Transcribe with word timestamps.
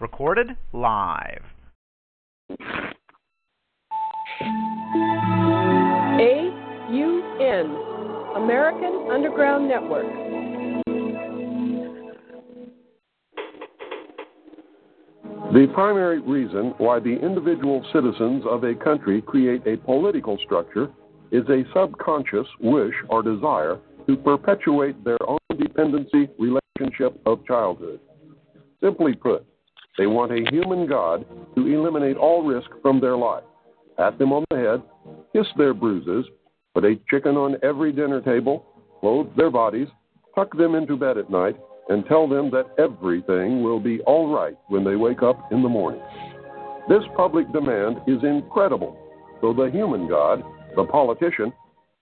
Recorded 0.00 0.56
live. 0.72 1.42
AUN, 6.18 7.66
American 8.34 9.08
Underground 9.12 9.68
Network. 9.68 10.06
The 15.52 15.66
primary 15.74 16.20
reason 16.20 16.72
why 16.78 16.98
the 17.00 17.18
individual 17.22 17.84
citizens 17.92 18.44
of 18.48 18.64
a 18.64 18.74
country 18.74 19.20
create 19.20 19.66
a 19.66 19.76
political 19.76 20.38
structure 20.46 20.90
is 21.30 21.44
a 21.50 21.64
subconscious 21.74 22.46
wish 22.60 22.94
or 23.10 23.22
desire 23.22 23.78
to 24.06 24.16
perpetuate 24.16 25.04
their 25.04 25.18
own 25.28 25.38
dependency 25.58 26.30
relationship 26.38 27.20
of 27.26 27.44
childhood. 27.44 28.00
Simply 28.82 29.12
put, 29.14 29.44
they 29.98 30.06
want 30.06 30.32
a 30.32 30.44
human 30.50 30.86
God 30.86 31.24
to 31.54 31.66
eliminate 31.66 32.16
all 32.16 32.42
risk 32.42 32.70
from 32.82 33.00
their 33.00 33.16
life, 33.16 33.44
pat 33.96 34.18
them 34.18 34.32
on 34.32 34.44
the 34.50 34.56
head, 34.56 34.82
kiss 35.34 35.46
their 35.56 35.74
bruises, 35.74 36.24
put 36.74 36.84
a 36.84 36.98
chicken 37.10 37.36
on 37.36 37.56
every 37.62 37.92
dinner 37.92 38.20
table, 38.20 38.64
clothe 39.00 39.28
their 39.36 39.50
bodies, 39.50 39.88
tuck 40.34 40.56
them 40.56 40.74
into 40.74 40.96
bed 40.96 41.18
at 41.18 41.30
night, 41.30 41.56
and 41.88 42.06
tell 42.06 42.28
them 42.28 42.50
that 42.50 42.66
everything 42.78 43.62
will 43.62 43.80
be 43.80 44.00
all 44.02 44.32
right 44.32 44.56
when 44.68 44.84
they 44.84 44.96
wake 44.96 45.22
up 45.22 45.50
in 45.52 45.62
the 45.62 45.68
morning. 45.68 46.00
This 46.88 47.02
public 47.16 47.52
demand 47.52 47.98
is 48.06 48.22
incredible, 48.22 48.96
so 49.40 49.52
the 49.52 49.70
human 49.70 50.08
God, 50.08 50.42
the 50.76 50.84
politician, 50.84 51.52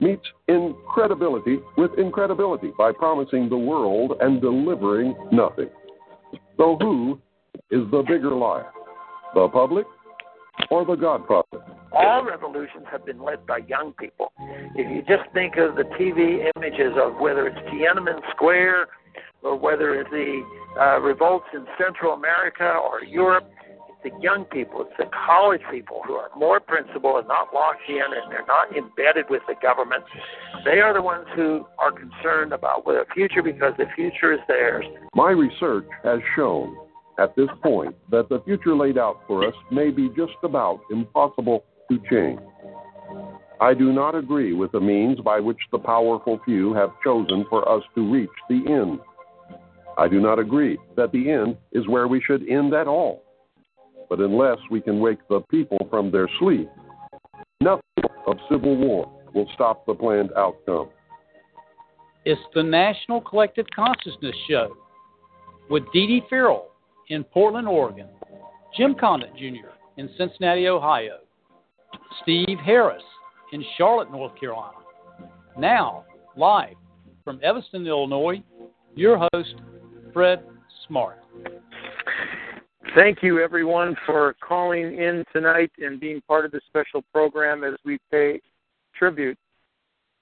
meets 0.00 0.22
incredibility 0.46 1.58
with 1.76 1.98
incredibility 1.98 2.70
by 2.78 2.92
promising 2.92 3.48
the 3.48 3.56
world 3.56 4.12
and 4.20 4.40
delivering 4.40 5.14
nothing. 5.32 5.68
So, 6.56 6.76
who 6.80 7.18
is 7.70 7.90
the 7.90 8.02
bigger 8.06 8.34
liar, 8.34 8.66
the 9.34 9.48
public 9.48 9.86
or 10.70 10.84
the 10.84 10.94
God 10.94 11.26
prophet? 11.26 11.60
All 11.92 12.24
revolutions 12.24 12.84
have 12.90 13.06
been 13.06 13.22
led 13.22 13.46
by 13.46 13.58
young 13.68 13.92
people. 13.98 14.32
If 14.74 14.90
you 14.90 15.02
just 15.02 15.32
think 15.32 15.56
of 15.56 15.76
the 15.76 15.84
TV 15.98 16.46
images 16.56 16.92
of 16.96 17.16
whether 17.20 17.46
it's 17.46 17.58
Tiananmen 17.70 18.20
Square 18.34 18.88
or 19.42 19.56
whether 19.56 19.94
it's 20.00 20.10
the 20.10 20.42
uh, 20.80 21.00
revolts 21.00 21.46
in 21.54 21.64
Central 21.82 22.12
America 22.12 22.64
or 22.64 23.02
Europe, 23.02 23.50
it's 23.88 24.14
the 24.14 24.22
young 24.22 24.44
people, 24.44 24.82
it's 24.82 24.96
the 24.98 25.08
college 25.26 25.62
people 25.70 26.02
who 26.06 26.14
are 26.14 26.28
more 26.36 26.60
principled 26.60 27.20
and 27.20 27.28
not 27.28 27.54
locked 27.54 27.88
in 27.88 27.96
and 27.96 28.30
they're 28.30 28.46
not 28.46 28.76
embedded 28.76 29.24
with 29.30 29.42
the 29.48 29.54
government. 29.62 30.04
They 30.64 30.80
are 30.80 30.92
the 30.92 31.02
ones 31.02 31.26
who 31.34 31.64
are 31.78 31.90
concerned 31.90 32.52
about 32.52 32.84
the 32.84 33.04
future 33.14 33.42
because 33.42 33.72
the 33.78 33.86
future 33.96 34.34
is 34.34 34.40
theirs. 34.46 34.84
My 35.14 35.30
research 35.30 35.86
has 36.04 36.20
shown 36.36 36.76
at 37.18 37.34
this 37.36 37.48
point 37.62 37.94
that 38.10 38.28
the 38.28 38.40
future 38.44 38.74
laid 38.76 38.96
out 38.96 39.20
for 39.26 39.46
us 39.46 39.54
may 39.70 39.90
be 39.90 40.08
just 40.10 40.36
about 40.42 40.80
impossible 40.90 41.64
to 41.90 41.98
change. 42.10 42.40
I 43.60 43.74
do 43.74 43.92
not 43.92 44.14
agree 44.14 44.52
with 44.52 44.70
the 44.70 44.80
means 44.80 45.18
by 45.20 45.40
which 45.40 45.58
the 45.72 45.78
powerful 45.78 46.38
few 46.44 46.74
have 46.74 46.90
chosen 47.02 47.44
for 47.50 47.68
us 47.68 47.82
to 47.96 48.12
reach 48.12 48.30
the 48.48 48.62
end. 48.68 49.00
I 49.98 50.06
do 50.06 50.20
not 50.20 50.38
agree 50.38 50.78
that 50.96 51.10
the 51.10 51.28
end 51.28 51.56
is 51.72 51.88
where 51.88 52.06
we 52.06 52.22
should 52.24 52.48
end 52.48 52.72
at 52.72 52.86
all. 52.86 53.24
But 54.08 54.20
unless 54.20 54.58
we 54.70 54.80
can 54.80 55.00
wake 55.00 55.18
the 55.28 55.40
people 55.50 55.88
from 55.90 56.12
their 56.12 56.28
sleep, 56.38 56.68
nothing 57.60 57.82
of 58.28 58.36
civil 58.48 58.76
war 58.76 59.10
will 59.34 59.48
stop 59.54 59.84
the 59.86 59.94
planned 59.94 60.30
outcome. 60.36 60.88
It's 62.24 62.40
the 62.54 62.62
National 62.62 63.20
Collective 63.20 63.66
Consciousness 63.74 64.36
Show 64.48 64.76
with 65.68 65.82
Dee 65.92 66.06
Dee 66.06 66.22
Farrell 66.30 66.67
in 67.08 67.24
Portland, 67.24 67.66
Oregon, 67.66 68.08
Jim 68.76 68.94
Condit 68.94 69.34
Jr. 69.36 69.70
in 69.96 70.08
Cincinnati, 70.18 70.68
Ohio, 70.68 71.18
Steve 72.22 72.58
Harris 72.64 73.02
in 73.52 73.64
Charlotte, 73.76 74.10
North 74.10 74.38
Carolina. 74.38 74.74
Now, 75.58 76.04
live 76.36 76.74
from 77.24 77.40
Evanston, 77.42 77.86
Illinois, 77.86 78.42
your 78.94 79.18
host, 79.32 79.54
Fred 80.12 80.42
Smart. 80.86 81.18
Thank 82.94 83.22
you, 83.22 83.40
everyone, 83.40 83.96
for 84.06 84.34
calling 84.40 84.98
in 84.98 85.24
tonight 85.32 85.70
and 85.78 86.00
being 86.00 86.20
part 86.26 86.44
of 86.44 86.50
this 86.50 86.62
special 86.66 87.02
program 87.12 87.62
as 87.64 87.74
we 87.84 87.98
pay 88.10 88.40
tribute 88.96 89.38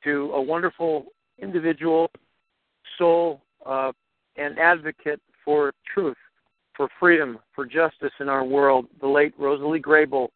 to 0.05 0.31
a 0.35 0.43
wonderful 0.43 1.07
individual, 1.39 2.11
soul, 2.99 3.41
uh, 3.65 3.93
and 4.37 4.59
advocate 4.59 5.21
for 5.45 5.73
truth, 5.93 6.17
for 6.77 6.89
freedom, 7.01 7.39
for 7.55 7.65
justice 7.65 8.13
in 8.21 8.29
our 8.29 8.45
world. 8.45 8.87
The 9.01 9.09
late 9.09 9.39
Rosalee 9.39 9.81
Grable 9.81 10.29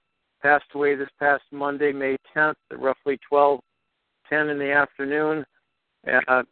passed 0.42 0.64
away 0.74 0.94
this 0.94 1.08
past 1.18 1.42
Monday, 1.50 1.92
May 1.92 2.16
10th, 2.34 2.54
at 2.70 2.80
roughly 2.80 3.18
12:10 3.30 4.50
in 4.50 4.58
the 4.58 4.72
afternoon. 4.72 5.44
Uh, 6.28 6.42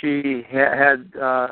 she 0.00 0.44
ha- 0.50 0.76
had 0.76 1.12
uh, 1.20 1.48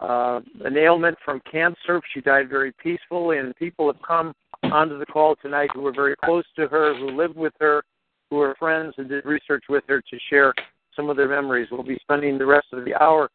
uh, 0.00 0.40
an 0.64 0.76
ailment 0.76 1.16
from 1.24 1.40
cancer. 1.50 2.00
She 2.12 2.20
died 2.20 2.48
very 2.48 2.72
peacefully, 2.72 3.38
and 3.38 3.54
people 3.56 3.86
have 3.86 4.02
come 4.02 4.34
onto 4.64 4.98
the 4.98 5.06
call 5.06 5.36
tonight 5.36 5.70
who 5.72 5.82
were 5.82 5.92
very 5.92 6.16
close 6.24 6.44
to 6.56 6.66
her, 6.68 6.94
who 6.94 7.10
lived 7.10 7.36
with 7.36 7.54
her, 7.60 7.82
who 8.30 8.40
are 8.40 8.54
friends, 8.58 8.94
and 8.98 9.08
did 9.08 9.24
research 9.24 9.64
with 9.68 9.84
her 9.88 10.00
to 10.00 10.18
share 10.28 10.52
some 10.94 11.08
of 11.08 11.16
their 11.16 11.28
memories. 11.28 11.68
We'll 11.70 11.84
be 11.84 11.98
spending 12.02 12.38
the 12.38 12.46
rest 12.46 12.66
of 12.72 12.84
the 12.84 12.94
hour 13.00 13.30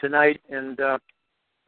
tonight, 0.00 0.40
and 0.50 0.78
uh, 0.78 0.98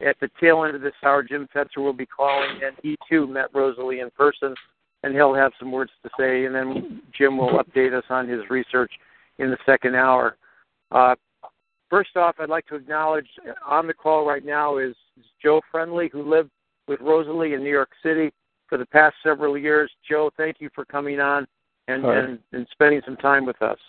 at 0.05 0.19
the 0.19 0.29
tail 0.39 0.63
end 0.63 0.75
of 0.75 0.81
this 0.81 0.93
hour, 1.03 1.23
Jim 1.23 1.47
Fetzer 1.53 1.77
will 1.77 1.93
be 1.93 2.05
calling, 2.05 2.61
and 2.63 2.75
he 2.81 2.95
too 3.09 3.27
met 3.27 3.53
Rosalee 3.53 4.01
in 4.01 4.09
person, 4.11 4.55
and 5.03 5.13
he'll 5.13 5.33
have 5.33 5.51
some 5.59 5.71
words 5.71 5.91
to 6.03 6.09
say, 6.17 6.45
and 6.45 6.55
then 6.55 7.01
Jim 7.17 7.37
will 7.37 7.59
update 7.59 7.93
us 7.93 8.05
on 8.09 8.27
his 8.27 8.41
research 8.49 8.91
in 9.37 9.49
the 9.49 9.57
second 9.65 9.95
hour. 9.95 10.37
Uh, 10.91 11.15
First 11.89 12.15
off, 12.17 12.35
I'd 12.39 12.49
like 12.49 12.67
to 12.67 12.75
acknowledge 12.75 13.27
on 13.65 13.87
the 13.87 13.93
call 13.95 14.25
right 14.25 14.45
now 14.45 14.77
is 14.77 14.95
Joe 15.41 15.59
Friendly, 15.71 16.07
who 16.13 16.21
lived 16.21 16.51
with 16.87 16.99
Rosalee 16.99 17.55
in 17.55 17.63
New 17.63 17.71
York 17.71 17.89
City 18.03 18.31
for 18.67 18.77
the 18.77 18.85
past 18.85 19.15
several 19.23 19.57
years. 19.57 19.91
Joe, 20.07 20.29
thank 20.37 20.57
you 20.59 20.69
for 20.75 20.85
coming 20.85 21.19
on 21.19 21.47
and, 21.87 22.05
and, 22.05 22.39
and 22.51 22.67
spending 22.71 23.01
some 23.05 23.17
time 23.17 23.43
with 23.43 23.59
us. 23.63 23.79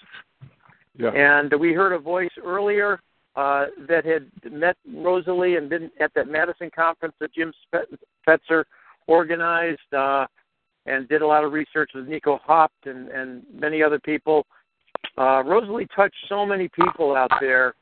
Yeah. 0.97 1.11
And 1.11 1.53
we 1.61 1.75
heard 1.75 1.93
a 1.93 1.99
voice 1.99 2.31
earlier 2.43 3.01
uh, 3.37 3.67
that 3.89 4.05
had 4.05 4.29
met 4.53 4.77
Rosalee 4.89 5.57
and 5.57 5.69
been 5.69 5.91
at 6.01 6.13
that 6.15 6.29
Madison 6.29 6.71
conference 6.75 7.15
that 7.21 7.33
Jim 7.33 7.53
Fetzer 8.27 8.65
organized 9.07 9.95
uh, 9.97 10.27
and 10.87 11.09
did 11.09 11.23
a 11.23 11.27
lot 11.27 11.45
of 11.45 11.53
research 11.53 11.91
with 11.95 12.07
Nico 12.07 12.41
Haupt 12.45 12.87
and, 12.87 13.09
and 13.09 13.43
many 13.53 13.83
other 13.83 14.01
people. 14.01 14.47
Uh, 15.17 15.43
Rosalee 15.43 15.89
touched 15.95 16.17
so 16.29 16.45
many 16.45 16.69
people 16.69 17.17
out 17.17 17.31
there 17.41 17.75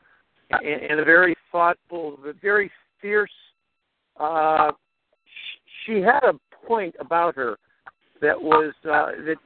in, 0.62 0.98
a 0.98 1.04
very 1.04 1.36
thoughtful, 1.52 2.18
very 2.42 2.70
fierce. 3.00 3.30
Uh, 4.18 4.72
she 5.84 6.00
had 6.00 6.20
a 6.24 6.34
point 6.66 6.94
about 7.00 7.34
her 7.34 7.56
that 8.20 8.40
was 8.40 8.72
uh, 8.84 9.12
that 9.24 9.36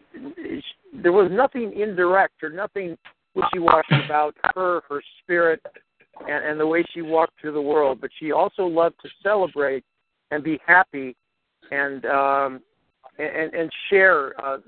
there 1.03 1.13
was 1.13 1.31
nothing 1.31 1.73
indirect 1.79 2.43
or 2.43 2.51
nothing 2.51 2.97
wishy-washy 3.35 4.05
about 4.05 4.35
her, 4.55 4.81
her 4.89 5.03
spirit, 5.23 5.61
and, 6.21 6.45
and 6.45 6.61
the 6.61 6.67
way 6.67 6.85
she 6.93 7.03
walked 7.03 7.41
through 7.41 7.53
the 7.53 7.63
world. 7.63 8.01
But 8.01 8.11
she 8.19 8.33
also 8.33 8.65
loved 8.67 8.97
to 9.03 9.09
celebrate 9.23 9.85
and 10.31 10.43
be 10.43 10.59
happy, 10.67 11.17
and 11.71 12.05
um, 12.07 12.61
and, 13.19 13.53
and 13.55 13.71
share 13.91 14.33
uh, 14.45 14.59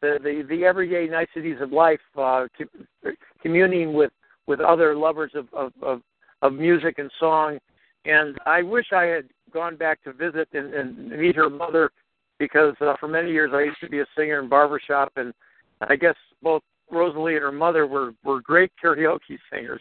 the, 0.00 0.18
the 0.22 0.46
the 0.48 0.64
everyday 0.64 1.06
niceties 1.06 1.60
of 1.60 1.72
life, 1.72 2.00
uh, 2.16 2.46
to, 2.58 3.14
communing 3.42 3.92
with 3.92 4.12
with 4.46 4.60
other 4.60 4.96
lovers 4.96 5.32
of, 5.34 5.46
of, 5.52 5.72
of, 5.82 6.02
of 6.42 6.52
music 6.52 6.98
and 6.98 7.10
song. 7.20 7.58
And 8.04 8.36
I 8.44 8.62
wish 8.62 8.86
I 8.92 9.04
had 9.04 9.28
gone 9.52 9.76
back 9.76 10.02
to 10.02 10.12
visit 10.12 10.48
and, 10.52 10.74
and 10.74 11.08
meet 11.10 11.36
her 11.36 11.48
mother 11.48 11.90
because 12.38 12.74
uh, 12.80 12.94
for 12.98 13.06
many 13.06 13.30
years 13.30 13.52
I 13.54 13.62
used 13.62 13.80
to 13.82 13.88
be 13.88 14.00
a 14.00 14.06
singer 14.16 14.40
in 14.40 14.48
barbershop, 14.48 15.12
and 15.16 15.32
I 15.80 15.94
guess 15.94 16.16
both 16.42 16.62
Rosalee 16.92 17.34
and 17.34 17.42
her 17.42 17.52
mother 17.52 17.86
were 17.86 18.12
were 18.24 18.40
great 18.40 18.72
karaoke 18.82 19.38
singers. 19.52 19.80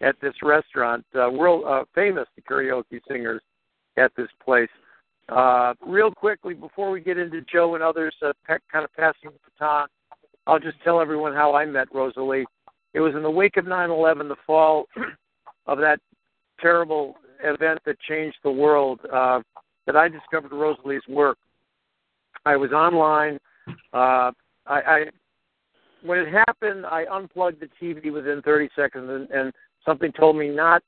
At 0.00 0.16
this 0.20 0.34
restaurant. 0.42 1.04
Uh, 1.14 1.30
world 1.30 1.64
uh, 1.66 1.84
famous 1.94 2.26
the 2.36 2.42
karaoke 2.42 3.00
singers 3.08 3.40
at 3.96 4.12
this 4.16 4.28
place. 4.44 4.68
Uh, 5.28 5.74
real 5.84 6.12
quickly, 6.12 6.54
before 6.54 6.90
we 6.90 7.00
get 7.00 7.18
into 7.18 7.40
Joe 7.42 7.74
and 7.74 7.82
others 7.82 8.14
uh, 8.22 8.32
pe- 8.46 8.58
kind 8.70 8.84
of 8.84 8.92
passing 8.94 9.30
the 9.30 9.50
baton, 9.58 9.88
I'll 10.46 10.60
just 10.60 10.76
tell 10.84 11.00
everyone 11.00 11.32
how 11.32 11.54
I 11.54 11.64
met 11.64 11.92
Rosalee. 11.92 12.44
It 12.94 13.00
was 13.00 13.14
in 13.14 13.22
the 13.22 13.30
wake 13.30 13.56
of 13.56 13.64
9/11, 13.64 14.28
the 14.28 14.36
fall 14.46 14.86
of 15.66 15.78
that 15.78 15.98
terrible 16.60 17.16
event 17.42 17.80
that 17.86 17.98
changed 18.00 18.36
the 18.44 18.50
world, 18.50 19.00
uh, 19.12 19.40
that 19.86 19.96
I 19.96 20.08
discovered 20.08 20.52
Rosalee's 20.52 21.06
work. 21.08 21.38
I 22.44 22.56
was 22.56 22.70
online. 22.72 23.38
Uh, 23.92 24.30
I, 24.66 24.80
I 24.86 25.04
when 26.02 26.18
it 26.20 26.32
happened, 26.32 26.86
I 26.86 27.04
unplugged 27.10 27.60
the 27.60 27.68
TV 27.82 28.12
within 28.12 28.40
30 28.42 28.68
seconds, 28.76 29.08
and, 29.10 29.30
and 29.30 29.52
something 29.86 30.12
told 30.12 30.36
me 30.36 30.48
not 30.48 30.82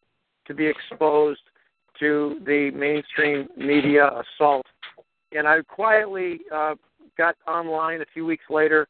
to 0.47 0.55
be 0.55 0.67
exposed 0.67 1.41
to 2.01 2.41
the 2.45 2.71
mainstream 2.75 3.49
media 3.57 4.11
assault. 4.21 4.67
And 5.33 5.47
I 5.47 5.63
quietly 5.63 6.41
uh, 6.55 6.75
got 7.17 7.37
online 7.47 8.01
a 8.01 8.07
few 8.13 8.27
weeks 8.27 8.45
later, 8.51 8.87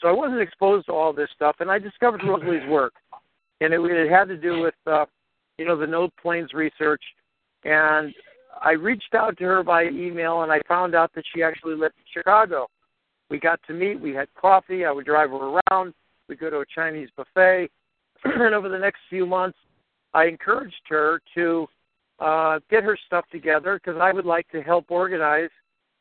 so 0.00 0.08
I 0.08 0.12
wasn't 0.12 0.40
exposed 0.40 0.86
to 0.86 0.92
all 0.92 1.12
this 1.12 1.28
stuff. 1.34 1.56
And 1.60 1.70
I 1.70 1.78
discovered 1.78 2.20
Rosalee's 2.22 2.68
work, 2.68 2.94
and 3.60 3.72
it, 3.72 3.80
it 3.80 4.10
had 4.10 4.28
to 4.28 4.36
do 4.36 4.60
with, 4.60 4.74
uh, 4.86 5.06
you 5.58 5.64
know, 5.64 5.76
the 5.76 5.86
no 5.86 6.08
planes 6.22 6.52
research. 6.52 7.02
And 7.64 8.14
I 8.62 8.72
reached 8.72 9.14
out 9.14 9.36
to 9.38 9.44
her 9.44 9.62
by 9.62 9.84
email, 9.84 10.42
and 10.42 10.52
I 10.52 10.60
found 10.68 10.94
out 10.94 11.12
that 11.14 11.24
she 11.34 11.42
actually 11.42 11.74
lived 11.74 11.94
in 11.98 12.04
Chicago. 12.12 12.66
We 13.30 13.38
got 13.38 13.60
to 13.66 13.74
meet. 13.74 14.00
We 14.00 14.14
had 14.14 14.28
coffee. 14.34 14.84
I 14.84 14.92
would 14.92 15.06
drive 15.06 15.30
her 15.30 15.60
around. 15.70 15.94
We 16.28 16.36
go 16.36 16.50
to 16.50 16.60
a 16.60 16.64
Chinese 16.74 17.08
buffet. 17.16 17.68
and 18.24 18.54
over 18.54 18.68
the 18.68 18.78
next 18.78 19.00
few 19.08 19.26
months, 19.26 19.58
I 20.12 20.24
encouraged 20.24 20.82
her 20.88 21.20
to 21.34 21.66
uh, 22.18 22.58
get 22.70 22.84
her 22.84 22.98
stuff 23.06 23.24
together 23.30 23.80
because 23.82 24.00
I 24.00 24.12
would 24.12 24.26
like 24.26 24.48
to 24.50 24.62
help 24.62 24.90
organize 24.90 25.50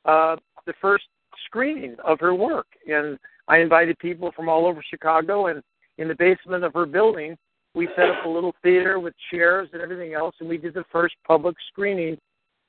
uh, 0.05 0.35
the 0.65 0.73
first 0.81 1.05
screening 1.45 1.95
of 2.03 2.19
her 2.19 2.33
work. 2.33 2.67
And 2.87 3.17
I 3.47 3.59
invited 3.59 3.97
people 3.99 4.31
from 4.35 4.49
all 4.49 4.65
over 4.65 4.83
Chicago, 4.87 5.47
and 5.47 5.63
in 5.97 6.07
the 6.07 6.15
basement 6.15 6.63
of 6.63 6.73
her 6.73 6.85
building, 6.85 7.37
we 7.75 7.87
set 7.95 8.09
up 8.09 8.25
a 8.25 8.29
little 8.29 8.55
theater 8.63 8.99
with 8.99 9.13
chairs 9.31 9.69
and 9.73 9.81
everything 9.81 10.13
else, 10.13 10.35
and 10.39 10.49
we 10.49 10.57
did 10.57 10.73
the 10.73 10.85
first 10.91 11.15
public 11.25 11.55
screening 11.71 12.17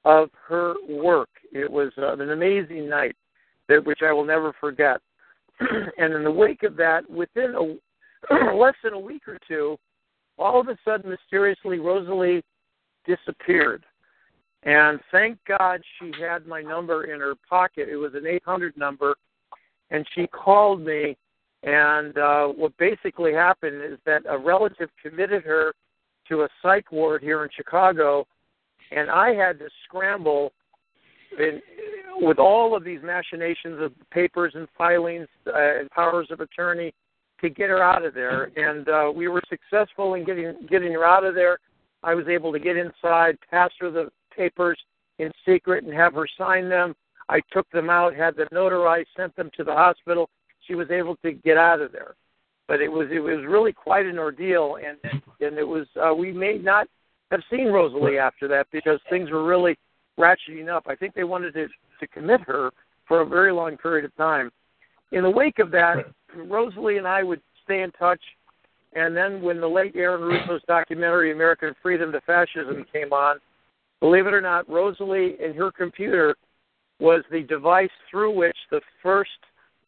of 0.04 0.30
her 0.48 0.74
work. 0.88 1.28
It 1.52 1.70
was 1.70 1.90
uh, 1.98 2.12
an 2.12 2.30
amazing 2.30 2.88
night, 2.88 3.16
that, 3.68 3.84
which 3.84 4.00
I 4.02 4.12
will 4.12 4.24
never 4.24 4.52
forget. 4.60 5.00
and 5.60 6.14
in 6.14 6.24
the 6.24 6.30
wake 6.30 6.62
of 6.62 6.76
that, 6.76 7.08
within 7.10 7.54
a, 7.54 7.76
less 8.54 8.74
than 8.82 8.92
a 8.92 8.98
week 8.98 9.26
or 9.28 9.38
two, 9.46 9.76
all 10.38 10.60
of 10.60 10.68
a 10.68 10.76
sudden, 10.84 11.10
mysteriously, 11.10 11.78
Rosalee 11.78 12.42
disappeared. 13.06 13.84
And 14.62 15.00
thank 15.10 15.38
God 15.46 15.80
she 15.98 16.12
had 16.20 16.46
my 16.46 16.60
number 16.60 17.04
in 17.04 17.20
her 17.20 17.34
pocket. 17.48 17.88
It 17.88 17.96
was 17.96 18.12
an 18.14 18.26
800 18.26 18.76
number, 18.76 19.16
and 19.90 20.06
she 20.14 20.26
called 20.26 20.80
me. 20.80 21.16
And 21.62 22.16
uh, 22.16 22.48
what 22.48 22.76
basically 22.78 23.32
happened 23.32 23.82
is 23.82 23.98
that 24.06 24.22
a 24.28 24.38
relative 24.38 24.90
committed 25.02 25.44
her 25.44 25.74
to 26.28 26.42
a 26.42 26.48
psych 26.62 26.90
ward 26.92 27.22
here 27.22 27.44
in 27.44 27.50
Chicago, 27.54 28.26
and 28.92 29.10
I 29.10 29.34
had 29.34 29.58
to 29.58 29.68
scramble 29.84 30.52
in, 31.38 31.60
with 32.20 32.38
all 32.38 32.76
of 32.76 32.84
these 32.84 33.00
machinations 33.02 33.80
of 33.80 33.92
papers 34.10 34.52
and 34.54 34.68
filings 34.76 35.28
uh, 35.46 35.80
and 35.80 35.90
powers 35.90 36.28
of 36.30 36.40
attorney 36.40 36.92
to 37.40 37.50
get 37.50 37.70
her 37.70 37.82
out 37.82 38.04
of 38.04 38.14
there. 38.14 38.50
And 38.56 38.88
uh, 38.88 39.12
we 39.14 39.28
were 39.28 39.42
successful 39.48 40.14
in 40.14 40.24
getting 40.24 40.54
getting 40.68 40.92
her 40.92 41.04
out 41.04 41.24
of 41.24 41.34
there. 41.34 41.58
I 42.02 42.14
was 42.14 42.26
able 42.28 42.52
to 42.52 42.58
get 42.58 42.76
inside, 42.76 43.38
pass 43.50 43.70
her 43.80 43.90
the 43.90 44.10
papers 44.34 44.78
in 45.18 45.30
secret, 45.46 45.84
and 45.84 45.92
have 45.92 46.14
her 46.14 46.26
sign 46.38 46.68
them. 46.68 46.94
I 47.28 47.40
took 47.52 47.70
them 47.70 47.90
out, 47.90 48.14
had 48.14 48.36
them 48.36 48.48
notarized, 48.52 49.06
sent 49.16 49.36
them 49.36 49.50
to 49.56 49.64
the 49.64 49.72
hospital. 49.72 50.28
She 50.66 50.74
was 50.74 50.90
able 50.90 51.16
to 51.16 51.32
get 51.32 51.56
out 51.56 51.80
of 51.80 51.92
there, 51.92 52.14
but 52.68 52.80
it 52.80 52.88
was 52.88 53.08
it 53.12 53.20
was 53.20 53.44
really 53.46 53.72
quite 53.72 54.06
an 54.06 54.18
ordeal, 54.18 54.76
and 54.76 54.98
and 55.40 55.58
it 55.58 55.66
was 55.66 55.86
uh, 56.02 56.14
we 56.14 56.32
may 56.32 56.58
not 56.58 56.88
have 57.30 57.42
seen 57.50 57.66
Rosalee 57.66 58.18
after 58.18 58.48
that 58.48 58.66
because 58.72 58.98
things 59.08 59.30
were 59.30 59.44
really 59.44 59.76
ratcheting 60.18 60.68
up. 60.68 60.84
I 60.88 60.96
think 60.96 61.14
they 61.14 61.24
wanted 61.24 61.54
to 61.54 61.68
to 62.00 62.06
commit 62.08 62.40
her 62.42 62.70
for 63.06 63.20
a 63.20 63.26
very 63.26 63.52
long 63.52 63.76
period 63.76 64.04
of 64.04 64.16
time. 64.16 64.50
In 65.12 65.22
the 65.22 65.30
wake 65.30 65.58
of 65.58 65.70
that, 65.72 66.06
Rosalee 66.36 66.98
and 66.98 67.06
I 67.06 67.22
would 67.22 67.40
stay 67.64 67.82
in 67.82 67.90
touch 67.92 68.20
and 68.94 69.16
then 69.16 69.40
when 69.40 69.60
the 69.60 69.68
late 69.68 69.94
Aaron 69.94 70.22
Russo's 70.22 70.62
documentary 70.66 71.32
American 71.32 71.74
Freedom 71.82 72.10
to 72.12 72.20
Fascism 72.22 72.84
came 72.92 73.12
on, 73.12 73.38
believe 74.00 74.26
it 74.26 74.34
or 74.34 74.40
not, 74.40 74.68
Rosalee 74.68 75.42
and 75.42 75.54
her 75.54 75.70
computer 75.70 76.34
was 76.98 77.22
the 77.30 77.42
device 77.42 77.90
through 78.10 78.34
which 78.34 78.56
the 78.70 78.80
first 79.02 79.30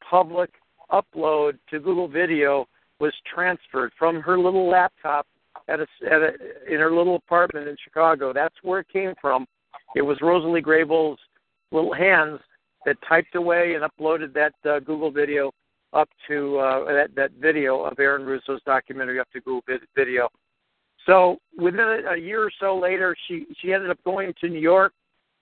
public 0.08 0.50
upload 0.90 1.58
to 1.70 1.80
Google 1.80 2.06
Video 2.06 2.66
was 3.00 3.12
transferred 3.34 3.92
from 3.98 4.20
her 4.20 4.38
little 4.38 4.68
laptop 4.68 5.26
at 5.68 5.80
a, 5.80 5.86
at 6.06 6.22
a 6.22 6.72
in 6.72 6.78
her 6.78 6.92
little 6.92 7.16
apartment 7.16 7.66
in 7.66 7.76
Chicago. 7.82 8.32
That's 8.32 8.54
where 8.62 8.80
it 8.80 8.88
came 8.92 9.14
from. 9.20 9.46
It 9.96 10.02
was 10.02 10.18
Rosalee 10.20 10.62
Grable's 10.62 11.18
little 11.72 11.92
hands 11.92 12.40
that 12.86 12.96
typed 13.08 13.34
away 13.34 13.74
and 13.74 13.84
uploaded 13.84 14.32
that 14.34 14.54
uh, 14.68 14.80
Google 14.80 15.10
Video 15.10 15.52
up 15.92 16.08
to 16.28 16.58
uh, 16.58 16.84
that 16.86 17.14
that 17.14 17.32
video 17.32 17.82
of 17.82 17.98
Aaron 17.98 18.24
Russo's 18.24 18.62
documentary 18.64 19.20
up 19.20 19.30
to 19.32 19.40
Google 19.40 19.62
Video. 19.94 20.28
So 21.06 21.38
within 21.58 22.04
a, 22.08 22.16
year 22.16 22.44
or 22.44 22.50
so 22.60 22.78
later, 22.78 23.16
she 23.28 23.46
she 23.60 23.72
ended 23.72 23.90
up 23.90 23.98
going 24.04 24.32
to 24.40 24.48
New 24.48 24.60
York. 24.60 24.92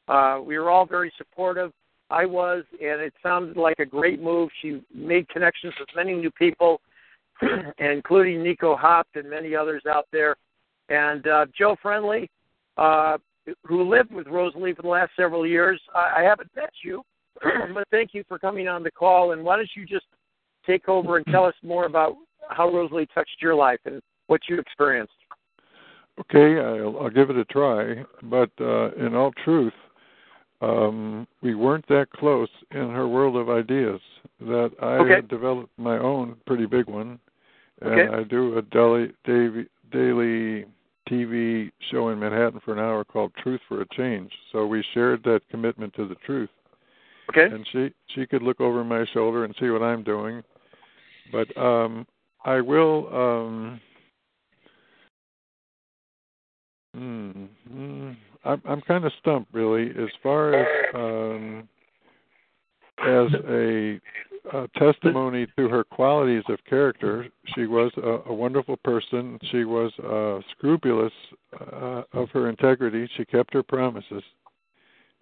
Uh, 0.08 0.40
we 0.42 0.58
were 0.58 0.70
all 0.70 0.86
very 0.86 1.12
supportive. 1.16 1.72
I 2.10 2.26
was, 2.26 2.64
and 2.72 3.00
it 3.00 3.14
sounded 3.22 3.56
like 3.56 3.78
a 3.78 3.86
great 3.86 4.20
move. 4.20 4.50
She 4.60 4.82
made 4.92 5.28
connections 5.28 5.74
with 5.78 5.88
many 5.94 6.14
new 6.14 6.30
people, 6.32 6.80
including 7.78 8.42
Nico 8.42 8.74
Haupt 8.76 9.14
and 9.14 9.30
many 9.30 9.54
others 9.54 9.82
out 9.88 10.08
there. 10.10 10.34
And 10.88 11.28
uh, 11.28 11.46
Joe 11.56 11.76
Friendly, 11.80 12.28
uh, 12.76 13.18
who 13.64 13.88
lived 13.88 14.12
with 14.12 14.26
Rosalee 14.26 14.74
for 14.74 14.82
the 14.82 14.88
last 14.88 15.12
several 15.14 15.46
years, 15.46 15.80
I, 15.94 16.14
I 16.18 16.22
haven't 16.22 16.50
met 16.56 16.72
you, 16.82 17.04
but 17.74 17.86
thank 17.90 18.14
you 18.14 18.24
for 18.28 18.38
coming 18.38 18.68
on 18.68 18.82
the 18.82 18.90
call. 18.90 19.32
And 19.32 19.44
why 19.44 19.56
don't 19.56 19.70
you 19.76 19.86
just 19.86 20.06
take 20.66 20.88
over 20.88 21.16
and 21.16 21.26
tell 21.26 21.44
us 21.44 21.54
more 21.62 21.86
about 21.86 22.16
how 22.48 22.68
Rosalee 22.68 23.08
touched 23.14 23.36
your 23.40 23.54
life 23.54 23.80
and 23.84 24.00
what 24.26 24.42
you 24.48 24.58
experienced. 24.58 25.12
Okay, 26.20 26.60
I'll, 26.60 26.98
I'll 27.00 27.10
give 27.10 27.30
it 27.30 27.36
a 27.36 27.44
try. 27.46 28.04
But 28.22 28.50
uh, 28.60 28.92
in 28.94 29.14
all 29.14 29.32
truth, 29.44 29.72
um, 30.60 31.26
we 31.42 31.54
weren't 31.54 31.86
that 31.88 32.10
close 32.10 32.48
in 32.72 32.90
her 32.90 33.08
world 33.08 33.36
of 33.36 33.48
ideas. 33.48 34.00
That 34.40 34.70
I 34.80 34.96
okay. 34.96 35.14
had 35.16 35.28
developed 35.28 35.72
my 35.78 35.98
own 35.98 36.36
pretty 36.46 36.66
big 36.66 36.86
one, 36.86 37.18
and 37.80 37.92
okay. 37.92 38.14
I 38.14 38.22
do 38.24 38.58
a 38.58 38.62
daily, 38.62 39.12
daily, 39.24 39.66
daily 39.90 40.66
TV 41.10 41.70
show 41.90 42.10
in 42.10 42.18
Manhattan 42.18 42.60
for 42.64 42.72
an 42.72 42.78
hour 42.78 43.04
called 43.04 43.32
Truth 43.42 43.60
for 43.68 43.80
a 43.82 43.86
Change. 43.96 44.30
So 44.52 44.66
we 44.66 44.84
shared 44.94 45.22
that 45.24 45.40
commitment 45.50 45.94
to 45.94 46.06
the 46.06 46.14
truth. 46.26 46.50
Okay. 47.30 47.54
And 47.54 47.66
she 47.72 47.92
she 48.14 48.26
could 48.26 48.42
look 48.42 48.60
over 48.60 48.84
my 48.84 49.04
shoulder 49.12 49.44
and 49.44 49.54
see 49.60 49.70
what 49.70 49.82
I'm 49.82 50.02
doing. 50.02 50.42
But 51.32 51.56
um 51.56 52.06
I 52.44 52.60
will 52.60 53.08
um 53.14 53.80
hmm, 56.94 57.44
hmm, 57.70 58.10
I'm 58.44 58.62
I'm 58.64 58.80
kind 58.82 59.04
of 59.04 59.12
stumped 59.20 59.54
really 59.54 59.90
as 59.90 60.10
far 60.22 60.54
as 60.54 60.66
um 60.94 61.68
as 63.02 63.28
a, 63.48 64.00
a 64.52 64.68
testimony 64.76 65.46
to 65.56 65.68
her 65.68 65.84
qualities 65.84 66.42
of 66.48 66.58
character. 66.68 67.28
She 67.54 67.66
was 67.66 67.92
a, 67.96 68.30
a 68.30 68.34
wonderful 68.34 68.76
person. 68.78 69.38
She 69.50 69.64
was 69.64 69.92
uh, 70.00 70.46
scrupulous 70.52 71.12
uh, 71.58 72.02
of 72.12 72.28
her 72.30 72.48
integrity. 72.48 73.08
She 73.16 73.24
kept 73.24 73.54
her 73.54 73.62
promises, 73.62 74.22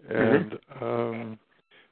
and 0.09 0.53
mm-hmm. 0.53 0.85
um, 0.85 1.38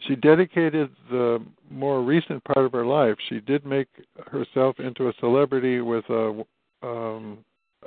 she 0.00 0.16
dedicated 0.16 0.90
the 1.10 1.42
more 1.70 2.02
recent 2.02 2.42
part 2.44 2.64
of 2.64 2.72
her 2.72 2.86
life. 2.86 3.16
She 3.28 3.40
did 3.40 3.64
make 3.64 3.88
herself 4.26 4.78
into 4.78 5.08
a 5.08 5.12
celebrity 5.20 5.80
with 5.80 6.04
a 6.10 6.44
um, 6.82 7.38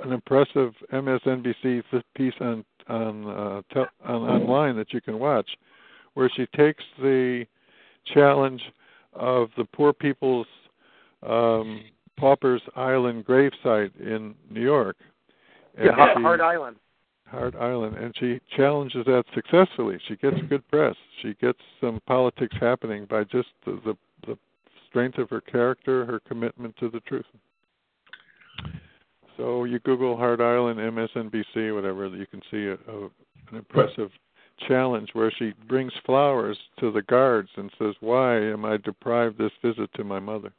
an 0.02 0.12
impressive 0.12 0.72
MSNBC 0.92 1.82
piece 2.14 2.34
on 2.40 2.64
on, 2.88 3.28
uh, 3.28 3.62
te- 3.72 4.04
on 4.04 4.22
online 4.22 4.76
that 4.76 4.92
you 4.92 5.00
can 5.00 5.18
watch, 5.18 5.48
where 6.14 6.30
she 6.34 6.46
takes 6.56 6.82
the 6.98 7.46
challenge 8.12 8.60
of 9.12 9.48
the 9.56 9.64
poor 9.64 9.92
people's 9.92 10.46
um, 11.22 11.84
paupers 12.18 12.62
island 12.74 13.24
gravesite 13.24 13.92
in 14.00 14.34
New 14.50 14.62
York. 14.62 14.96
And 15.76 15.86
yeah, 15.86 16.14
she, 16.16 16.22
Hart 16.22 16.40
Island. 16.40 16.76
Hart 17.30 17.54
Island, 17.54 17.96
and 17.96 18.14
she 18.18 18.40
challenges 18.56 19.04
that 19.06 19.24
successfully. 19.34 19.98
She 20.08 20.16
gets 20.16 20.36
good 20.48 20.66
press. 20.68 20.96
She 21.22 21.34
gets 21.40 21.58
some 21.80 22.00
politics 22.06 22.56
happening 22.60 23.06
by 23.08 23.24
just 23.24 23.48
the, 23.64 23.80
the, 23.84 23.96
the 24.26 24.38
strength 24.88 25.18
of 25.18 25.30
her 25.30 25.40
character, 25.40 26.04
her 26.04 26.20
commitment 26.20 26.76
to 26.78 26.90
the 26.90 27.00
truth. 27.00 27.26
So 29.36 29.64
you 29.64 29.78
Google 29.80 30.16
Hart 30.16 30.40
Island 30.40 30.78
MSNBC, 30.78 31.74
whatever, 31.74 32.08
you 32.08 32.26
can 32.26 32.42
see 32.50 32.66
a, 32.66 32.74
a, 32.92 33.04
an 33.50 33.56
impressive 33.56 34.10
challenge 34.68 35.10
where 35.14 35.32
she 35.38 35.54
brings 35.68 35.92
flowers 36.04 36.58
to 36.80 36.92
the 36.92 37.02
guards 37.02 37.48
and 37.56 37.70
says, 37.78 37.94
"Why 38.00 38.36
am 38.36 38.64
I 38.64 38.76
deprived 38.76 39.38
this 39.38 39.52
visit 39.64 39.88
to 39.94 40.04
my 40.04 40.18
mother?" 40.18 40.52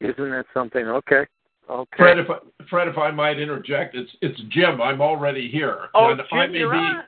Isn't 0.00 0.30
that 0.30 0.46
something? 0.52 0.84
Okay. 0.88 1.26
Okay. 1.70 1.96
Fred, 1.96 2.18
if 2.18 2.28
I, 2.28 2.38
Fred, 2.68 2.88
if 2.88 2.98
I 2.98 3.10
might 3.10 3.38
interject, 3.38 3.94
it's 3.94 4.10
it's 4.20 4.40
Jim. 4.50 4.80
I'm 4.80 5.00
already 5.00 5.50
here. 5.50 5.88
Oh, 5.94 6.10
and 6.10 6.18
Jim, 6.18 6.38
I 6.38 6.46
may 6.46 6.58
you're 6.58 6.72
be 6.72 6.78
on. 6.78 7.02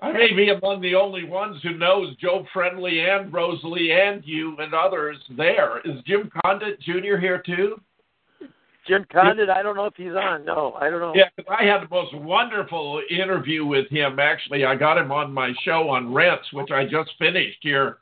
I 0.00 0.12
may 0.12 0.32
be 0.32 0.50
among 0.50 0.80
the 0.80 0.94
only 0.94 1.24
ones 1.24 1.60
who 1.62 1.76
knows 1.76 2.16
Joe 2.16 2.46
Friendly 2.52 3.00
and 3.00 3.32
Rosalee 3.32 3.90
and 3.90 4.24
you 4.24 4.56
and 4.58 4.72
others 4.74 5.18
there. 5.36 5.80
Is 5.80 6.02
Jim 6.06 6.30
Condit 6.44 6.80
Jr. 6.80 7.18
here 7.18 7.42
too? 7.44 7.80
Jim 8.86 9.04
Condit, 9.12 9.50
I 9.50 9.62
don't 9.62 9.76
know 9.76 9.86
if 9.86 9.94
he's 9.96 10.12
on. 10.12 10.44
No, 10.44 10.76
I 10.80 10.88
don't 10.88 11.00
know. 11.00 11.12
Yeah, 11.14 11.28
I 11.50 11.64
had 11.64 11.82
the 11.82 11.88
most 11.90 12.14
wonderful 12.14 13.02
interview 13.10 13.66
with 13.66 13.88
him. 13.90 14.18
Actually, 14.20 14.64
I 14.64 14.76
got 14.76 14.96
him 14.96 15.10
on 15.10 15.32
my 15.32 15.52
show 15.64 15.88
on 15.90 16.12
Rents, 16.14 16.52
which 16.52 16.70
I 16.70 16.84
just 16.84 17.10
finished 17.18 17.58
here 17.62 17.98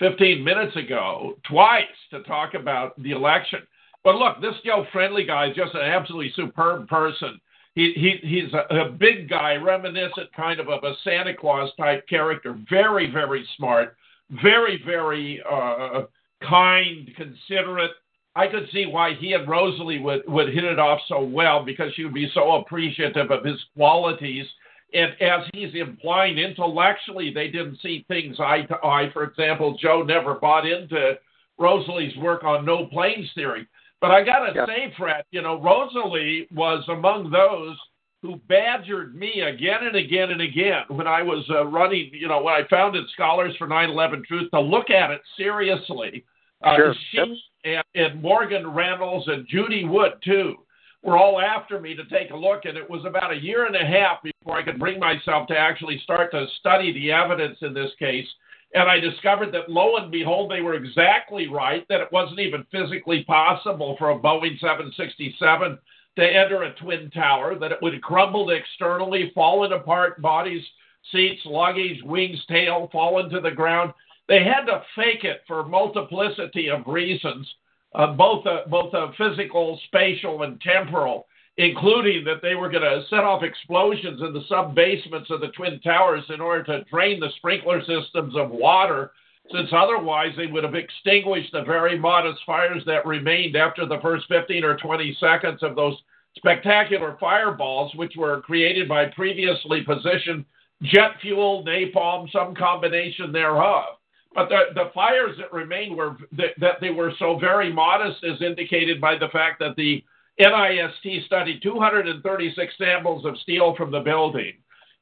15 0.00 0.42
minutes 0.42 0.76
ago, 0.76 1.38
twice 1.48 1.84
to 2.10 2.22
talk 2.24 2.54
about 2.54 3.00
the 3.02 3.12
election. 3.12 3.60
But 4.06 4.18
look, 4.18 4.40
this 4.40 4.54
Joe 4.64 4.86
Friendly 4.92 5.24
guy 5.24 5.48
is 5.48 5.56
just 5.56 5.74
an 5.74 5.80
absolutely 5.80 6.32
superb 6.36 6.86
person. 6.86 7.40
He, 7.74 7.92
he 7.96 8.28
he's 8.28 8.54
a, 8.54 8.82
a 8.82 8.88
big 8.88 9.28
guy, 9.28 9.56
reminiscent 9.56 10.32
kind 10.32 10.60
of 10.60 10.68
of 10.68 10.84
a 10.84 10.94
Santa 11.02 11.34
Claus 11.34 11.72
type 11.76 12.06
character. 12.08 12.56
Very 12.70 13.10
very 13.10 13.44
smart, 13.56 13.96
very 14.30 14.80
very 14.86 15.42
uh, 15.50 16.02
kind, 16.48 17.10
considerate. 17.16 17.90
I 18.36 18.46
could 18.46 18.68
see 18.72 18.86
why 18.86 19.14
he 19.14 19.32
and 19.32 19.48
Rosalee 19.48 20.00
would, 20.00 20.22
would 20.28 20.54
hit 20.54 20.62
it 20.62 20.78
off 20.78 21.00
so 21.08 21.24
well 21.24 21.64
because 21.64 21.92
she 21.94 22.04
would 22.04 22.14
be 22.14 22.30
so 22.32 22.52
appreciative 22.60 23.32
of 23.32 23.44
his 23.44 23.60
qualities. 23.76 24.46
And 24.94 25.20
as 25.20 25.40
he's 25.52 25.74
implying, 25.74 26.38
intellectually, 26.38 27.32
they 27.34 27.48
didn't 27.48 27.80
see 27.82 28.04
things 28.06 28.38
eye 28.38 28.66
to 28.68 28.76
eye. 28.86 29.10
For 29.12 29.24
example, 29.24 29.76
Joe 29.82 30.04
never 30.04 30.34
bought 30.34 30.64
into 30.64 31.14
Rosalee's 31.58 32.16
work 32.18 32.44
on 32.44 32.64
no 32.64 32.86
planes 32.86 33.28
theory. 33.34 33.66
But 34.00 34.10
I 34.10 34.22
got 34.22 34.46
to 34.46 34.54
Yeah. 34.54 34.66
say, 34.66 34.92
Fred, 34.96 35.24
you 35.30 35.42
know, 35.42 35.58
Rosalee 35.58 36.50
was 36.52 36.86
among 36.88 37.30
those 37.30 37.76
who 38.22 38.36
badgered 38.48 39.14
me 39.14 39.40
again 39.42 39.86
and 39.86 39.96
again 39.96 40.30
and 40.30 40.40
again 40.40 40.84
when 40.88 41.06
I 41.06 41.22
was 41.22 41.48
uh, 41.50 41.64
running, 41.66 42.10
you 42.12 42.28
know, 42.28 42.42
when 42.42 42.54
I 42.54 42.66
founded 42.68 43.08
Scholars 43.10 43.54
for 43.56 43.66
9 43.66 43.90
11 43.90 44.24
Truth 44.26 44.50
to 44.52 44.60
look 44.60 44.90
at 44.90 45.10
it 45.10 45.22
seriously. 45.36 46.24
Uh, 46.62 46.76
Sure. 46.76 46.94
She 47.10 47.42
and, 47.64 47.84
and 47.94 48.22
Morgan 48.22 48.66
Reynolds 48.66 49.28
and 49.28 49.46
Judy 49.48 49.84
Wood, 49.84 50.12
too, 50.24 50.56
were 51.02 51.16
all 51.18 51.40
after 51.40 51.80
me 51.80 51.94
to 51.94 52.04
take 52.06 52.30
a 52.30 52.36
look. 52.36 52.64
And 52.64 52.76
it 52.76 52.88
was 52.88 53.04
about 53.04 53.32
a 53.32 53.36
year 53.36 53.66
and 53.66 53.76
a 53.76 53.84
half 53.84 54.22
before 54.22 54.56
I 54.58 54.62
could 54.62 54.78
bring 54.78 54.98
myself 54.98 55.46
to 55.48 55.56
actually 55.58 55.98
start 56.00 56.30
to 56.32 56.46
study 56.60 56.92
the 56.92 57.12
evidence 57.12 57.58
in 57.62 57.74
this 57.74 57.90
case. 57.98 58.26
And 58.74 58.88
I 58.88 58.98
discovered 58.98 59.52
that 59.52 59.70
lo 59.70 59.96
and 59.96 60.10
behold, 60.10 60.50
they 60.50 60.60
were 60.60 60.74
exactly 60.74 61.48
right, 61.48 61.86
that 61.88 62.00
it 62.00 62.12
wasn't 62.12 62.40
even 62.40 62.66
physically 62.70 63.24
possible 63.24 63.96
for 63.98 64.10
a 64.10 64.18
Boeing 64.18 64.58
767 64.60 65.78
to 66.16 66.22
enter 66.24 66.62
a 66.62 66.74
twin 66.74 67.10
tower, 67.10 67.58
that 67.58 67.72
it 67.72 67.78
would 67.82 67.92
have 67.94 68.02
crumbled 68.02 68.50
externally, 68.50 69.30
fallen 69.34 69.72
apart, 69.72 70.20
bodies, 70.20 70.64
seats, 71.12 71.42
luggage, 71.44 72.02
wings, 72.02 72.42
tail, 72.48 72.88
fallen 72.92 73.30
to 73.30 73.40
the 73.40 73.50
ground. 73.50 73.92
They 74.28 74.42
had 74.42 74.64
to 74.64 74.82
fake 74.96 75.24
it 75.24 75.42
for 75.46 75.64
multiplicity 75.64 76.68
of 76.68 76.86
reasons, 76.86 77.48
uh, 77.94 78.14
both 78.14 78.46
uh, 78.46 78.62
both 78.68 78.92
uh, 78.92 79.08
physical, 79.16 79.78
spatial, 79.86 80.42
and 80.42 80.60
temporal, 80.60 81.26
including 81.58 82.24
that 82.24 82.42
they 82.42 82.54
were 82.54 82.68
going 82.68 82.82
to 82.82 83.04
set 83.08 83.24
off 83.24 83.42
explosions 83.42 84.20
in 84.20 84.32
the 84.32 84.44
sub 84.48 84.74
basements 84.74 85.30
of 85.30 85.40
the 85.40 85.48
twin 85.48 85.80
towers 85.80 86.24
in 86.28 86.40
order 86.40 86.62
to 86.62 86.84
drain 86.90 87.18
the 87.18 87.30
sprinkler 87.36 87.80
systems 87.80 88.36
of 88.36 88.50
water, 88.50 89.12
since 89.50 89.70
otherwise 89.72 90.32
they 90.36 90.46
would 90.46 90.64
have 90.64 90.74
extinguished 90.74 91.52
the 91.52 91.62
very 91.62 91.98
modest 91.98 92.40
fires 92.44 92.82
that 92.84 93.06
remained 93.06 93.56
after 93.56 93.86
the 93.86 94.00
first 94.02 94.26
15 94.28 94.64
or 94.64 94.76
20 94.76 95.16
seconds 95.18 95.62
of 95.62 95.76
those 95.76 95.96
spectacular 96.36 97.16
fireballs, 97.18 97.94
which 97.94 98.14
were 98.16 98.42
created 98.42 98.88
by 98.88 99.06
previously 99.06 99.82
positioned 99.82 100.44
jet 100.82 101.12
fuel, 101.22 101.64
napalm, 101.64 102.30
some 102.30 102.54
combination 102.54 103.32
thereof. 103.32 103.96
But 104.34 104.50
the, 104.50 104.64
the 104.74 104.90
fires 104.94 105.34
that 105.38 105.50
remained 105.50 105.96
were 105.96 106.16
that, 106.32 106.50
that 106.60 106.74
they 106.82 106.90
were 106.90 107.12
so 107.18 107.38
very 107.38 107.72
modest, 107.72 108.22
as 108.22 108.42
indicated 108.42 109.00
by 109.00 109.16
the 109.16 109.28
fact 109.28 109.58
that 109.60 109.76
the 109.76 110.04
NIST 110.40 111.24
studied 111.26 111.62
236 111.62 112.74
samples 112.78 113.24
of 113.24 113.38
steel 113.38 113.74
from 113.76 113.90
the 113.90 114.00
building 114.00 114.52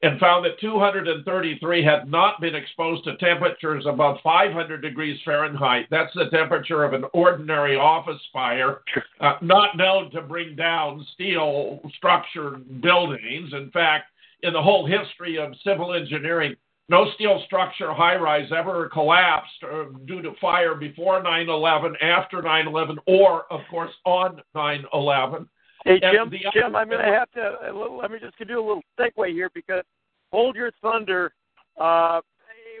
and 0.01 0.19
found 0.19 0.45
that 0.45 0.59
233 0.59 1.83
had 1.83 2.09
not 2.09 2.39
been 2.39 2.53
exposed 2.53 3.03
to 3.05 3.17
temperatures 3.17 3.85
above 3.87 4.17
500 4.23 4.81
degrees 4.81 5.19
Fahrenheit. 5.25 5.87
That's 5.89 6.13
the 6.13 6.29
temperature 6.29 6.83
of 6.83 6.93
an 6.93 7.05
ordinary 7.13 7.75
office 7.75 8.21
fire, 8.31 8.81
uh, 9.19 9.33
not 9.41 9.77
known 9.77 10.11
to 10.11 10.21
bring 10.21 10.55
down 10.55 11.05
steel 11.13 11.79
structured 11.97 12.81
buildings. 12.81 13.53
In 13.53 13.71
fact, 13.71 14.11
in 14.43 14.53
the 14.53 14.61
whole 14.61 14.85
history 14.85 15.37
of 15.37 15.53
civil 15.63 15.93
engineering, 15.93 16.55
no 16.89 17.11
steel 17.15 17.41
structure 17.45 17.93
high 17.93 18.15
rise 18.15 18.49
ever 18.55 18.89
collapsed 18.89 19.63
uh, 19.63 19.85
due 20.05 20.21
to 20.21 20.31
fire 20.39 20.75
before 20.75 21.21
9 21.21 21.49
11, 21.49 21.95
after 22.01 22.41
9 22.41 22.67
11, 22.67 22.99
or, 23.07 23.45
of 23.51 23.61
course, 23.69 23.91
on 24.05 24.41
9 24.53 24.85
11. 24.93 25.49
Hey 25.83 25.99
Jim, 25.99 26.31
Jim, 26.53 26.75
I'm 26.75 26.89
going 26.89 27.05
to 27.05 27.11
have 27.11 27.29
to 27.33 27.69
uh, 27.69 27.73
let 27.73 28.09
me 28.09 28.17
just 28.19 28.35
do 28.47 28.59
a 28.59 28.65
little 28.65 28.81
segue 28.99 29.31
here 29.31 29.51
because 29.53 29.83
hold 30.31 30.55
your 30.55 30.71
thunder, 30.81 31.31
uh, 31.79 32.21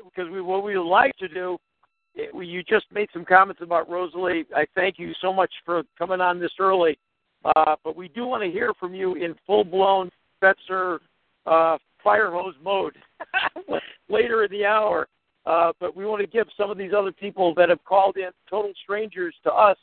because 0.03 0.31
we 0.31 0.41
what 0.41 0.63
we 0.63 0.75
would 0.77 0.87
like 0.89 1.15
to 1.17 1.27
do. 1.27 1.57
eh, 2.17 2.25
we- 2.33 2.47
You 2.47 2.63
just 2.63 2.85
made 2.91 3.09
some 3.13 3.23
comments 3.23 3.61
about 3.61 3.89
Rosalee. 3.89 4.45
I 4.55 4.65
thank 4.73 4.97
you 4.97 5.13
so 5.21 5.31
much 5.31 5.51
for 5.65 5.83
coming 5.99 6.19
on 6.19 6.39
this 6.39 6.53
early, 6.59 6.97
uh, 7.55 7.75
but 7.83 7.95
we 7.95 8.07
do 8.07 8.25
want 8.25 8.41
to 8.43 8.49
hear 8.49 8.73
from 8.79 8.95
you 8.95 9.13
in 9.15 9.35
full 9.45 9.63
blown 9.63 10.09
Fetzer 10.41 10.97
uh, 11.45 11.77
fire 12.05 12.31
hose 12.31 12.53
mode 12.63 12.95
later 14.09 14.45
in 14.45 14.51
the 14.51 14.63
hour. 14.63 15.07
Uh, 15.45 15.73
but 15.79 15.95
we 15.95 16.05
want 16.05 16.21
to 16.21 16.27
give 16.27 16.47
some 16.57 16.71
of 16.71 16.77
these 16.77 16.91
other 16.97 17.11
people 17.11 17.53
that 17.55 17.67
have 17.69 17.83
called 17.83 18.15
in, 18.17 18.29
total 18.49 18.71
strangers 18.81 19.35
to 19.43 19.51
us, 19.51 19.77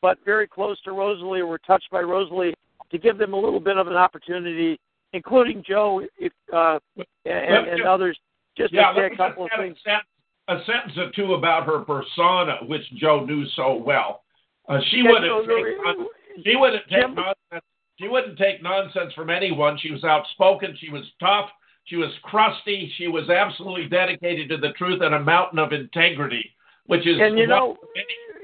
but 0.00 0.18
very 0.24 0.46
close 0.48 0.80
to 0.82 0.90
Rosalee 0.90 1.40
or 1.40 1.46
were 1.46 1.58
touched 1.58 1.90
by 1.90 2.02
Rosalee, 2.02 2.54
to 2.90 2.98
give 2.98 3.18
them 3.18 3.32
a 3.34 3.36
little 3.38 3.60
bit 3.60 3.76
of 3.76 3.86
an 3.86 3.94
opportunity, 3.94 4.80
including 5.12 5.62
Joe 5.68 6.02
if, 6.18 6.32
uh, 6.52 6.78
and, 7.26 7.68
and 7.68 7.82
others, 7.82 8.18
just 8.56 8.72
yeah, 8.72 8.92
to 8.92 8.98
say 9.00 9.06
a 9.06 9.10
me 9.10 9.16
couple 9.16 9.44
of 9.44 9.50
things. 9.58 9.76
A 9.86 9.88
sentence, 9.90 10.08
a 10.48 10.58
sentence 10.64 10.92
or 10.96 11.10
two 11.14 11.34
about 11.34 11.64
her 11.66 11.80
persona, 11.80 12.56
which 12.66 12.82
Joe 12.96 13.24
knew 13.24 13.44
so 13.54 13.74
well. 13.74 14.22
Uh, 14.68 14.78
she 14.90 14.98
Yeah, 14.98 15.10
wouldn't 15.10 15.26
no, 15.26 15.42
take 15.46 16.44
she 16.44 16.56
wouldn't 16.56 16.82
take 16.88 17.00
Jim- 17.02 17.14
nonsense. 17.14 17.64
She 18.00 18.08
wouldn't 18.08 18.38
take 18.38 18.62
nonsense 18.62 19.12
from 19.14 19.30
anyone. 19.30 19.78
She 19.80 19.90
was 19.90 20.04
outspoken. 20.04 20.76
She 20.80 20.90
was 20.90 21.04
tough. 21.20 21.50
She 21.84 21.96
was 21.96 22.10
crusty. 22.22 22.92
She 22.96 23.08
was 23.08 23.28
absolutely 23.28 23.88
dedicated 23.88 24.48
to 24.50 24.56
the 24.56 24.72
truth 24.72 25.00
and 25.02 25.14
a 25.14 25.20
mountain 25.20 25.58
of 25.58 25.72
integrity, 25.72 26.54
which 26.86 27.06
is 27.06 27.18
And 27.20 27.38
you 27.38 27.48
one 27.48 27.48
know, 27.48 27.70
of 27.72 27.76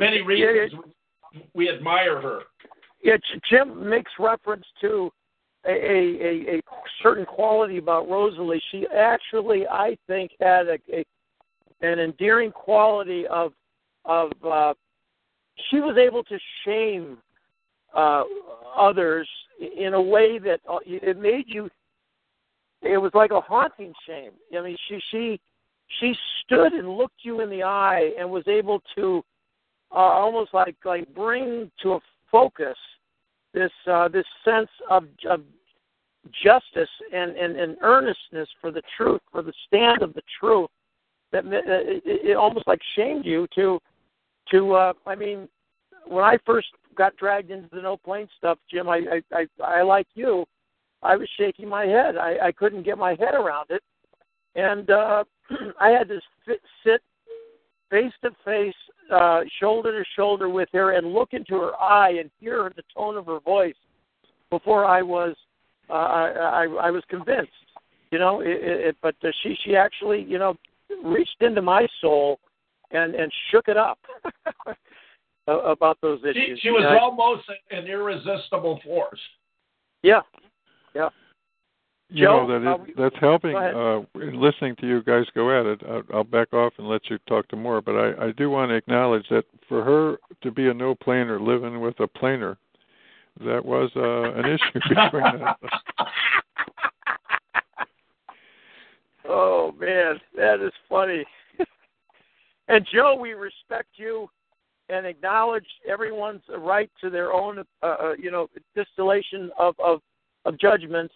many, 0.00 0.20
many 0.22 0.22
reasons 0.22 0.80
we 1.54 1.68
admire 1.68 2.20
her. 2.20 2.40
Yeah, 3.02 3.16
Jim 3.50 3.88
makes 3.88 4.10
reference 4.18 4.64
to 4.80 5.10
a, 5.66 5.70
a, 5.70 6.56
a 6.56 6.62
certain 7.02 7.26
quality 7.26 7.76
about 7.76 8.08
Rosalee. 8.08 8.60
She 8.70 8.86
actually, 8.96 9.66
I 9.66 9.96
think, 10.06 10.32
had 10.40 10.68
a, 10.68 10.78
a 10.92 11.04
an 11.82 11.98
endearing 11.98 12.50
quality 12.50 13.26
of 13.26 13.52
of 14.06 14.32
uh, 14.42 14.74
she 15.70 15.80
was 15.80 15.96
able 15.98 16.24
to 16.24 16.38
shame 16.64 17.18
uh, 17.94 18.24
others 18.76 19.28
in 19.60 19.94
a 19.94 20.02
way 20.02 20.38
that 20.38 20.60
uh, 20.68 20.78
it 20.84 21.18
made 21.18 21.44
you. 21.46 21.68
It 22.82 22.98
was 22.98 23.12
like 23.14 23.30
a 23.30 23.40
haunting 23.40 23.92
shame. 24.06 24.32
I 24.56 24.60
mean, 24.60 24.76
she 24.88 25.00
she 25.10 25.40
she 26.00 26.14
stood 26.44 26.72
and 26.72 26.88
looked 26.88 27.20
you 27.22 27.40
in 27.40 27.50
the 27.50 27.62
eye 27.62 28.10
and 28.18 28.30
was 28.30 28.46
able 28.46 28.82
to 28.96 29.24
uh, 29.92 29.98
almost 29.98 30.52
like 30.52 30.76
like 30.84 31.12
bring 31.14 31.70
to 31.82 31.94
a 31.94 32.00
focus 32.30 32.76
this 33.54 33.70
uh, 33.90 34.08
this 34.08 34.26
sense 34.44 34.68
of, 34.90 35.04
of 35.28 35.40
justice 36.42 36.88
and, 37.12 37.36
and, 37.36 37.56
and 37.56 37.76
earnestness 37.82 38.48
for 38.60 38.70
the 38.70 38.82
truth, 38.96 39.20
for 39.30 39.42
the 39.42 39.52
stand 39.66 40.02
of 40.02 40.14
the 40.14 40.22
truth, 40.40 40.70
that 41.32 41.44
it, 41.46 42.02
it 42.04 42.36
almost 42.36 42.66
like 42.66 42.80
shamed 42.96 43.24
you 43.24 43.46
to 43.54 43.80
to. 44.50 44.72
Uh, 44.74 44.92
I 45.06 45.14
mean, 45.14 45.48
when 46.06 46.24
I 46.24 46.36
first 46.44 46.68
got 46.94 47.16
dragged 47.16 47.50
into 47.50 47.68
the 47.72 47.82
no 47.82 47.96
plane 47.96 48.28
stuff, 48.36 48.58
Jim, 48.70 48.88
I 48.88 49.20
I, 49.32 49.46
I, 49.60 49.64
I 49.78 49.82
like 49.82 50.06
you, 50.14 50.44
I 51.02 51.16
was 51.16 51.28
shaking 51.36 51.68
my 51.68 51.84
head. 51.84 52.16
I, 52.16 52.36
I 52.46 52.52
couldn't 52.52 52.82
get 52.82 52.98
my 52.98 53.10
head 53.10 53.34
around 53.34 53.66
it, 53.70 53.82
and 54.54 54.90
uh, 54.90 55.24
I 55.80 55.90
had 55.90 56.08
to 56.08 56.20
sit, 56.46 56.60
sit 56.84 57.02
face 57.90 58.12
to 58.22 58.30
face, 58.44 58.74
uh, 59.12 59.42
shoulder 59.60 59.92
to 59.92 60.04
shoulder 60.16 60.48
with 60.48 60.68
her, 60.72 60.92
and 60.92 61.12
look 61.12 61.32
into 61.32 61.54
her 61.60 61.74
eye 61.76 62.16
and 62.20 62.30
hear 62.40 62.72
the 62.74 62.82
tone 62.96 63.16
of 63.16 63.26
her 63.26 63.40
voice 63.40 63.74
before 64.50 64.84
I 64.84 65.02
was 65.02 65.36
uh, 65.90 65.92
I, 65.92 66.28
I 66.28 66.64
I 66.86 66.90
was 66.90 67.02
convinced. 67.08 67.52
You 68.10 68.18
know, 68.18 68.40
it, 68.40 68.58
it, 68.62 68.96
but 69.02 69.14
uh, 69.22 69.28
she 69.42 69.56
she 69.64 69.76
actually 69.76 70.22
you 70.22 70.38
know 70.38 70.54
reached 71.04 71.36
into 71.40 71.60
my 71.60 71.86
soul 72.00 72.38
and 72.92 73.14
and 73.14 73.30
shook 73.50 73.68
it 73.68 73.76
up 73.76 73.98
about 75.46 75.98
those 76.00 76.20
issues. 76.20 76.58
She, 76.60 76.68
she 76.68 76.70
was 76.70 76.84
I, 76.88 76.98
almost 76.98 77.42
an 77.70 77.86
irresistible 77.86 78.80
force. 78.84 79.20
Yeah, 80.02 80.20
yeah. 80.94 81.08
You 82.10 82.26
Joe, 82.26 82.46
know 82.46 82.60
that 82.60 82.88
it, 82.88 82.94
that's 82.96 83.16
helping. 83.20 83.56
Uh, 83.56 84.02
in 84.16 84.40
listening 84.40 84.76
to 84.76 84.86
you 84.86 85.02
guys 85.02 85.24
go 85.34 85.58
at 85.58 85.66
it, 85.66 85.80
I'll, 85.88 86.02
I'll 86.12 86.24
back 86.24 86.52
off 86.52 86.74
and 86.78 86.86
let 86.86 87.08
you 87.10 87.18
talk 87.26 87.48
to 87.48 87.56
more. 87.56 87.80
But 87.80 87.92
I, 87.92 88.26
I 88.26 88.32
do 88.32 88.50
want 88.50 88.70
to 88.70 88.74
acknowledge 88.74 89.26
that 89.30 89.44
for 89.68 89.82
her 89.82 90.18
to 90.42 90.50
be 90.50 90.68
a 90.68 90.74
no 90.74 90.94
planer, 90.94 91.40
living 91.40 91.80
with 91.80 91.98
a 92.00 92.06
planer, 92.06 92.58
that 93.44 93.64
was 93.64 93.90
uh, 93.96 94.38
an 94.38 94.44
issue 94.44 94.80
between 94.88 95.24
us. 95.42 95.56
Oh 99.26 99.72
man, 99.78 100.20
that 100.36 100.64
is 100.64 100.72
funny. 100.88 101.24
and 102.68 102.86
Joe, 102.92 103.16
we 103.18 103.32
respect 103.32 103.88
you 103.96 104.28
and 104.88 105.06
acknowledge 105.06 105.66
everyone's 105.88 106.42
right 106.58 106.90
to 107.00 107.10
their 107.10 107.32
own, 107.32 107.64
uh, 107.82 107.86
uh, 107.86 108.12
you 108.18 108.30
know, 108.30 108.48
distillation 108.74 109.50
of 109.58 109.74
of, 109.78 110.00
of 110.44 110.58
judgment 110.58 111.10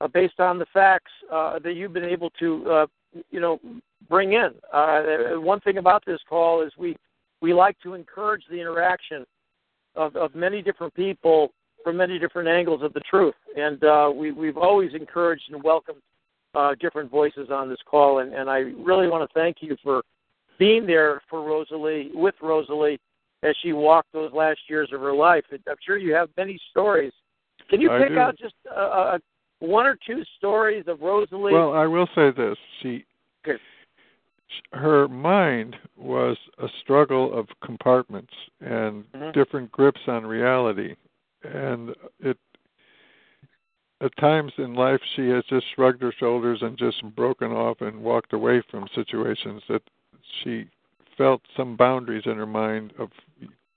uh, 0.00 0.08
based 0.08 0.40
on 0.40 0.58
the 0.58 0.66
facts 0.72 1.12
uh, 1.32 1.58
that 1.60 1.74
you've 1.74 1.92
been 1.92 2.04
able 2.04 2.30
to, 2.30 2.70
uh, 2.70 2.86
you 3.30 3.40
know, 3.40 3.60
bring 4.08 4.32
in. 4.32 4.50
Uh, 4.72 5.40
one 5.40 5.60
thing 5.60 5.78
about 5.78 6.04
this 6.04 6.20
call 6.28 6.62
is 6.62 6.72
we 6.78 6.96
we 7.40 7.52
like 7.52 7.78
to 7.80 7.94
encourage 7.94 8.42
the 8.50 8.60
interaction 8.60 9.24
of, 9.94 10.16
of 10.16 10.34
many 10.34 10.62
different 10.62 10.94
people 10.94 11.52
from 11.84 11.96
many 11.96 12.18
different 12.18 12.48
angles 12.48 12.82
of 12.82 12.92
the 12.94 13.00
truth, 13.00 13.34
and 13.56 13.80
we 14.16 14.32
we've 14.32 14.56
always 14.56 14.92
encouraged 14.94 15.44
and 15.52 15.62
welcomed 15.62 16.00
different 16.80 17.10
voices 17.10 17.48
on 17.50 17.68
this 17.68 17.78
call, 17.88 18.18
and, 18.18 18.32
and 18.32 18.50
I 18.50 18.58
really 18.58 19.08
want 19.08 19.28
to 19.28 19.34
thank 19.34 19.58
you 19.60 19.76
for 19.82 20.02
being 20.58 20.86
there 20.86 21.20
for 21.28 21.40
Rosalee, 21.40 22.14
with 22.14 22.34
Rosalee, 22.40 22.98
as 23.42 23.54
she 23.62 23.72
walked 23.72 24.12
those 24.12 24.32
last 24.32 24.60
years 24.68 24.90
of 24.92 25.00
her 25.00 25.14
life. 25.14 25.44
I'm 25.52 25.76
sure 25.84 25.98
you 25.98 26.14
have 26.14 26.28
many 26.36 26.58
stories. 26.70 27.12
Can 27.68 27.80
you 27.80 27.90
I 27.90 27.98
pick 27.98 28.10
do. 28.10 28.18
out 28.18 28.38
just 28.38 28.54
uh, 28.70 28.80
uh, 28.80 29.18
one 29.60 29.86
or 29.86 29.96
two 30.06 30.22
stories 30.36 30.84
of 30.86 30.98
Rosalee? 30.98 31.52
Well, 31.52 31.72
I 31.72 31.86
will 31.86 32.08
say 32.14 32.30
this: 32.30 32.56
she, 32.80 33.04
Good. 33.44 33.60
her 34.72 35.08
mind 35.08 35.76
was 35.96 36.36
a 36.58 36.68
struggle 36.80 37.36
of 37.36 37.48
compartments 37.62 38.32
and 38.60 39.04
Mhm. 39.12 39.32
different 39.32 39.72
grips 39.72 40.00
on 40.06 40.26
reality, 40.26 40.96
and 41.42 41.94
it. 42.20 42.38
At 44.00 44.16
times 44.16 44.52
in 44.58 44.74
life, 44.74 45.00
she 45.14 45.28
has 45.28 45.44
just 45.44 45.64
shrugged 45.76 46.02
her 46.02 46.10
shoulders 46.10 46.60
and 46.62 46.76
just 46.76 47.04
broken 47.14 47.52
off 47.52 47.80
and 47.82 48.02
walked 48.02 48.32
away 48.32 48.60
from 48.62 48.88
situations 48.88 49.62
that 49.68 49.82
she 50.42 50.66
felt 51.16 51.42
some 51.56 51.76
boundaries 51.76 52.24
in 52.26 52.36
her 52.36 52.46
mind 52.46 52.92
of 52.98 53.10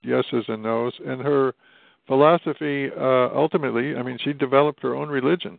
yeses 0.02 0.44
and 0.48 0.62
nos. 0.62 0.94
And 1.06 1.20
her 1.20 1.54
philosophy, 2.06 2.90
uh, 2.96 3.28
ultimately, 3.34 3.96
I 3.96 4.02
mean, 4.02 4.18
she 4.18 4.32
developed 4.32 4.82
her 4.82 4.94
own 4.94 5.08
religion 5.08 5.58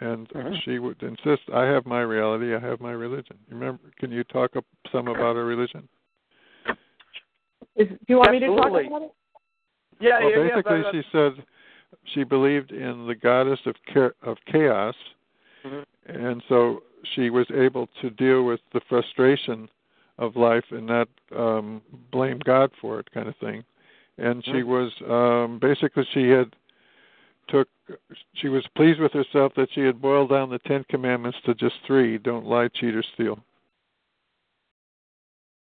and 0.00 0.28
Mhm. 0.30 0.62
she 0.62 0.78
would 0.78 1.02
insist, 1.02 1.42
"I 1.52 1.64
have 1.66 1.86
my 1.86 2.00
reality. 2.00 2.54
I 2.54 2.58
have 2.58 2.80
my 2.80 2.92
religion." 2.92 3.38
Remember? 3.48 3.82
Can 3.98 4.10
you 4.10 4.24
talk 4.24 4.56
up 4.56 4.64
some 4.90 5.08
about 5.08 5.36
her 5.36 5.44
religion? 5.44 5.88
Is, 7.76 7.88
do 7.88 7.98
you 8.08 8.16
want 8.18 8.32
me 8.32 8.38
to 8.40 8.46
talk 8.46 8.68
about 8.68 9.02
it? 9.02 9.12
yeah, 10.00 10.18
well, 10.18 10.30
yeah, 10.30 10.36
yeah, 10.36 10.48
basically, 10.48 10.82
but, 10.82 10.86
uh, 10.86 10.92
she 10.92 11.02
said 11.10 11.46
she 12.04 12.24
believed 12.24 12.72
in 12.72 13.06
the 13.06 13.14
goddess 13.14 13.64
of 13.66 13.76
cha- 13.84 14.12
of 14.22 14.42
chaos, 14.46 14.96
Mhm. 15.64 15.84
and 16.06 16.42
so 16.44 16.82
she 17.04 17.30
was 17.30 17.50
able 17.50 17.86
to 18.00 18.10
deal 18.10 18.44
with 18.44 18.60
the 18.70 18.80
frustration 18.80 19.68
of 20.20 20.36
life 20.36 20.64
and 20.70 20.86
not 20.86 21.08
um 21.36 21.82
blame 22.12 22.38
God 22.44 22.70
for 22.80 23.00
it, 23.00 23.10
kind 23.12 23.26
of 23.26 23.34
thing. 23.38 23.64
And 24.18 24.44
she 24.44 24.62
was 24.62 24.92
um 25.08 25.58
basically 25.60 26.06
she 26.12 26.28
had 26.28 26.54
took 27.48 27.68
she 28.34 28.48
was 28.48 28.64
pleased 28.76 29.00
with 29.00 29.12
herself 29.12 29.52
that 29.56 29.68
she 29.74 29.80
had 29.80 30.00
boiled 30.00 30.30
down 30.30 30.50
the 30.50 30.58
Ten 30.60 30.84
Commandments 30.88 31.38
to 31.46 31.54
just 31.54 31.74
three: 31.86 32.18
don't 32.18 32.46
lie, 32.46 32.68
cheat, 32.68 32.94
or 32.94 33.02
steal. 33.14 33.38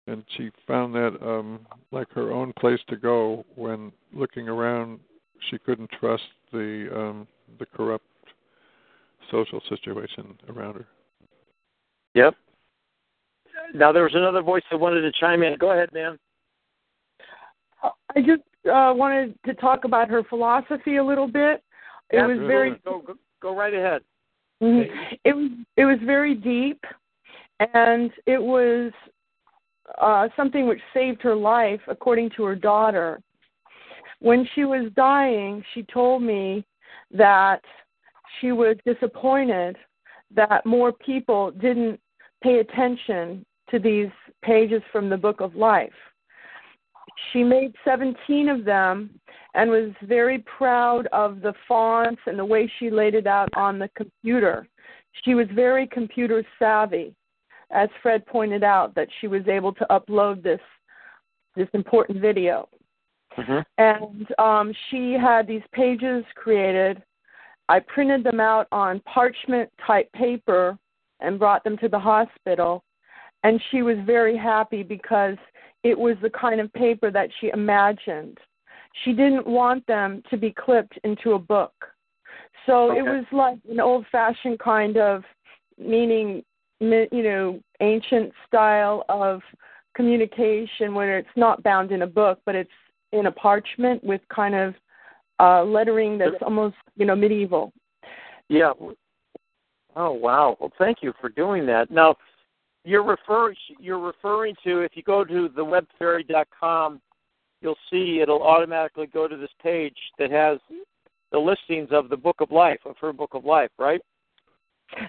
And 0.07 0.23
she 0.37 0.51
found 0.67 0.93
that 0.93 1.17
um 1.21 1.65
like 1.91 2.11
her 2.11 2.31
own 2.31 2.53
place 2.59 2.81
to 2.89 2.97
go 2.97 3.45
when 3.55 3.91
looking 4.13 4.49
around 4.49 4.99
she 5.49 5.57
couldn't 5.57 5.89
trust 5.99 6.23
the 6.51 6.89
um 6.93 7.27
the 7.59 7.65
corrupt 7.65 8.05
social 9.31 9.61
situation 9.69 10.37
around 10.49 10.75
her. 10.75 10.85
Yep. 12.15 12.35
Now 13.73 13.91
there 13.91 14.03
was 14.03 14.15
another 14.15 14.41
voice 14.41 14.63
that 14.71 14.79
wanted 14.79 15.01
to 15.01 15.11
chime 15.19 15.43
in. 15.43 15.57
Go 15.57 15.71
ahead, 15.71 15.91
man. 15.93 16.17
I 17.83 18.21
just 18.21 18.41
uh, 18.65 18.93
wanted 18.95 19.35
to 19.45 19.53
talk 19.53 19.85
about 19.85 20.09
her 20.09 20.23
philosophy 20.23 20.97
a 20.97 21.03
little 21.03 21.27
bit. 21.27 21.63
It 22.09 22.17
was 22.17 22.31
Absolutely. 22.31 22.47
very 22.47 22.69
go, 22.83 23.01
go 23.05 23.13
go 23.41 23.55
right 23.55 23.73
ahead. 23.73 24.01
Mhm. 24.61 25.17
It 25.23 25.33
was 25.35 25.51
it 25.77 25.85
was 25.85 25.97
very 26.05 26.35
deep, 26.35 26.83
and 27.73 28.11
it 28.25 28.41
was 28.41 28.91
uh, 29.99 30.27
something 30.35 30.67
which 30.67 30.81
saved 30.93 31.21
her 31.21 31.35
life, 31.35 31.81
according 31.87 32.31
to 32.31 32.43
her 32.43 32.55
daughter. 32.55 33.21
When 34.19 34.47
she 34.53 34.65
was 34.65 34.91
dying, 34.95 35.63
she 35.73 35.83
told 35.83 36.23
me 36.23 36.65
that 37.11 37.63
she 38.39 38.51
was 38.51 38.75
disappointed 38.85 39.77
that 40.35 40.65
more 40.65 40.91
people 40.91 41.51
didn't 41.51 41.99
pay 42.43 42.59
attention 42.59 43.45
to 43.71 43.79
these 43.79 44.09
pages 44.43 44.81
from 44.91 45.09
the 45.09 45.17
Book 45.17 45.41
of 45.41 45.55
Life. 45.55 45.93
She 47.31 47.43
made 47.43 47.73
17 47.83 48.49
of 48.49 48.65
them 48.65 49.19
and 49.53 49.69
was 49.69 49.91
very 50.03 50.39
proud 50.39 51.07
of 51.07 51.41
the 51.41 51.53
fonts 51.67 52.21
and 52.25 52.37
the 52.37 52.45
way 52.45 52.71
she 52.79 52.89
laid 52.89 53.15
it 53.15 53.27
out 53.27 53.49
on 53.55 53.79
the 53.79 53.89
computer. 53.95 54.67
She 55.23 55.33
was 55.35 55.47
very 55.53 55.87
computer 55.87 56.43
savvy, 56.57 57.13
as 57.71 57.89
Fred 58.01 58.25
pointed 58.25 58.63
out, 58.63 58.95
that 58.95 59.07
she 59.19 59.27
was 59.27 59.47
able 59.47 59.73
to 59.73 59.85
upload 59.89 60.43
this 60.43 60.61
this 61.55 61.67
important 61.73 62.21
video. 62.21 62.69
Mhm. 63.35 63.65
And 63.77 64.39
um, 64.39 64.73
she 64.89 65.13
had 65.13 65.47
these 65.47 65.63
pages 65.71 66.23
created. 66.35 67.01
I 67.67 67.79
printed 67.79 68.23
them 68.23 68.39
out 68.39 68.67
on 68.71 69.01
parchment 69.01 69.69
type 69.85 70.11
paper 70.13 70.77
and 71.19 71.39
brought 71.39 71.63
them 71.63 71.77
to 71.77 71.89
the 71.89 71.99
hospital. 71.99 72.83
And 73.43 73.61
she 73.71 73.81
was 73.81 73.97
very 74.05 74.37
happy 74.37 74.83
because 74.83 75.37
it 75.83 75.97
was 75.97 76.17
the 76.21 76.29
kind 76.29 76.59
of 76.59 76.71
paper 76.73 77.09
that 77.11 77.29
she 77.39 77.49
imagined. 77.49 78.37
She 79.03 79.13
didn't 79.13 79.47
want 79.47 79.85
them 79.87 80.21
to 80.29 80.37
be 80.37 80.51
clipped 80.51 80.97
into 81.03 81.33
a 81.33 81.39
book. 81.39 81.73
So 82.65 82.91
it 82.91 83.01
was 83.01 83.25
like 83.31 83.57
an 83.69 83.79
old 83.79 84.05
fashioned 84.11 84.59
kind 84.59 84.97
of 84.97 85.23
meaning, 85.77 86.43
you 86.79 87.07
know, 87.11 87.59
ancient 87.79 88.33
style 88.45 89.05
of 89.09 89.41
communication 89.95 90.93
where 90.93 91.17
it's 91.17 91.29
not 91.35 91.63
bound 91.63 91.91
in 91.91 92.01
a 92.01 92.07
book, 92.07 92.39
but 92.45 92.55
it's 92.55 92.69
in 93.11 93.25
a 93.27 93.31
parchment 93.31 94.03
with 94.03 94.21
kind 94.33 94.53
of 94.55 94.75
uh, 95.39 95.63
lettering 95.63 96.17
that's 96.17 96.41
almost, 96.41 96.75
you 96.95 97.05
know, 97.05 97.15
medieval. 97.15 97.71
Yeah. 98.49 98.73
Oh 99.95 100.11
wow. 100.11 100.57
Well, 100.59 100.71
thank 100.77 100.97
you 101.01 101.13
for 101.19 101.29
doing 101.29 101.65
that. 101.67 101.89
Now, 101.89 102.15
you're 102.85 103.03
referring 103.03 103.55
you're 103.79 103.99
referring 103.99 104.55
to 104.63 104.79
if 104.81 104.91
you 104.95 105.03
go 105.03 105.23
to 105.23 105.49
thewebfairy.com, 105.49 107.01
you'll 107.61 107.75
see 107.91 108.19
it'll 108.21 108.43
automatically 108.43 109.07
go 109.07 109.27
to 109.27 109.37
this 109.37 109.49
page 109.61 109.97
that 110.17 110.31
has 110.31 110.59
the 111.31 111.37
listings 111.37 111.89
of 111.91 112.09
the 112.09 112.17
Book 112.17 112.37
of 112.39 112.51
Life 112.51 112.79
of 112.85 112.95
her 113.01 113.13
Book 113.13 113.33
of 113.33 113.45
Life, 113.45 113.69
right? 113.77 114.01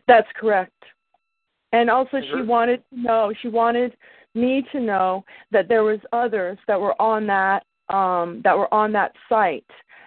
That's 0.06 0.28
correct. 0.36 0.72
And 1.72 1.88
also 1.88 2.18
Is 2.18 2.24
she 2.24 2.32
there- 2.32 2.44
wanted 2.44 2.82
to 2.90 3.00
know, 3.00 3.32
she 3.40 3.48
wanted 3.48 3.96
me 4.34 4.62
to 4.72 4.80
know 4.80 5.24
that 5.50 5.68
there 5.68 5.82
was 5.84 6.00
others 6.12 6.58
that 6.66 6.80
were 6.80 7.00
on 7.00 7.26
that 7.26 7.64
um 7.88 8.40
that 8.44 8.56
were 8.56 8.72
on 8.74 8.92
that 8.92 9.12
site. 9.28 9.64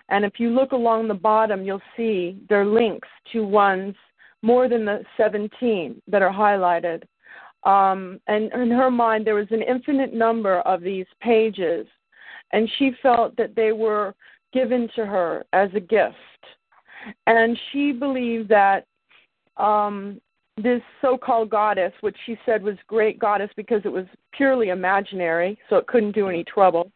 And 0.10 0.26
if 0.26 0.40
you 0.40 0.50
look 0.50 0.74
along 0.74 1.08
the 1.08 1.14
bottom, 1.14 1.64
you'll 1.64 1.82
see 1.98 2.38
there 2.50 2.62
are 2.62 2.66
links 2.66 3.08
to 3.32 3.46
ones 3.46 3.96
more 4.42 4.68
than 4.68 4.84
the 4.86 5.04
17 5.16 6.02
that 6.08 6.22
are 6.22 6.32
highlighted. 6.32 7.04
Um, 7.66 8.20
and 8.28 8.52
in 8.54 8.72
her 8.72 8.92
mind, 8.92 9.26
there 9.26 9.36
was 9.36 9.48
an 9.52 9.62
infinite 9.62 10.14
number 10.14 10.60
of 10.62 10.82
these 10.82 11.06
pages, 11.22 11.88
and 12.52 12.70
she 12.78 12.92
felt 13.02 13.36
that 13.38 13.56
they 13.56 13.72
were 13.72 14.14
given 14.52 14.90
to 14.96 15.06
her 15.06 15.44
as 15.54 15.70
a 15.74 15.80
gift. 15.80 16.16
And 17.28 17.58
she 17.72 17.92
believed 17.92 18.50
that 18.50 18.86
um, 19.58 20.22
this 20.62 20.82
so 21.02 21.18
called 21.18 21.50
goddess, 21.50 21.94
which 22.02 22.16
she 22.26 22.38
said 22.46 22.62
was 22.62 22.76
great 22.88 23.18
goddess 23.18 23.50
because 23.56 23.82
it 23.86 23.92
was 23.92 24.06
purely 24.34 24.70
imaginary, 24.70 25.58
so 25.70 25.78
it 25.78 25.88
couldn't 25.88 26.14
do 26.14 26.28
any 26.28 26.44
trouble. 26.44 26.92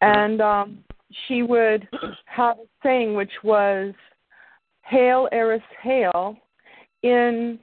And 0.00 0.40
um, 0.40 0.84
she 1.26 1.42
would 1.42 1.88
have 2.26 2.58
a 2.58 2.62
saying 2.82 3.14
which 3.14 3.32
was, 3.42 3.94
Hail 4.82 5.28
Eris 5.32 5.62
Hail 5.82 6.36
in 7.02 7.58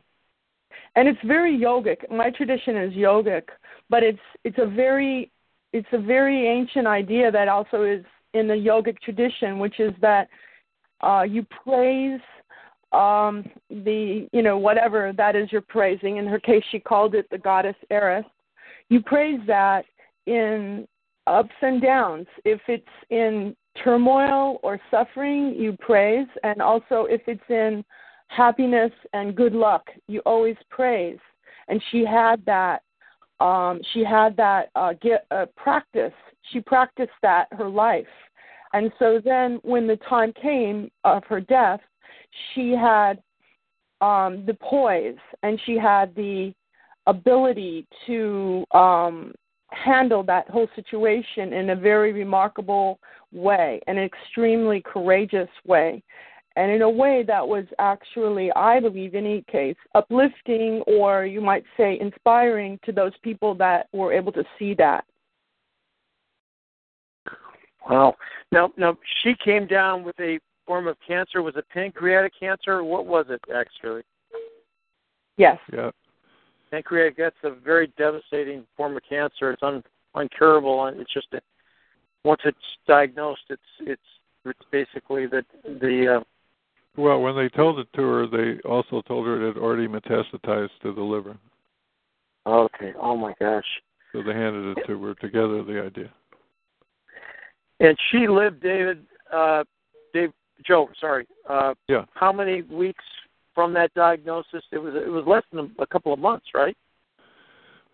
and 0.96 1.08
it's 1.08 1.20
very 1.26 1.58
yogic. 1.58 2.10
My 2.12 2.30
tradition 2.32 2.78
is 2.78 2.94
yogic, 2.94 3.44
but 3.90 4.04
it's 4.04 4.20
it's 4.44 4.58
a 4.58 4.66
very 4.66 5.32
it's 5.74 5.88
a 5.94 5.98
very 5.98 6.48
ancient 6.48 6.88
idea 6.88 7.32
that 7.32 7.48
also 7.48 7.84
is 7.84 8.04
in 8.34 8.48
the 8.48 8.54
yogic 8.54 9.00
tradition, 9.00 9.60
which 9.60 9.80
is 9.80 9.94
that 10.02 10.28
uh, 11.02 11.24
you 11.24 11.46
praise 11.64 12.20
um, 12.92 13.46
the 13.70 14.28
you 14.34 14.42
know 14.42 14.58
whatever 14.58 15.14
that 15.16 15.36
is 15.36 15.52
you're 15.52 15.62
praising. 15.62 16.18
In 16.18 16.28
her 16.28 16.40
case, 16.40 16.64
she 16.72 16.80
called 16.80 17.16
it 17.16 17.30
the 17.30 17.38
goddess 17.38 17.76
Eris. 17.90 18.26
You 18.90 19.02
praise 19.02 19.40
that 19.48 19.86
in 20.26 20.88
ups 21.28 21.56
and 21.62 21.82
downs. 21.82 22.28
If 22.44 22.60
it's 22.68 22.84
in 23.10 23.56
turmoil 23.82 24.60
or 24.64 24.80
suffering, 24.90 25.56
you 25.58 25.78
praise, 25.80 26.28
and 26.44 26.62
also 26.62 27.08
if 27.10 27.22
it's 27.28 27.42
in 27.50 27.86
happiness 28.36 28.92
and 29.14 29.36
good 29.36 29.54
luck, 29.54 29.88
you 30.08 30.22
always 30.26 30.56
praise. 30.70 31.20
And 31.68 31.82
she 31.92 32.06
had 32.06 32.44
that. 32.46 32.82
Um, 33.40 33.82
she 33.94 34.04
had 34.04 34.38
that 34.38 34.70
uh, 34.76 34.94
get, 35.02 35.26
uh, 35.32 35.48
practice. 35.58 36.14
She 36.52 36.60
practiced 36.60 37.12
that 37.24 37.48
her 37.54 37.70
life, 37.70 38.06
and 38.74 38.92
so 39.00 39.20
then 39.24 39.60
when 39.64 39.88
the 39.88 39.98
time 40.08 40.34
came 40.34 40.90
of 41.04 41.24
her 41.26 41.42
death, 41.42 41.80
she 42.54 42.72
had 42.72 43.22
um, 44.00 44.46
the 44.46 44.58
poise 44.62 45.18
and 45.44 45.60
she 45.66 45.78
had 45.78 46.14
the 46.16 46.54
ability 47.08 47.88
to 48.08 48.66
um, 48.72 49.34
handle 49.72 50.24
that 50.24 50.50
whole 50.50 50.68
situation 50.76 51.54
in 51.54 51.72
a 51.72 51.76
very 51.76 52.14
remarkable 52.14 53.00
way, 53.32 53.80
an 53.88 53.98
extremely 53.98 54.82
courageous 54.82 55.50
way, 55.66 56.02
and 56.56 56.72
in 56.72 56.82
a 56.82 56.90
way 56.90 57.24
that 57.26 57.48
was 57.48 57.66
actually, 57.80 58.52
I 58.54 58.80
believe, 58.80 59.16
in 59.16 59.26
any 59.26 59.44
case, 59.50 59.78
uplifting 59.96 60.82
or 60.86 61.26
you 61.26 61.40
might 61.40 61.64
say 61.78 61.98
inspiring 62.00 62.78
to 62.84 62.92
those 62.92 63.14
people 63.24 63.56
that 63.56 63.88
were 63.94 64.12
able 64.12 64.32
to 64.34 64.44
see 64.60 64.74
that. 64.76 65.06
Wow. 67.90 68.16
Now, 68.52 68.72
now 68.78 68.98
she 69.24 69.34
came 69.44 69.66
down 69.66 70.04
with 70.04 70.20
a 70.20 70.40
form 70.68 70.88
of 70.88 70.98
cancer. 71.06 71.42
Was 71.42 71.56
it 71.56 71.66
pancreatic 71.70 72.34
cancer? 72.38 72.84
What 72.84 73.06
was 73.06 73.26
it 73.30 73.42
actually? 73.56 74.02
Yes. 75.38 75.58
Yeah. 75.72 75.92
Pancreatic. 76.70 77.18
That's 77.18 77.36
a 77.44 77.52
very 77.52 77.92
devastating 77.98 78.66
form 78.76 78.98
of 78.98 79.04
cancer. 79.08 79.52
It's 79.52 79.64
un, 79.64 79.84
uncurable, 80.16 80.90
and 80.90 81.00
it's 81.00 81.14
just 81.14 81.28
a, 81.34 81.42
once 82.24 82.42
it's 82.46 82.58
diagnosed, 82.88 83.42
it's 83.50 83.62
it's 83.80 84.02
it's 84.46 84.60
basically 84.72 85.26
the 85.28 85.44
the. 85.66 86.18
Uh, 86.18 86.24
well, 86.98 87.22
when 87.22 87.36
they 87.36 87.50
told 87.50 87.80
it 87.80 87.88
to 87.96 88.02
her, 88.02 88.28
they 88.28 88.60
also 88.68 89.02
told 89.04 89.26
her 89.26 89.42
it 89.42 89.56
had 89.56 89.62
already 89.62 89.88
metastasized 89.88 90.70
to 90.84 90.94
the 90.94 91.02
liver. 91.02 91.38
Okay. 92.46 92.94
Oh 93.00 93.16
my 93.16 93.34
gosh. 93.40 93.66
So 94.12 94.22
they 94.22 94.34
handed 94.34 94.78
it 94.78 94.88
to 94.88 95.02
her 95.04 95.14
together. 95.16 95.64
The 95.64 95.84
idea. 95.86 96.12
And 97.80 97.98
she 98.12 98.28
lived, 98.28 98.62
David. 98.62 99.06
Uh, 99.32 99.64
Dave, 100.14 100.32
Joe. 100.66 100.90
Sorry. 101.00 101.28
Uh, 101.50 101.74
yeah. 101.88 102.06
How 102.14 102.34
many 102.34 102.64
weeks 102.64 103.04
from 103.56 103.74
that 103.74 103.94
diagnosis? 103.94 104.64
It 104.72 104.80
was. 104.80 104.94
It 104.96 105.10
was 105.10 105.24
less 105.26 105.44
than 105.54 105.74
a 105.80 105.88
couple 105.88 106.12
of 106.12 106.20
months, 106.20 106.48
right? 106.54 106.76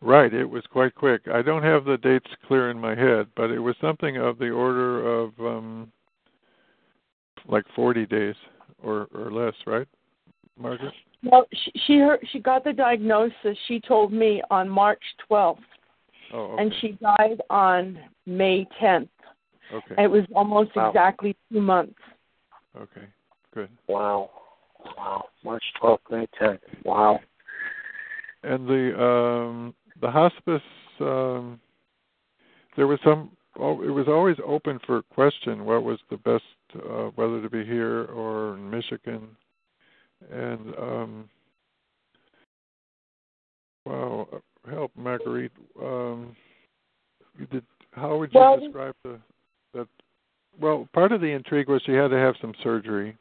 Right. 0.02 0.34
It 0.34 0.46
was 0.46 0.64
quite 0.72 0.96
quick. 0.96 1.22
I 1.32 1.42
don't 1.44 1.64
have 1.64 1.86
the 1.86 1.98
dates 1.98 2.30
clear 2.48 2.72
in 2.72 2.80
my 2.80 2.96
head, 2.96 3.28
but 3.36 3.52
it 3.52 3.60
was 3.60 3.76
something 3.80 4.18
of 4.18 4.40
the 4.40 4.50
order 4.50 5.08
of 5.08 5.34
um 5.40 5.92
like 7.48 7.64
40 7.76 8.06
days 8.08 8.36
or 8.84 9.08
or 9.13 9.32
less, 9.32 9.54
right, 9.66 9.88
Margaret? 10.58 10.94
Well, 11.24 11.46
she 11.52 11.72
she, 11.86 11.98
heard, 11.98 12.20
she 12.32 12.40
got 12.40 12.63
the 12.63 12.74
diagnosis. 12.74 13.58
She 13.68 13.80
told 13.80 14.13
me 14.13 14.42
on 14.52 14.70
March 14.70 15.02
12th, 15.30 15.58
oh, 16.34 16.40
okay. 16.40 16.63
and 16.63 16.74
she 16.80 16.98
died 17.02 17.42
on 17.50 17.98
May 18.26 18.68
10th. 18.82 19.10
Okay. 19.74 19.96
And 19.98 20.00
it 20.00 20.12
was 20.12 20.24
almost 20.36 20.76
wow. 20.76 20.90
exactly 20.90 21.36
two 21.52 21.62
months. 21.62 22.00
Okay. 22.76 23.08
Good. 23.54 23.70
Wow. 23.88 24.30
Wow. 24.98 25.26
March 25.44 25.63
12th, 25.82 26.00
May 26.12 26.28
10th. 26.40 26.60
Wow. 26.86 27.20
And 28.44 28.68
the 28.68 29.02
um 29.02 29.74
the 30.00 30.12
hospice 30.12 30.62
um 31.00 31.60
there 32.76 32.88
was 32.88 33.00
some 33.04 33.32
oh, 33.60 33.82
it 33.82 33.90
was 33.90 34.08
always 34.08 34.38
open 34.46 34.80
for 34.86 35.02
question 35.02 35.66
what 35.66 35.84
was 35.84 35.98
the 36.10 36.18
best 36.18 36.44
uh, 36.76 37.10
whether 37.16 37.42
to 37.42 37.50
be 37.50 37.66
here 37.66 38.06
or 38.06 38.56
in 38.56 38.70
Michigan. 38.70 39.28
And 40.32 40.76
um 40.78 41.30
wow 43.86 44.28
help 44.70 44.92
Marguerite 44.96 45.52
um 45.82 46.36
did 47.52 47.64
how 47.92 48.18
would 48.18 48.34
you 48.34 48.40
well, 48.40 48.60
describe 48.60 48.96
the 49.04 49.20
that 49.74 49.88
well 50.60 50.88
part 50.94 51.12
of 51.12 51.22
the 51.22 51.28
intrigue 51.28 51.70
was 51.70 51.82
she 51.86 51.94
had 51.94 52.10
to 52.10 52.18
have 52.18 52.36
some 52.42 52.54
surgery 52.64 53.16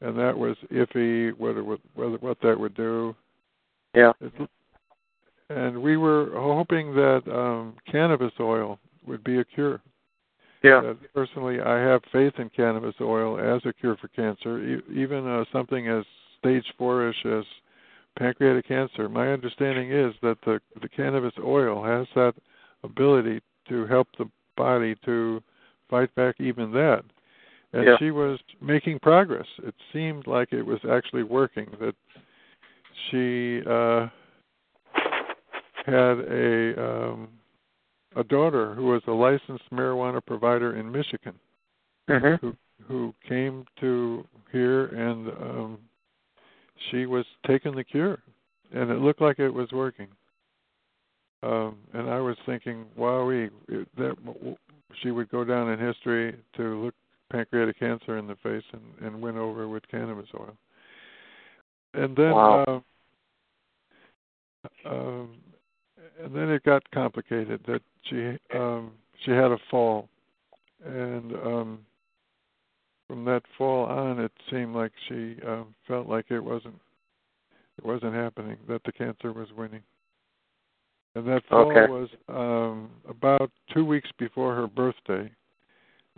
and 0.00 0.18
that 0.18 0.36
was 0.36 0.56
iffy 0.72 1.36
whether 1.38 1.62
whether 1.62 2.16
what 2.18 2.38
that 2.42 2.58
would 2.58 2.74
do. 2.74 3.14
Yeah. 3.94 4.12
And 5.48 5.80
we 5.80 5.96
were 5.96 6.30
hoping 6.34 6.92
that 6.94 7.22
um 7.32 7.76
cannabis 7.90 8.32
oil 8.40 8.80
would 9.06 9.22
be 9.22 9.38
a 9.38 9.44
cure 9.44 9.80
yeah 10.62 10.78
uh, 10.78 10.94
personally 11.14 11.60
i 11.60 11.78
have 11.78 12.00
faith 12.12 12.32
in 12.38 12.48
cannabis 12.50 12.94
oil 13.00 13.38
as 13.38 13.62
a 13.68 13.72
cure 13.72 13.96
for 13.96 14.08
cancer 14.08 14.58
e- 14.62 14.82
even 14.94 15.26
uh, 15.26 15.44
something 15.52 15.88
as 15.88 16.04
stage 16.38 16.64
four-ish 16.78 17.26
as 17.26 17.44
pancreatic 18.18 18.66
cancer 18.66 19.08
my 19.08 19.32
understanding 19.32 19.90
is 19.90 20.14
that 20.22 20.38
the 20.44 20.60
the 20.82 20.88
cannabis 20.88 21.34
oil 21.44 21.84
has 21.84 22.06
that 22.14 22.34
ability 22.82 23.40
to 23.68 23.86
help 23.86 24.08
the 24.18 24.28
body 24.56 24.94
to 25.04 25.42
fight 25.88 26.14
back 26.14 26.36
even 26.40 26.72
that. 26.72 27.02
And 27.72 27.84
yeah. 27.84 27.96
she 27.98 28.10
was 28.10 28.38
making 28.60 29.00
progress. 29.00 29.46
It 29.62 29.74
seemed 29.92 30.26
like 30.26 30.52
it 30.52 30.62
was 30.62 30.80
actually 30.90 31.24
working. 31.24 31.66
That 31.80 31.94
she 33.10 33.60
uh, 33.68 34.08
had 35.84 36.18
a 36.30 36.82
um, 36.82 37.28
a 38.16 38.24
daughter 38.24 38.74
who 38.74 38.86
was 38.86 39.02
a 39.06 39.12
licensed 39.12 39.70
marijuana 39.72 40.24
provider 40.24 40.76
in 40.76 40.90
Michigan, 40.90 41.34
mm-hmm. 42.08 42.46
who 42.46 42.56
who 42.86 43.14
came 43.28 43.64
to 43.80 44.26
here 44.52 44.86
and 44.86 45.28
um, 45.28 45.78
she 46.90 47.06
was 47.06 47.24
taking 47.46 47.74
the 47.74 47.84
cure, 47.84 48.18
and 48.72 48.90
it 48.90 48.98
looked 48.98 49.20
like 49.20 49.38
it 49.38 49.50
was 49.50 49.70
working. 49.72 50.08
Um, 51.42 51.76
and 51.92 52.10
I 52.10 52.20
was 52.20 52.36
thinking, 52.46 52.86
wow, 52.96 53.24
we 53.24 53.50
that 53.96 54.16
she 55.02 55.10
would 55.10 55.30
go 55.30 55.44
down 55.44 55.70
in 55.70 55.78
history 55.78 56.34
to 56.56 56.84
look 56.84 56.94
pancreatic 57.30 57.78
cancer 57.78 58.18
in 58.18 58.26
the 58.26 58.36
face 58.36 58.62
and, 58.72 59.06
and 59.06 59.20
win 59.20 59.36
over 59.36 59.68
with 59.68 59.86
cannabis 59.88 60.28
oil. 60.34 60.56
And 61.94 62.16
then 62.16 62.30
wow. 62.30 62.82
uh, 64.84 64.88
um, 64.88 65.36
and 66.22 66.34
then 66.34 66.50
it 66.50 66.62
got 66.64 66.88
complicated 66.90 67.60
that 67.66 67.82
she 68.04 68.36
um 68.56 68.92
she 69.24 69.30
had 69.30 69.50
a 69.50 69.58
fall 69.70 70.08
and 70.84 71.32
um 71.34 71.78
from 73.06 73.24
that 73.24 73.42
fall 73.56 73.86
on 73.86 74.20
it 74.20 74.32
seemed 74.50 74.74
like 74.74 74.92
she 75.08 75.36
um 75.46 75.74
felt 75.86 76.08
like 76.08 76.26
it 76.30 76.40
wasn't 76.40 76.78
it 77.78 77.84
wasn't 77.84 78.14
happening 78.14 78.56
that 78.68 78.82
the 78.84 78.92
cancer 78.92 79.32
was 79.32 79.48
winning 79.56 79.82
and 81.16 81.26
that 81.28 81.42
fall 81.48 81.70
okay. 81.70 81.90
was 81.90 82.10
um, 82.28 82.90
about 83.08 83.50
two 83.72 83.86
weeks 83.86 84.10
before 84.18 84.54
her 84.54 84.66
birthday. 84.66 85.32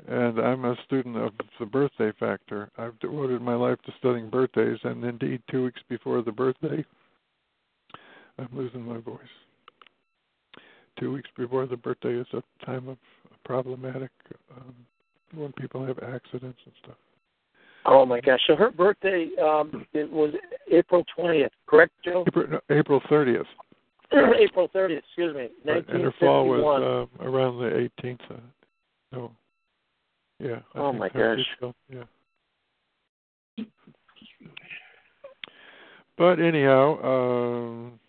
And 0.09 0.41
I'm 0.41 0.65
a 0.65 0.75
student 0.85 1.17
of 1.17 1.33
the 1.61 1.67
birthday 1.67 2.11
factor. 2.19 2.69
I've 2.77 2.99
devoted 2.99 3.41
my 3.41 3.55
life 3.55 3.79
to 3.87 3.93
studying 3.99 4.29
birthdays, 4.29 4.79
and 4.83 5.05
indeed, 5.05 5.41
two 5.51 5.65
weeks 5.65 5.81
before 5.89 6.23
the 6.23 6.33
birthday, 6.33 6.85
I'm 8.39 8.49
losing 8.53 8.83
my 8.83 8.99
voice. 8.99 9.21
Two 10.99 11.13
weeks 11.13 11.29
before 11.37 11.67
the 11.67 11.77
birthday 11.77 12.15
is 12.15 12.27
a 12.33 12.43
time 12.65 12.89
of 12.89 12.97
problematic 13.45 14.11
um, 14.57 14.75
when 15.35 15.53
people 15.53 15.85
have 15.87 15.99
accidents 15.99 16.59
and 16.65 16.75
stuff. 16.83 16.97
Oh 17.87 18.05
my 18.05 18.21
gosh! 18.21 18.41
So 18.47 18.57
her 18.57 18.71
birthday 18.71 19.29
um, 19.41 19.87
it 19.93 20.11
was 20.11 20.35
April 20.71 21.05
twentieth, 21.15 21.53
correct, 21.67 21.93
Joe? 22.05 22.25
April, 22.27 22.47
no, 22.51 22.61
April 22.77 23.01
30th. 23.11 23.45
April 24.13 24.69
30th, 24.75 24.99
excuse 24.99 25.35
me, 25.35 25.49
1951. 25.65 25.95
And 25.95 26.05
her 26.05 26.15
fall 26.19 26.49
was 26.49 27.09
uh, 27.21 27.25
around 27.25 27.59
the 27.59 27.89
18th. 28.03 28.19
Uh, 28.31 28.35
no. 29.13 29.31
Yeah. 30.41 30.61
I 30.75 30.79
oh 30.79 30.93
my 30.93 31.09
gosh. 31.09 31.39
Yeah. 31.93 32.05
But 36.17 36.41
anyhow, 36.41 36.99
um, 37.05 38.01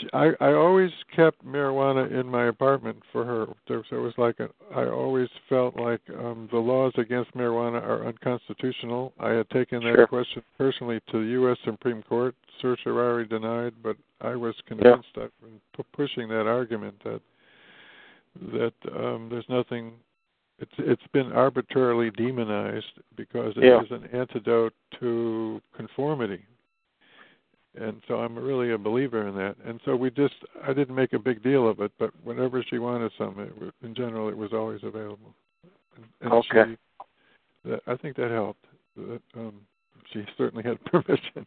she, 0.00 0.08
I 0.12 0.30
I 0.40 0.52
always 0.54 0.90
kept 1.14 1.44
marijuana 1.44 2.10
in 2.10 2.26
my 2.26 2.46
apartment 2.46 2.96
for 3.12 3.24
her. 3.24 3.46
There, 3.68 3.82
so 3.88 3.96
it 3.96 4.00
was 4.00 4.14
like 4.18 4.40
a, 4.40 4.48
I 4.74 4.88
always 4.88 5.28
felt 5.48 5.76
like 5.76 6.00
um 6.18 6.48
the 6.50 6.58
laws 6.58 6.92
against 6.96 7.32
marijuana 7.34 7.82
are 7.82 8.06
unconstitutional. 8.06 9.12
I 9.20 9.30
had 9.30 9.48
taken 9.50 9.82
that 9.84 9.94
Sure. 9.94 10.06
question 10.06 10.42
personally 10.58 11.00
to 11.10 11.20
the 11.24 11.30
U.S. 11.32 11.58
Supreme 11.64 12.02
Court. 12.02 12.34
Certiorari 12.60 13.26
denied, 13.26 13.72
but 13.82 13.96
I 14.20 14.36
was 14.36 14.54
convinced 14.66 15.08
I've 15.16 15.30
been 15.40 15.60
pu- 15.74 15.84
pushing 15.92 16.28
that 16.28 16.46
argument 16.46 16.94
that 17.04 17.20
that 18.52 18.74
um 18.96 19.28
there's 19.30 19.48
nothing. 19.48 19.92
It's 20.58 20.72
it's 20.78 21.06
been 21.12 21.32
arbitrarily 21.32 22.10
demonized 22.10 22.92
because 23.16 23.54
it 23.56 23.64
is 23.64 23.90
Yeah. 23.90 23.96
an 23.96 24.06
antidote 24.12 24.74
to 25.00 25.60
conformity 25.74 26.44
and 27.78 28.02
so 28.08 28.16
I'm 28.16 28.36
really 28.36 28.72
a 28.72 28.78
believer 28.78 29.28
in 29.28 29.34
that. 29.36 29.56
And 29.64 29.80
so 29.84 29.94
we 29.94 30.10
just 30.10 30.34
I 30.66 30.72
didn't 30.72 30.94
make 30.94 31.12
a 31.12 31.18
big 31.18 31.42
deal 31.42 31.68
of 31.68 31.80
it, 31.80 31.92
but 31.98 32.10
whenever 32.24 32.64
she 32.68 32.78
wanted 32.78 33.12
some, 33.16 33.38
it, 33.38 33.74
in 33.84 33.94
general, 33.94 34.28
it 34.28 34.36
was 34.36 34.52
always 34.52 34.80
available. 34.82 35.34
And, 35.96 36.04
and 36.20 36.32
Okay. 36.32 36.72
She, 36.72 37.70
that, 37.70 37.80
I 37.86 37.96
think 37.96 38.16
that 38.16 38.30
helped. 38.30 38.64
That, 38.96 39.20
um, 39.36 39.54
she 40.12 40.24
certainly 40.36 40.64
had 40.64 40.82
permission. 40.84 41.46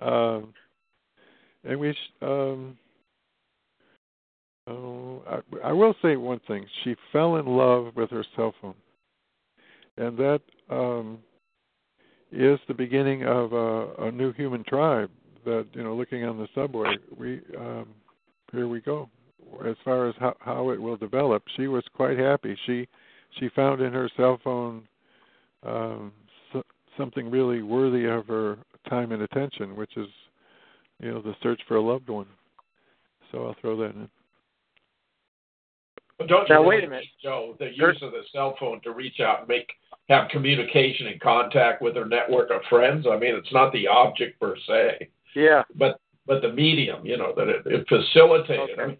Um, 0.00 0.52
and 1.64 1.80
we, 1.80 1.96
um, 2.20 2.76
oh, 4.66 5.22
I, 5.28 5.68
I 5.68 5.72
will 5.72 5.94
say 6.02 6.16
one 6.16 6.40
thing. 6.46 6.66
She 6.84 6.94
fell 7.12 7.36
in 7.36 7.46
love 7.46 7.96
with 7.96 8.10
her 8.10 8.24
cell 8.36 8.54
phone, 8.60 8.74
and 9.96 10.18
that 10.18 10.42
um, 10.68 11.18
is 12.30 12.58
the 12.68 12.74
beginning 12.74 13.24
of 13.24 13.52
a, 13.52 13.94
a 14.06 14.12
new 14.12 14.32
human 14.32 14.62
tribe 14.64 15.10
that 15.46 15.66
you 15.72 15.82
know 15.82 15.94
looking 15.94 16.24
on 16.24 16.36
the 16.36 16.48
subway 16.54 16.96
we 17.16 17.40
um 17.58 17.86
here 18.52 18.68
we 18.68 18.80
go 18.80 19.08
as 19.66 19.76
far 19.84 20.08
as 20.08 20.14
how 20.18 20.34
how 20.40 20.70
it 20.70 20.80
will 20.80 20.96
develop 20.96 21.42
she 21.56 21.68
was 21.68 21.84
quite 21.94 22.18
happy 22.18 22.58
she 22.66 22.86
she 23.38 23.48
found 23.50 23.80
in 23.80 23.92
her 23.92 24.10
cell 24.16 24.38
phone 24.44 24.82
um 25.64 26.12
so, 26.52 26.62
something 26.98 27.30
really 27.30 27.62
worthy 27.62 28.04
of 28.04 28.26
her 28.26 28.58
time 28.90 29.12
and 29.12 29.22
attention 29.22 29.74
which 29.76 29.96
is 29.96 30.08
you 31.00 31.10
know 31.10 31.22
the 31.22 31.34
search 31.42 31.60
for 31.66 31.76
a 31.76 31.82
loved 31.82 32.08
one 32.08 32.26
so 33.32 33.46
i'll 33.46 33.56
throw 33.60 33.76
that 33.76 33.94
in 33.94 34.08
But 36.18 36.28
don't 36.28 36.48
you 36.48 36.54
Now, 36.54 36.62
really 36.62 36.76
wait 36.76 36.84
a 36.84 36.88
minute. 36.88 37.00
think, 37.02 37.22
Joe, 37.22 37.56
the 37.58 37.74
Sure. 37.76 37.92
use 37.92 38.02
of 38.02 38.12
the 38.12 38.22
cell 38.32 38.56
phone 38.58 38.80
to 38.82 38.92
reach 38.92 39.20
out 39.20 39.40
and 39.40 39.48
make 39.48 39.70
have 40.08 40.30
communication 40.30 41.08
and 41.08 41.20
contact 41.20 41.82
with 41.82 41.94
her 41.94 42.06
network 42.06 42.50
of 42.50 42.62
friends? 42.70 43.06
I 43.06 43.18
mean, 43.18 43.34
it's 43.34 43.52
not 43.52 43.70
the 43.72 43.86
object 43.86 44.40
per 44.40 44.56
se, 44.66 45.08
Yeah. 45.36 45.62
but 45.74 46.00
but 46.26 46.42
the 46.42 46.52
medium, 46.52 47.06
you 47.06 47.16
know, 47.16 47.32
that 47.36 47.48
it, 47.48 47.62
it 47.66 47.86
facilitated. 47.88 48.70
Okay. 48.70 48.82
I 48.82 48.86
mean, 48.86 48.96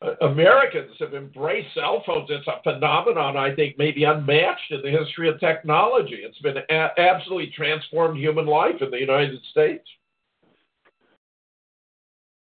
uh, 0.00 0.26
Americans 0.26 0.92
have 1.00 1.12
embraced 1.12 1.74
cell 1.74 2.02
phones. 2.06 2.28
It's 2.30 2.46
a 2.46 2.62
phenomenon 2.62 3.36
I 3.36 3.54
think 3.54 3.76
maybe 3.78 4.04
unmatched 4.04 4.70
in 4.70 4.80
the 4.82 4.90
history 4.90 5.28
of 5.28 5.38
technology. 5.38 6.20
It's 6.22 6.38
been 6.38 6.56
a- 6.56 7.00
absolutely 7.00 7.52
transformed 7.54 8.18
human 8.18 8.46
life 8.46 8.76
in 8.80 8.90
the 8.90 8.98
United 8.98 9.40
States. 9.50 9.84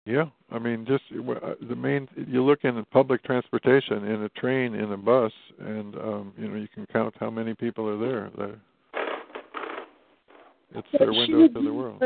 Yeah, 0.05 0.25
I 0.51 0.59
mean, 0.59 0.85
just 0.85 1.03
uh, 1.13 1.53
the 1.67 1.75
main. 1.75 2.09
You 2.15 2.43
look 2.43 2.65
in 2.65 2.83
public 2.91 3.23
transportation, 3.23 4.05
in 4.05 4.23
a 4.23 4.29
train, 4.29 4.75
in 4.75 4.91
a 4.91 4.97
bus, 4.97 5.31
and 5.59 5.95
um, 5.95 6.33
you 6.37 6.49
know 6.49 6.55
you 6.55 6.67
can 6.67 6.85
count 6.91 7.15
how 7.19 7.29
many 7.29 7.53
people 7.55 7.87
are 7.87 7.97
there. 7.97 8.29
They're, 8.37 8.59
it's 10.75 10.87
But 10.91 10.99
their 10.99 11.13
she 11.13 11.19
window 11.19 11.47
to 11.47 11.65
the 11.65 11.73
world. 11.73 12.03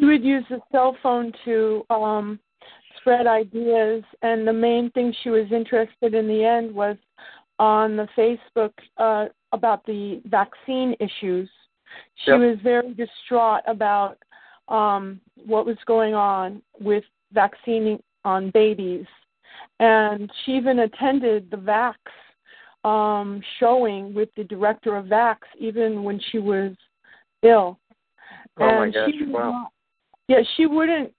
She 0.04 0.06
would 0.06 0.24
use 0.24 0.44
the 0.48 0.60
cell 0.72 0.96
phone 1.02 1.30
to 1.44 1.84
um, 1.90 2.40
spread 2.98 3.26
ideas, 3.26 4.02
and 4.22 4.46
the 4.48 4.52
main 4.52 4.90
thing 4.92 5.14
she 5.22 5.28
was 5.30 5.46
interested 5.52 6.14
in 6.14 6.26
the 6.26 6.42
end 6.44 6.74
was 6.74 6.96
on 7.58 7.96
the 7.96 8.08
Facebook 8.16 8.72
uh, 8.96 9.26
about 9.52 9.84
the 9.84 10.22
vaccine 10.24 10.94
issues. 11.00 11.48
She 12.24 12.30
Yep. 12.30 12.40
was 12.40 12.58
very 12.62 12.94
distraught 12.94 13.62
about 13.66 14.16
um, 14.68 15.20
what 15.44 15.66
was 15.66 15.76
going 15.86 16.14
on 16.14 16.62
with 16.80 17.04
vaccinating 17.32 18.02
on 18.24 18.50
babies, 18.50 19.06
and 19.80 20.30
she 20.44 20.52
even 20.52 20.80
attended 20.80 21.50
the 21.50 21.56
Vax 21.56 21.96
um, 22.88 23.42
showing 23.58 24.14
with 24.14 24.28
the 24.36 24.44
director 24.44 24.96
of 24.96 25.06
Vax, 25.06 25.38
even 25.58 26.04
when 26.04 26.18
she 26.30 26.38
was 26.38 26.72
ill. 27.42 27.78
Oh 28.58 28.66
my 28.66 28.84
and 28.84 28.94
gosh! 28.94 29.10
she 29.10 29.24
Wow. 29.26 29.50
not- 29.50 29.72
yeah, 30.30 30.42
she 30.56 30.66
wouldn't 30.66 31.12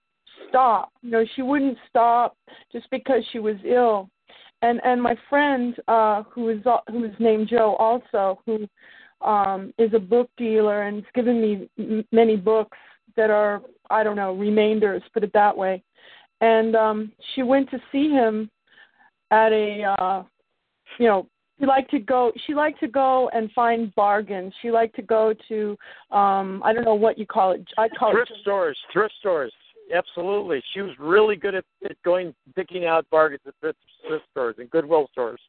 stop. 0.48 0.90
You 1.02 1.10
know, 1.10 1.24
she 1.36 1.42
wouldn't 1.42 1.76
stop 1.86 2.34
just 2.72 2.88
because 2.90 3.22
she 3.30 3.40
was 3.40 3.56
ill. 3.62 4.08
And 4.62 4.80
and 4.84 5.02
my 5.02 5.14
friend, 5.28 5.76
uh, 5.86 6.22
who 6.30 6.48
is 6.48 6.64
al- 6.64 6.84
who 6.88 7.04
is 7.04 7.12
named 7.18 7.48
Joe, 7.48 7.76
also 7.78 8.40
who 8.46 8.66
um, 9.20 9.74
is 9.76 9.92
a 9.92 9.98
book 9.98 10.30
dealer 10.38 10.84
and 10.84 10.96
has 10.96 11.04
given 11.14 11.42
me 11.42 11.68
m- 11.78 12.06
many 12.10 12.36
books 12.36 12.78
that 13.14 13.28
are 13.28 13.60
I 13.90 14.02
don't 14.02 14.16
know 14.16 14.32
remainders, 14.34 15.02
put 15.12 15.24
it 15.24 15.32
that 15.34 15.54
way. 15.54 15.82
And 16.40 16.74
um, 16.74 17.12
she 17.34 17.42
went 17.42 17.70
to 17.70 17.78
see 17.92 18.08
him 18.08 18.50
at 19.30 19.52
a 19.52 19.94
uh, 20.00 20.22
you 20.98 21.06
know 21.06 21.28
she 21.62 21.66
liked 21.66 21.90
to 21.92 22.00
go 22.00 22.32
she 22.46 22.54
liked 22.54 22.80
to 22.80 22.88
go 22.88 23.30
and 23.32 23.50
find 23.52 23.94
bargains 23.94 24.52
she 24.60 24.70
liked 24.72 24.96
to 24.96 25.02
go 25.02 25.32
to 25.48 25.76
um 26.10 26.60
i 26.64 26.72
don't 26.72 26.84
know 26.84 26.94
what 26.94 27.16
you 27.16 27.24
call 27.26 27.52
it 27.52 27.62
i 27.78 27.88
call 27.88 28.10
Thrift 28.12 28.32
it 28.32 28.38
stores. 28.42 28.76
Thrift 28.92 29.14
stores. 29.20 29.52
Absolutely. 29.94 30.62
She 30.72 30.80
was 30.80 30.92
really 30.98 31.36
good 31.36 31.54
at, 31.54 31.64
at 31.84 32.00
going 32.02 32.32
picking 32.56 32.86
out 32.86 33.04
bargains 33.10 33.42
at 33.46 33.52
thrift, 33.60 33.78
thrift 34.08 34.24
stores 34.30 34.54
and 34.58 34.70
Goodwill 34.70 35.06
stores. 35.12 35.40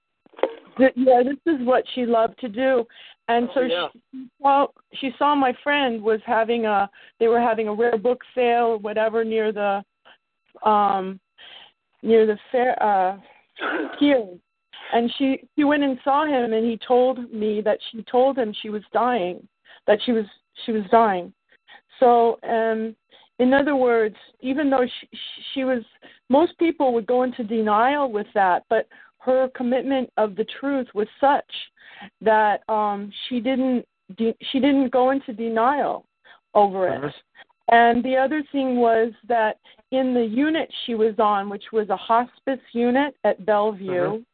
yeah 0.77 1.21
this 1.23 1.37
is 1.55 1.65
what 1.65 1.83
she 1.95 2.05
loved 2.05 2.37
to 2.41 2.49
do 2.49 2.85
and 3.27 3.47
so 3.53 3.61
Oh, 3.61 3.65
yeah. 3.65 3.87
she 4.11 4.27
well 4.39 4.73
she 4.99 5.11
saw 5.17 5.33
my 5.33 5.53
friend 5.63 6.01
was 6.01 6.19
having 6.25 6.65
a 6.65 6.89
they 7.19 7.27
were 7.27 7.39
having 7.41 7.67
a 7.69 7.73
rare 7.73 7.97
book 7.97 8.21
sale 8.35 8.65
or 8.65 8.77
whatever 8.77 9.23
near 9.23 9.51
the 9.51 9.83
um 10.69 11.19
near 12.03 12.25
the 12.27 12.37
fair 12.51 12.81
uh 12.83 13.17
pier 13.99 14.25
and 14.93 15.11
she 15.17 15.43
she 15.55 15.63
went 15.63 15.83
and 15.83 15.97
saw 16.03 16.25
him 16.25 16.53
and 16.53 16.65
he 16.65 16.77
told 16.87 17.31
me 17.33 17.61
that 17.61 17.79
she 17.91 18.03
told 18.03 18.37
him 18.37 18.53
she 18.61 18.69
was 18.69 18.83
dying 18.93 19.45
that 19.87 19.99
she 20.05 20.11
was 20.11 20.25
she 20.65 20.71
was 20.71 20.83
dying 20.91 21.33
so 21.99 22.39
um 22.43 22.95
in 23.39 23.53
other 23.53 23.75
words 23.75 24.15
even 24.41 24.69
though 24.69 24.85
she 24.99 25.07
she 25.53 25.63
was 25.63 25.83
most 26.29 26.57
people 26.59 26.93
would 26.93 27.07
go 27.07 27.23
into 27.23 27.43
denial 27.43 28.11
with 28.11 28.27
that 28.33 28.63
but 28.69 28.87
her 29.17 29.49
commitment 29.55 30.09
of 30.17 30.35
the 30.35 30.45
truth 30.59 30.87
was 30.93 31.07
such 31.19 31.51
that 32.21 32.61
um 32.69 33.11
she 33.27 33.39
didn't 33.39 33.85
de- 34.17 34.37
she 34.51 34.59
didn't 34.59 34.89
go 34.89 35.09
into 35.11 35.33
denial 35.33 36.05
over 36.53 36.87
it 36.87 37.01
Mhm. 37.01 37.13
and 37.69 38.03
the 38.03 38.15
other 38.15 38.43
thing 38.51 38.77
was 38.77 39.11
that 39.27 39.57
in 39.91 40.13
the 40.13 40.25
unit 40.25 40.71
she 40.85 40.93
was 40.95 41.17
on 41.19 41.49
which 41.49 41.71
was 41.71 41.89
a 41.89 41.97
hospice 41.97 42.59
unit 42.73 43.15
at 43.23 43.45
Bellevue 43.45 44.19
Mhm. 44.19 44.25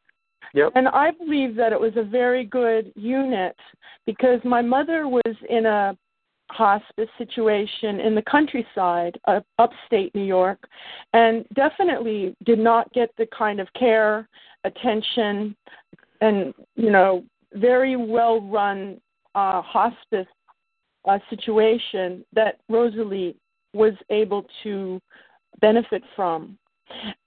Yep. 0.54 0.72
and 0.74 0.88
I 0.88 1.12
believe 1.12 1.54
that 1.56 1.72
it 1.72 1.80
was 1.80 1.92
a 1.96 2.02
very 2.02 2.44
good 2.44 2.92
unit 2.96 3.56
because 4.06 4.40
my 4.44 4.62
mother 4.62 5.06
was 5.06 5.36
in 5.48 5.66
a 5.66 5.96
hospice 6.50 7.08
situation 7.16 8.00
in 8.00 8.14
the 8.14 8.22
countryside, 8.22 9.18
uh, 9.26 9.40
upstate 9.58 10.14
New 10.14 10.24
York, 10.24 10.58
and 11.12 11.44
definitely 11.54 12.34
did 12.44 12.58
not 12.58 12.92
get 12.92 13.10
the 13.16 13.26
kind 13.36 13.60
of 13.60 13.68
care, 13.78 14.28
attention, 14.64 15.56
and 16.20 16.52
you 16.76 16.90
know, 16.90 17.24
very 17.54 17.96
well 17.96 18.40
run 18.40 19.00
uh, 19.34 19.62
hospice 19.62 20.26
uh, 21.04 21.18
situation 21.30 22.24
that 22.32 22.58
Rosalee 22.70 23.34
was 23.72 23.94
able 24.10 24.44
to 24.62 25.00
benefit 25.60 26.02
from. 26.16 26.58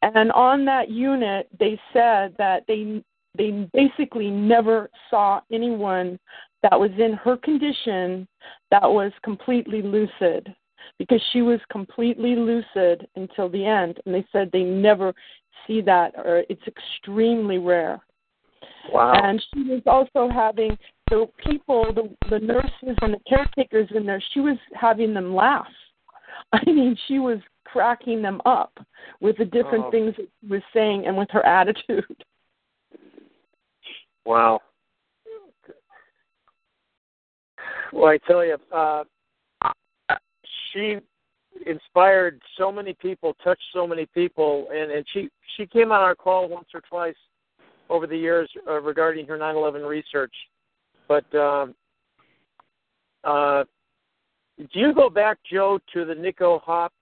And 0.01 0.31
on 0.33 0.65
that 0.65 0.89
unit, 0.89 1.47
they 1.57 1.79
said 1.93 2.35
that 2.37 2.65
they 2.67 3.01
they 3.37 3.67
basically 3.73 4.29
never 4.29 4.89
saw 5.09 5.41
anyone 5.51 6.19
that 6.61 6.79
was 6.79 6.91
in 6.97 7.13
her 7.13 7.37
condition 7.37 8.27
that 8.71 8.83
was 8.83 9.11
completely 9.23 9.81
lucid 9.81 10.53
because 10.99 11.21
she 11.31 11.41
was 11.41 11.59
completely 11.71 12.35
lucid 12.35 13.07
until 13.15 13.49
the 13.49 13.65
end 13.65 13.99
and 14.05 14.13
they 14.13 14.25
said 14.31 14.49
they 14.51 14.63
never 14.63 15.13
see 15.65 15.81
that 15.81 16.13
or 16.17 16.43
it's 16.49 16.61
extremely 16.67 17.57
rare 17.57 18.01
Wow. 18.91 19.13
and 19.15 19.43
she 19.53 19.63
was 19.63 19.81
also 19.85 20.29
having 20.31 20.77
the 21.09 21.27
people 21.45 21.85
the 21.93 22.13
the 22.29 22.39
nurses 22.39 22.97
and 23.01 23.13
the 23.13 23.19
caretakers 23.27 23.89
in 23.95 24.05
there 24.05 24.21
she 24.33 24.39
was 24.41 24.57
having 24.73 25.13
them 25.13 25.33
laugh 25.33 25.67
i 26.53 26.59
mean 26.65 26.97
she 27.07 27.19
was 27.19 27.39
cracking 27.65 28.21
them 28.21 28.41
up 28.45 28.77
with 29.21 29.37
the 29.37 29.45
different 29.45 29.85
Oh. 29.85 29.91
things 29.91 30.15
that 30.17 30.27
she 30.41 30.47
was 30.47 30.61
saying 30.73 31.07
and 31.07 31.17
with 31.17 31.29
her 31.31 31.45
attitude 31.45 32.23
Wow. 34.25 34.61
Well, 37.91 38.05
I 38.05 38.17
tell 38.25 38.43
you, 38.43 38.57
uh, 38.73 39.03
she 40.71 40.97
inspired 41.65 42.41
so 42.57 42.71
many 42.71 42.93
people, 42.93 43.35
touched 43.43 43.63
so 43.73 43.85
many 43.85 44.07
people, 44.07 44.67
and 44.73 44.91
and 44.91 45.05
she 45.13 45.29
she 45.55 45.67
came 45.67 45.91
on 45.91 46.01
our 46.01 46.15
call 46.15 46.49
once 46.49 46.67
or 46.73 46.81
twice 46.81 47.15
over 47.89 48.07
the 48.07 48.17
years 48.17 48.49
uh, 48.67 48.81
regarding 48.81 49.27
her 49.27 49.37
9/11 49.37 49.87
research. 49.87 50.33
But 51.07 51.35
um, 51.35 51.75
uh, 53.23 53.65
do 54.57 54.79
you 54.79 54.93
go 54.93 55.09
back, 55.09 55.37
Joe, 55.51 55.79
to 55.93 56.05
the 56.05 56.15
Nico 56.15 56.59
Haupt? 56.59 56.95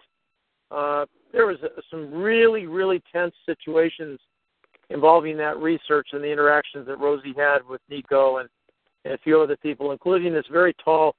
Uh, 0.69 1.05
there 1.31 1.45
was 1.45 1.57
a, 1.63 1.81
some 1.89 2.13
really 2.13 2.65
really 2.65 3.01
tense 3.13 3.33
situations 3.45 4.19
involving 4.93 5.37
that 5.37 5.57
research 5.57 6.09
and 6.13 6.23
the 6.23 6.31
interactions 6.31 6.87
that 6.87 6.99
Rosie 6.99 7.33
had 7.35 7.59
with 7.67 7.81
Nico 7.89 8.37
and, 8.37 8.49
and 9.05 9.13
a 9.13 9.17
few 9.19 9.39
other 9.39 9.57
people, 9.57 9.91
including 9.91 10.33
this 10.33 10.45
very 10.51 10.75
tall 10.83 11.15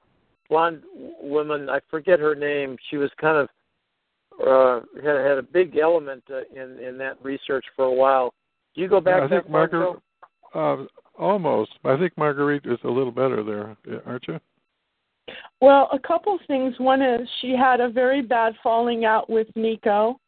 blonde 0.49 0.83
woman. 1.21 1.69
I 1.69 1.81
forget 1.91 2.21
her 2.21 2.35
name. 2.35 2.77
She 2.91 2.97
was 2.97 3.11
kind 3.21 3.37
of 3.39 3.49
uh, 4.41 4.81
had 4.97 5.17
had 5.17 5.39
a 5.39 5.43
big 5.43 5.77
element 5.77 6.23
uh, 6.31 6.41
in 6.55 6.79
in 6.79 6.99
that 6.99 7.23
research 7.23 7.65
for 7.77 7.85
a 7.85 7.93
while. 7.93 8.35
Do 8.75 8.81
you 8.81 8.89
go 8.89 9.01
back? 9.01 9.19
Yeah, 9.19 9.25
I 9.25 9.29
think 9.29 9.51
Margaret. 9.51 9.99
Uh, 10.55 10.85
almost. 11.19 11.73
I 11.85 11.97
think 11.97 12.17
Marguerite 12.17 12.67
is 12.67 12.79
a 12.85 12.89
little 12.89 13.13
better 13.13 13.43
there, 13.43 13.77
aren't 14.07 14.29
you? 14.29 14.39
Well, 15.61 15.89
a 15.93 15.99
couple 15.99 16.35
of 16.35 16.41
things. 16.47 16.75
One 16.79 17.01
is 17.01 17.29
she 17.41 17.55
had 17.57 17.81
a 17.81 17.89
very 17.89 18.23
bad 18.23 18.55
falling 18.63 19.05
out 19.05 19.31
with 19.31 19.47
Nico, 19.55 20.19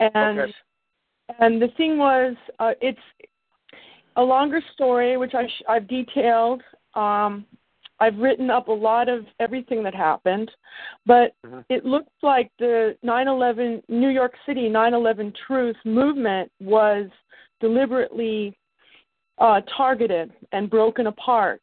and 0.00 0.40
Okay. 0.40 0.52
And 1.38 1.60
the 1.60 1.68
thing 1.76 1.98
was, 1.98 2.34
uh, 2.58 2.72
it's 2.80 2.98
a 4.16 4.22
longer 4.22 4.60
story 4.74 5.16
which 5.16 5.34
I 5.34 5.46
sh- 5.46 5.62
I've 5.68 5.88
detailed. 5.88 6.62
Um, 6.94 7.46
I've 8.00 8.18
written 8.18 8.50
up 8.50 8.68
a 8.68 8.72
lot 8.72 9.08
of 9.08 9.24
everything 9.40 9.82
that 9.84 9.94
happened, 9.94 10.50
but 11.06 11.32
Mhm. 11.44 11.64
it 11.68 11.84
looks 11.84 12.12
like 12.22 12.50
the 12.58 12.96
9/11 13.02 13.82
New 13.88 14.08
York 14.08 14.36
City 14.46 14.68
9/11 14.68 15.32
Truth 15.32 15.76
movement 15.84 16.50
was 16.60 17.08
deliberately 17.60 18.56
uh, 19.38 19.60
targeted 19.62 20.32
and 20.52 20.70
broken 20.70 21.08
apart. 21.08 21.60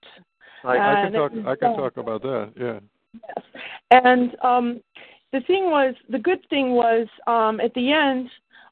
I, 0.66 0.78
I 0.78 1.02
can 1.04 1.14
talk. 1.14 1.32
I 1.46 1.56
can 1.56 1.76
talk 1.76 1.96
about 1.96 2.22
that. 2.22 2.52
Yeah. 2.58 2.80
Yes. 3.14 3.46
And 3.92 4.36
um, 4.44 4.84
the 5.32 5.42
thing 5.42 5.70
was, 5.70 5.96
the 6.10 6.20
good 6.20 6.46
thing 6.50 6.72
was, 6.72 7.08
um, 7.28 7.62
at 7.62 7.74
the 7.74 7.92
end, 7.92 8.30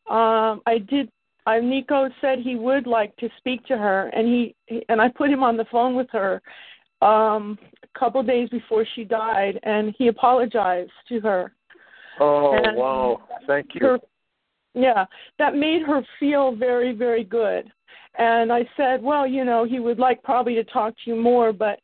um, 0.10 0.62
I 0.66 0.80
did. 0.90 1.10
I, 1.46 1.60
Nico 1.60 2.10
said 2.22 2.40
he 2.40 2.56
would 2.56 2.86
like 2.86 3.16
to 3.18 3.30
speak 3.38 3.66
to 3.68 3.78
her, 3.78 4.10
and 4.10 4.28
he, 4.28 4.56
he 4.68 4.84
and 4.90 5.02
I 5.02 5.08
put 5.10 5.30
him 5.30 5.44
on 5.44 5.58
the 5.58 5.66
phone 5.72 5.96
with 5.96 6.08
her 6.12 6.42
um, 7.02 7.58
a 7.84 8.00
couple 8.00 8.22
days 8.24 8.50
before 8.50 8.86
she 8.96 9.04
died, 9.04 9.60
and 9.64 9.94
he 9.98 10.08
apologized 10.08 10.92
to 11.08 11.20
her. 11.22 11.54
Oh 12.20 12.54
And 12.54 12.78
wow! 12.78 13.22
Thank 13.48 13.68
you. 13.74 13.82
Her, 13.86 14.00
yeah, 14.74 15.06
that 15.40 15.56
made 15.56 15.82
her 15.84 16.02
feel 16.20 16.56
very, 16.56 16.94
very 16.94 17.24
good. 17.24 17.72
And 18.18 18.52
I 18.52 18.68
said, 18.76 19.02
well, 19.02 19.26
you 19.26 19.46
know, 19.46 19.64
he 19.64 19.80
would 19.80 20.00
like 20.00 20.22
probably 20.24 20.56
to 20.56 20.64
talk 20.66 20.94
to 20.94 21.12
you 21.12 21.16
more, 21.16 21.54
but 21.54 21.80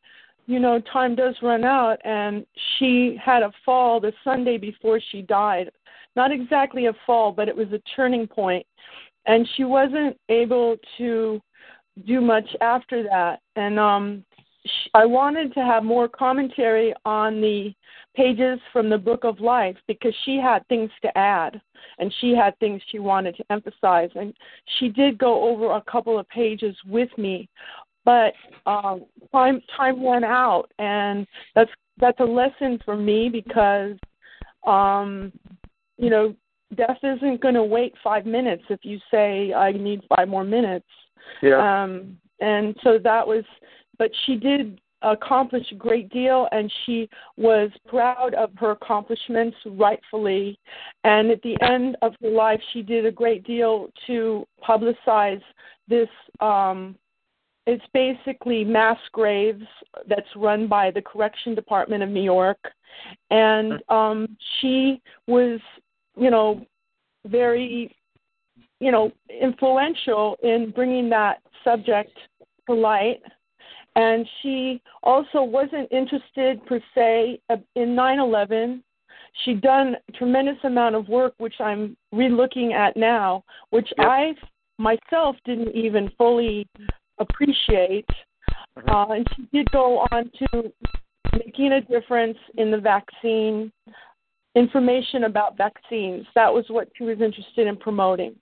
you 0.47 0.59
know, 0.59 0.79
time 0.93 1.15
does 1.15 1.35
run 1.41 1.63
out. 1.63 1.97
And 2.03 2.45
she 2.77 3.17
had 3.23 3.41
a 3.41 3.51
fall 3.65 3.99
the 3.99 4.13
Sunday 4.23 4.57
before 4.57 4.99
she 5.11 5.21
died. 5.21 5.71
Not 6.15 6.31
exactly 6.31 6.85
a 6.87 6.93
fall, 7.05 7.31
but 7.31 7.47
it 7.47 7.55
was 7.55 7.71
a 7.73 7.81
turning 7.95 8.27
point. 8.27 8.65
And 9.25 9.47
she 9.55 9.63
wasn't 9.63 10.17
able 10.29 10.77
to 10.97 11.41
do 12.05 12.21
much 12.21 12.47
after 12.61 13.03
that. 13.03 13.39
And 13.55 13.79
um, 13.79 14.23
sh- 14.65 14.89
I 14.93 15.05
wanted 15.05 15.53
to 15.55 15.61
have 15.61 15.83
more 15.83 16.07
commentary 16.07 16.93
on 17.05 17.41
the 17.41 17.73
pages 18.15 18.59
from 18.71 18.89
the 18.89 18.97
Book 18.97 19.23
of 19.23 19.39
Life 19.39 19.75
because 19.87 20.13
she 20.23 20.37
had 20.37 20.65
things 20.67 20.91
to 21.01 21.17
add 21.17 21.59
and 21.99 22.13
she 22.21 22.33
had 22.35 22.57
things 22.59 22.81
she 22.91 22.99
wanted 22.99 23.35
to 23.37 23.45
emphasize. 23.49 24.09
And 24.15 24.33
she 24.79 24.89
did 24.89 25.17
go 25.17 25.49
over 25.49 25.73
a 25.73 25.81
couple 25.81 26.17
of 26.19 26.27
pages 26.29 26.75
with 26.85 27.09
me, 27.17 27.49
but 28.05 28.33
um, 28.65 29.05
time 29.31 29.61
time 29.75 30.01
went 30.01 30.25
out, 30.25 30.71
and 30.79 31.27
that's 31.55 31.71
that's 31.97 32.19
a 32.19 32.23
lesson 32.23 32.79
for 32.85 32.95
me 32.95 33.29
because, 33.29 33.97
um, 34.65 35.31
you 35.97 36.09
know, 36.09 36.35
death 36.75 36.97
isn't 37.03 37.41
going 37.41 37.53
to 37.53 37.63
wait 37.63 37.93
five 38.03 38.25
minutes 38.25 38.63
if 38.69 38.79
you 38.83 38.99
say 39.11 39.53
I 39.53 39.71
need 39.71 40.01
five 40.15 40.27
more 40.27 40.43
minutes. 40.43 40.87
Yeah. 41.41 41.83
Um, 41.83 42.17
and 42.39 42.75
so 42.83 42.99
that 43.03 43.25
was, 43.25 43.43
but 43.97 44.11
she 44.25 44.35
did 44.35 44.79
accomplish 45.01 45.65
a 45.71 45.75
great 45.75 46.09
deal, 46.09 46.47
and 46.51 46.71
she 46.85 47.07
was 47.37 47.69
proud 47.87 48.33
of 48.33 48.49
her 48.57 48.71
accomplishments 48.71 49.55
rightfully. 49.65 50.57
And 51.03 51.29
at 51.29 51.41
the 51.43 51.55
end 51.61 51.95
of 52.01 52.13
her 52.21 52.29
life, 52.29 52.61
she 52.73 52.81
did 52.81 53.05
a 53.05 53.11
great 53.11 53.43
deal 53.45 53.89
to 54.07 54.45
publicize 54.67 55.41
this. 55.87 56.09
Um, 56.39 56.95
it's 57.67 57.83
basically 57.93 58.63
mass 58.63 58.97
graves 59.11 59.65
that's 60.07 60.27
run 60.35 60.67
by 60.67 60.91
the 60.91 61.01
Correction 61.01 61.55
Department 61.55 62.03
of 62.03 62.09
New 62.09 62.21
York, 62.21 62.59
and 63.31 63.81
um, 63.89 64.37
she 64.59 65.01
was, 65.27 65.59
you 66.17 66.31
know, 66.31 66.65
very, 67.25 67.95
you 68.79 68.91
know, 68.91 69.11
influential 69.41 70.37
in 70.43 70.71
bringing 70.75 71.09
that 71.09 71.41
subject 71.63 72.11
to 72.67 72.73
light 72.73 73.21
and 73.95 74.27
she 74.41 74.81
also 75.03 75.41
wasn't 75.41 75.91
interested 75.91 76.63
per 76.65 76.79
se 76.93 77.39
in 77.75 77.95
9/11. 77.95 78.83
She'd 79.43 79.61
done 79.61 79.95
a 80.07 80.11
tremendous 80.13 80.57
amount 80.63 80.95
of 80.95 81.07
work, 81.09 81.33
which 81.37 81.59
I'm 81.59 81.95
relooking 82.13 82.73
at 82.73 82.95
now, 82.95 83.43
which 83.69 83.91
Yep. 83.97 84.07
I 84.07 84.35
myself 84.77 85.37
didn't 85.45 85.73
even 85.75 86.09
fully 86.11 86.67
appreciate. 87.17 88.09
Mhm. 88.77 88.89
Uh, 88.89 89.13
and 89.13 89.27
she 89.35 89.43
did 89.53 89.71
go 89.71 90.05
on 90.11 90.29
to 90.31 90.73
making 91.33 91.73
a 91.73 91.81
difference 91.81 92.37
in 92.57 92.71
the 92.71 92.77
vaccine 92.77 93.71
information 94.55 95.25
about 95.25 95.57
vaccines. 95.57 96.25
That 96.33 96.53
was 96.53 96.65
what 96.69 96.89
she 96.97 97.03
was 97.03 97.21
interested 97.21 97.67
in 97.67 97.77
promoting. 97.77 98.35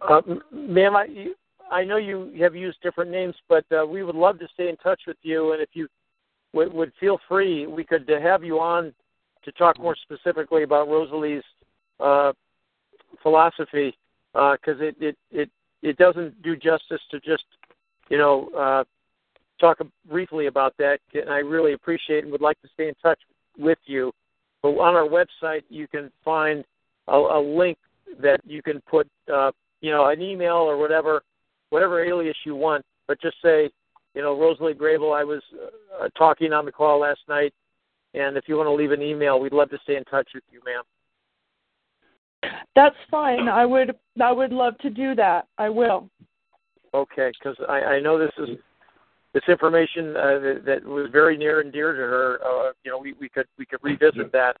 Uh, 0.00 0.22
ma'am, 0.52 0.96
I, 0.96 1.06
I 1.70 1.84
know 1.84 1.96
you 1.96 2.32
have 2.40 2.54
used 2.54 2.78
different 2.82 3.10
names, 3.10 3.34
but 3.48 3.64
uh, 3.72 3.84
we 3.86 4.02
would 4.02 4.14
love 4.14 4.38
to 4.38 4.48
stay 4.54 4.68
in 4.68 4.76
touch 4.76 5.02
with 5.06 5.16
you. 5.22 5.52
And 5.52 5.62
if 5.62 5.70
you 5.74 5.88
would, 6.52 6.72
would 6.72 6.92
feel 6.98 7.18
free, 7.28 7.66
we 7.66 7.84
could 7.84 8.10
uh, 8.10 8.20
have 8.20 8.44
you 8.44 8.58
on 8.58 8.92
to 9.44 9.52
talk 9.52 9.78
more 9.78 9.96
specifically 10.02 10.62
about 10.62 10.88
Rosalee's 10.88 11.44
uh, 12.00 12.32
philosophy, 13.22 13.96
because 14.32 14.80
it, 14.80 14.96
it 15.00 15.16
it 15.30 15.50
it 15.82 15.96
doesn't 15.96 16.42
do 16.42 16.56
justice 16.56 17.00
to 17.10 17.20
just 17.20 17.44
you 18.08 18.18
know 18.18 18.48
uh, 18.56 18.84
talk 19.60 19.78
briefly 20.08 20.46
about 20.46 20.74
that. 20.78 20.98
And 21.14 21.30
I 21.30 21.38
really 21.38 21.74
appreciate 21.74 22.24
and 22.24 22.32
would 22.32 22.40
like 22.40 22.60
to 22.62 22.68
stay 22.74 22.88
in 22.88 22.94
touch 23.02 23.20
with 23.28 23.35
you. 23.86 24.12
But 24.62 24.70
on 24.70 24.94
our 24.94 25.08
website, 25.08 25.62
you 25.68 25.86
can 25.88 26.10
find 26.24 26.64
a, 27.08 27.16
a 27.16 27.40
link 27.40 27.78
that 28.20 28.40
you 28.44 28.62
can 28.62 28.80
put, 28.88 29.08
uh, 29.32 29.52
you 29.80 29.90
know, 29.90 30.06
an 30.06 30.20
email 30.20 30.56
or 30.56 30.76
whatever, 30.76 31.22
whatever 31.70 32.04
alias 32.04 32.36
you 32.44 32.54
want. 32.54 32.84
But 33.06 33.20
just 33.20 33.36
say, 33.42 33.70
you 34.14 34.22
know, 34.22 34.34
Rosalee 34.34 34.74
Grable, 34.74 35.16
I 35.16 35.24
was 35.24 35.42
uh, 36.00 36.08
talking 36.16 36.52
on 36.52 36.64
the 36.64 36.72
call 36.72 37.00
last 37.00 37.20
night, 37.28 37.52
and 38.14 38.36
if 38.36 38.44
you 38.48 38.56
want 38.56 38.66
to 38.66 38.72
leave 38.72 38.92
an 38.92 39.02
email, 39.02 39.38
we'd 39.38 39.52
love 39.52 39.70
to 39.70 39.78
stay 39.82 39.96
in 39.96 40.04
touch 40.04 40.28
with 40.34 40.44
you, 40.50 40.60
ma'am. 40.64 40.82
That's 42.74 42.96
fine. 43.10 43.48
I 43.48 43.66
would 43.66 43.96
I 44.22 44.32
would 44.32 44.52
love 44.52 44.78
to 44.78 44.90
do 44.90 45.14
that. 45.14 45.46
I 45.58 45.68
will. 45.68 46.08
Okay, 46.94 47.32
because 47.38 47.56
I, 47.68 47.80
I 47.80 48.00
know 48.00 48.18
this 48.18 48.30
is 48.38 48.56
this 49.36 49.44
information 49.48 50.16
uh, 50.16 50.38
that, 50.38 50.62
that 50.64 50.84
was 50.84 51.10
very 51.12 51.36
near 51.36 51.60
and 51.60 51.70
dear 51.70 51.92
to 51.92 51.98
her. 51.98 52.38
Uh, 52.42 52.72
you 52.84 52.90
know, 52.90 52.96
we, 52.96 53.12
we 53.20 53.28
could 53.28 53.46
we 53.58 53.66
could 53.66 53.80
revisit 53.82 54.32
that 54.32 54.56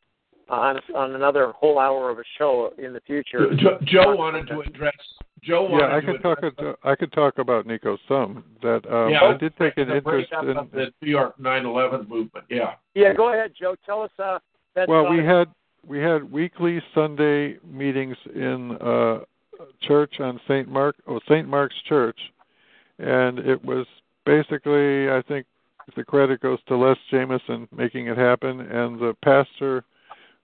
on 0.50 0.78
on 0.94 1.14
another 1.14 1.52
whole 1.52 1.78
hour 1.78 2.10
of 2.10 2.18
a 2.18 2.24
show 2.36 2.74
in 2.76 2.92
the 2.92 3.00
future. 3.00 3.46
Joe, 3.56 3.78
Joe 3.84 4.14
wanted 4.14 4.46
to 4.48 4.60
address. 4.60 4.92
Joe 5.42 5.62
wanted 5.62 5.86
Yeah, 5.88 5.96
I 5.96 6.00
could 6.02 6.22
talk. 6.22 6.38
address 6.38 6.52
About, 6.58 6.78
I 6.84 6.94
could 6.94 7.12
talk 7.12 7.38
about 7.38 7.66
Nico 7.66 7.96
some. 8.06 8.44
That 8.60 8.82
um, 8.92 9.10
Yeah, 9.10 9.24
I 9.24 9.38
did 9.38 9.56
take 9.56 9.78
an 9.78 9.90
interest 9.90 10.30
in. 10.42 10.54
the 10.72 10.92
New 11.00 11.10
York 11.10 11.38
9/11 11.40 12.06
movement. 12.06 12.44
Yeah. 12.50 12.74
Yeah, 12.94 13.14
go 13.14 13.32
ahead, 13.32 13.52
Joe. 13.58 13.76
Tell 13.86 14.02
us 14.02 14.10
uh, 14.22 14.40
that. 14.74 14.90
Well, 14.90 15.08
we 15.08 15.24
had 15.24 15.46
we 15.86 16.00
had 16.00 16.30
weekly 16.30 16.82
Sunday 16.94 17.56
meetings 17.64 18.16
in 18.34 18.76
uh 18.82 19.20
church 19.80 20.20
on 20.20 20.38
St. 20.46 20.68
Mark 20.68 20.96
oh 21.06 21.18
St. 21.30 21.48
Mark's 21.48 21.80
Church 21.88 22.18
and 22.98 23.38
it 23.38 23.64
was 23.64 23.86
basically 24.26 25.08
I 25.10 25.22
think 25.26 25.46
the 25.96 26.04
credit 26.04 26.40
goes 26.40 26.58
to 26.66 26.76
Les 26.76 26.96
Jameson 27.10 27.68
making 27.74 28.08
it 28.08 28.18
happen 28.18 28.60
and 28.60 28.98
the 28.98 29.16
pastor 29.24 29.84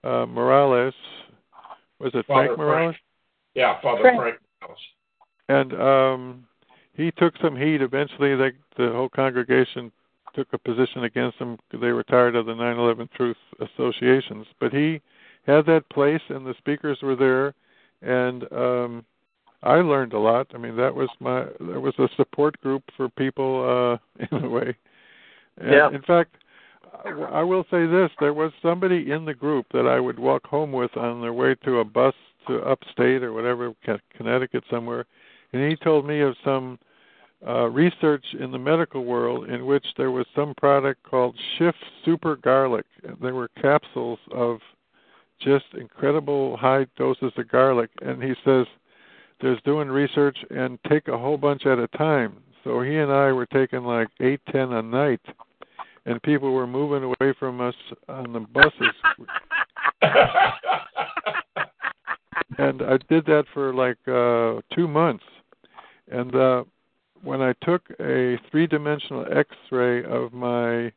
uh 0.04 0.24
Morales 0.26 0.94
was 1.98 2.12
it 2.14 2.24
Father 2.26 2.46
Frank 2.46 2.58
Morales? 2.58 2.96
Yeah, 3.54 3.80
Father 3.82 4.02
Frank. 4.02 4.20
Frank. 4.20 4.38
Morales. 4.62 4.78
And 5.48 5.72
um 5.74 6.46
he 6.94 7.10
took 7.10 7.34
some 7.42 7.56
heat 7.56 7.82
eventually 7.82 8.34
the 8.36 8.52
the 8.78 8.90
whole 8.92 9.08
congregation 9.08 9.92
took 10.34 10.48
a 10.52 10.58
position 10.58 11.04
against 11.04 11.38
him. 11.38 11.58
because 11.68 11.82
they 11.82 11.92
were 11.92 12.04
tired 12.04 12.36
of 12.36 12.46
the 12.46 12.54
9/11 12.54 13.10
Truth 13.12 13.36
associations. 13.60 14.46
But 14.60 14.72
he 14.72 15.00
had 15.46 15.66
that 15.66 15.88
place, 15.90 16.22
and 16.28 16.46
the 16.46 16.54
speakers 16.58 16.98
were 17.02 17.16
there, 17.16 17.54
and 18.00 18.50
um, 18.52 19.04
I 19.62 19.76
learned 19.76 20.12
a 20.12 20.18
lot. 20.18 20.48
I 20.54 20.58
mean, 20.58 20.76
that 20.76 20.94
was 20.94 21.08
my 21.20 21.44
that 21.44 21.80
was 21.80 21.94
a 21.98 22.08
support 22.16 22.60
group 22.60 22.82
for 22.96 23.08
people 23.08 23.98
uh, 24.20 24.26
in 24.36 24.44
a 24.44 24.48
way. 24.48 24.74
And 25.58 25.70
Yeah. 25.70 25.90
In 25.90 26.02
fact, 26.02 26.36
I 27.04 27.42
will 27.42 27.64
say 27.70 27.86
this: 27.86 28.10
there 28.20 28.34
was 28.34 28.52
somebody 28.60 29.10
in 29.10 29.24
the 29.24 29.34
group 29.34 29.66
that 29.72 29.86
I 29.86 30.00
would 30.00 30.18
walk 30.18 30.46
home 30.46 30.72
with 30.72 30.96
on 30.96 31.20
their 31.20 31.32
way 31.32 31.54
to 31.64 31.78
a 31.78 31.84
bus 31.84 32.14
to 32.48 32.60
upstate 32.62 33.22
or 33.22 33.32
whatever, 33.32 33.72
Connecticut 34.16 34.64
somewhere, 34.68 35.06
and 35.52 35.68
he 35.68 35.76
told 35.76 36.06
me 36.06 36.20
of 36.20 36.34
some 36.44 36.78
uh, 37.46 37.68
research 37.68 38.24
in 38.38 38.50
the 38.50 38.58
medical 38.58 39.04
world 39.04 39.48
in 39.48 39.66
which 39.66 39.86
there 39.96 40.10
was 40.10 40.26
some 40.34 40.54
product 40.54 41.02
called 41.02 41.36
Shift 41.56 41.78
Super 42.04 42.36
Garlic. 42.36 42.86
There 43.20 43.34
were 43.34 43.48
capsules 43.60 44.18
of 44.32 44.58
just 45.40 45.64
incredible 45.74 46.56
high 46.56 46.86
doses 46.96 47.32
of 47.36 47.48
garlic, 47.48 47.90
and 48.00 48.22
he 48.22 48.34
says 48.44 48.66
there's 49.42 49.60
doing 49.62 49.88
research 49.88 50.38
and 50.50 50.78
take 50.88 51.08
a 51.08 51.18
whole 51.18 51.36
bunch 51.36 51.66
at 51.66 51.78
a 51.78 51.88
time. 51.88 52.38
So 52.64 52.80
he 52.80 52.96
and 52.96 53.10
I 53.12 53.32
were 53.32 53.46
taking 53.46 53.82
like 53.84 54.08
eight, 54.20 54.40
ten 54.52 54.72
a 54.72 54.80
night, 54.82 55.20
and 56.06 56.22
people 56.22 56.52
were 56.52 56.66
moving 56.66 57.02
away 57.02 57.34
from 57.38 57.60
us 57.60 57.74
on 58.08 58.32
the 58.32 58.40
buses. 58.40 58.94
and 62.58 62.82
I 62.82 62.98
did 63.08 63.26
that 63.26 63.44
for 63.52 63.74
like 63.74 63.98
uh 64.06 64.60
two 64.74 64.86
months. 64.88 65.24
And 66.10 66.34
uh 66.34 66.64
when 67.22 67.40
I 67.42 67.52
took 67.62 67.82
a 68.00 68.36
three 68.50 68.66
dimensional 68.66 69.26
X 69.32 69.50
ray 69.70 70.04
of 70.04 70.32
my 70.32 70.92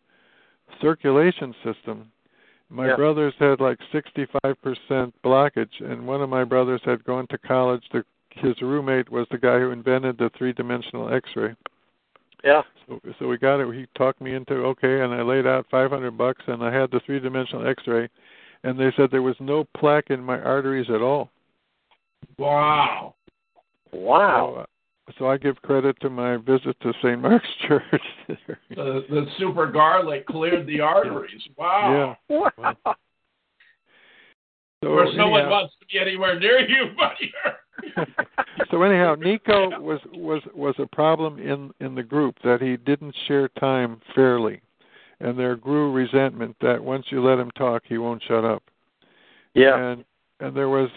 circulation 0.81 1.53
system, 1.63 2.11
my 2.69 2.87
Yeah. 2.87 2.95
brothers 2.95 3.33
had 3.39 3.59
like 3.59 3.79
sixty 3.91 4.25
five 4.41 4.55
percent 4.61 5.13
blockage 5.23 5.79
and 5.81 6.05
one 6.07 6.21
of 6.21 6.29
my 6.29 6.43
brothers 6.43 6.81
had 6.83 7.03
gone 7.03 7.27
to 7.27 7.37
college 7.37 7.83
the 7.91 8.03
his 8.35 8.61
roommate 8.61 9.09
was 9.09 9.27
the 9.31 9.37
guy 9.37 9.59
who 9.59 9.71
invented 9.71 10.17
the 10.17 10.29
three 10.37 10.53
dimensional 10.53 11.13
X 11.13 11.29
ray. 11.35 11.55
Yeah. 12.45 12.61
So, 12.87 12.99
so 13.17 13.27
we 13.27 13.37
got 13.37 13.59
it. 13.59 13.73
He 13.73 13.87
talked 13.97 14.21
me 14.21 14.35
into 14.35 14.53
okay, 14.53 15.01
and 15.01 15.13
I 15.13 15.23
laid 15.23 15.47
out 15.47 15.65
500 15.71 16.11
bucks, 16.11 16.43
and 16.47 16.63
I 16.63 16.71
had 16.71 16.91
the 16.91 17.01
three-dimensional 17.05 17.67
X-ray, 17.67 18.07
and 18.63 18.79
they 18.79 18.93
said 18.95 19.09
there 19.11 19.23
was 19.23 19.35
no 19.39 19.65
plaque 19.75 20.11
in 20.11 20.21
my 20.21 20.39
arteries 20.39 20.89
at 20.89 21.01
all. 21.01 21.31
wow. 22.37 23.15
Wow. 23.91 24.53
So, 24.53 24.61
uh, 24.61 24.65
so 25.17 25.29
I 25.29 25.37
give 25.37 25.61
credit 25.61 25.99
to 26.01 26.09
my 26.09 26.37
visit 26.37 26.75
to 26.81 26.93
St. 27.01 27.19
Mark's 27.19 27.47
Church. 27.67 27.83
The, 28.27 29.05
the 29.09 29.25
super 29.39 29.71
garlic 29.71 30.27
cleared 30.27 30.67
the 30.67 30.81
arteries. 30.81 31.41
Wow. 31.57 32.15
yeah. 32.29 32.49
Wow. 32.57 32.95
So 34.85 34.91
Of 34.91 35.05
course, 35.05 35.15
no 35.17 35.29
one 35.29 35.41
anyhow- 35.41 35.51
wants 35.61 35.73
to 35.79 35.85
be 35.87 35.99
anywhere 35.99 36.39
near 36.39 36.59
you, 36.59 36.91
but 37.95 38.07
so 38.71 38.83
anyhow, 38.83 39.15
Nico 39.15 39.79
was 39.79 39.99
was 40.13 40.41
was 40.53 40.75
a 40.77 40.85
problem 40.85 41.39
in 41.39 41.71
in 41.85 41.95
the 41.95 42.03
group 42.03 42.35
that 42.43 42.61
he 42.61 42.77
didn't 42.77 43.15
share 43.27 43.47
time 43.59 43.99
fairly, 44.13 44.61
and 45.19 45.37
there 45.39 45.55
grew 45.55 45.91
resentment 45.91 46.55
that 46.61 46.83
once 46.83 47.05
you 47.09 47.23
let 47.23 47.39
him 47.39 47.49
talk, 47.51 47.81
he 47.87 47.97
won't 47.97 48.21
shut 48.27 48.45
up. 48.45 48.61
Yeah. 49.55 49.75
and 49.77 50.05
and 50.39 50.55
there 50.55 50.69
was 50.69 50.89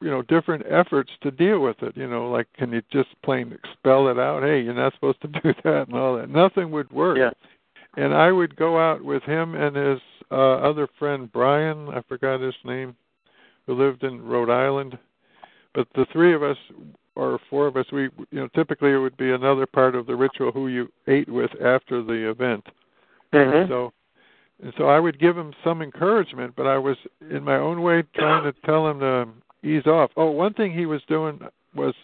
you 0.00 0.10
know 0.10 0.22
different 0.22 0.64
efforts 0.68 1.10
to 1.22 1.30
deal 1.30 1.60
with 1.60 1.76
it 1.82 1.94
you 1.96 2.08
know 2.08 2.30
like 2.30 2.46
can 2.56 2.72
you 2.72 2.80
just 2.90 3.08
plain 3.22 3.56
spell 3.74 4.08
it 4.08 4.18
out 4.18 4.42
hey 4.42 4.60
you're 4.62 4.72
not 4.74 4.94
supposed 4.94 5.20
to 5.20 5.28
do 5.42 5.52
that 5.64 5.88
and 5.88 5.94
all 5.94 6.16
that 6.16 6.30
nothing 6.30 6.70
would 6.70 6.90
work 6.90 7.18
Yeah. 7.18 7.30
and 8.02 8.14
i 8.14 8.32
would 8.32 8.56
go 8.56 8.78
out 8.78 9.04
with 9.04 9.22
him 9.24 9.54
and 9.56 9.76
his 9.76 9.98
uh 10.30 10.54
other 10.70 10.88
friend 10.98 11.30
brian 11.32 11.88
i 11.90 12.00
forgot 12.08 12.40
his 12.40 12.54
name 12.64 12.96
who 13.68 13.74
lived 13.74 14.02
in 14.02 14.20
rhode 14.20 14.50
island 14.50 14.98
but 15.74 15.86
the 15.94 16.06
three 16.12 16.34
of 16.34 16.42
us 16.42 16.56
or 17.14 17.38
four 17.48 17.68
of 17.68 17.76
us 17.76 17.86
we 17.92 18.02
you 18.02 18.40
know 18.40 18.48
typically 18.48 18.90
it 18.90 18.98
would 18.98 19.16
be 19.16 19.30
another 19.30 19.66
part 19.66 19.94
of 19.94 20.06
the 20.06 20.16
ritual 20.16 20.50
who 20.50 20.66
you 20.66 20.90
ate 21.06 21.28
with 21.28 21.50
after 21.62 22.02
the 22.02 22.28
event 22.28 22.66
Mhm. 23.32 23.68
so 23.68 23.92
and 24.62 24.72
so 24.76 24.88
I 24.88 24.98
would 24.98 25.20
give 25.20 25.36
him 25.36 25.52
some 25.62 25.82
encouragement, 25.82 26.54
but 26.56 26.66
I 26.66 26.78
was 26.78 26.96
in 27.30 27.44
my 27.44 27.56
own 27.56 27.82
way 27.82 28.02
trying 28.14 28.42
to 28.44 28.52
tell 28.66 28.88
him 28.88 29.00
to 29.00 29.28
ease 29.62 29.86
off. 29.86 30.10
Oh, 30.16 30.30
one 30.30 30.52
thing 30.54 30.72
he 30.72 30.86
was 30.86 31.00
doing 31.08 31.40
was 31.74 31.94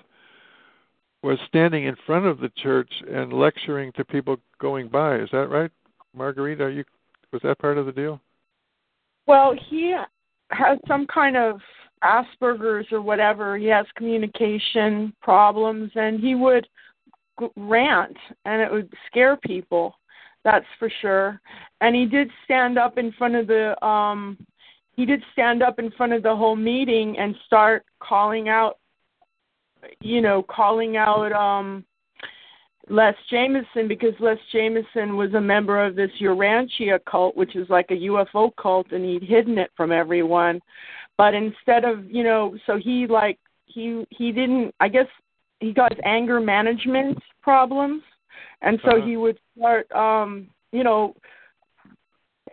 was 1.23 1.39
standing 1.49 1.85
in 1.85 1.97
front 2.07 2.27
of 2.27 2.39
the 2.39 2.51
church 2.51 2.91
and 3.11 3.33
lecturing 3.33 3.91
to 3.93 4.05
people 4.05 4.37
going 4.61 4.89
by. 4.89 5.17
Is 5.17 5.31
that 5.33 5.49
right, 5.49 5.71
Marguerite? 6.15 6.61
Are 6.61 6.71
you 6.71 6.85
was 7.33 7.43
that 7.43 7.59
part 7.59 7.79
of 7.79 7.87
the 7.87 7.93
deal? 7.93 8.21
Well, 9.27 9.55
he 9.69 9.97
has 10.55 10.79
some 10.87 11.07
kind 11.07 11.37
of 11.37 11.61
Asperger's 12.03 12.87
or 12.93 13.01
whatever. 13.01 13.57
He 13.57 13.67
has 13.67 13.87
communication 13.97 15.13
problems, 15.23 15.91
and 15.95 16.21
he 16.21 16.35
would 16.35 16.67
rant, 17.57 18.17
and 18.45 18.63
it 18.63 18.71
would 18.71 18.93
scare 19.07 19.37
people. 19.37 19.97
That's 20.45 20.67
for 20.79 20.91
sure. 21.01 21.41
And 21.81 21.97
he 21.97 22.05
did 22.05 22.31
stand 22.45 22.79
up 22.79 22.99
in 22.99 23.13
front 23.13 23.35
of 23.35 23.47
the 23.47 23.83
um 23.85 24.39
he 24.93 25.05
did 25.05 25.23
stand 25.33 25.63
up 25.63 25.79
in 25.79 25.91
front 25.93 26.13
of 26.13 26.23
the 26.23 26.37
whole 26.37 26.55
meeting 26.55 27.19
and 27.19 27.35
start 27.47 27.85
calling 28.01 28.49
out 28.49 28.79
you 30.01 30.21
know, 30.21 30.43
calling 30.43 30.97
out 30.97 31.33
um 31.33 31.85
Les 32.89 33.15
Jameson 33.31 33.89
because 33.89 34.13
Les 34.21 34.37
Jameson 34.53 35.17
was 35.17 35.33
a 35.35 35.41
member 35.41 35.85
of 35.85 35.97
this 35.97 36.11
Urantia 36.21 36.99
cult, 37.07 37.37
which 37.37 37.57
is 37.57 37.69
like 37.71 37.91
a 37.91 37.95
UFO 37.95 38.51
cult, 38.61 38.93
and 38.93 39.05
he'd 39.05 39.23
hidden 39.23 39.59
it 39.59 39.71
from 39.77 39.91
everyone. 39.91 40.61
But 41.17 41.35
instead 41.35 41.85
of, 41.85 42.11
you 42.11 42.25
know, 42.25 42.57
so 42.67 42.77
he 42.77 43.07
like 43.07 43.39
he 43.67 44.05
he 44.11 44.33
didn't. 44.33 44.75
I 44.81 44.89
guess 44.89 45.07
he 45.61 45.73
got 45.73 45.95
his 45.95 46.01
anger 46.05 46.41
management 46.41 47.19
problems, 47.43 48.03
and 48.61 48.79
so 48.85 48.97
Uh-huh. 48.97 49.07
he 49.07 49.17
would 49.17 49.39
start, 49.57 49.91
um, 49.93 50.49
you 50.73 50.85
know, 50.85 51.15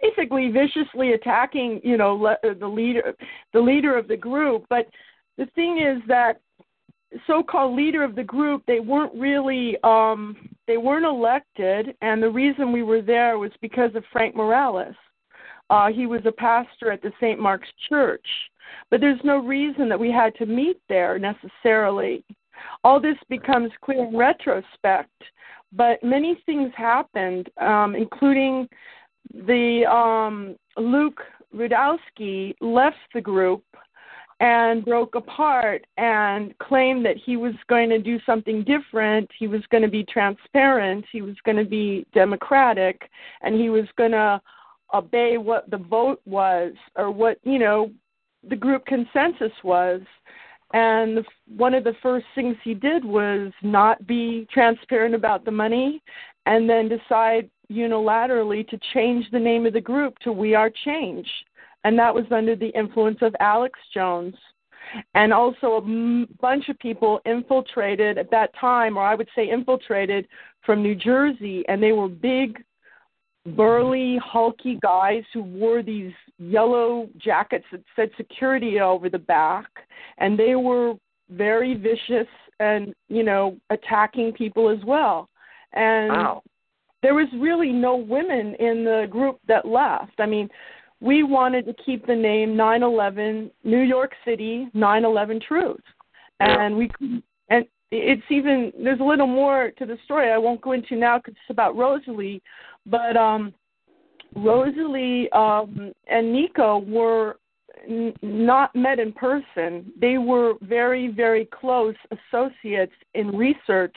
basically 0.02 0.50
viciously 0.50 1.14
attacking, 1.14 1.82
you 1.84 1.98
know, 1.98 2.16
le- 2.16 2.56
the 2.56 2.68
leader 2.68 3.16
the 3.54 3.60
leader 3.60 3.98
of 3.98 4.08
the 4.08 4.18
group. 4.18 4.66
But 4.70 4.88
the 5.38 5.48
thing 5.56 5.80
is 5.80 6.02
that 6.08 6.40
so-called 7.28 7.76
leader 7.76 8.04
of 8.04 8.16
the 8.16 8.24
group 8.24 8.64
they 8.66 8.80
weren't 8.80 9.14
really 9.16 9.78
um 9.84 10.36
they 10.68 10.78
weren't 10.78 11.06
elected 11.06 11.96
and 12.02 12.22
the 12.22 12.30
reason 12.30 12.72
we 12.72 12.84
were 12.84 13.02
there 13.02 13.38
was 13.38 13.52
because 13.62 13.94
of 13.96 14.04
Frank 14.12 14.36
Morales. 14.36 14.96
Uh 15.70 15.88
he 15.88 16.06
was 16.06 16.22
a 16.26 16.32
pastor 16.32 16.92
at 16.92 17.02
the 17.02 17.12
St. 17.20 17.40
Mark's 17.40 17.68
Church. 17.90 18.26
But 18.90 19.02
there's 19.02 19.20
no 19.24 19.38
reason 19.38 19.90
that 19.90 20.00
we 20.00 20.12
had 20.12 20.34
to 20.36 20.46
meet 20.46 20.80
there 20.88 21.20
necessarily. 21.20 22.24
All 22.84 23.02
this 23.02 23.18
becomes 23.28 23.72
clear 23.84 24.06
in 24.06 24.16
retrospect, 24.16 25.12
but 25.74 26.02
many 26.04 26.42
things 26.46 26.72
happened 26.76 27.50
um 27.60 27.96
including 27.96 28.68
the 29.34 29.86
um 29.86 30.56
Luke 30.78 31.22
Rudkowski 31.54 32.56
left 32.62 32.98
the 33.14 33.22
group 33.22 33.64
and 34.42 34.84
broke 34.84 35.14
apart 35.14 35.86
and 35.98 36.58
claimed 36.58 37.06
that 37.06 37.16
he 37.16 37.38
was 37.38 37.54
going 37.68 37.90
to 37.90 38.00
do 38.00 38.20
something 38.26 38.64
different. 38.64 39.30
He 39.38 39.48
was 39.48 39.62
going 39.70 39.84
to 39.84 39.90
be 39.90 40.04
transparent. 40.04 41.06
He 41.12 41.22
was 41.22 41.36
going 41.46 41.58
to 41.58 41.64
be 41.64 42.08
democratic, 42.12 43.08
and 43.42 43.54
he 43.54 43.70
was 43.70 43.86
going 43.98 44.12
to 44.12 44.42
obey 44.96 45.38
what 45.38 45.70
the 45.70 45.78
vote 45.78 46.22
was 46.26 46.74
or 46.96 47.12
what 47.12 47.38
you 47.44 47.60
know 47.60 47.92
the 48.50 48.56
group 48.56 48.84
consensus 48.88 49.54
was. 49.64 50.02
And 50.74 51.24
one 51.56 51.76
of 51.76 51.84
the 51.84 51.96
first 52.02 52.26
things 52.34 52.58
he 52.64 52.74
did 52.74 53.06
was 53.06 53.52
not 53.62 54.08
be 54.08 54.48
transparent 54.52 55.14
about 55.14 55.46
the 55.46 55.52
money, 55.52 56.02
and 56.48 56.68
then 56.68 56.90
decide 56.90 57.48
unilaterally 57.72 58.68
to 58.70 58.80
change 58.92 59.30
the 59.32 59.40
name 59.40 59.68
of 59.68 59.74
the 59.74 59.82
group 59.82 60.18
to 60.20 60.32
We 60.32 60.56
Are 60.56 60.72
Change 60.84 61.30
and 61.84 61.98
that 61.98 62.14
was 62.14 62.26
under 62.32 62.56
the 62.56 62.70
influence 62.70 63.20
of 63.22 63.36
Alex 63.40 63.80
Jones. 63.94 64.36
And 65.14 65.32
also, 65.32 65.68
a 65.74 65.82
m- 65.82 66.28
bunch 66.42 66.68
of 66.70 66.78
people 66.80 67.22
infiltrated 67.26 68.18
at 68.18 68.32
that 68.32 68.54
time, 68.60 68.98
or 68.98 69.04
I 69.04 69.16
would 69.16 69.30
say 69.36 69.50
infiltrated 69.50 70.28
from 70.66 70.82
New 70.82 70.96
Jersey, 70.96 71.64
and 71.68 71.82
they 71.82 71.92
were 71.92 72.10
big, 72.10 72.64
burly, 73.46 74.20
hulky 74.24 74.80
guys 74.82 75.24
who 75.34 75.44
wore 75.44 75.82
these 75.82 76.14
yellow 76.38 77.08
jackets 77.18 77.66
that 77.72 77.82
said 77.96 78.10
security 78.18 78.80
over 78.80 79.10
the 79.10 79.20
back, 79.20 79.68
and 80.18 80.38
they 80.38 80.56
were 80.56 80.96
very 81.30 81.76
vicious 81.76 82.28
and, 82.60 82.94
you 83.08 83.24
know, 83.24 83.58
attacking 83.70 84.34
people 84.34 84.70
as 84.70 84.84
well. 84.84 85.30
And 85.74 86.12
Wow. 86.12 86.44
there 87.02 87.14
was 87.14 87.28
really 87.34 87.72
no 87.72 87.96
women 87.96 88.56
in 88.56 88.84
the 88.84 89.08
group 89.10 89.40
that 89.48 89.66
left. 89.66 90.20
I 90.20 90.26
mean, 90.26 90.50
we 91.02 91.24
wanted 91.24 91.66
to 91.66 91.74
keep 91.84 92.06
the 92.06 92.16
name 92.16 92.56
9/11 92.56 93.52
New 93.64 93.82
York 93.82 94.14
City 94.24 94.70
9/11 94.74 95.42
Truth, 95.42 95.82
and 96.40 96.78
we 96.78 96.90
and 97.50 97.66
it's 97.92 98.24
even 98.30 98.72
there's 98.82 99.02
a 99.02 99.04
little 99.04 99.28
more 99.28 99.72
to 99.78 99.86
the 99.86 99.98
story 100.06 100.32
I 100.32 100.38
won't 100.38 100.62
go 100.62 100.72
into 100.72 100.96
now 100.96 101.18
because 101.18 101.34
it's 101.34 101.50
about 101.50 101.76
Rosalee, 101.76 102.42
But 102.86 103.18
um, 103.18 103.54
Rosalee 104.36 105.34
um, 105.36 105.92
and 106.08 106.32
Nico 106.32 106.80
were 106.80 107.38
n- 107.88 108.14
not 108.22 108.74
met 108.76 109.00
in 109.00 109.12
person. 109.12 109.92
They 110.00 110.18
were 110.18 110.54
very, 110.62 111.10
very 111.10 111.46
close 111.46 111.96
associates 112.12 112.94
in 113.14 113.36
research 113.36 113.96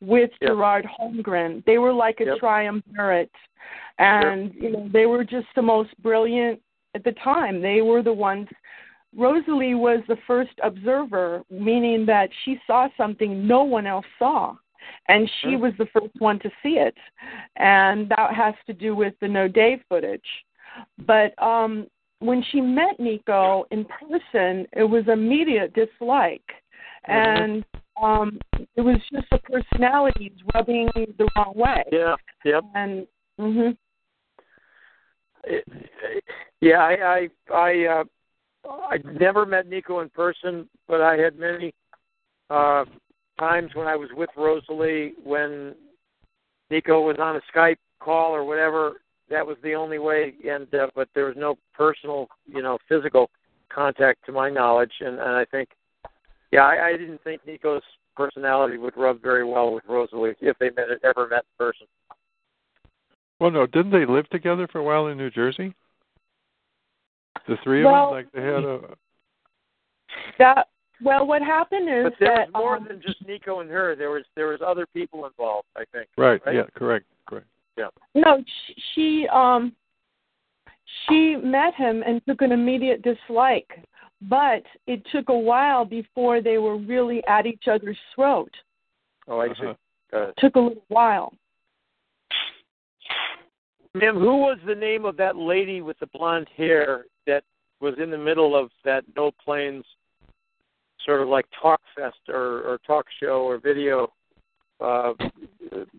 with 0.00 0.30
Yep. 0.40 0.50
Gerard 0.50 0.86
Holmgren. 0.86 1.64
They 1.64 1.78
were 1.78 1.92
like 1.92 2.20
a 2.20 2.26
Yep. 2.26 2.38
triumvirate, 2.38 3.30
and 3.98 4.54
you 4.54 4.70
know 4.70 4.88
they 4.92 5.06
were 5.06 5.24
just 5.24 5.48
the 5.54 5.62
most 5.62 5.90
brilliant 6.02 6.60
at 6.94 7.04
the 7.04 7.12
time. 7.12 7.60
They 7.60 7.82
were 7.82 8.02
the 8.02 8.12
ones. 8.12 8.48
Rosalee 9.16 9.76
was 9.76 10.00
the 10.06 10.16
first 10.26 10.52
observer, 10.62 11.42
meaning 11.50 12.06
that 12.06 12.30
she 12.44 12.60
saw 12.66 12.88
something 12.96 13.46
no 13.46 13.64
one 13.64 13.86
else 13.86 14.06
saw, 14.18 14.56
and 15.08 15.28
she 15.40 15.50
Sure. 15.50 15.58
was 15.58 15.76
the 15.78 15.86
first 15.86 16.14
one 16.20 16.38
to 16.40 16.50
see 16.62 16.78
it, 16.78 16.96
and 17.56 18.08
that 18.10 18.32
has 18.34 18.54
to 18.66 18.72
do 18.72 18.94
with 18.94 19.18
the 19.20 19.28
no 19.28 19.48
day 19.48 19.78
footage. 19.88 20.44
But 20.98 21.40
um 21.42 21.86
when 22.20 22.42
she 22.50 22.60
met 22.60 23.00
Nico 23.00 23.66
in 23.70 23.84
person, 23.86 24.66
it 24.74 24.84
was 24.88 25.08
immediate 25.08 25.72
dislike, 25.74 26.48
and 27.06 27.64
um 28.02 28.38
it 28.76 28.80
was 28.80 28.96
just 29.12 29.26
the 29.30 29.38
personalities 29.38 30.32
rubbing 30.54 30.88
the 30.96 31.28
wrong 31.36 31.52
way. 31.54 31.84
Yeah. 31.92 32.16
Yep. 32.44 32.64
And 32.74 33.06
mhm. 33.38 33.76
Yeah, 36.60 36.78
I 36.78 37.28
I 37.50 37.54
I 37.54 37.84
uh 37.86 38.04
I 38.68 38.98
never 39.18 39.46
met 39.46 39.66
Nico 39.66 40.00
in 40.00 40.08
person, 40.10 40.68
but 40.86 41.00
I 41.00 41.16
had 41.16 41.38
many 41.38 41.74
uh 42.50 42.84
times 43.38 43.70
when 43.74 43.86
I 43.86 43.96
was 43.96 44.10
with 44.14 44.30
Rosalee 44.36 45.12
when 45.24 45.74
Nico 46.70 47.00
was 47.00 47.16
on 47.18 47.36
a 47.36 47.40
Skype 47.52 47.78
call 48.00 48.34
or 48.34 48.44
whatever. 48.44 49.00
That 49.30 49.46
was 49.46 49.56
the 49.62 49.74
only 49.74 49.98
way, 49.98 50.34
and 50.48 50.72
uh, 50.74 50.88
but 50.94 51.08
there 51.14 51.26
was 51.26 51.36
no 51.36 51.56
personal, 51.72 52.28
you 52.46 52.62
know, 52.62 52.78
physical 52.88 53.30
contact 53.72 54.26
to 54.26 54.32
my 54.32 54.50
knowledge, 54.50 54.92
and, 55.00 55.18
and 55.20 55.30
I 55.30 55.44
think, 55.44 55.68
yeah, 56.52 56.62
I, 56.62 56.88
I 56.88 56.96
didn't 56.96 57.22
think 57.22 57.42
Nico's 57.46 57.82
personality 58.16 58.76
would 58.76 58.96
rub 58.96 59.22
very 59.22 59.44
well 59.44 59.72
with 59.72 59.84
Rosalee 59.84 60.34
if 60.40 60.58
they 60.58 60.70
met 60.70 60.86
ever 61.04 61.28
met 61.28 61.44
in 61.44 61.66
person. 61.66 61.86
Well, 63.38 63.50
no, 63.50 63.66
didn't 63.66 63.92
they 63.92 64.04
live 64.04 64.28
together 64.28 64.68
for 64.68 64.78
a 64.78 64.84
while 64.84 65.06
in 65.06 65.16
New 65.16 65.30
Jersey? 65.30 65.74
The 67.48 67.56
three 67.64 67.80
of 67.80 67.86
Well- 67.86 68.06
them, 68.06 68.14
like 68.14 68.32
they 68.32 68.42
had 68.42 68.64
a. 68.64 68.80
That 70.38 70.68
well, 71.02 71.26
what 71.26 71.40
happened 71.40 71.88
is 71.88 72.04
But 72.04 72.12
there 72.20 72.36
that 72.36 72.52
was 72.52 72.62
more 72.62 72.76
um, 72.76 72.86
than 72.86 73.00
just 73.00 73.24
Nico 73.26 73.60
and 73.60 73.70
her. 73.70 73.96
There 73.96 74.10
was 74.10 74.24
there 74.34 74.48
was 74.48 74.60
other 74.64 74.86
people 74.86 75.24
involved. 75.24 75.68
I 75.76 75.84
think. 75.92 76.08
Right. 76.16 76.40
Right? 76.44 76.56
Yeah. 76.56 76.62
Correct. 76.74 77.06
Correct. 77.26 77.46
Yeah. 77.78 77.88
No, 78.14 78.42
she, 78.66 78.74
she 78.94 79.28
um 79.28 79.72
she 81.08 81.36
met 81.36 81.74
him 81.74 82.02
and 82.06 82.20
took 82.26 82.42
an 82.42 82.52
immediate 82.52 83.02
dislike, 83.02 83.82
but 84.22 84.62
it 84.86 85.02
took 85.12 85.28
a 85.28 85.38
while 85.38 85.84
before 85.84 86.42
they 86.42 86.58
were 86.58 86.76
really 86.76 87.22
at 87.26 87.46
each 87.46 87.64
other's 87.70 87.98
throat. 88.14 88.52
Oh, 89.28 89.40
I 89.40 89.48
see. 89.48 89.66
Uh-huh. 89.66 90.32
Took 90.38 90.56
a 90.56 90.60
little 90.60 90.84
while. 90.88 91.32
Ma'am, 93.94 94.14
who 94.14 94.36
was 94.36 94.58
the 94.66 94.74
name 94.74 95.04
of 95.04 95.16
that 95.16 95.36
lady 95.36 95.80
with 95.80 95.98
the 95.98 96.06
blonde 96.06 96.48
hair 96.56 97.06
that 97.26 97.42
was 97.80 97.94
in 98.00 98.10
the 98.10 98.18
middle 98.18 98.56
of 98.56 98.70
that 98.84 99.04
No 99.16 99.32
Planes 99.44 99.84
sort 101.04 101.22
of 101.22 101.28
like 101.28 101.46
talk 101.60 101.80
fest 101.96 102.18
or, 102.28 102.62
or 102.62 102.78
talk 102.86 103.06
show 103.20 103.42
or 103.42 103.58
video? 103.58 104.12
Uh, 104.80 105.12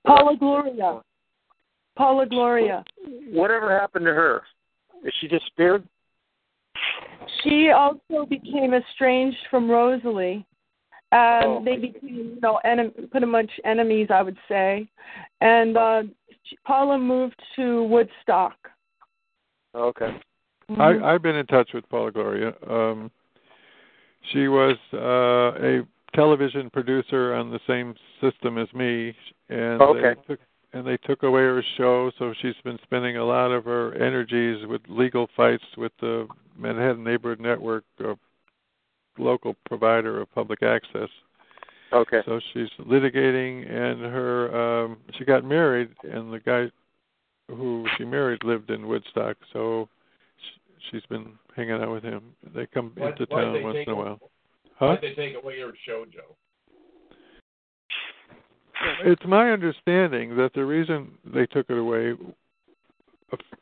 Paula 0.06 0.38
Gloria. 0.38 1.02
Paula 1.98 2.26
Gloria. 2.26 2.84
whatever 3.30 3.78
happened 3.78 4.06
to 4.06 4.14
her? 4.14 4.44
Is 5.04 5.14
she 5.20 5.28
disappeared? 5.28 5.86
She 7.44 7.72
also 7.72 8.26
became 8.26 8.74
estranged 8.74 9.38
from 9.50 9.68
Rosalee. 9.68 10.46
And 11.14 11.46
Oh. 11.46 11.62
they 11.66 11.76
became, 11.76 12.16
you 12.16 12.40
know, 12.42 12.60
enem- 12.66 13.12
pretty 13.12 13.26
much 13.26 13.52
enemies, 13.66 14.08
I 14.10 14.22
would 14.22 14.38
say. 14.48 14.88
And 15.42 15.76
uh, 15.76 16.04
she, 16.44 16.58
Paula 16.66 16.98
moved 16.98 17.36
to 17.58 17.84
Woodstock. 17.84 18.56
Okay. 19.76 20.18
Mhm. 20.70 20.80
I, 21.04 21.14
I've 21.14 21.22
been 21.22 21.36
in 21.36 21.46
touch 21.48 21.74
with 21.74 21.88
Paula 21.90 22.12
Gloria. 22.12 22.54
Um, 22.70 23.12
she 24.32 24.48
was 24.48 24.78
uh, 24.94 25.62
a 25.62 25.82
television 26.16 26.70
producer 26.70 27.34
on 27.34 27.52
the 27.52 27.60
same 27.68 27.94
system 28.22 28.58
as 28.58 28.72
me, 28.74 29.14
and 29.50 29.82
Okay. 29.82 30.14
they 30.16 30.22
took 30.28 30.40
and 30.74 30.86
they 30.86 30.98
took 30.98 31.24
away 31.24 31.42
her 31.42 31.64
show. 31.78 32.12
So 32.18 32.34
she's 32.42 32.56
been 32.64 32.80
spending 32.84 33.18
a 33.18 33.26
lot 33.26 33.52
of 33.52 33.66
her 33.66 33.94
energies 33.96 34.66
with 34.68 34.82
legal 34.88 35.28
fights 35.36 35.64
with 35.78 35.92
the 36.00 36.28
Manhattan 36.58 37.04
Neighborhood 37.04 37.40
Network, 37.40 37.84
a 38.00 38.14
local 39.18 39.56
provider 39.66 40.22
of 40.22 40.32
public 40.34 40.64
access. 40.64 41.10
Okay. 41.94 42.22
So 42.26 42.40
she's 42.54 42.70
litigating, 42.80 43.70
and 43.70 44.02
her 44.02 44.84
um, 44.86 44.98
she 45.18 45.26
got 45.26 45.44
married, 45.44 45.90
and 46.04 46.32
the 46.32 46.40
guy 46.40 46.72
who 47.50 47.86
she 47.98 48.06
married 48.06 48.44
lived 48.46 48.70
in 48.70 48.88
Woodstock. 48.88 49.36
So 49.52 49.90
sh- 50.38 50.80
she's 50.90 51.06
been 51.10 51.34
hanging 51.56 51.74
out 51.74 51.92
with 51.92 52.04
him. 52.04 52.34
They 52.56 52.66
come 52.66 52.94
Why- 52.96 53.10
into 53.10 53.26
town 53.26 53.62
once 53.62 53.80
in 53.86 53.92
a 53.92 53.96
while. 53.96 54.20
Huh? 54.78 54.88
Why'd 54.88 55.02
they 55.02 55.14
take 55.14 55.36
away 55.36 55.58
your 55.58 55.74
show, 55.86 56.06
Joe? 56.12 56.36
It's 59.04 59.26
my 59.26 59.52
understanding 59.52 60.36
that 60.38 60.54
the 60.54 60.66
reason 60.66 61.12
they 61.26 61.46
took 61.46 61.70
it 61.70 61.78
away, 61.78 62.14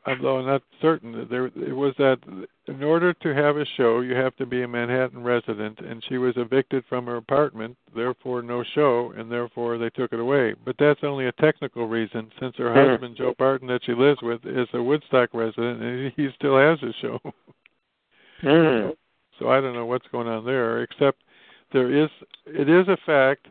although 0.06 0.38
I'm 0.38 0.46
not 0.46 0.62
certain, 0.80 1.12
that 1.12 1.30
there 1.30 1.46
it 1.46 1.74
was 1.74 1.94
that 1.98 2.18
in 2.66 2.82
order 2.82 3.12
to 3.12 3.34
have 3.34 3.56
a 3.56 3.64
show, 3.76 4.00
you 4.00 4.14
have 4.14 4.36
to 4.36 4.46
be 4.46 4.62
a 4.62 4.68
Manhattan 4.68 5.22
resident, 5.22 5.80
and 5.80 6.02
she 6.08 6.18
was 6.18 6.34
evicted 6.36 6.84
from 6.88 7.06
her 7.06 7.16
apartment, 7.16 7.76
therefore 7.94 8.42
no 8.42 8.62
show, 8.74 9.12
and 9.16 9.30
therefore 9.30 9.78
they 9.78 9.90
took 9.90 10.12
it 10.12 10.20
away. 10.20 10.54
But 10.64 10.76
that's 10.78 11.00
only 11.02 11.26
a 11.26 11.32
technical 11.32 11.86
reason, 11.86 12.30
since 12.40 12.56
her 12.56 12.72
Hmm. 12.72 12.90
husband 12.90 13.16
Joe 13.16 13.34
Barton, 13.38 13.68
that 13.68 13.84
she 13.84 13.94
lives 13.94 14.22
with, 14.22 14.44
is 14.46 14.68
a 14.72 14.82
Woodstock 14.82 15.30
resident, 15.32 15.82
and 15.82 16.12
he 16.16 16.30
still 16.36 16.56
has 16.56 16.82
a 16.82 16.92
show. 17.00 17.20
Mm. 18.42 18.96
So 19.38 19.50
I 19.50 19.60
don't 19.60 19.74
know 19.74 19.84
what's 19.84 20.06
going 20.08 20.26
on 20.26 20.46
there, 20.46 20.82
except 20.82 21.22
there 21.72 21.92
is 21.92 22.08
it 22.46 22.68
is 22.68 22.88
a 22.88 22.96
fact 23.04 23.48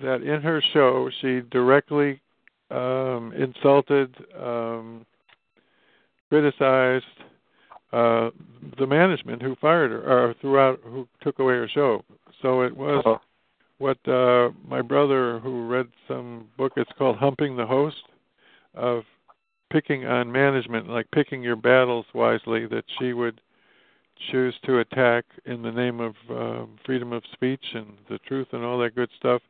that 0.00 0.22
in 0.22 0.40
her 0.42 0.62
show 0.72 1.10
she 1.20 1.40
directly 1.50 2.20
um, 2.70 3.32
insulted, 3.36 4.14
um, 4.40 5.04
criticized 6.28 7.04
uh, 7.92 8.30
the 8.78 8.86
management 8.86 9.42
who 9.42 9.54
fired 9.60 9.90
her 9.90 10.00
or 10.00 10.34
throughout 10.40 10.80
who 10.82 11.06
took 11.22 11.38
away 11.38 11.54
her 11.54 11.68
show. 11.68 12.02
So 12.40 12.62
it 12.62 12.74
was 12.74 13.02
Oh. 13.04 13.20
what 13.78 13.98
uh, 14.08 14.50
my 14.66 14.80
brother 14.80 15.38
who 15.40 15.68
read 15.68 15.88
some 16.08 16.48
book. 16.56 16.72
It's 16.76 16.90
called 16.96 17.16
Humping 17.16 17.56
the 17.56 17.66
Host 17.66 18.02
of 18.74 19.04
picking 19.70 20.06
on 20.06 20.32
management, 20.32 20.88
like 20.88 21.10
picking 21.10 21.42
your 21.42 21.56
battles 21.56 22.06
wisely. 22.14 22.66
That 22.66 22.84
she 22.98 23.12
would 23.12 23.40
choose 24.30 24.54
to 24.64 24.78
attack 24.78 25.24
in 25.44 25.62
the 25.62 25.70
name 25.72 26.00
of 26.00 26.14
uh, 26.30 26.66
freedom 26.86 27.12
of 27.12 27.22
speech 27.32 27.64
and 27.74 27.98
the 28.08 28.18
truth 28.18 28.48
and 28.52 28.64
all 28.64 28.78
that 28.78 28.94
good 28.94 29.10
stuff, 29.18 29.42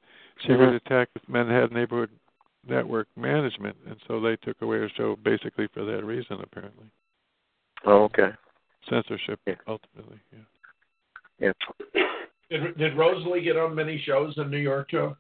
she 0.43 0.49
Mhm. 0.49 0.59
would 0.59 0.74
attack 0.74 1.09
Manhattan 1.28 1.74
Neighborhood 1.74 2.11
Network 2.66 3.09
management, 3.16 3.76
and 3.86 4.01
so 4.07 4.20
they 4.20 4.36
took 4.36 4.61
away 4.62 4.78
her 4.78 4.88
show 4.90 5.16
basically 5.16 5.66
for 5.68 5.84
that 5.84 6.05
reason, 6.05 6.40
apparently. 6.40 6.86
Oh, 7.84 8.05
okay. 8.05 8.32
Censorship, 8.88 9.40
Yeah. 9.47 9.57
ultimately. 9.66 10.18
Yeah. 10.32 11.53
Yeah. 11.95 12.03
Did, 12.51 12.76
did 12.76 12.95
Rosalee 12.95 13.43
get 13.43 13.57
on 13.57 13.74
many 13.74 13.99
shows 13.99 14.36
in 14.38 14.51
New 14.51 14.59
York, 14.59 14.90
Joe? 14.90 15.16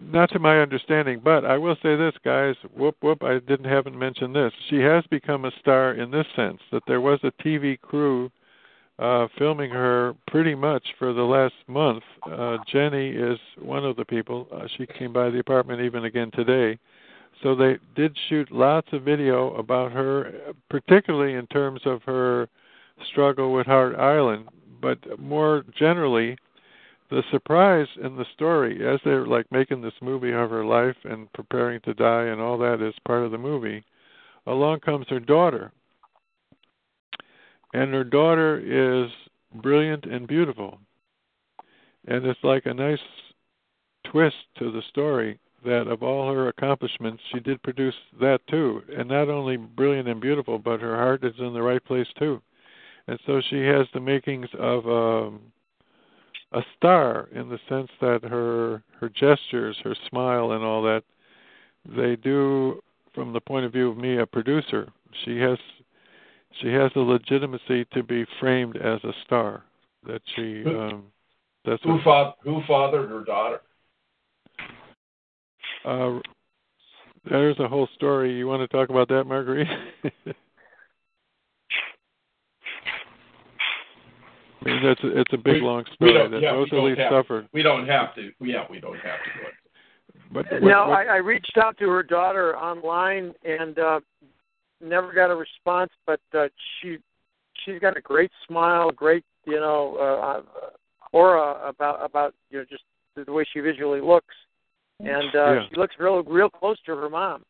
Not 0.00 0.30
to 0.30 0.38
my 0.38 0.60
understanding, 0.60 1.20
but 1.20 1.44
I 1.44 1.56
will 1.56 1.76
say 1.76 1.96
this, 1.96 2.16
guys. 2.24 2.56
Whoop 2.74 2.96
whoop! 3.00 3.22
I 3.22 3.38
didn't 3.38 3.66
haven't 3.66 3.98
mentioned 3.98 4.34
this. 4.34 4.52
She 4.68 4.80
has 4.80 5.06
become 5.06 5.44
a 5.44 5.50
star 5.60 5.92
in 5.92 6.10
this 6.10 6.26
sense 6.34 6.60
that 6.70 6.84
there 6.86 7.00
was 7.00 7.22
a 7.22 7.32
TV 7.42 7.76
crew 7.76 8.30
uh, 9.00 9.28
filming 9.38 9.70
her 9.70 10.14
pretty 10.26 10.54
much 10.54 10.84
for 10.98 11.12
the 11.12 11.22
last 11.22 11.54
month. 11.66 12.02
Uh, 12.30 12.58
Jenny 12.70 13.10
is 13.10 13.38
one 13.58 13.84
of 13.84 13.96
the 13.96 14.04
people. 14.04 14.46
Uh, 14.52 14.66
she 14.76 14.86
came 14.86 15.12
by 15.12 15.30
the 15.30 15.38
apartment 15.38 15.80
even 15.80 16.04
again 16.04 16.30
today. 16.32 16.78
So 17.42 17.54
they 17.54 17.78
did 17.96 18.14
shoot 18.28 18.52
lots 18.52 18.88
of 18.92 19.02
video 19.02 19.54
about 19.54 19.92
her, 19.92 20.52
particularly 20.68 21.34
in 21.34 21.46
terms 21.46 21.80
of 21.86 22.02
her 22.02 22.48
struggle 23.10 23.54
with 23.54 23.66
Hart 23.66 23.96
Island, 23.96 24.48
but 24.82 24.98
more 25.18 25.64
generally, 25.78 26.36
the 27.08 27.22
surprise 27.30 27.88
in 28.04 28.16
the 28.16 28.26
story 28.34 28.86
as 28.86 29.00
they're 29.04 29.26
like 29.26 29.50
making 29.50 29.80
this 29.80 29.94
movie 30.02 30.32
of 30.32 30.50
her 30.50 30.64
life 30.64 30.96
and 31.04 31.32
preparing 31.32 31.80
to 31.80 31.94
die 31.94 32.24
and 32.24 32.40
all 32.40 32.58
that 32.58 32.86
is 32.86 32.94
part 33.06 33.24
of 33.24 33.32
the 33.32 33.38
movie. 33.38 33.82
Along 34.46 34.80
comes 34.80 35.06
her 35.08 35.20
daughter, 35.20 35.72
and 37.72 37.92
her 37.92 38.04
daughter 38.04 38.58
is 38.58 39.10
brilliant 39.62 40.04
and 40.04 40.26
beautiful. 40.26 40.78
And 42.06 42.24
it's 42.24 42.42
like 42.42 42.66
a 42.66 42.74
nice 42.74 42.98
twist 44.10 44.36
to 44.58 44.70
the 44.72 44.82
story 44.88 45.38
that 45.64 45.86
of 45.88 46.02
all 46.02 46.32
her 46.32 46.48
accomplishments, 46.48 47.22
she 47.32 47.40
did 47.40 47.62
produce 47.62 47.94
that 48.20 48.40
too, 48.48 48.82
and 48.96 49.08
not 49.08 49.28
only 49.28 49.56
brilliant 49.56 50.08
and 50.08 50.20
beautiful, 50.20 50.58
but 50.58 50.80
her 50.80 50.96
heart 50.96 51.24
is 51.24 51.34
in 51.38 51.52
the 51.52 51.62
right 51.62 51.84
place 51.84 52.06
too, 52.18 52.40
and 53.06 53.18
so 53.26 53.42
she 53.50 53.60
has 53.60 53.86
the 53.92 54.00
makings 54.00 54.48
of 54.58 54.86
um, 54.86 55.40
a 56.52 56.62
star 56.76 57.28
in 57.32 57.48
the 57.48 57.58
sense 57.68 57.90
that 58.00 58.24
her 58.24 58.82
her 58.98 59.08
gestures, 59.10 59.76
her 59.84 59.94
smile, 60.08 60.52
and 60.52 60.64
all 60.64 60.82
that, 60.82 61.02
they 61.84 62.16
do, 62.16 62.82
from 63.14 63.32
the 63.32 63.40
point 63.40 63.66
of 63.66 63.72
view 63.72 63.90
of 63.90 63.96
me, 63.96 64.18
a 64.18 64.26
producer. 64.26 64.88
She 65.24 65.38
has 65.38 65.58
she 66.60 66.68
has 66.68 66.90
the 66.94 67.00
legitimacy 67.00 67.84
to 67.92 68.02
be 68.02 68.24
framed 68.40 68.76
as 68.76 69.02
a 69.04 69.12
star. 69.24 69.64
That 70.06 70.22
she 70.34 70.64
um, 70.66 71.04
that's 71.64 71.82
Who, 71.82 72.00
fa- 72.02 72.34
who 72.42 72.62
fathered 72.66 73.10
her 73.10 73.22
daughter? 73.22 73.60
Uh, 75.84 76.20
there's 77.28 77.58
a 77.58 77.68
whole 77.68 77.88
story. 77.94 78.32
You 78.34 78.46
want 78.46 78.62
to 78.62 78.68
talk 78.76 78.88
about 78.88 79.08
that, 79.08 79.24
Marguerite? 79.24 79.66
I 84.62 84.64
mean, 84.64 84.82
that's 84.84 85.02
a, 85.04 85.18
it's 85.20 85.32
a 85.32 85.38
big 85.38 85.54
We- 85.54 85.60
long 85.60 85.84
story 85.94 86.12
don't- 86.14 86.30
that 86.32 86.42
yeah, 86.42 86.52
we 86.56 86.64
Rosalee 86.66 86.96
don't 86.96 86.98
have- 86.98 87.12
suffered. 87.12 87.48
We 87.52 87.62
don't 87.62 87.86
have 87.86 88.14
to. 88.14 88.30
Yeah, 88.40 88.64
we 88.70 88.80
don't 88.80 88.96
have 88.96 89.02
to 89.24 89.40
do 89.40 89.46
it. 89.46 89.54
But, 90.32 90.46
but 90.50 90.62
no, 90.62 90.88
what- 90.88 90.98
I, 90.98 91.04
I 91.04 91.16
reached 91.16 91.56
out 91.62 91.76
to 91.78 91.88
her 91.88 92.02
daughter 92.02 92.56
online 92.56 93.34
and 93.44 93.78
uh, 93.78 94.00
never 94.80 95.12
got 95.12 95.30
a 95.30 95.36
response. 95.36 95.90
But 96.06 96.20
uh, 96.34 96.48
she 96.80 96.98
she's 97.64 97.78
got 97.80 97.96
a 97.96 98.00
great 98.00 98.30
smile, 98.46 98.90
great 98.90 99.24
you 99.44 99.60
know 99.60 99.96
uh, 99.96 100.42
aura 101.12 101.68
about 101.68 102.04
about 102.04 102.34
you 102.50 102.58
know 102.58 102.64
just 102.68 102.84
the 103.16 103.32
way 103.32 103.44
she 103.52 103.60
visually 103.60 104.00
looks, 104.00 104.34
and 105.00 105.34
uh, 105.34 105.52
Yeah. 105.52 105.66
she 105.68 105.76
looks 105.76 105.94
real 105.98 106.22
real 106.22 106.48
close 106.50 106.78
to 106.86 106.96
her 106.96 107.08
mom. 107.10 107.44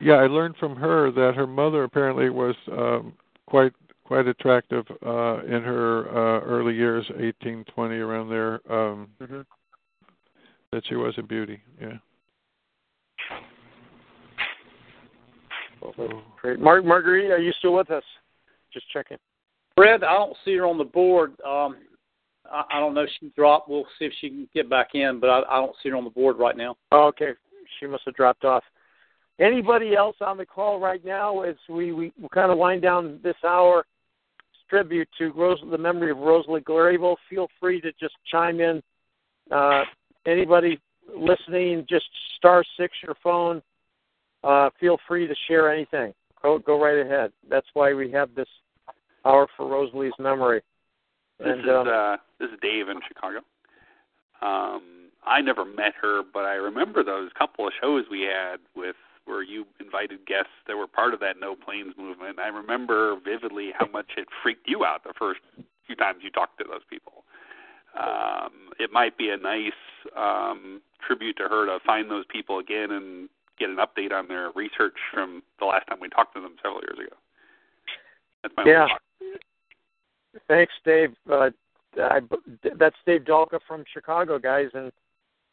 yeah, 0.00 0.14
I 0.14 0.26
learned 0.26 0.56
from 0.56 0.76
her 0.76 1.10
that 1.12 1.34
her 1.36 1.46
mother 1.46 1.84
apparently 1.84 2.30
was 2.30 2.54
um, 2.70 3.14
quite 3.46 3.72
quite 4.04 4.26
attractive 4.28 4.86
uh, 5.04 5.42
in 5.44 5.62
her 5.62 6.08
uh, 6.08 6.40
early 6.44 6.74
years, 6.74 7.04
eighteen, 7.18 7.64
twenty, 7.74 7.96
around 7.96 8.28
there. 8.28 8.60
Um, 8.72 9.08
Mm-hmm. 9.20 9.40
That 10.72 10.82
she 10.88 10.96
was 10.96 11.14
a 11.16 11.22
beauty. 11.22 11.60
Yeah. 11.80 11.98
Great, 16.40 16.60
Mar- 16.60 16.82
Marguerite, 16.82 17.30
are 17.30 17.38
you 17.38 17.52
still 17.58 17.74
with 17.74 17.90
us? 17.90 18.04
Just 18.72 18.86
checking. 18.92 19.18
Fred, 19.76 20.04
I 20.04 20.12
don't 20.12 20.36
see 20.44 20.56
her 20.56 20.66
on 20.66 20.78
the 20.78 20.84
board. 20.84 21.32
Um, 21.40 21.76
I, 22.50 22.64
I 22.72 22.80
don't 22.80 22.94
know 22.94 23.02
if 23.02 23.10
she 23.20 23.30
dropped. 23.36 23.68
We'll 23.68 23.86
see 23.98 24.06
if 24.06 24.12
she 24.20 24.28
can 24.28 24.48
get 24.54 24.70
back 24.70 24.94
in, 24.94 25.20
but 25.20 25.28
I, 25.28 25.42
I 25.48 25.56
don't 25.56 25.76
see 25.82 25.90
her 25.90 25.96
on 25.96 26.04
the 26.04 26.10
board 26.10 26.38
right 26.38 26.56
now. 26.56 26.76
Oh, 26.92 27.06
okay, 27.08 27.32
she 27.78 27.86
must 27.86 28.04
have 28.06 28.14
dropped 28.14 28.44
off. 28.44 28.64
Anybody 29.38 29.94
else 29.94 30.16
on 30.20 30.38
the 30.38 30.46
call 30.46 30.80
right 30.80 31.04
now 31.04 31.42
as 31.42 31.56
we, 31.68 31.92
we, 31.92 32.12
we 32.20 32.28
kind 32.32 32.50
of 32.50 32.58
wind 32.58 32.82
down 32.82 33.20
this 33.22 33.36
hour? 33.44 33.84
Tribute 34.68 35.08
to 35.18 35.30
Rose, 35.30 35.58
the 35.70 35.78
memory 35.78 36.10
of 36.10 36.16
Rosalee 36.16 36.62
Grable. 36.62 37.16
Feel 37.30 37.46
free 37.60 37.80
to 37.82 37.92
just 38.00 38.14
chime 38.28 38.60
in. 38.60 38.82
Uh, 39.52 39.82
anybody 40.26 40.80
listening, 41.16 41.86
just 41.88 42.06
star 42.36 42.64
six 42.76 42.92
your 43.04 43.14
phone. 43.22 43.62
Uh, 44.46 44.70
feel 44.78 44.98
free 45.08 45.26
to 45.26 45.34
share 45.48 45.72
anything. 45.72 46.14
Go 46.42 46.58
go 46.58 46.80
right 46.80 47.04
ahead. 47.04 47.32
That's 47.50 47.66
why 47.74 47.92
we 47.94 48.10
have 48.12 48.34
this 48.34 48.48
hour 49.24 49.48
for 49.56 49.66
Rosalee's 49.66 50.14
memory. 50.18 50.62
This 51.38 51.48
And 51.48 51.60
is 51.60 51.66
um, 51.68 51.88
uh, 51.88 52.16
this 52.38 52.50
is 52.50 52.58
Dave 52.62 52.88
in 52.88 53.00
Chicago. 53.06 53.38
Um, 54.40 55.10
I 55.26 55.40
never 55.40 55.64
met 55.64 55.94
her, 56.00 56.22
but 56.32 56.44
I 56.44 56.54
remember 56.54 57.02
those 57.02 57.30
couple 57.36 57.66
of 57.66 57.72
shows 57.80 58.04
we 58.10 58.20
had 58.20 58.58
with 58.76 58.96
where 59.24 59.42
you 59.42 59.66
invited 59.80 60.24
guests 60.26 60.52
that 60.68 60.76
were 60.76 60.86
part 60.86 61.12
of 61.12 61.20
that 61.20 61.40
No 61.40 61.56
Planes 61.56 61.94
movement. 61.98 62.38
I 62.38 62.46
remember 62.46 63.16
vividly 63.24 63.70
how 63.76 63.88
much 63.88 64.06
it 64.16 64.28
freaked 64.42 64.68
you 64.68 64.84
out 64.84 65.02
the 65.02 65.14
first 65.18 65.40
few 65.86 65.96
times 65.96 66.20
you 66.22 66.30
talked 66.30 66.58
to 66.58 66.64
those 66.64 66.84
people. 66.88 67.24
Um, 67.98 68.70
it 68.78 68.92
might 68.92 69.18
be 69.18 69.30
a 69.30 69.36
nice 69.36 69.72
um, 70.16 70.80
tribute 71.04 71.36
to 71.38 71.44
her 71.44 71.66
to 71.66 71.78
find 71.84 72.08
those 72.08 72.24
people 72.30 72.60
again 72.60 72.92
and 72.92 73.28
get 73.58 73.70
an 73.70 73.76
update 73.76 74.12
on 74.12 74.28
their 74.28 74.50
research 74.54 74.94
from 75.12 75.42
the 75.58 75.66
last 75.66 75.86
time 75.86 75.98
we 76.00 76.08
talked 76.08 76.34
to 76.34 76.40
them 76.40 76.56
several 76.62 76.82
years 76.82 77.06
ago. 77.06 77.16
That's 78.42 78.54
my 78.56 78.64
Yeah. 78.66 78.86
Thanks, 80.48 80.72
Dave. 80.84 81.14
Uh, 81.30 81.50
I, 81.98 82.20
that's 82.78 82.96
Dave 83.06 83.22
Dalka 83.22 83.58
from 83.66 83.84
Chicago, 83.92 84.38
guys, 84.38 84.68
and 84.74 84.92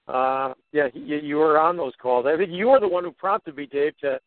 uh, 0.07 0.53
yeah, 0.73 0.87
you, 0.93 1.17
you 1.17 1.35
were 1.37 1.57
on 1.57 1.77
those 1.77 1.93
calls. 2.01 2.25
I 2.27 2.35
think 2.35 2.51
you 2.51 2.67
were 2.67 2.79
the 2.79 2.87
one 2.87 3.05
who 3.05 3.11
prompted 3.11 3.55
me, 3.55 3.65
Dave, 3.65 3.97
to 3.99 4.11
to 4.11 4.19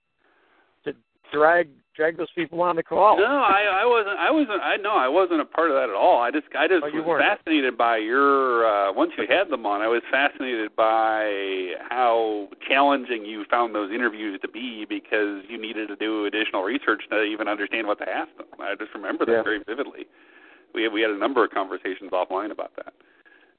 drag 1.33 1.69
drag 1.95 2.19
those 2.19 2.31
people 2.35 2.61
on 2.61 2.77
the 2.77 2.83
call. 2.83 3.17
No, 3.17 3.25
I, 3.25 3.81
I 3.83 3.87
wasn't. 3.87 4.19
I 4.19 4.31
wasn't. 4.31 4.61
I 4.63 4.77
no, 4.77 4.91
I 4.97 5.09
wasn't 5.09 5.41
a 5.41 5.45
part 5.47 5.71
of 5.71 5.77
that 5.77 5.89
at 5.89 5.95
all. 5.97 6.21
I 6.21 6.31
just, 6.31 6.45
I 6.59 6.69
just 6.69 6.85
Oh, 6.85 6.89
you 6.89 6.99
was 6.99 7.07
weren't. 7.07 7.23
fascinated 7.25 7.77
by 7.79 7.97
your. 7.97 8.67
Uh, 8.67 8.93
once 8.93 9.13
you 9.17 9.25
had 9.29 9.49
them 9.49 9.65
on, 9.65 9.81
I 9.81 9.89
was 9.89 10.03
fascinated 10.11 10.77
by 10.77 11.73
how 11.89 12.49
challenging 12.69 13.25
you 13.25 13.45
found 13.51 13.75
those 13.75 13.91
interviews 13.93 14.39
to 14.43 14.49
be 14.49 14.85
because 14.89 15.43
you 15.49 15.59
needed 15.61 15.89
to 15.89 15.97
do 15.97 16.27
additional 16.27 16.63
research 16.65 17.03
to 17.11 17.23
even 17.23 17.49
understand 17.49 17.87
what 17.87 17.99
to 17.99 18.09
ask 18.09 18.29
them. 18.37 18.47
I 18.61 18.75
just 18.79 18.93
remember 18.95 19.25
that 19.25 19.33
Yeah. 19.33 19.43
very 19.43 19.63
vividly. 19.67 20.07
We 20.75 20.83
had, 20.83 20.93
we 20.93 21.01
had 21.01 21.11
a 21.11 21.17
number 21.19 21.43
of 21.45 21.51
conversations 21.51 22.11
offline 22.13 22.51
about 22.53 22.73
that. 22.77 22.93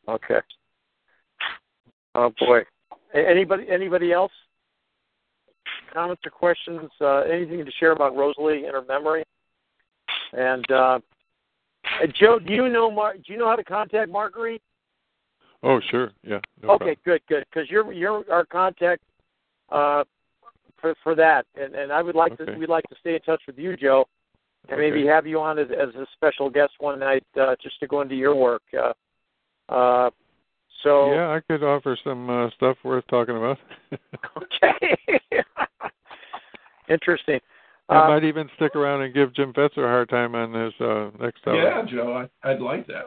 Okay. 0.07 0.39
Oh 2.13 2.31
boy. 2.39 2.61
Anybody 3.13 3.65
anybody 3.69 4.11
else? 4.11 4.31
Comments 5.93 6.21
or 6.25 6.31
questions? 6.31 6.89
Uh, 6.99 7.19
anything 7.21 7.63
to 7.63 7.71
share 7.79 7.91
about 7.91 8.15
Rosalee 8.15 8.65
and 8.65 8.73
her 8.73 8.83
memory? 8.87 9.23
And 10.33 10.69
uh, 10.71 10.99
uh, 12.01 12.07
Joe, 12.19 12.39
do 12.39 12.53
you 12.53 12.69
know 12.69 12.91
Mar- 12.91 13.15
do 13.15 13.33
you 13.33 13.37
know 13.37 13.47
how 13.47 13.55
to 13.55 13.63
contact 13.63 14.11
Marguerite? 14.11 14.61
Oh, 15.63 15.79
sure. 15.89 16.11
Yeah. 16.23 16.39
No 16.61 16.69
okay, 16.71 16.77
problem. 16.77 16.95
good, 17.05 17.21
good. 17.27 17.45
Because 17.51 17.69
you're 17.69 17.91
you're 17.91 18.23
our 18.31 18.45
contact 18.45 19.01
uh, 19.69 20.03
for 20.79 20.95
for 21.03 21.15
that, 21.15 21.45
and 21.55 21.75
and 21.75 21.91
I 21.91 22.01
would 22.01 22.15
like 22.15 22.33
Okay. 22.33 22.45
to 22.45 22.57
we'd 22.57 22.69
like 22.69 22.87
to 22.89 22.95
stay 22.99 23.15
in 23.15 23.21
touch 23.21 23.41
with 23.47 23.57
you, 23.57 23.75
Joe, 23.75 24.07
and 24.69 24.79
maybe 24.79 25.05
have 25.07 25.25
you 25.25 25.39
on 25.39 25.57
as, 25.59 25.67
as 25.71 25.95
a 25.95 26.05
special 26.13 26.49
guest 26.49 26.73
one 26.79 26.99
night 26.99 27.23
uh, 27.39 27.55
just 27.61 27.79
to 27.79 27.87
go 27.87 28.01
into 28.01 28.15
your 28.15 28.35
work. 28.35 28.63
Uh, 28.77 28.93
uh, 29.73 30.09
so 30.83 31.13
Yeah, 31.13 31.29
I 31.29 31.39
could 31.39 31.63
offer 31.63 31.97
some 32.03 32.29
uh, 32.29 32.49
stuff 32.51 32.77
worth 32.83 33.05
talking 33.07 33.35
about. 33.35 33.57
okay, 34.37 34.97
interesting. 36.89 37.39
I 37.89 37.95
Uh, 38.03 38.07
might 38.09 38.23
even 38.25 38.49
stick 38.55 38.75
around 38.75 39.01
and 39.01 39.13
give 39.13 39.33
Jim 39.33 39.53
Fetzer 39.53 39.85
a 39.85 39.87
hard 39.87 40.09
time 40.09 40.35
on 40.35 40.53
his 40.53 40.73
uh, 40.81 41.09
next 41.19 41.47
hour. 41.47 41.55
Yeah, 41.55 41.83
Joe, 41.89 42.27
I, 42.43 42.49
I'd 42.49 42.59
like 42.59 42.85
that. 42.87 43.05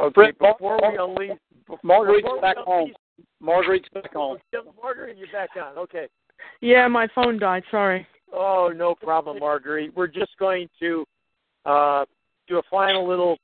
okay, 0.00 0.12
Fred, 0.14 0.38
before 0.38 0.80
we 0.82 0.98
unleash, 0.98 1.38
Marguerite's 1.84 2.22
before 2.22 2.40
back 2.40 2.56
home. 2.56 2.92
Marguerite's 3.40 3.88
back 3.94 4.12
home. 4.12 4.38
Marguerite, 4.82 5.16
you're 5.16 5.28
back 5.32 5.50
on. 5.56 5.78
Okay. 5.78 6.08
Yeah, 6.60 6.88
my 6.88 7.06
phone 7.14 7.38
died. 7.38 7.62
Sorry. 7.70 8.06
Oh, 8.32 8.72
no 8.74 8.94
problem, 8.94 9.38
Marguerite. 9.38 9.94
We're 9.96 10.06
just 10.06 10.36
going 10.38 10.68
to 10.80 11.04
uh, 11.66 12.04
do 12.48 12.58
a 12.58 12.62
final 12.70 13.06
little 13.08 13.38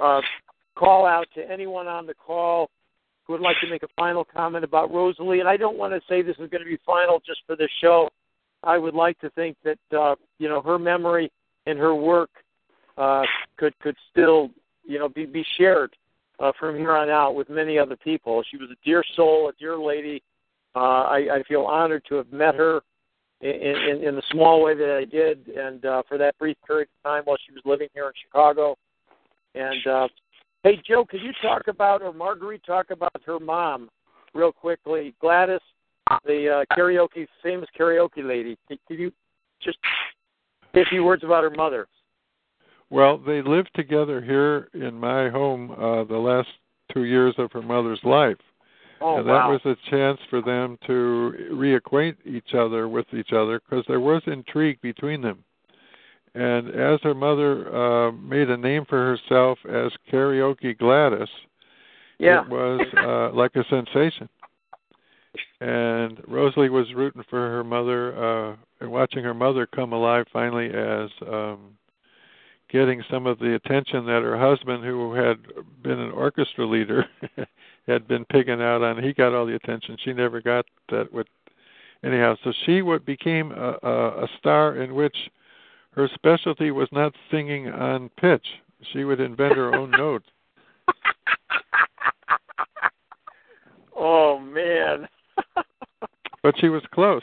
uh, 0.00 0.20
call 0.76 1.06
out 1.06 1.26
to 1.34 1.50
anyone 1.50 1.86
on 1.86 2.06
the 2.06 2.14
call 2.14 2.70
who 3.26 3.34
would 3.34 3.42
like 3.42 3.56
to 3.62 3.70
make 3.70 3.82
a 3.82 3.88
final 3.96 4.24
comment 4.24 4.64
about 4.64 4.90
Rosalee. 4.90 5.40
And 5.40 5.48
I 5.48 5.56
don't 5.56 5.76
want 5.76 5.92
to 5.92 6.00
say 6.08 6.22
this 6.22 6.36
is 6.38 6.50
going 6.50 6.62
to 6.62 6.68
be 6.68 6.78
final 6.86 7.20
just 7.26 7.40
for 7.46 7.56
this 7.56 7.70
show. 7.80 8.08
I 8.62 8.78
would 8.78 8.94
like 8.94 9.18
to 9.20 9.30
think 9.30 9.56
that 9.64 9.78
uh, 9.96 10.16
you 10.38 10.48
know 10.48 10.60
her 10.62 10.78
memory 10.78 11.30
and 11.66 11.78
her 11.78 11.94
work 11.94 12.30
uh, 12.96 13.22
could 13.56 13.78
could 13.80 13.96
still 14.10 14.50
you 14.84 14.98
know 14.98 15.08
be 15.08 15.26
be 15.26 15.44
shared 15.56 15.94
uh, 16.40 16.52
from 16.58 16.76
here 16.76 16.96
on 16.96 17.10
out 17.10 17.34
with 17.34 17.48
many 17.48 17.78
other 17.78 17.96
people. 17.96 18.42
She 18.50 18.56
was 18.56 18.70
a 18.70 18.84
dear 18.84 19.02
soul, 19.16 19.48
a 19.48 19.52
dear 19.58 19.78
lady. 19.78 20.22
Uh, 20.74 21.04
I, 21.04 21.16
I 21.36 21.42
feel 21.48 21.62
honored 21.62 22.04
to 22.08 22.16
have 22.16 22.30
met 22.32 22.54
her 22.54 22.82
in, 23.40 23.50
in, 23.50 24.04
in 24.04 24.14
the 24.16 24.22
small 24.30 24.62
way 24.62 24.74
that 24.74 24.96
I 24.96 25.04
did, 25.04 25.48
and 25.48 25.84
uh, 25.84 26.02
for 26.08 26.18
that 26.18 26.38
brief 26.38 26.56
period 26.66 26.88
of 27.04 27.10
time 27.10 27.22
while 27.24 27.38
she 27.44 27.52
was 27.52 27.62
living 27.64 27.88
here 27.94 28.06
in 28.06 28.12
Chicago. 28.24 28.76
And 29.54 29.86
uh, 29.86 30.08
hey, 30.62 30.80
Joe, 30.86 31.04
could 31.04 31.22
you 31.22 31.32
talk 31.42 31.68
about, 31.68 32.02
or 32.02 32.12
Marguerite 32.12 32.64
talk 32.64 32.90
about 32.90 33.20
her 33.24 33.40
mom 33.40 33.88
real 34.34 34.52
quickly, 34.52 35.14
Gladys, 35.20 35.60
the 36.24 36.64
uh, 36.70 36.76
karaoke, 36.76 37.26
famous 37.42 37.68
karaoke 37.78 38.26
lady? 38.26 38.56
Could 38.68 38.78
could 38.86 38.98
you 38.98 39.12
just 39.62 39.78
say 40.74 40.82
a 40.82 40.86
few 40.86 41.04
words 41.04 41.24
about 41.24 41.42
her 41.44 41.50
mother? 41.50 41.86
Well, 42.90 43.18
they 43.18 43.42
lived 43.42 43.70
together 43.74 44.20
here 44.20 44.68
in 44.72 44.94
my 44.94 45.28
home 45.28 45.72
uh, 45.72 46.04
the 46.04 46.16
last 46.16 46.48
two 46.92 47.04
years 47.04 47.34
of 47.38 47.52
her 47.52 47.62
mother's 47.62 48.00
life. 48.02 48.38
Oh, 49.00 49.18
and 49.18 49.28
that 49.28 49.32
wow. 49.32 49.52
was 49.52 49.60
a 49.64 49.90
chance 49.90 50.18
for 50.28 50.40
them 50.42 50.78
to 50.86 51.34
reacquaint 51.52 52.16
each 52.24 52.54
other 52.54 52.88
with 52.88 53.06
each 53.12 53.32
other 53.32 53.60
because 53.60 53.84
there 53.86 54.00
was 54.00 54.22
intrigue 54.26 54.80
between 54.80 55.20
them. 55.20 55.44
And 56.34 56.68
as 56.68 57.00
her 57.02 57.14
mother 57.14 57.74
uh, 57.74 58.12
made 58.12 58.50
a 58.50 58.56
name 58.56 58.84
for 58.88 59.16
herself 59.16 59.58
as 59.68 59.92
Karaoke 60.12 60.76
Gladys, 60.76 61.28
Yeah. 62.18 62.42
it 62.42 62.48
was 62.48 62.80
uh, 62.96 63.36
like 63.36 63.54
a 63.54 63.64
sensation. 63.70 64.28
And 65.60 66.18
Rosalee 66.18 66.70
was 66.70 66.86
rooting 66.94 67.24
for 67.28 67.38
her 67.38 67.64
mother 67.64 68.16
uh, 68.16 68.56
and 68.80 68.90
watching 68.90 69.24
her 69.24 69.34
mother 69.34 69.66
come 69.66 69.92
alive 69.92 70.26
finally 70.32 70.66
as 70.66 71.10
um, 71.26 71.76
getting 72.70 73.02
some 73.10 73.26
of 73.26 73.38
the 73.38 73.54
attention 73.54 74.06
that 74.06 74.22
her 74.22 74.38
husband, 74.38 74.84
who 74.84 75.14
had 75.14 75.38
been 75.82 75.98
an 75.98 76.12
orchestra 76.12 76.66
leader, 76.66 77.06
had 77.88 78.06
been 78.06 78.24
picking 78.26 78.62
out 78.62 78.82
on. 78.82 79.02
He 79.02 79.12
got 79.12 79.34
all 79.34 79.46
the 79.46 79.56
attention. 79.56 79.96
She 80.04 80.12
never 80.12 80.40
got 80.40 80.64
that. 80.90 81.12
With 81.12 81.26
anyhow, 82.04 82.36
so 82.44 82.52
she 82.64 82.82
what 82.82 83.04
became 83.04 83.52
a, 83.52 83.78
a, 83.82 84.24
a 84.24 84.28
star 84.38 84.76
in 84.76 84.94
which 84.94 85.16
her 85.92 86.08
specialty 86.14 86.70
was 86.70 86.88
not 86.92 87.12
singing 87.30 87.68
on 87.68 88.10
pitch. 88.20 88.46
She 88.92 89.02
would 89.02 89.20
invent 89.20 89.56
her 89.56 89.74
own 89.74 89.90
notes. 89.98 90.26
Oh 93.96 94.38
man. 94.38 95.08
But 96.42 96.54
she 96.58 96.68
was 96.68 96.82
close. 96.92 97.22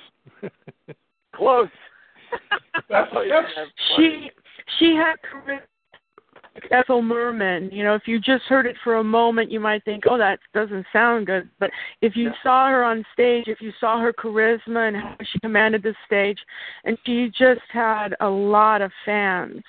Close. 1.36 1.68
That's, 2.90 3.10
Oh, 3.14 3.26
that's, 3.28 3.48
that's 3.56 3.70
she 3.96 4.30
she 4.78 4.96
had 4.96 5.16
charisma 5.24 5.62
like 6.56 6.72
Ethel 6.72 7.02
Merman. 7.02 7.70
You 7.72 7.84
know, 7.84 7.96
if 7.96 8.08
you 8.08 8.20
just 8.20 8.44
heard 8.46 8.66
it 8.66 8.76
for 8.84 8.98
a 8.98 9.04
moment, 9.04 9.52
you 9.52 9.60
might 9.60 9.84
think, 9.86 10.04
"Oh, 10.10 10.18
that 10.18 10.40
doesn't 10.54 10.86
sound 10.94 11.26
good." 11.26 11.50
But 11.60 11.72
if 12.02 12.16
you 12.16 12.26
Yeah. 12.26 12.44
saw 12.44 12.70
her 12.70 12.84
on 12.84 13.06
stage, 13.14 13.48
if 13.48 13.62
you 13.62 13.72
saw 13.80 14.00
her 14.00 14.14
charisma 14.14 14.88
and 14.88 14.98
how 14.98 15.16
she 15.22 15.40
commanded 15.40 15.84
the 15.84 15.96
stage, 16.06 16.40
and 16.84 16.98
she 17.06 17.30
just 17.30 17.62
had 17.70 18.16
a 18.22 18.30
lot 18.30 18.82
of 18.82 18.92
fans, 19.04 19.64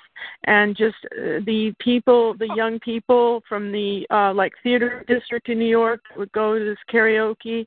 and 0.45 0.75
just 0.75 0.95
uh, 1.05 1.39
the 1.45 1.73
people, 1.79 2.35
the 2.37 2.49
young 2.55 2.79
people 2.79 3.43
from 3.47 3.71
the 3.71 4.05
uh 4.09 4.33
like 4.33 4.53
theater 4.63 5.03
district 5.07 5.49
in 5.49 5.59
New 5.59 5.65
York 5.69 6.01
would 6.17 6.31
go 6.31 6.57
to 6.57 6.65
this 6.65 6.77
karaoke, 6.91 7.65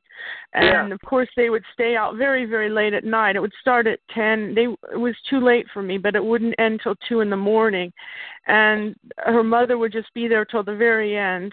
and 0.55 0.64
Yeah. 0.64 0.94
of 0.94 1.01
course 1.03 1.28
they 1.36 1.51
would 1.51 1.64
stay 1.72 1.96
out 1.96 2.16
very 2.16 2.44
very 2.44 2.68
late 2.68 2.94
at 2.94 3.05
night. 3.05 3.36
It 3.36 3.40
would 3.40 3.53
start 3.61 3.86
at 3.86 4.01
ten. 4.11 4.55
They 4.55 4.64
it 4.92 4.98
was 4.98 5.16
too 5.28 5.40
late 5.40 5.66
for 5.72 5.82
me, 5.82 5.98
but 5.98 6.16
it 6.16 6.24
wouldn't 6.24 6.55
end 6.59 6.80
till 6.82 6.96
two 7.09 7.20
in 7.20 7.30
the 7.30 7.36
morning 7.36 7.92
and 8.46 8.94
her 9.18 9.42
mother 9.42 9.78
would 9.78 9.92
just 9.92 10.12
be 10.14 10.26
there 10.28 10.44
till 10.44 10.62
the 10.62 10.74
very 10.74 11.16
end 11.16 11.53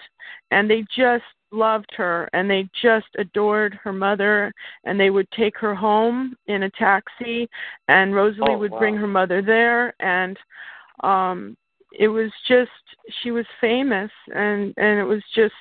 and 0.52 0.70
they 0.70 0.86
just 0.96 1.24
loved 1.52 1.90
her 1.96 2.30
and 2.34 2.50
they 2.50 2.68
just 2.82 3.08
adored 3.18 3.78
her 3.84 3.94
mother 3.94 4.52
and 4.84 5.00
they 5.00 5.10
would 5.10 5.30
take 5.32 5.58
her 5.58 5.74
home 5.76 6.36
in 6.48 6.64
a 6.64 6.70
taxi 6.72 7.48
and 7.88 8.14
Rosalee 8.14 8.56
Oh, 8.56 8.58
would 8.58 8.72
wow. 8.72 8.80
bring 8.80 8.96
her 8.96 9.08
mother 9.08 9.42
there 9.42 9.94
and 10.00 10.38
um 11.04 11.56
it 11.98 12.08
was 12.08 12.32
just 12.48 12.72
she 13.22 13.32
was 13.32 13.46
famous 13.62 14.12
and 14.34 14.74
and 14.78 15.00
it 15.00 15.06
was 15.06 15.24
just 15.36 15.54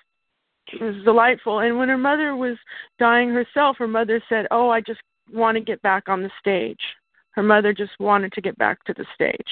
it 0.72 0.82
was 0.82 1.04
delightful. 1.04 1.60
And 1.60 1.78
when 1.78 1.88
her 1.88 1.98
mother 1.98 2.34
was 2.34 2.56
dying 2.98 3.30
herself 3.30 3.76
her 3.78 3.88
mother 3.88 4.22
said 4.28 4.46
oh 4.50 4.68
i 4.70 4.80
just 4.80 5.00
want 5.32 5.56
to 5.56 5.60
get 5.60 5.80
back 5.82 6.08
on 6.08 6.22
the 6.22 6.30
stage. 6.38 6.80
Her 7.32 7.42
mother 7.42 7.72
just 7.72 7.92
wanted 7.98 8.32
to 8.32 8.40
get 8.40 8.56
back 8.58 8.82
to 8.84 8.94
the 8.94 9.06
stage. 9.14 9.48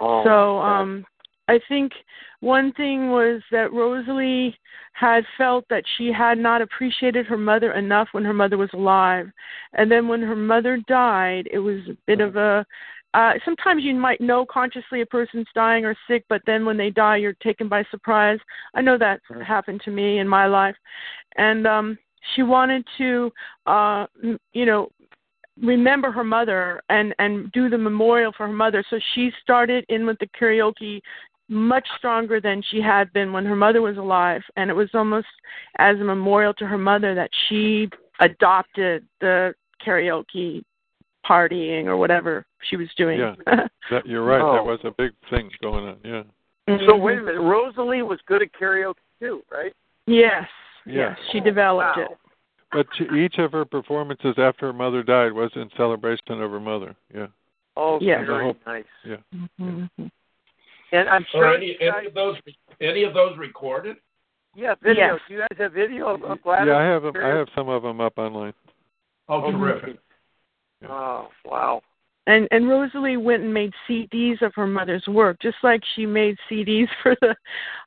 Oh, 0.00 0.24
so 0.24 0.58
um 0.58 1.04
I 1.48 1.60
think 1.68 1.92
one 2.40 2.72
thing 2.72 3.10
was 3.10 3.42
that 3.50 3.72
Rosalee 3.72 4.54
had 4.92 5.24
felt 5.36 5.64
that 5.70 5.84
she 5.96 6.12
had 6.12 6.38
not 6.38 6.62
appreciated 6.62 7.26
her 7.26 7.36
mother 7.36 7.72
enough 7.72 8.08
when 8.12 8.24
her 8.24 8.32
mother 8.32 8.56
was 8.56 8.70
alive. 8.72 9.26
And 9.72 9.90
then 9.90 10.08
when 10.08 10.22
her 10.22 10.36
mother 10.36 10.78
died, 10.86 11.48
it 11.52 11.58
was 11.58 11.80
a 11.88 11.96
bit 12.06 12.20
of 12.20 12.36
a 12.36 12.64
uh 13.14 13.32
sometimes 13.44 13.82
you 13.84 13.94
might 13.94 14.20
know 14.20 14.46
consciously 14.46 15.00
a 15.02 15.06
person's 15.06 15.46
dying 15.54 15.84
or 15.84 15.96
sick, 16.08 16.24
but 16.28 16.42
then 16.46 16.64
when 16.64 16.76
they 16.76 16.90
die 16.90 17.16
you're 17.16 17.34
taken 17.34 17.68
by 17.68 17.84
surprise. 17.90 18.38
I 18.74 18.80
know 18.80 18.96
that's 18.98 19.22
happened 19.46 19.82
to 19.84 19.90
me 19.90 20.18
in 20.18 20.28
my 20.28 20.46
life. 20.46 20.76
And 21.36 21.66
um 21.66 21.98
she 22.34 22.42
wanted 22.42 22.84
to 22.98 23.32
uh 23.66 24.06
m- 24.22 24.38
you 24.52 24.66
know 24.66 24.90
remember 25.60 26.10
her 26.10 26.24
mother 26.24 26.80
and 26.88 27.14
and 27.18 27.50
do 27.52 27.68
the 27.68 27.78
memorial 27.78 28.32
for 28.36 28.46
her 28.46 28.52
mother 28.52 28.82
so 28.88 28.98
she 29.14 29.30
started 29.42 29.84
in 29.88 30.06
with 30.06 30.18
the 30.18 30.26
karaoke 30.28 31.00
much 31.48 31.86
stronger 31.98 32.40
than 32.40 32.62
she 32.70 32.80
had 32.80 33.12
been 33.12 33.32
when 33.32 33.44
her 33.44 33.56
mother 33.56 33.82
was 33.82 33.98
alive 33.98 34.40
and 34.56 34.70
it 34.70 34.74
was 34.74 34.88
almost 34.94 35.26
as 35.78 35.96
a 36.00 36.04
memorial 36.04 36.54
to 36.54 36.66
her 36.66 36.78
mother 36.78 37.14
that 37.14 37.28
she 37.48 37.88
adopted 38.20 39.06
the 39.20 39.52
karaoke 39.84 40.62
partying 41.28 41.86
or 41.86 41.96
whatever 41.96 42.44
she 42.68 42.76
was 42.76 42.88
doing 42.96 43.18
Yeah. 43.18 43.34
That 43.90 44.06
you're 44.06 44.24
right. 44.24 44.40
Oh. 44.40 44.54
That 44.54 44.64
was 44.64 44.80
a 44.84 44.90
big 44.96 45.12
thing 45.30 45.50
going 45.60 45.84
on. 45.86 45.96
Yeah. 46.04 46.22
So 46.86 46.96
wait 46.96 47.18
a 47.18 47.22
minute, 47.22 47.40
Rosalee 47.40 48.06
was 48.06 48.20
good 48.26 48.42
at 48.42 48.48
karaoke 48.52 48.94
too, 49.20 49.42
right? 49.50 49.72
yes 50.06 50.44
Yeah. 50.86 51.10
yes 51.10 51.18
she 51.30 51.40
developed 51.40 51.96
Wow. 51.98 52.04
it 52.04 52.18
But 52.72 52.86
she, 52.96 53.04
each 53.16 53.38
of 53.38 53.52
her 53.52 53.64
performances 53.64 54.34
after 54.38 54.66
her 54.66 54.72
mother 54.72 55.02
died 55.02 55.32
was 55.32 55.50
in 55.56 55.68
celebration 55.76 56.40
of 56.42 56.50
her 56.50 56.60
mother. 56.60 56.94
Yeah. 57.14 57.26
Oh, 57.76 57.98
Yes. 58.00 58.24
very 58.26 58.44
hope- 58.44 58.66
nice. 58.66 58.84
Yeah. 59.04 59.16
Mhm. 59.60 59.88
And 60.92 61.08
I'm 61.08 61.24
are 61.34 61.54
any, 61.54 61.66
you 61.66 61.74
any 61.80 62.06
of 62.06 62.14
those 62.14 62.36
any 62.80 63.02
of 63.04 63.14
those 63.14 63.36
recorded? 63.38 63.96
yeah, 64.54 64.74
video. 64.82 65.14
Yes. 65.14 65.20
Do 65.28 65.34
you 65.34 65.40
guys 65.40 65.58
have 65.58 65.72
video 65.72 66.08
of, 66.08 66.22
of 66.22 66.42
Gladys? 66.42 66.68
Yeah, 66.68 66.76
I 66.76 66.84
have 66.84 67.04
'em- 67.06 67.16
I 67.16 67.28
have 67.28 67.48
some 67.56 67.68
of 67.70 67.82
them 67.82 68.00
up 68.00 68.18
online. 68.18 68.52
Oh, 69.28 69.42
Oh, 69.44 69.50
terrific. 69.52 69.98
Oh, 70.88 71.28
wow. 71.44 71.82
and 72.26 72.48
and 72.50 72.64
Rosalee 72.66 73.20
went 73.22 73.42
and 73.42 73.52
made 73.52 73.72
CDs 73.88 74.42
of 74.42 74.54
her 74.54 74.66
mother's 74.66 75.06
work, 75.06 75.38
just 75.40 75.56
like 75.62 75.82
she 75.94 76.06
made 76.06 76.36
CDs 76.50 76.88
for 77.02 77.16
the, 77.20 77.34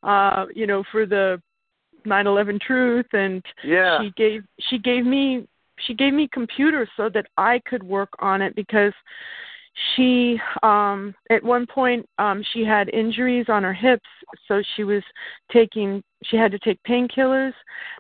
uh, 0.08 0.46
you 0.54 0.68
know, 0.68 0.84
for 0.92 1.06
the 1.06 1.42
9/11 2.06 2.60
Truth, 2.62 3.08
and 3.14 3.44
Yeah. 3.64 4.00
she 4.00 4.12
gave 4.18 4.44
she 4.60 4.78
gave 4.78 5.06
me 5.06 5.48
she 5.80 5.94
gave 5.94 6.14
me 6.14 6.28
computers 6.32 6.90
so 6.96 7.10
that 7.10 7.28
I 7.38 7.60
could 7.66 7.84
work 7.84 8.10
on 8.20 8.42
it 8.42 8.56
because 8.56 8.94
she 9.96 10.40
um 10.64 11.14
at 11.30 11.44
one 11.44 11.68
point 11.68 12.08
um 12.18 12.44
she 12.54 12.64
had 12.64 12.88
injuries 12.90 13.48
on 13.50 13.62
her 13.64 13.74
hips 13.74 14.08
so 14.48 14.64
she 14.76 14.84
was 14.86 15.04
taking 15.52 16.02
she 16.24 16.38
had 16.38 16.52
to 16.52 16.60
take 16.60 16.80
painkillers 16.88 17.52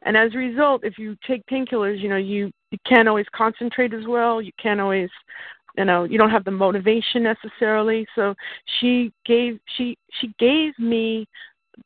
and 0.03 0.15
as 0.15 0.33
a 0.33 0.37
result 0.37 0.85
if 0.85 0.97
you 0.97 1.17
take 1.27 1.45
painkillers 1.47 1.99
you 1.99 2.07
know 2.07 2.15
you 2.15 2.49
you 2.76 2.80
can't 2.86 3.07
always 3.07 3.26
concentrate 3.34 3.93
as 3.93 4.05
well. 4.05 4.41
You 4.41 4.51
can't 4.61 4.82
always 4.82 5.09
you 5.78 5.86
know 5.86 6.03
you 6.03 6.17
don't 6.17 6.30
have 6.30 6.43
the 6.43 6.51
motivation 6.51 7.23
necessarily. 7.23 8.05
So 8.15 8.36
she 8.80 9.13
gave 9.26 9.59
she 9.78 9.97
she 10.19 10.34
gave 10.39 10.78
me 10.78 11.26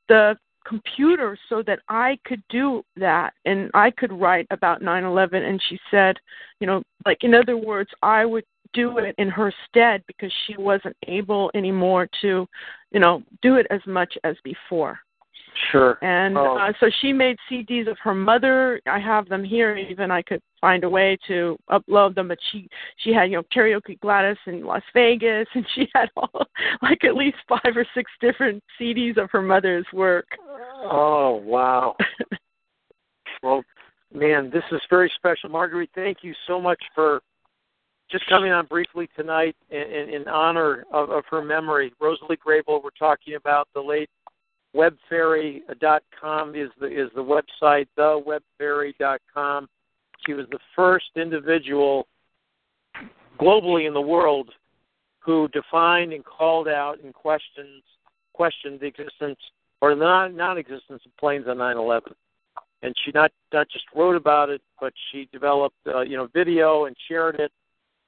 the 0.08 0.36
computer 0.66 1.38
so 1.48 1.64
that 1.64 1.80
I 1.90 2.18
could 2.26 2.44
do 2.50 2.84
that 2.96 3.34
and 3.46 3.72
I 3.74 3.92
could 3.92 4.12
write 4.12 4.48
about 4.52 4.82
9/11 4.82 5.48
and 5.48 5.62
she 5.70 5.80
said 5.90 6.18
you 6.60 6.68
know 6.68 6.84
like 7.06 7.24
in 7.24 7.34
other 7.34 7.58
words 7.58 7.90
I 8.02 8.26
would 8.26 8.46
do 8.74 9.00
it 9.00 9.16
in 9.18 9.30
her 9.30 9.52
stead 9.68 10.04
because 10.06 10.32
she 10.46 10.56
wasn't 10.58 10.96
able 11.08 11.50
anymore 11.56 12.08
to 12.22 12.48
you 12.92 13.00
know 13.00 13.24
do 13.42 13.56
it 13.56 13.68
as 13.72 13.82
much 13.88 14.16
as 14.24 14.36
before 14.44 15.00
Sure. 15.72 15.98
and 16.02 16.38
Oh. 16.38 16.58
uh, 16.58 16.72
so 16.80 16.90
she 17.02 17.12
made 17.12 17.38
CDs 17.50 17.88
of 17.90 17.98
her 18.00 18.16
mother. 18.16 18.82
I 18.86 19.00
have 19.00 19.28
them 19.28 19.44
here. 19.44 19.76
Even 19.76 20.10
I 20.12 20.22
could 20.22 20.42
find 20.62 20.84
a 20.84 20.90
way 20.90 21.18
to 21.28 21.58
upload 21.70 22.16
them. 22.16 22.30
But 22.30 22.40
she 22.52 22.70
she 22.98 23.12
had 23.14 23.26
you 23.30 23.38
know 23.38 23.44
karaoke 23.54 24.00
Gladys 24.00 24.38
in 24.46 24.64
Las 24.66 24.84
Vegas, 24.94 25.48
and 25.54 25.66
she 25.76 25.90
had 25.94 26.10
all 26.16 26.46
like 26.82 27.04
at 27.04 27.16
least 27.16 27.38
five 27.48 27.76
or 27.76 27.86
six 27.94 28.10
different 28.22 28.64
CDs 28.80 29.18
of 29.18 29.30
her 29.32 29.42
mother's 29.42 29.86
work. 29.94 30.28
Oh, 30.82 31.42
wow. 31.44 31.96
well, 33.44 33.64
man, 34.14 34.50
this 34.52 34.64
is 34.72 34.82
very 34.90 35.12
special. 35.16 35.50
Marguerite, 35.50 35.90
thank 35.94 36.20
you 36.22 36.34
so 36.48 36.60
much 36.60 36.82
for 36.96 37.22
just 38.12 38.28
coming 38.28 38.52
on 38.52 38.66
briefly 38.66 39.08
tonight 39.16 39.56
in, 39.70 39.82
in, 39.82 40.10
in 40.10 40.28
honor 40.28 40.84
of, 40.92 41.12
of 41.12 41.24
her 41.30 41.44
memory. 41.44 41.94
Rosalee 42.02 42.38
Grable, 42.44 42.84
we're 42.84 42.90
talking 42.98 43.36
about 43.36 43.68
the 43.76 43.80
late 43.82 44.10
webfairy.com 44.76 46.56
is 46.56 46.70
the 46.80 46.88
is 46.88 47.10
the 47.16 47.24
website, 47.24 47.88
thewebfairy.com. 47.98 49.70
She 50.26 50.34
was 50.34 50.46
the 50.52 50.60
first 50.76 51.12
individual 51.16 52.08
globally 53.40 53.88
in 53.88 53.94
the 53.94 54.02
world 54.02 54.52
who 55.20 55.48
defined 55.50 56.14
and 56.14 56.24
called 56.24 56.68
out 56.68 56.98
and 57.04 57.14
questioned 57.14 57.82
questioned 58.34 58.80
the 58.80 58.86
existence 58.86 59.40
or 59.82 59.96
non 59.96 60.36
non 60.36 60.58
existence 60.58 61.02
of 61.06 61.18
planes 61.18 61.46
on 61.48 61.58
9/11. 61.58 62.14
And 62.82 62.96
she 63.04 63.12
not 63.14 63.32
not 63.52 63.68
just 63.70 63.86
wrote 63.96 64.16
about 64.16 64.50
it, 64.50 64.62
but 64.80 64.94
she 65.12 65.28
developed 65.32 65.76
uh, 65.88 66.02
you 66.02 66.18
know 66.18 66.28
video 66.34 66.86
and 66.86 66.96
shared 67.08 67.40
it. 67.40 67.52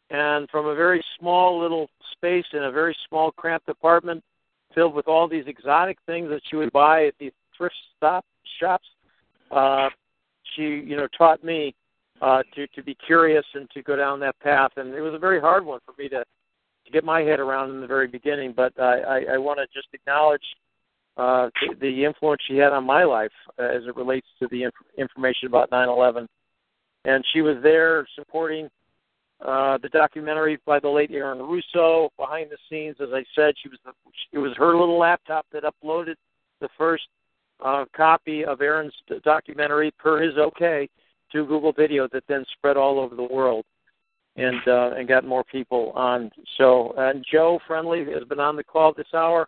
And 0.09 0.49
from 0.49 0.68
a 0.68 0.76
very 0.76 1.03
small 1.18 1.59
little 1.59 1.89
space 2.12 2.45
in 2.53 2.64
a 2.64 2.72
very 2.72 2.95
small 3.07 3.32
cramped 3.32 3.70
apartment, 3.70 4.22
filled 4.74 4.94
with 4.94 5.08
all 5.08 5.28
these 5.28 5.46
exotic 5.48 5.98
things 6.06 6.30
that 6.30 6.42
she 6.50 6.56
would 6.56 6.72
buy 6.72 7.06
at 7.06 7.14
these 7.20 7.32
thrift 7.58 7.76
stop 7.98 8.26
shops, 8.60 8.88
uh, 9.52 9.90
she 10.56 10.64
you 10.64 10.96
know 10.96 11.08
taught 11.18 11.44
me 11.44 11.74
uh, 12.22 12.44
to 12.56 12.68
to 12.68 12.84
be 12.84 12.96
curious 13.06 13.46
and 13.54 13.70
to 13.72 13.82
go 13.82 13.96
down 13.96 14.20
that 14.20 14.40
path. 14.40 14.72
And 14.78 14.94
it 14.94 15.02
was 15.02 15.14
a 15.14 15.20
very 15.20 15.40
hard 15.40 15.66
one 15.66 15.80
for 15.86 15.94
me 15.98 16.10
to 16.10 16.24
to 16.86 16.92
get 16.92 17.04
my 17.04 17.22
head 17.22 17.40
around 17.40 17.72
in 17.72 17.82
the 17.82 17.88
very 17.88 18.08
beginning. 18.08 18.54
But 18.56 18.80
I 18.80 19.00
I, 19.00 19.26
I 19.34 19.38
want 19.38 19.60
to 19.60 19.66
just 19.74 19.88
acknowledge 19.94 20.44
uh, 21.18 21.50
the, 21.62 21.76
the 21.80 22.06
influence 22.06 22.42
she 22.48 22.58
had 22.58 22.72
on 22.72 22.86
my 22.86 23.04
life 23.04 23.32
uh, 23.60 23.64
as 23.64 23.84
it 23.86 23.96
relates 23.96 24.28
to 24.40 24.48
the 24.50 24.64
inf- 24.64 24.74
information 24.98 25.48
about 25.48 25.70
9/11. 25.70 26.28
And 27.04 27.24
she 27.34 27.42
was 27.42 27.58
there 27.64 28.08
supporting 28.16 28.70
uh, 29.46 29.78
the 29.80 29.89
documentary 29.89 30.60
by 30.66 30.80
the 30.80 30.89
late 30.89 31.12
Aaron 31.12 31.39
Russo. 31.39 32.12
Behind 32.18 32.50
the 32.50 32.58
scenes, 32.70 32.98
as 33.02 33.10
I 33.14 33.24
said, 33.36 33.56
she 33.62 33.70
was 33.70 33.80
the, 33.86 33.92
it 34.32 34.39
was 34.39 34.54
her 34.58 34.78
little 34.78 35.00
laptop 35.00 35.46
that 35.52 35.64
uploaded 35.64 36.16
the 36.60 36.70
first 36.78 37.08
uh, 37.64 37.86
copy 37.96 38.46
of 38.46 38.62
Aaron's 38.62 38.94
documentary 39.24 39.92
per 39.98 40.22
his 40.22 40.38
okay 40.38 40.89
to 41.32 41.46
Google 41.46 41.74
Video 41.74 42.08
that 42.12 42.24
then 42.28 42.44
spread 42.54 42.78
all 42.78 43.00
over 43.00 43.16
the 43.16 43.24
world 43.24 43.66
and 44.36 44.62
uh, 44.68 44.92
and 44.96 45.08
got 45.08 45.26
more 45.26 45.44
people 45.44 45.92
on. 45.96 46.32
So 46.58 46.94
and 46.98 47.26
Joe 47.30 47.60
Friendly 47.68 48.06
has 48.14 48.24
been 48.28 48.39
on 48.39 48.56
the 48.56 48.64
call 48.64 48.94
this 48.94 49.14
hour. 49.14 49.48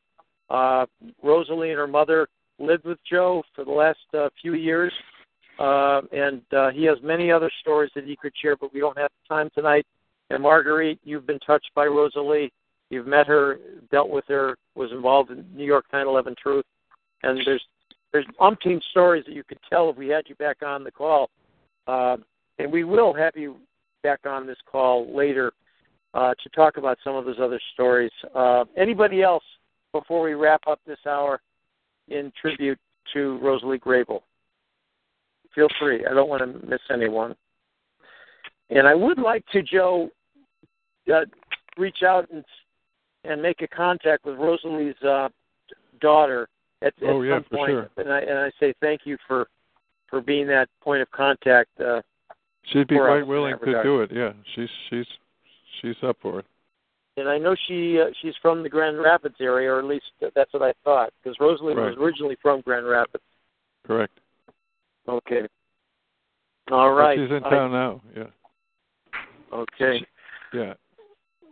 Uh, 0.50 0.86
Rosalee 1.24 1.70
and 1.70 1.78
her 1.78 1.88
mother 1.88 2.28
lived 2.60 2.86
with 2.86 3.00
Joe 3.10 3.44
for 3.56 3.66
the 3.66 3.72
last 3.72 4.00
uh, 4.14 4.30
few 4.42 4.54
years, 4.54 4.92
uh, 5.60 6.02
and 6.12 6.42
uh, 6.56 6.70
he 6.72 6.84
has 6.86 6.98
many 7.04 7.32
other 7.32 7.52
stories 7.62 7.92
that 7.96 8.06
he 8.06 8.16
could 8.16 8.34
share, 8.42 8.56
but 8.56 8.74
we 8.74 8.80
don't 8.80 8.98
have 8.98 9.12
time 9.28 9.50
tonight. 9.54 9.86
And 10.30 10.42
Marguerite, 10.42 11.00
you've 11.04 11.28
been 11.28 11.40
touched 11.40 11.70
by 11.76 11.86
Rosalee. 11.86 12.50
You've 12.90 13.08
met 13.08 13.28
her, 13.28 13.60
dealt 13.92 14.10
with 14.10 14.26
her, 14.28 14.58
was 14.76 14.92
involved 14.92 15.32
in 15.32 15.46
New 15.56 15.66
York 15.66 15.86
9/11 15.94 16.36
Truth, 16.38 16.66
and 17.24 17.40
there's 17.46 17.64
there's 18.12 18.26
umpteen 18.40 18.82
stories 18.92 19.26
that 19.26 19.34
you 19.34 19.44
could 19.44 19.60
tell 19.70 19.90
if 19.90 19.98
we 19.98 20.08
had 20.08 20.26
you 20.28 20.36
back 20.36 20.58
on 20.64 20.84
the 20.84 20.92
call. 20.92 21.30
Uh, 21.88 22.18
and 22.60 22.72
we 22.72 22.84
will 22.84 23.14
have 23.14 23.36
you 23.36 23.58
back 24.04 24.20
on 24.26 24.46
this 24.46 24.58
call 24.72 25.14
later 25.16 25.52
uh, 26.14 26.34
to 26.42 26.50
talk 26.50 26.78
about 26.78 26.98
some 27.04 27.16
of 27.16 27.26
those 27.26 27.40
other 27.42 27.60
stories. 27.74 28.12
Uh, 28.36 28.66
anybody 28.78 29.24
else 29.24 29.44
before 29.92 30.22
we 30.22 30.34
wrap 30.34 30.62
up 30.68 30.80
this 30.86 31.00
hour 31.08 31.42
in 32.10 32.32
tribute 32.40 32.80
to 33.14 33.40
Rosalee 33.42 33.80
Grable? 33.80 34.22
Feel 35.56 35.68
free. 35.80 36.06
I 36.06 36.14
don't 36.14 36.30
want 36.30 36.42
to 36.42 36.68
miss 36.68 36.82
anyone. 36.92 37.36
And 38.70 38.88
I 38.88 38.96
would 38.96 39.20
like 39.20 39.46
to, 39.54 39.62
Joe, 39.62 40.10
uh, 41.14 41.22
reach 41.78 42.04
out 42.06 42.30
and 42.32 42.44
and 43.26 43.42
make 43.42 43.62
a 43.62 43.68
contact 43.68 44.26
with 44.26 44.36
Rosalee's 44.36 45.02
uh, 45.02 45.30
daughter 46.02 46.50
at, 46.82 46.94
oh, 47.04 47.22
at 47.22 47.26
yeah, 47.26 47.36
some 47.38 47.44
for 47.44 47.58
point. 47.58 47.70
sure. 47.70 47.90
And 47.98 48.12
I 48.12 48.20
and 48.20 48.38
I 48.38 48.52
say 48.60 48.74
thank 48.82 49.02
you 49.06 49.18
for 49.28 49.48
for 50.10 50.22
being 50.22 50.48
that 50.48 50.68
point 50.82 51.02
of 51.02 51.10
contact. 51.12 51.70
Uh, 51.80 52.02
She'd 52.72 52.88
be 52.88 52.98
quite 52.98 53.26
willing 53.28 53.56
to 53.64 53.84
do 53.84 54.02
it. 54.02 54.12
Yeah, 54.12 54.34
she's 54.56 54.70
she's 54.90 55.06
she's 55.82 55.96
up 56.02 56.18
for 56.22 56.40
it. 56.40 56.46
and 57.18 57.30
I 57.30 57.38
know 57.38 57.56
she 57.68 58.00
uh, 58.00 58.06
she's 58.22 58.34
from 58.42 58.64
the 58.64 58.70
Grand 58.70 58.98
Rapids 59.00 59.36
area, 59.40 59.72
or 59.72 59.80
at 59.80 59.86
least 59.86 60.06
that's 60.36 60.54
what 60.54 60.64
I 60.64 60.74
thought, 60.84 61.12
because 61.22 61.38
Rosalee 61.38 61.76
was 61.76 61.96
originally 62.00 62.38
from 62.42 62.62
Grand 62.62 62.88
Rapids. 62.88 63.24
Correct. 63.86 64.18
Okay. 65.08 65.42
All 66.72 66.92
right. 66.94 67.18
But 67.18 67.24
she's 67.24 67.32
in 67.38 67.44
I- 67.44 67.50
town 67.50 67.72
now. 67.72 68.02
Yeah. 68.16 68.24
okay. 69.54 70.06
Yeah. 70.54 70.74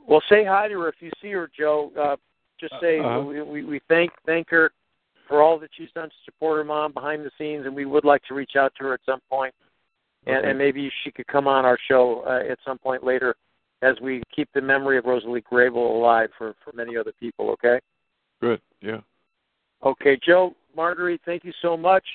Well, 0.07 0.21
say 0.29 0.43
hi 0.45 0.67
to 0.67 0.79
her 0.79 0.89
if 0.89 0.95
you 0.99 1.11
see 1.21 1.31
her, 1.31 1.49
Joe. 1.57 1.91
Uh, 1.99 2.15
just 2.59 2.73
say 2.81 2.99
Uh-huh. 2.99 3.21
we, 3.21 3.41
we 3.41 3.63
we 3.63 3.81
thank 3.87 4.11
thank 4.25 4.49
her 4.49 4.71
for 5.27 5.41
all 5.41 5.57
that 5.59 5.69
she's 5.77 5.91
done 5.95 6.09
to 6.09 6.15
support 6.25 6.57
her 6.57 6.63
mom 6.63 6.91
behind 6.93 7.23
the 7.25 7.31
scenes, 7.37 7.65
and 7.65 7.75
we 7.75 7.85
would 7.85 8.03
like 8.05 8.21
to 8.23 8.33
reach 8.33 8.55
out 8.57 8.73
to 8.77 8.83
her 8.83 8.93
at 8.93 8.99
some 9.05 9.19
point, 9.29 9.53
and, 10.27 10.37
Okay. 10.37 10.49
and 10.49 10.57
maybe 10.57 10.91
she 11.03 11.11
could 11.11 11.27
come 11.27 11.47
on 11.47 11.63
our 11.65 11.77
show 11.87 12.23
uh, 12.27 12.51
at 12.51 12.57
some 12.65 12.77
point 12.77 13.03
later, 13.03 13.35
as 13.81 13.95
we 14.01 14.21
keep 14.35 14.49
the 14.53 14.61
memory 14.61 14.97
of 14.97 15.05
Rosalee 15.05 15.43
Grable 15.43 15.95
alive 15.95 16.29
for 16.37 16.55
for 16.63 16.71
many 16.75 16.97
other 16.97 17.13
people. 17.19 17.49
Okay. 17.51 17.79
Good. 18.41 18.61
Yeah. 18.81 19.01
Okay, 19.83 20.19
Joe, 20.23 20.53
Marguerite, 20.75 21.21
thank 21.25 21.43
you 21.43 21.53
so 21.61 21.75
much. 21.75 22.05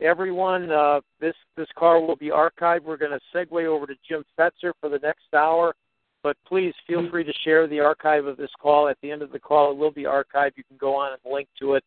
Everyone, 0.00 0.70
uh, 0.70 1.00
this 1.20 1.34
this 1.56 1.68
call 1.78 2.06
will 2.06 2.16
be 2.16 2.28
archived. 2.28 2.82
We're 2.82 2.98
going 2.98 3.18
to 3.18 3.20
segue 3.34 3.64
over 3.64 3.86
to 3.86 3.94
Jim 4.06 4.24
Fetzer 4.38 4.72
for 4.80 4.90
the 4.90 4.98
next 4.98 5.32
hour, 5.34 5.74
but 6.22 6.36
please 6.46 6.74
feel 6.86 7.08
free 7.10 7.24
to 7.24 7.32
share 7.44 7.66
the 7.66 7.80
archive 7.80 8.26
of 8.26 8.36
this 8.36 8.50
call. 8.60 8.88
At 8.88 8.98
the 9.02 9.10
end 9.10 9.22
of 9.22 9.32
the 9.32 9.38
call, 9.38 9.70
it 9.70 9.76
will 9.76 9.90
be 9.90 10.02
archived. 10.02 10.52
You 10.56 10.64
can 10.64 10.76
go 10.78 10.94
on 10.94 11.12
and 11.12 11.32
link 11.32 11.48
to 11.60 11.74
it, 11.74 11.84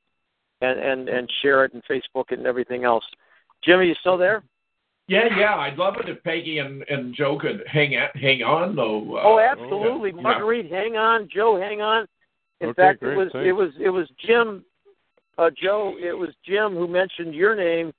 and 0.61 0.79
and 0.79 1.07
and 1.07 1.31
share 1.41 1.65
it 1.65 1.73
in 1.73 1.81
Facebook 1.81 2.31
it 2.31 2.39
and 2.39 2.47
everything 2.47 2.83
else. 2.83 3.05
Jim, 3.63 3.79
are 3.79 3.83
you 3.83 3.95
still 3.99 4.17
there? 4.17 4.41
Yeah, 5.07 5.25
yeah. 5.37 5.55
I'd 5.55 5.77
love 5.77 5.95
it 5.99 6.07
if 6.07 6.23
Peggy 6.23 6.59
and, 6.59 6.83
and 6.89 7.15
Joe 7.15 7.37
could 7.39 7.63
hang 7.67 7.95
at, 7.95 8.15
hang 8.15 8.43
on 8.43 8.75
though. 8.75 9.17
Uh, 9.17 9.21
oh, 9.23 9.39
absolutely, 9.39 10.13
yeah. 10.15 10.21
Marguerite. 10.21 10.71
Hang 10.71 10.97
on, 10.97 11.27
Joe. 11.33 11.59
Hang 11.59 11.81
on. 11.81 12.05
In 12.61 12.69
Okay, 12.69 12.75
fact, 12.81 12.99
great, 13.01 13.13
it 13.13 13.17
was 13.17 13.29
thanks. 13.33 13.47
it 13.47 13.51
was 13.51 13.69
it 13.79 13.89
was 13.89 14.07
Jim, 14.25 14.63
uh, 15.37 15.49
Joe. 15.61 15.95
It 15.99 16.13
was 16.17 16.29
Jim 16.45 16.73
who 16.73 16.87
mentioned 16.87 17.33
your 17.33 17.55
name, 17.55 17.91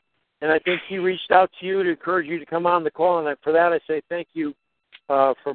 and 0.43 0.51
I 0.51 0.59
think 0.59 0.81
he 0.89 0.99
reached 0.99 1.31
out 1.31 1.51
to 1.61 1.67
you 1.67 1.83
to 1.83 1.91
encourage 1.91 2.27
you 2.27 2.39
to 2.39 2.47
come 2.47 2.67
on 2.67 2.85
the 2.85 2.91
call. 2.91 3.19
And 3.19 3.29
I, 3.29 3.35
for 3.43 3.53
that, 3.53 3.73
I 3.73 3.81
say 3.87 4.01
thank 4.09 4.29
you 4.33 4.55
uh, 5.09 5.35
for 5.43 5.55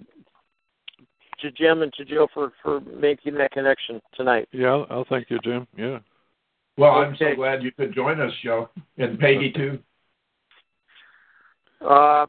to 1.42 1.52
Jim 1.52 1.82
and 1.82 1.92
to 1.94 2.06
Joe 2.06 2.28
for 2.34 2.54
for 2.62 2.80
making 2.82 3.36
that 3.36 3.52
connection 3.52 4.02
tonight. 4.16 4.48
Yeah. 4.52 4.68
I'll, 4.68 4.88
I'll 4.90 5.06
thank 5.10 5.30
you, 5.30 5.40
Jim. 5.44 5.68
Yeah. 5.78 6.00
Well, 6.78 6.92
I'm 6.92 7.16
so 7.18 7.34
glad 7.36 7.64
you 7.64 7.72
could 7.72 7.94
join 7.94 8.20
us, 8.20 8.34
Joe, 8.44 8.70
and 8.98 9.20
Peggy 9.20 9.52
too. 9.52 9.80
Uh, 11.86 12.26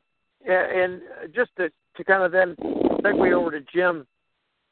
and 0.47 1.01
and 1.23 1.35
just 1.35 1.51
to, 1.57 1.71
to 1.97 2.05
kind 2.05 2.23
of 2.23 2.33
then 2.33 2.55
segue 3.01 3.33
over 3.33 3.51
to 3.51 3.65
Jim. 3.73 4.07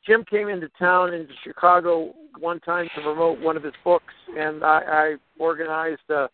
Jim 0.06 0.24
came 0.28 0.48
into 0.48 0.68
town 0.78 1.14
into 1.14 1.32
Chicago 1.42 2.12
one 2.38 2.60
time 2.60 2.88
to 2.94 3.02
promote 3.02 3.40
one 3.40 3.56
of 3.56 3.62
his 3.62 3.72
books, 3.82 4.12
and 4.36 4.62
I, 4.62 4.82
I 4.86 5.14
organized 5.38 6.02
a, 6.10 6.28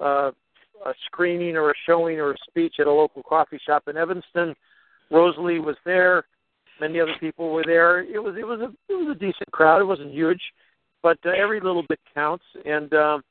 a, 0.00 0.32
a 0.86 0.92
screening 1.06 1.56
or 1.56 1.70
a 1.70 1.74
showing 1.86 2.18
or 2.18 2.32
a 2.32 2.36
speech 2.48 2.74
at 2.80 2.86
a 2.86 2.92
local 2.92 3.22
coffee 3.22 3.58
shop 3.64 3.84
in 3.88 3.96
Evanston. 3.96 4.54
Rosalee 5.10 5.62
was 5.62 5.76
there. 5.84 6.24
Many 6.80 7.00
other 7.00 7.14
people 7.20 7.50
were 7.50 7.64
there. 7.64 8.00
It 8.02 8.22
was 8.22 8.36
it 8.36 8.46
was 8.46 8.60
a 8.60 8.72
it 8.92 8.96
was 8.96 9.16
a 9.16 9.18
decent 9.18 9.50
crowd. 9.52 9.80
It 9.80 9.84
wasn't 9.86 10.12
huge, 10.12 10.40
but 11.02 11.18
uh, 11.24 11.30
every 11.30 11.60
little 11.60 11.84
bit 11.88 12.00
counts. 12.14 12.44
And 12.64 12.92
um, 12.94 13.22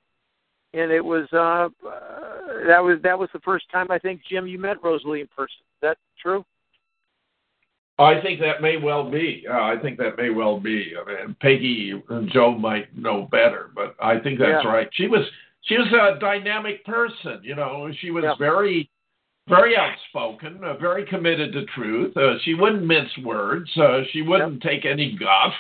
and 0.74 0.92
it 0.92 1.04
was 1.04 1.28
uh, 1.34 1.68
uh, 1.88 2.68
that 2.68 2.82
was 2.82 3.00
that 3.04 3.18
was 3.18 3.30
the 3.34 3.40
first 3.40 3.66
time 3.72 3.88
I 3.92 4.00
think 4.00 4.22
Jim 4.30 4.48
you 4.48 4.60
met 4.60 4.82
Rosalee 4.82 5.22
in 5.22 5.28
person. 5.28 5.60
Is 5.60 5.82
that 5.82 5.98
true? 6.22 6.46
I 8.00 8.20
think 8.22 8.40
that 8.40 8.62
may 8.62 8.78
well 8.78 9.10
be. 9.10 9.46
Uh, 9.48 9.54
I 9.54 9.76
think 9.80 9.98
that 10.00 10.18
may 10.18 10.32
well 10.32 10.60
be. 10.60 10.94
I 11.00 11.26
mean, 11.26 11.36
Peggy 11.42 11.94
and 12.10 12.30
Joe 12.32 12.52
might 12.52 12.96
know 12.98 13.28
better, 13.30 13.70
but 13.76 13.96
I 14.00 14.20
think 14.20 14.40
that's 14.40 14.64
Yeah. 14.64 14.68
right. 14.68 14.90
She 14.94 15.08
was 15.08 15.30
she 15.64 15.78
was 15.78 15.88
a 15.94 16.20
dynamic 16.20 16.86
person. 16.86 17.40
You 17.44 17.56
know, 17.56 17.90
she 18.00 18.12
was 18.12 18.24
Yeah. 18.24 18.36
very 18.36 18.90
very 19.50 19.76
outspoken, 19.76 20.64
uh, 20.64 20.76
very 20.76 21.06
committed 21.06 21.52
to 21.52 21.66
truth. 21.66 22.16
Uh, 22.16 22.40
she 22.44 22.54
wouldn't 22.54 22.86
mince 22.86 23.10
words. 23.18 23.70
Uh, 23.78 24.04
she 24.12 24.22
wouldn't 24.22 24.62
take 24.64 24.86
any 24.86 25.18
guff. 25.18 25.54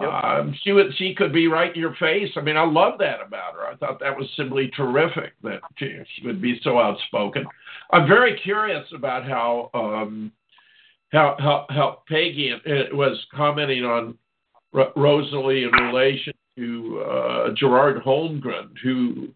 Yep. 0.00 0.12
Um, 0.24 0.54
she 0.62 0.72
would. 0.72 0.94
She 0.96 1.14
could 1.14 1.32
be 1.32 1.46
right 1.46 1.72
in 1.72 1.80
your 1.80 1.94
face. 1.94 2.30
I 2.36 2.40
mean, 2.40 2.56
I 2.56 2.64
love 2.64 2.98
that 2.98 3.20
about 3.24 3.54
her. 3.54 3.66
I 3.66 3.76
thought 3.76 4.00
that 4.00 4.16
was 4.16 4.28
simply 4.36 4.68
terrific 4.76 5.34
that 5.42 5.60
she, 5.76 5.96
she 6.14 6.26
would 6.26 6.42
be 6.42 6.60
so 6.62 6.78
outspoken. 6.78 7.46
I'm 7.92 8.06
very 8.06 8.38
curious 8.40 8.84
about 8.92 9.24
how 9.24 9.70
um, 9.72 10.32
how 11.12 11.36
how 11.38 11.66
how 11.70 12.02
Peggy 12.08 12.52
uh, 12.52 12.94
was 12.94 13.24
commenting 13.32 13.84
on 13.84 14.18
Ro- 14.72 14.92
Rosalee 14.96 15.62
in 15.66 15.84
relation 15.86 16.34
to 16.56 17.00
uh, 17.00 17.48
Gerard 17.56 18.02
Holmgren, 18.02 18.70
who 18.82 19.28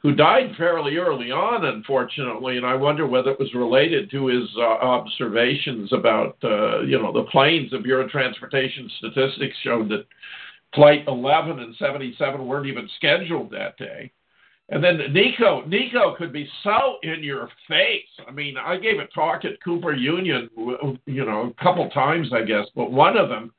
who 0.00 0.14
died 0.14 0.52
fairly 0.56 0.96
early 0.96 1.32
on, 1.32 1.64
unfortunately, 1.64 2.56
and 2.56 2.64
I 2.64 2.74
wonder 2.76 3.04
whether 3.04 3.30
it 3.30 3.40
was 3.40 3.52
related 3.52 4.08
to 4.12 4.26
his 4.26 4.48
uh, 4.56 4.62
observations 4.62 5.92
about 5.92 6.36
uh, 6.44 6.82
you 6.82 7.00
know 7.00 7.12
the 7.12 7.28
planes. 7.30 7.70
The 7.70 7.78
Bureau 7.78 8.04
of 8.04 8.10
Transportation 8.10 8.90
Statistics 8.98 9.56
showed 9.64 9.88
that 9.88 10.06
Flight 10.74 11.04
11 11.08 11.58
and 11.58 11.74
77 11.76 12.46
weren't 12.46 12.66
even 12.66 12.88
scheduled 12.96 13.50
that 13.50 13.76
day. 13.78 14.12
And 14.70 14.84
then 14.84 14.98
Nico, 15.12 15.64
Nico 15.66 16.14
could 16.16 16.30
be 16.32 16.46
so 16.62 16.98
in 17.02 17.24
your 17.24 17.48
face. 17.66 18.26
I 18.26 18.30
mean, 18.30 18.56
I 18.58 18.76
gave 18.76 18.98
a 18.98 19.06
talk 19.06 19.46
at 19.46 19.62
Cooper 19.64 19.94
Union, 19.94 20.50
you 21.06 21.24
know, 21.24 21.54
a 21.58 21.62
couple 21.62 21.88
times, 21.88 22.30
I 22.34 22.42
guess, 22.42 22.66
but 22.76 22.92
one 22.92 23.16
of 23.16 23.30
them, 23.30 23.52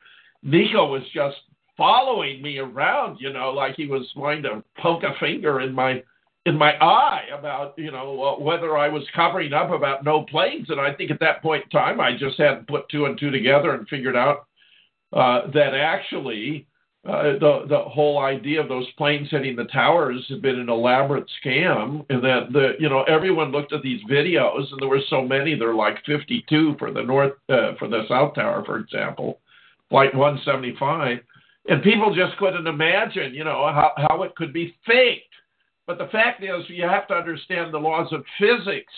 Nico 0.43 0.91
was 0.91 1.01
just 1.11 1.37
following 1.79 2.41
me 2.41 2.59
around, 2.59 3.17
you 3.19 3.33
know, 3.33 3.49
like 3.49 3.75
he 3.75 3.87
was 3.87 4.05
going 4.13 4.43
to 4.43 4.63
poke 4.77 5.03
a 5.03 5.17
finger 5.19 5.61
in 5.61 5.73
my 5.73 6.03
in 6.45 6.57
my 6.57 6.73
eye 6.83 7.23
about, 7.37 7.73
you 7.77 7.91
know, 7.91 8.21
uh, 8.23 8.39
whether 8.39 8.77
I 8.77 8.87
was 8.89 9.03
covering 9.15 9.53
up 9.53 9.71
about 9.71 10.03
no 10.03 10.23
planes. 10.23 10.69
And 10.69 10.79
I 10.79 10.93
think 10.93 11.11
at 11.11 11.19
that 11.19 11.41
point 11.41 11.63
in 11.65 11.69
time, 11.69 11.99
I 11.99 12.17
just 12.17 12.37
hadn't 12.37 12.67
put 12.67 12.87
two 12.89 13.05
and 13.05 13.19
two 13.19 13.29
together 13.29 13.73
and 13.73 13.87
figured 13.87 14.15
out 14.15 14.47
uh, 15.13 15.51
that 15.53 15.73
actually 15.73 16.67
uh, 17.07 17.39
the 17.39 17.65
the 17.69 17.79
whole 17.79 18.19
idea 18.19 18.61
of 18.61 18.67
those 18.67 18.89
planes 18.97 19.29
hitting 19.31 19.55
the 19.55 19.63
towers 19.65 20.25
had 20.27 20.41
been 20.41 20.59
an 20.59 20.69
elaborate 20.69 21.25
scam, 21.41 22.05
and 22.09 22.21
that 22.21 22.51
the 22.51 22.73
you 22.77 22.89
know 22.89 23.03
everyone 23.03 23.51
looked 23.51 23.71
at 23.71 23.81
these 23.81 24.01
videos, 24.11 24.69
and 24.69 24.81
there 24.81 24.89
were 24.89 24.99
so 25.09 25.21
many. 25.21 25.55
There 25.55 25.69
were 25.69 25.75
like 25.75 26.03
52 26.05 26.75
for 26.77 26.91
the 26.91 27.01
north 27.01 27.33
uh, 27.47 27.75
for 27.79 27.87
the 27.87 28.03
south 28.09 28.35
tower, 28.35 28.65
for 28.65 28.79
example, 28.79 29.39
flight 29.89 30.13
175, 30.13 31.19
And 31.69 31.83
people 31.83 32.15
just 32.15 32.35
couldn't 32.37 32.65
imagine, 32.65 33.33
you 33.35 33.43
know, 33.43 33.71
how, 33.71 33.91
how 33.95 34.23
it 34.23 34.35
could 34.35 34.51
be 34.51 34.75
faked. 34.87 35.23
But 35.85 35.99
the 35.99 36.07
fact 36.11 36.43
is, 36.43 36.67
you 36.67 36.83
have 36.83 37.07
to 37.09 37.13
understand 37.13 37.71
the 37.71 37.77
laws 37.77 38.11
of 38.11 38.23
physics. 38.39 38.91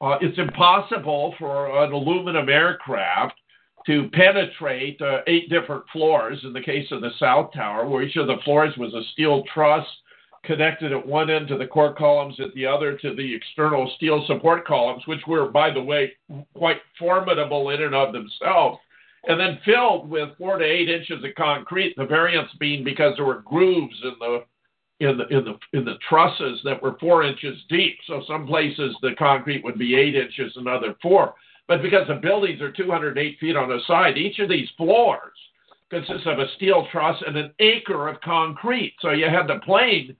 Uh, 0.00 0.16
it's 0.20 0.38
impossible 0.38 1.34
for 1.38 1.84
an 1.84 1.92
aluminum 1.92 2.48
aircraft 2.48 3.34
to 3.86 4.10
penetrate 4.12 5.00
uh, 5.00 5.18
eight 5.28 5.48
different 5.50 5.84
floors 5.92 6.38
in 6.42 6.52
the 6.52 6.60
case 6.60 6.90
of 6.90 7.00
the 7.00 7.10
South 7.18 7.52
Tower, 7.54 7.88
where 7.88 8.02
each 8.02 8.16
of 8.16 8.26
the 8.26 8.38
floors 8.44 8.74
was 8.76 8.92
a 8.92 9.02
steel 9.12 9.44
truss 9.54 9.86
connected 10.42 10.90
at 10.92 11.06
one 11.06 11.30
end 11.30 11.46
to 11.48 11.58
the 11.58 11.66
core 11.66 11.94
columns, 11.94 12.38
at 12.40 12.52
the 12.54 12.66
other 12.66 12.96
to 12.98 13.14
the 13.14 13.34
external 13.34 13.90
steel 13.96 14.24
support 14.26 14.66
columns, 14.66 15.06
which 15.06 15.20
were, 15.28 15.48
by 15.48 15.70
the 15.70 15.82
way, 15.82 16.12
quite 16.54 16.78
formidable 16.98 17.70
in 17.70 17.82
and 17.82 17.94
of 17.94 18.12
themselves, 18.12 18.78
and 19.24 19.38
then 19.38 19.58
filled 19.64 20.08
with 20.08 20.36
four 20.38 20.58
to 20.58 20.64
eight 20.64 20.88
inches 20.88 21.22
of 21.22 21.34
concrete. 21.36 21.94
The 21.96 22.06
variance 22.06 22.50
being 22.58 22.84
because 22.84 23.14
there 23.16 23.26
were 23.26 23.42
grooves 23.42 23.96
in 24.02 24.14
the 24.18 24.44
in 25.00 25.18
the 25.18 25.26
in 25.28 25.44
the 25.44 25.78
in 25.78 25.84
the 25.84 25.98
trusses 26.08 26.60
that 26.64 26.82
were 26.82 26.96
four 26.98 27.22
inches 27.22 27.58
deep. 27.68 27.98
So 28.06 28.22
some 28.26 28.46
places 28.46 28.96
the 29.02 29.14
concrete 29.18 29.64
would 29.64 29.78
be 29.78 29.94
eight 29.94 30.14
inches, 30.14 30.52
another 30.56 30.94
four. 31.02 31.34
But 31.68 31.82
because 31.82 32.08
the 32.08 32.14
buildings 32.14 32.60
are 32.60 32.72
208 32.72 33.38
feet 33.38 33.56
on 33.56 33.68
the 33.68 33.78
side, 33.86 34.18
each 34.18 34.40
of 34.40 34.48
these 34.48 34.68
floors 34.76 35.32
consists 35.90 36.26
of 36.26 36.38
a 36.38 36.50
steel 36.56 36.86
truss 36.90 37.16
and 37.26 37.36
an 37.36 37.52
acre 37.60 38.08
of 38.08 38.20
concrete. 38.22 38.94
So 39.00 39.10
you 39.10 39.26
had 39.26 39.46
the 39.46 39.60
plane 39.64 40.16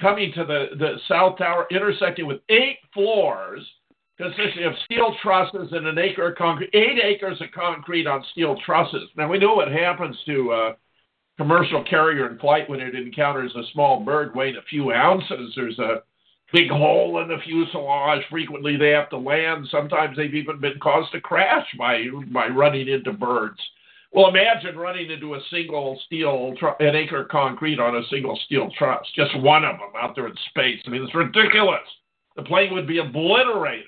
coming 0.00 0.32
to 0.34 0.44
the, 0.44 0.76
the 0.78 0.96
South 1.08 1.38
Tower, 1.38 1.66
intersecting 1.70 2.26
with 2.26 2.40
eight 2.48 2.78
floors 2.92 3.66
consisting 4.20 4.64
of 4.64 4.74
steel 4.84 5.16
trusses 5.22 5.72
and 5.72 5.86
an 5.86 5.98
acre 5.98 6.28
of 6.28 6.36
concrete, 6.36 6.70
eight 6.74 7.00
acres 7.02 7.40
of 7.40 7.50
concrete 7.52 8.06
on 8.06 8.24
steel 8.32 8.56
trusses. 8.64 9.08
Now, 9.16 9.28
we 9.28 9.38
know 9.38 9.54
what 9.54 9.72
happens 9.72 10.16
to 10.26 10.52
a 10.52 10.76
commercial 11.38 11.82
carrier 11.84 12.30
in 12.30 12.38
flight 12.38 12.68
when 12.68 12.80
it 12.80 12.94
encounters 12.94 13.54
a 13.56 13.62
small 13.72 14.00
bird 14.00 14.34
weighing 14.34 14.56
a 14.56 14.62
few 14.68 14.92
ounces. 14.92 15.54
There's 15.56 15.78
a 15.78 16.02
big 16.52 16.68
hole 16.68 17.22
in 17.22 17.28
the 17.28 17.38
fuselage. 17.44 18.22
Frequently, 18.30 18.76
they 18.76 18.90
have 18.90 19.08
to 19.10 19.16
land. 19.16 19.66
Sometimes 19.70 20.16
they've 20.16 20.34
even 20.34 20.60
been 20.60 20.78
caused 20.80 21.12
to 21.12 21.20
crash 21.20 21.66
by, 21.78 22.04
by 22.32 22.48
running 22.48 22.88
into 22.88 23.12
birds. 23.12 23.58
Well, 24.12 24.28
imagine 24.28 24.76
running 24.76 25.10
into 25.10 25.34
a 25.34 25.40
single 25.50 25.98
steel, 26.06 26.54
tr- 26.58 26.82
an 26.82 26.96
acre 26.96 27.22
of 27.22 27.28
concrete 27.28 27.78
on 27.78 27.96
a 27.96 28.06
single 28.10 28.38
steel 28.44 28.68
truss, 28.76 29.06
just 29.14 29.38
one 29.38 29.64
of 29.64 29.78
them 29.78 29.92
out 29.96 30.16
there 30.16 30.26
in 30.26 30.34
space. 30.50 30.80
I 30.84 30.90
mean, 30.90 31.04
it's 31.04 31.14
ridiculous. 31.14 31.78
The 32.36 32.42
plane 32.42 32.74
would 32.74 32.88
be 32.88 32.98
obliterated. 32.98 33.86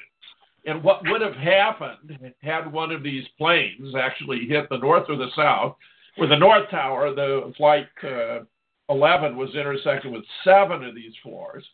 And 0.65 0.83
what 0.83 1.03
would 1.09 1.21
have 1.21 1.35
happened 1.35 2.33
had 2.43 2.73
one 2.73 2.93
of 2.93 3.03
these 3.03 3.25
planes 3.37 3.95
actually 3.99 4.47
hit 4.47 4.69
the 4.69 4.79
north 4.79 5.05
or 5.09 5.17
the 5.17 5.31
south, 5.35 5.77
where 6.17 6.29
the 6.29 6.37
North 6.37 6.71
Tower, 6.71 7.15
the 7.15 7.53
flight 7.57 7.89
uh, 8.05 8.41
11 8.89 9.37
was 9.37 9.55
intersected 9.55 10.13
with 10.13 10.25
seven 10.45 10.85
of 10.85 10.95
these 10.95 11.15
floors, 11.23 11.65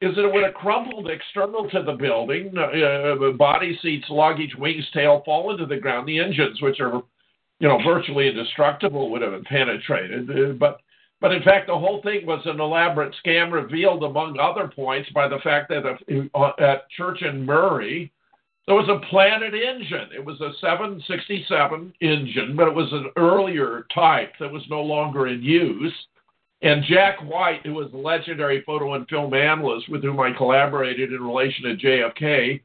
is 0.00 0.14
that 0.14 0.24
it 0.24 0.32
would 0.32 0.44
have 0.44 0.54
crumpled 0.54 1.08
external 1.08 1.70
to 1.70 1.82
the 1.82 1.92
building, 1.92 2.52
uh, 2.58 3.32
body 3.38 3.78
seats, 3.80 4.06
luggage, 4.10 4.54
wings, 4.58 4.84
tail 4.92 5.22
fall 5.24 5.50
into 5.52 5.64
the 5.64 5.76
ground. 5.76 6.06
The 6.06 6.18
engines, 6.18 6.60
which 6.60 6.80
are 6.80 7.02
you 7.60 7.68
know, 7.68 7.78
virtually 7.84 8.28
indestructible 8.28 9.10
would 9.10 9.22
have 9.22 9.42
penetrated. 9.44 10.28
Uh, 10.30 10.52
but, 10.52 10.80
but 11.20 11.32
in 11.32 11.42
fact, 11.42 11.68
the 11.68 11.78
whole 11.78 12.02
thing 12.02 12.26
was 12.26 12.42
an 12.44 12.60
elaborate 12.60 13.14
scam 13.24 13.52
revealed, 13.52 14.02
among 14.02 14.38
other 14.38 14.68
points, 14.68 15.08
by 15.10 15.28
the 15.28 15.38
fact 15.38 15.70
that 15.70 15.84
uh, 16.34 16.52
at 16.58 16.90
Church 16.90 17.22
and 17.22 17.46
Murray, 17.46 18.12
there 18.66 18.76
was 18.76 18.88
a 18.88 19.06
Planet 19.08 19.54
engine. 19.54 20.08
It 20.14 20.24
was 20.24 20.40
a 20.40 20.52
767 20.60 21.94
engine, 22.00 22.56
but 22.56 22.68
it 22.68 22.74
was 22.74 22.92
an 22.92 23.10
earlier 23.16 23.86
type 23.94 24.32
that 24.40 24.50
was 24.50 24.62
no 24.70 24.82
longer 24.82 25.26
in 25.26 25.42
use. 25.42 25.94
And 26.62 26.84
Jack 26.84 27.18
White, 27.20 27.60
who 27.64 27.74
was 27.74 27.92
a 27.92 27.96
legendary 27.96 28.62
photo 28.62 28.94
and 28.94 29.06
film 29.08 29.34
analyst 29.34 29.88
with 29.90 30.02
whom 30.02 30.18
I 30.20 30.32
collaborated 30.32 31.12
in 31.12 31.20
relation 31.20 31.64
to 31.64 31.76
JFK, 31.76 32.62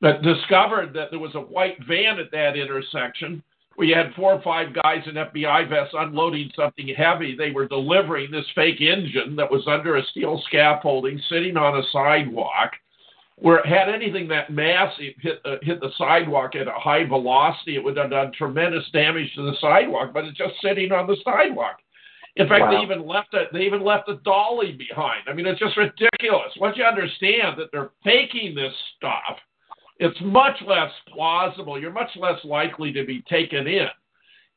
that 0.00 0.22
discovered 0.22 0.94
that 0.94 1.10
there 1.10 1.20
was 1.20 1.34
a 1.34 1.40
white 1.40 1.76
van 1.86 2.18
at 2.18 2.30
that 2.32 2.56
intersection 2.56 3.42
we 3.76 3.90
had 3.90 4.14
four 4.14 4.34
or 4.34 4.42
five 4.42 4.74
guys 4.74 5.02
in 5.06 5.14
FBI 5.14 5.68
vests 5.68 5.94
unloading 5.96 6.50
something 6.54 6.88
heavy. 6.88 7.34
They 7.36 7.50
were 7.50 7.66
delivering 7.66 8.30
this 8.30 8.46
fake 8.54 8.80
engine 8.80 9.36
that 9.36 9.50
was 9.50 9.66
under 9.66 9.96
a 9.96 10.06
steel 10.06 10.42
scaffolding 10.46 11.20
sitting 11.28 11.56
on 11.56 11.78
a 11.78 11.82
sidewalk. 11.92 12.72
Where 13.42 13.60
had 13.64 13.88
anything 13.88 14.28
that 14.28 14.50
massive 14.50 15.14
hit, 15.20 15.40
uh, 15.44 15.56
hit 15.62 15.80
the 15.80 15.90
sidewalk 15.98 16.54
at 16.54 16.68
a 16.68 16.72
high 16.72 17.04
velocity, 17.04 17.74
it 17.74 17.82
would 17.82 17.96
have 17.96 18.10
done 18.10 18.30
tremendous 18.38 18.84
damage 18.92 19.34
to 19.34 19.42
the 19.42 19.56
sidewalk, 19.60 20.12
but 20.14 20.24
it's 20.24 20.38
just 20.38 20.54
sitting 20.62 20.92
on 20.92 21.08
the 21.08 21.16
sidewalk. 21.24 21.78
In 22.36 22.48
fact, 22.48 22.62
wow. 22.62 22.70
they 22.70 22.82
even 22.82 23.06
left 23.06 23.34
a 23.34 23.44
they 23.52 23.62
even 23.62 23.82
left 23.84 24.08
a 24.08 24.16
dolly 24.24 24.72
behind. 24.72 25.28
I 25.28 25.34
mean, 25.34 25.46
it's 25.46 25.60
just 25.60 25.76
ridiculous. 25.76 26.52
Once 26.58 26.76
you 26.78 26.84
understand 26.84 27.58
that 27.58 27.70
they're 27.72 27.90
faking 28.04 28.54
this 28.54 28.72
stuff, 28.96 29.36
it's 29.98 30.18
much 30.22 30.56
less 30.66 30.90
plausible. 31.12 31.80
You're 31.80 31.92
much 31.92 32.10
less 32.16 32.42
likely 32.44 32.92
to 32.92 33.04
be 33.04 33.22
taken 33.28 33.66
in. 33.66 33.88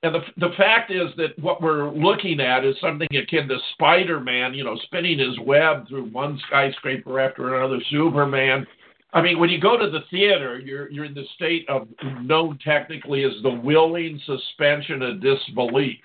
And 0.05 0.13
the, 0.13 0.21
the 0.37 0.53
fact 0.55 0.91
is 0.91 1.07
that 1.17 1.37
what 1.41 1.63
we're 1.63 1.89
looking 1.89 2.39
at 2.39 2.63
is 2.63 2.75
something 2.79 3.07
akin 3.15 3.47
to 3.47 3.57
Spider 3.73 4.19
Man, 4.19 4.53
you 4.53 4.63
know, 4.63 4.77
spinning 4.83 5.17
his 5.17 5.39
web 5.39 5.87
through 5.87 6.11
one 6.11 6.39
skyscraper 6.45 7.19
after 7.19 7.55
another, 7.55 7.81
Superman. 7.89 8.67
I 9.13 9.23
mean, 9.23 9.39
when 9.39 9.49
you 9.49 9.59
go 9.59 9.79
to 9.79 9.89
the 9.89 10.01
theater, 10.11 10.59
you're, 10.59 10.91
you're 10.91 11.05
in 11.05 11.15
the 11.15 11.25
state 11.33 11.67
of 11.69 11.87
known 12.21 12.59
technically 12.63 13.23
as 13.23 13.31
the 13.41 13.49
willing 13.49 14.21
suspension 14.27 15.01
of 15.01 15.21
disbelief, 15.21 15.97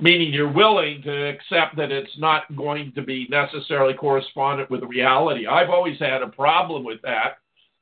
meaning 0.00 0.32
you're 0.32 0.50
willing 0.50 1.02
to 1.02 1.28
accept 1.28 1.76
that 1.76 1.92
it's 1.92 2.16
not 2.16 2.44
going 2.56 2.92
to 2.94 3.02
be 3.02 3.26
necessarily 3.28 3.92
correspondent 3.92 4.70
with 4.70 4.82
reality. 4.84 5.46
I've 5.46 5.68
always 5.68 5.98
had 5.98 6.22
a 6.22 6.28
problem 6.28 6.82
with 6.82 7.02
that 7.02 7.36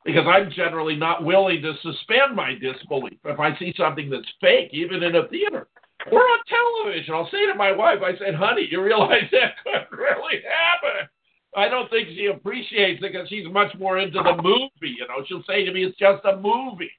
because 0.05 0.27
I'm 0.27 0.51
generally 0.51 0.97
not 0.97 1.25
willing 1.25 1.63
to 1.63 1.75
suspend 1.83 2.35
my 2.35 2.55
disbelief 2.55 3.19
if 3.25 3.39
I 3.39 3.57
see 3.59 3.73
something 3.77 4.11
that's 4.11 4.29
fake, 4.41 4.71
even 4.73 5.03
in 5.03 5.17
a 5.17 5.29
theater 5.29 5.69
or 6.11 6.21
on 6.21 6.39
television. 6.49 7.15
I'll 7.15 7.31
say 7.31 7.47
to 7.47 7.55
my 7.55 7.73
wife, 7.73 7.99
I 8.05 8.17
said, 8.19 8.35
honey, 8.35 8.69
you 8.71 8.83
realize 8.83 9.25
that 9.33 9.55
couldn't 9.63 9.91
really 9.93 10.43
happen. 10.43 11.09
I 11.55 11.69
don't 11.69 11.91
think 11.91 12.09
she 12.09 12.27
appreciates 12.27 13.03
it 13.03 13.13
because 13.13 13.29
she's 13.29 13.47
much 13.51 13.73
more 13.79 13.99
into 13.99 14.23
the 14.23 14.43
movie. 14.43 14.97
You 14.99 15.07
know, 15.09 15.25
she'll 15.27 15.45
say 15.47 15.65
to 15.65 15.73
me, 15.73 15.85
it's 15.85 15.99
just 15.99 16.25
a 16.25 16.37
movie. 16.37 16.91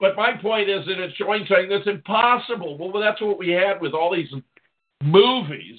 But 0.00 0.16
my 0.16 0.32
point 0.40 0.68
is 0.68 0.84
that 0.86 0.98
it's 0.98 1.14
showing 1.16 1.44
something 1.46 1.68
that's 1.68 1.86
impossible. 1.86 2.78
Well, 2.78 3.00
that's 3.00 3.20
what 3.20 3.38
we 3.38 3.50
had 3.50 3.80
with 3.80 3.92
all 3.92 4.12
these 4.12 4.32
movies 5.02 5.78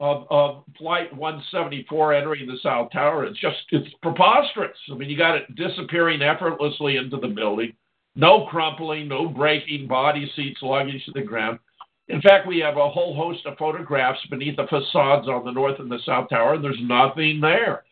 of, 0.00 0.26
of 0.30 0.64
Flight 0.78 1.14
174 1.16 2.14
entering 2.14 2.46
the 2.46 2.58
South 2.62 2.90
Tower. 2.92 3.24
It's 3.24 3.40
just, 3.40 3.56
it's 3.70 3.88
preposterous. 4.02 4.76
I 4.90 4.94
mean, 4.94 5.08
you 5.08 5.16
got 5.16 5.36
it 5.36 5.54
disappearing 5.54 6.22
effortlessly 6.22 6.96
into 6.96 7.16
the 7.16 7.28
building. 7.28 7.72
No 8.14 8.46
crumpling, 8.46 9.08
no 9.08 9.28
breaking, 9.28 9.86
body 9.86 10.30
seats, 10.36 10.60
luggage 10.62 11.04
to 11.06 11.12
the 11.12 11.22
ground. 11.22 11.58
In 12.08 12.20
fact, 12.20 12.46
we 12.46 12.58
have 12.60 12.76
a 12.76 12.88
whole 12.88 13.14
host 13.14 13.44
of 13.46 13.58
photographs 13.58 14.20
beneath 14.30 14.56
the 14.56 14.66
facades 14.68 15.28
on 15.28 15.44
the 15.44 15.50
North 15.50 15.80
and 15.80 15.90
the 15.90 15.98
South 16.06 16.28
Tower, 16.30 16.54
and 16.54 16.64
there's 16.64 16.78
nothing 16.80 17.40
there. 17.40 17.84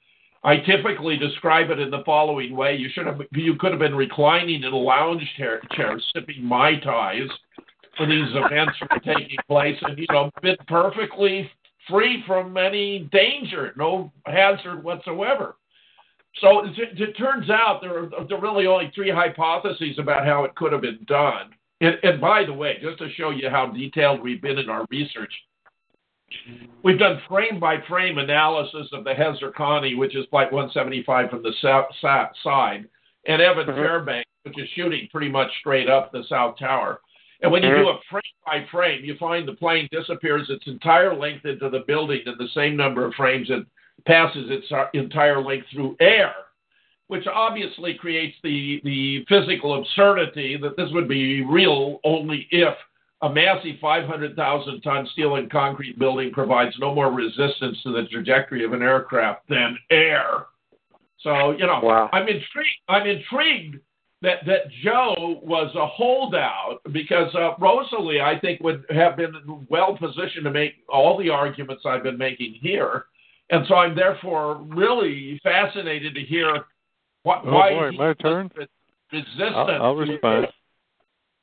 I 0.44 0.58
typically 0.58 1.16
describe 1.16 1.70
it 1.70 1.80
in 1.80 1.90
the 1.90 2.04
following 2.04 2.54
way: 2.54 2.76
you 2.76 2.90
should 2.94 3.06
have, 3.06 3.20
you 3.32 3.56
could 3.56 3.72
have 3.72 3.80
been 3.80 3.94
reclining 3.94 4.62
in 4.62 4.72
a 4.72 4.76
lounge 4.76 5.22
chair, 5.36 5.60
chair 5.72 5.98
sipping 6.14 6.44
mai 6.44 6.76
tais 6.76 7.28
when 7.98 8.10
these 8.10 8.28
events 8.34 8.74
were 8.80 9.00
taking 9.00 9.36
place, 9.48 9.76
and 9.82 9.98
you 9.98 10.06
know, 10.10 10.30
been 10.42 10.56
perfectly 10.68 11.50
free 11.88 12.22
from 12.26 12.56
any 12.56 13.08
danger, 13.12 13.72
no 13.76 14.12
hazard 14.26 14.82
whatsoever. 14.82 15.56
So 16.40 16.64
it, 16.64 17.00
it 17.00 17.12
turns 17.16 17.48
out 17.48 17.80
there 17.80 18.04
are, 18.04 18.26
there 18.28 18.38
are 18.38 18.40
really 18.40 18.66
only 18.66 18.90
three 18.94 19.10
hypotheses 19.10 19.98
about 19.98 20.26
how 20.26 20.44
it 20.44 20.54
could 20.56 20.72
have 20.72 20.82
been 20.82 21.04
done. 21.06 21.50
And, 21.80 21.96
and 22.02 22.20
by 22.20 22.44
the 22.44 22.52
way, 22.52 22.78
just 22.82 22.98
to 22.98 23.12
show 23.14 23.30
you 23.30 23.48
how 23.50 23.66
detailed 23.66 24.20
we've 24.20 24.42
been 24.42 24.58
in 24.58 24.68
our 24.68 24.86
research, 24.90 25.32
We've 26.82 26.98
done 26.98 27.20
frame 27.28 27.58
by 27.58 27.80
frame 27.88 28.18
analysis 28.18 28.88
of 28.92 29.04
the 29.04 29.14
Hezarkhani, 29.14 29.96
which 29.96 30.14
is 30.14 30.26
Flight 30.30 30.52
175 30.52 31.30
from 31.30 31.42
the 31.42 31.52
south, 31.62 31.86
south 32.00 32.30
side, 32.42 32.86
and 33.26 33.40
Evan 33.40 33.66
mm-hmm. 33.66 33.76
Fairbanks, 33.76 34.30
which 34.42 34.58
is 34.58 34.68
shooting 34.74 35.08
pretty 35.10 35.30
much 35.30 35.50
straight 35.60 35.88
up 35.88 36.12
the 36.12 36.24
South 36.28 36.58
Tower. 36.58 37.00
And 37.44 37.52
when 37.52 37.62
you 37.62 37.68
do 37.68 37.84
mm-hmm. 37.84 37.98
a 37.98 38.00
frame 38.10 38.22
by 38.46 38.66
frame, 38.72 39.04
you 39.04 39.16
find 39.18 39.46
the 39.46 39.52
plane 39.52 39.86
disappears 39.92 40.46
its 40.48 40.66
entire 40.66 41.14
length 41.14 41.44
into 41.44 41.68
the 41.68 41.84
building 41.86 42.22
in 42.24 42.36
the 42.38 42.48
same 42.54 42.74
number 42.74 43.04
of 43.04 43.12
frames 43.12 43.50
it 43.50 43.66
passes 44.06 44.46
its 44.48 44.66
uh, 44.72 44.86
entire 44.94 45.42
length 45.42 45.66
through 45.70 45.94
air, 46.00 46.32
which 47.08 47.26
obviously 47.26 47.98
creates 48.00 48.34
the, 48.42 48.80
the 48.82 49.26
physical 49.28 49.78
absurdity 49.78 50.56
that 50.56 50.74
this 50.78 50.88
would 50.92 51.06
be 51.06 51.44
real 51.44 52.00
only 52.02 52.48
if 52.50 52.74
a 53.20 53.28
massive 53.28 53.78
500,000 53.78 54.80
ton 54.80 55.06
steel 55.12 55.36
and 55.36 55.52
concrete 55.52 55.98
building 55.98 56.30
provides 56.32 56.74
no 56.78 56.94
more 56.94 57.12
resistance 57.12 57.76
to 57.82 57.92
the 57.92 58.04
trajectory 58.10 58.64
of 58.64 58.72
an 58.72 58.80
aircraft 58.80 59.46
than 59.50 59.76
air. 59.90 60.46
So, 61.20 61.50
you 61.50 61.66
know, 61.66 61.80
wow. 61.82 62.08
I'm 62.14 62.26
intrigued. 62.26 62.80
I'm 62.88 63.06
intrigued 63.06 63.80
that 64.22 64.38
that 64.46 64.70
Joe 64.82 65.40
was 65.42 65.74
a 65.74 65.86
holdout 65.86 66.80
because 66.92 67.34
uh, 67.34 67.54
Rosalee, 67.60 68.20
I 68.22 68.38
think, 68.40 68.60
would 68.60 68.84
have 68.90 69.16
been 69.16 69.34
well 69.68 69.96
positioned 69.96 70.44
to 70.44 70.50
make 70.50 70.74
all 70.88 71.18
the 71.18 71.30
arguments 71.30 71.82
I've 71.86 72.02
been 72.02 72.18
making 72.18 72.54
here, 72.60 73.04
and 73.50 73.66
so 73.68 73.74
I'm 73.74 73.94
therefore 73.94 74.62
really 74.68 75.38
fascinated 75.42 76.14
to 76.14 76.20
hear 76.22 76.64
what, 77.24 77.42
Oh 77.44 77.52
why 77.52 77.70
boy, 77.70 77.90
he 77.90 77.98
my 77.98 78.08
was 78.08 78.16
turn. 78.22 78.50
re- 78.56 78.66
resistant 79.12 79.54
I'll, 79.54 79.82
I'll 79.82 79.94
to- 79.94 80.12
respond. 80.12 80.46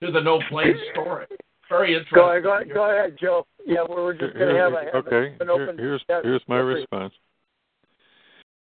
to 0.03 0.11
the 0.11 0.21
no 0.21 0.41
plane 0.49 0.75
story. 0.93 1.25
Very 1.69 1.93
interesting. 1.93 2.15
Go 2.17 2.29
ahead, 2.31 2.43
go 2.43 2.53
ahead, 2.55 2.73
go 2.73 2.89
ahead, 2.91 3.17
Joe. 3.21 3.45
Yeah, 3.65 3.83
we're 3.87 4.03
we're 4.03 4.13
just 4.13 4.33
going 4.33 4.53
to 4.55 4.59
have 4.59 4.73
a 4.73 4.85
have 4.93 5.05
okay, 5.07 5.35
an 5.39 5.47
here- 5.47 5.75
here's 5.77 6.01
yeah, 6.09 6.21
here's 6.23 6.41
my 6.47 6.57
response. 6.57 7.13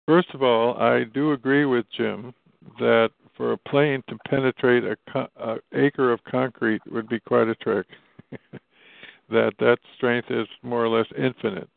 First 0.06 0.28
of 0.34 0.42
all, 0.42 0.76
I 0.78 1.04
do 1.04 1.32
agree 1.32 1.64
with 1.64 1.86
Jim 1.96 2.34
that 2.80 3.10
for 3.42 3.54
a 3.54 3.58
plane 3.58 4.04
to 4.08 4.16
penetrate 4.28 4.84
a, 4.84 4.96
co- 5.12 5.26
a 5.36 5.56
acre 5.76 6.12
of 6.12 6.22
concrete 6.22 6.80
would 6.88 7.08
be 7.08 7.18
quite 7.18 7.48
a 7.48 7.56
trick. 7.56 7.88
that 9.30 9.52
that 9.58 9.78
strength 9.96 10.30
is 10.30 10.46
more 10.62 10.84
or 10.84 10.88
less 10.88 11.08
infinite. 11.18 11.68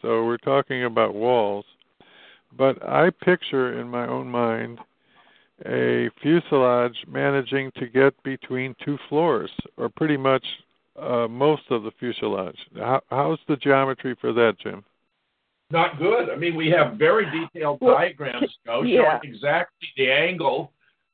So 0.00 0.24
we're 0.24 0.36
talking 0.38 0.82
about 0.82 1.14
walls, 1.14 1.64
but 2.58 2.82
I 2.82 3.10
picture 3.24 3.80
in 3.80 3.88
my 3.88 4.08
own 4.08 4.26
mind 4.26 4.80
a 5.64 6.10
fuselage 6.20 6.96
managing 7.06 7.70
to 7.76 7.86
get 7.86 8.20
between 8.24 8.74
two 8.84 8.98
floors, 9.08 9.50
or 9.76 9.88
pretty 9.88 10.16
much 10.16 10.44
uh, 11.00 11.28
most 11.28 11.62
of 11.70 11.84
the 11.84 11.92
fuselage. 12.00 12.58
How, 12.74 13.00
how's 13.10 13.38
the 13.46 13.54
geometry 13.58 14.16
for 14.20 14.32
that, 14.32 14.54
Jim? 14.60 14.82
Not 15.70 16.00
good. 16.00 16.30
I 16.30 16.34
mean, 16.34 16.56
we 16.56 16.68
have 16.70 16.94
very 16.94 17.26
detailed 17.30 17.78
Well, 17.80 17.94
diagrams 17.94 18.58
Joe, 18.66 18.82
yeah. 18.82 19.20
showing 19.20 19.34
exactly 19.34 19.88
the 19.96 20.10
angle 20.10 20.72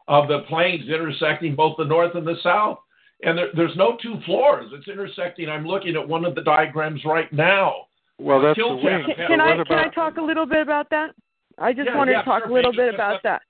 of 0.09 0.27
the 0.27 0.41
planes 0.49 0.89
intersecting 0.89 1.55
both 1.55 1.77
the 1.77 1.85
north 1.85 2.15
and 2.15 2.27
the 2.27 2.37
south. 2.43 2.79
And 3.23 3.37
there, 3.37 3.49
there's 3.55 3.77
no 3.77 3.97
two 4.01 4.17
floors. 4.25 4.71
It's 4.73 4.89
intersecting. 4.89 5.49
I'm 5.49 5.67
looking 5.67 5.97
at 5.97 6.09
one 6.09 6.25
of 6.25 6.35
the 6.35 6.43
diagrams 6.43 7.05
right 7.05 7.33
now. 7.33 7.87
Well, 8.19 8.41
that's 8.41 8.59
the 8.59 8.67
wing. 8.69 9.05
Can, 9.07 9.27
can 9.27 9.41
I 9.41 9.57
what 9.57 9.69
can 9.69 9.79
I 9.79 9.89
talk 9.89 10.17
a 10.17 10.23
little 10.23 10.47
bit 10.47 10.63
about 10.63 10.89
that? 10.91 11.15
I 11.59 11.73
just 11.73 11.89
Yeah, 11.89 11.97
wanted 11.97 12.13
yeah, 12.13 12.19
to 12.23 12.25
talk 12.25 12.43
sure, 12.43 12.51
a 12.51 12.55
little 12.55 12.73
bit 12.73 12.95
about 12.95 13.15
let- 13.15 13.23
that. 13.25 13.43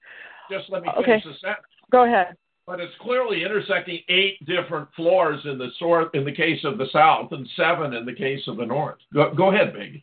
Just 0.51 0.71
let 0.71 0.83
me 0.83 0.89
Okay. 0.97 1.05
finish 1.05 1.25
the 1.25 1.35
sentence. 1.35 1.67
Go 1.93 2.05
ahead. 2.05 2.35
But 2.67 2.81
it's 2.81 2.95
clearly 3.01 3.45
intersecting 3.45 4.01
eight 4.09 4.45
different 4.47 4.89
floors 4.95 5.41
in 5.45 5.59
the 5.59 5.69
sor- 5.79 6.11
in 6.15 6.25
the 6.25 6.33
case 6.33 6.65
of 6.65 6.79
the 6.79 6.87
south 6.93 7.33
and 7.33 7.47
seven 7.57 7.95
in 7.95 8.05
the 8.07 8.15
case 8.15 8.47
of 8.49 8.57
the 8.57 8.65
north. 8.67 8.99
Go, 9.13 9.33
go 9.35 9.53
ahead, 9.53 9.75
Big. 9.75 10.03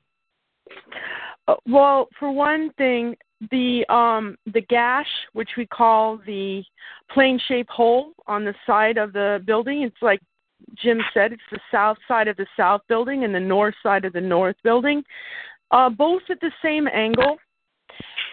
Uh, 1.48 1.56
well, 1.68 2.08
for 2.20 2.32
one 2.32 2.72
thing, 2.74 3.16
the 3.52 3.86
um 3.94 4.38
the 4.54 4.62
gash, 4.62 5.10
which 5.34 5.52
we 5.58 5.66
call 5.66 6.20
the 6.26 6.64
plane 7.12 7.40
shaped 7.48 7.70
hole 7.70 8.14
on 8.28 8.46
the 8.46 8.54
side 8.66 8.98
of 8.98 9.14
the 9.14 9.42
building, 9.46 9.84
it's 9.84 10.02
like 10.02 10.20
Jim 10.76 11.02
said, 11.14 11.32
it's 11.32 11.42
the 11.52 11.60
south 11.72 11.98
side 12.08 12.28
of 12.28 12.38
the 12.38 12.48
south 12.58 12.82
building 12.88 13.24
and 13.24 13.34
the 13.34 13.40
north 13.40 13.76
side 13.84 14.06
of 14.06 14.14
the 14.14 14.22
north 14.22 14.56
building, 14.64 15.04
uh, 15.72 15.90
both 15.90 16.22
at 16.30 16.40
the 16.40 16.52
same 16.64 16.88
angle. 16.88 17.38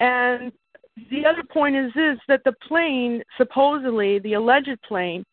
And 0.00 0.52
the 1.10 1.24
other 1.26 1.42
point 1.42 1.76
is 1.76 1.92
this 1.94 2.18
that 2.28 2.42
the 2.44 2.54
plane, 2.66 3.22
supposedly 3.36 4.18
the 4.20 4.34
alleged 4.34 4.80
plane, 4.86 5.24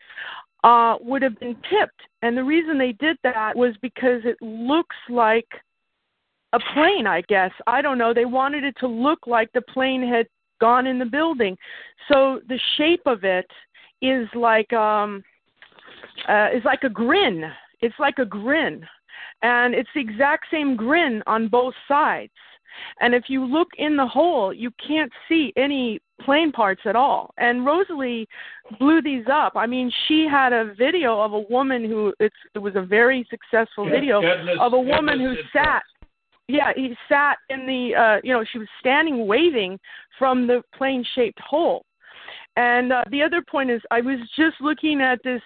uh, 0.63 0.95
would 1.01 1.21
have 1.21 1.39
been 1.39 1.55
tipped. 1.69 2.01
And 2.21 2.37
the 2.37 2.43
reason 2.43 2.77
they 2.77 2.93
did 2.93 3.17
that 3.23 3.55
was 3.55 3.75
because 3.81 4.21
it 4.25 4.37
looks 4.41 4.95
like 5.09 5.47
a 6.53 6.59
plane, 6.73 7.07
I 7.07 7.21
guess. 7.27 7.51
I 7.67 7.81
don't 7.81 7.97
know. 7.97 8.13
They 8.13 8.25
wanted 8.25 8.63
it 8.63 8.75
to 8.79 8.87
look 8.87 9.19
like 9.27 9.51
the 9.53 9.61
plane 9.61 10.07
had 10.07 10.27
gone 10.59 10.87
in 10.87 10.99
the 10.99 11.05
building. 11.05 11.57
So 12.11 12.41
the 12.47 12.59
shape 12.77 13.01
of 13.05 13.23
it 13.23 13.45
is 14.01 14.27
like 14.33 14.71
um 14.73 15.23
uh 16.27 16.47
is 16.53 16.63
like 16.65 16.83
a 16.83 16.89
grin. 16.89 17.43
It's 17.81 17.95
like 17.99 18.17
a 18.19 18.25
grin. 18.25 18.85
And 19.41 19.73
it's 19.73 19.89
the 19.95 20.01
exact 20.01 20.45
same 20.51 20.75
grin 20.75 21.23
on 21.27 21.47
both 21.47 21.73
sides. 21.87 22.31
And 23.01 23.13
if 23.15 23.23
you 23.27 23.45
look 23.45 23.69
in 23.77 23.95
the 23.95 24.05
hole, 24.05 24.53
you 24.53 24.71
can't 24.85 25.11
see 25.27 25.51
any 25.55 25.99
plane 26.21 26.51
parts 26.51 26.81
at 26.85 26.95
all. 26.95 27.33
And 27.37 27.65
Rosalee 27.65 28.25
blew 28.77 29.01
these 29.01 29.25
up. 29.31 29.53
I 29.55 29.65
mean, 29.65 29.91
she 30.07 30.27
had 30.29 30.53
a 30.53 30.73
video 30.77 31.19
of 31.19 31.33
a 31.33 31.39
woman 31.39 31.83
who 31.85 32.13
it's 32.19 32.35
it 32.55 32.59
was 32.59 32.75
a 32.75 32.81
very 32.81 33.25
successful 33.29 33.89
video 33.89 34.21
Goodness- 34.21 34.57
of 34.59 34.73
a 34.73 34.79
woman 34.79 35.19
who 35.19 35.29
goodness, 35.35 35.45
it 35.53 35.57
sat 35.57 35.83
yeah, 36.49 36.73
he 36.75 36.95
sat 37.07 37.37
in 37.49 37.67
the 37.67 37.95
uh 37.95 38.17
you 38.23 38.33
know, 38.33 38.43
she 38.51 38.57
was 38.57 38.67
standing 38.79 39.27
waving 39.27 39.79
from 40.17 40.47
the 40.47 40.61
plane 40.75 41.05
shaped 41.15 41.39
hole. 41.39 41.85
And 42.55 42.91
uh, 42.91 43.03
the 43.11 43.21
other 43.21 43.41
point 43.41 43.69
is 43.69 43.81
I 43.91 44.01
was 44.01 44.19
just 44.35 44.59
looking 44.59 44.99
at 44.99 45.19
this 45.23 45.41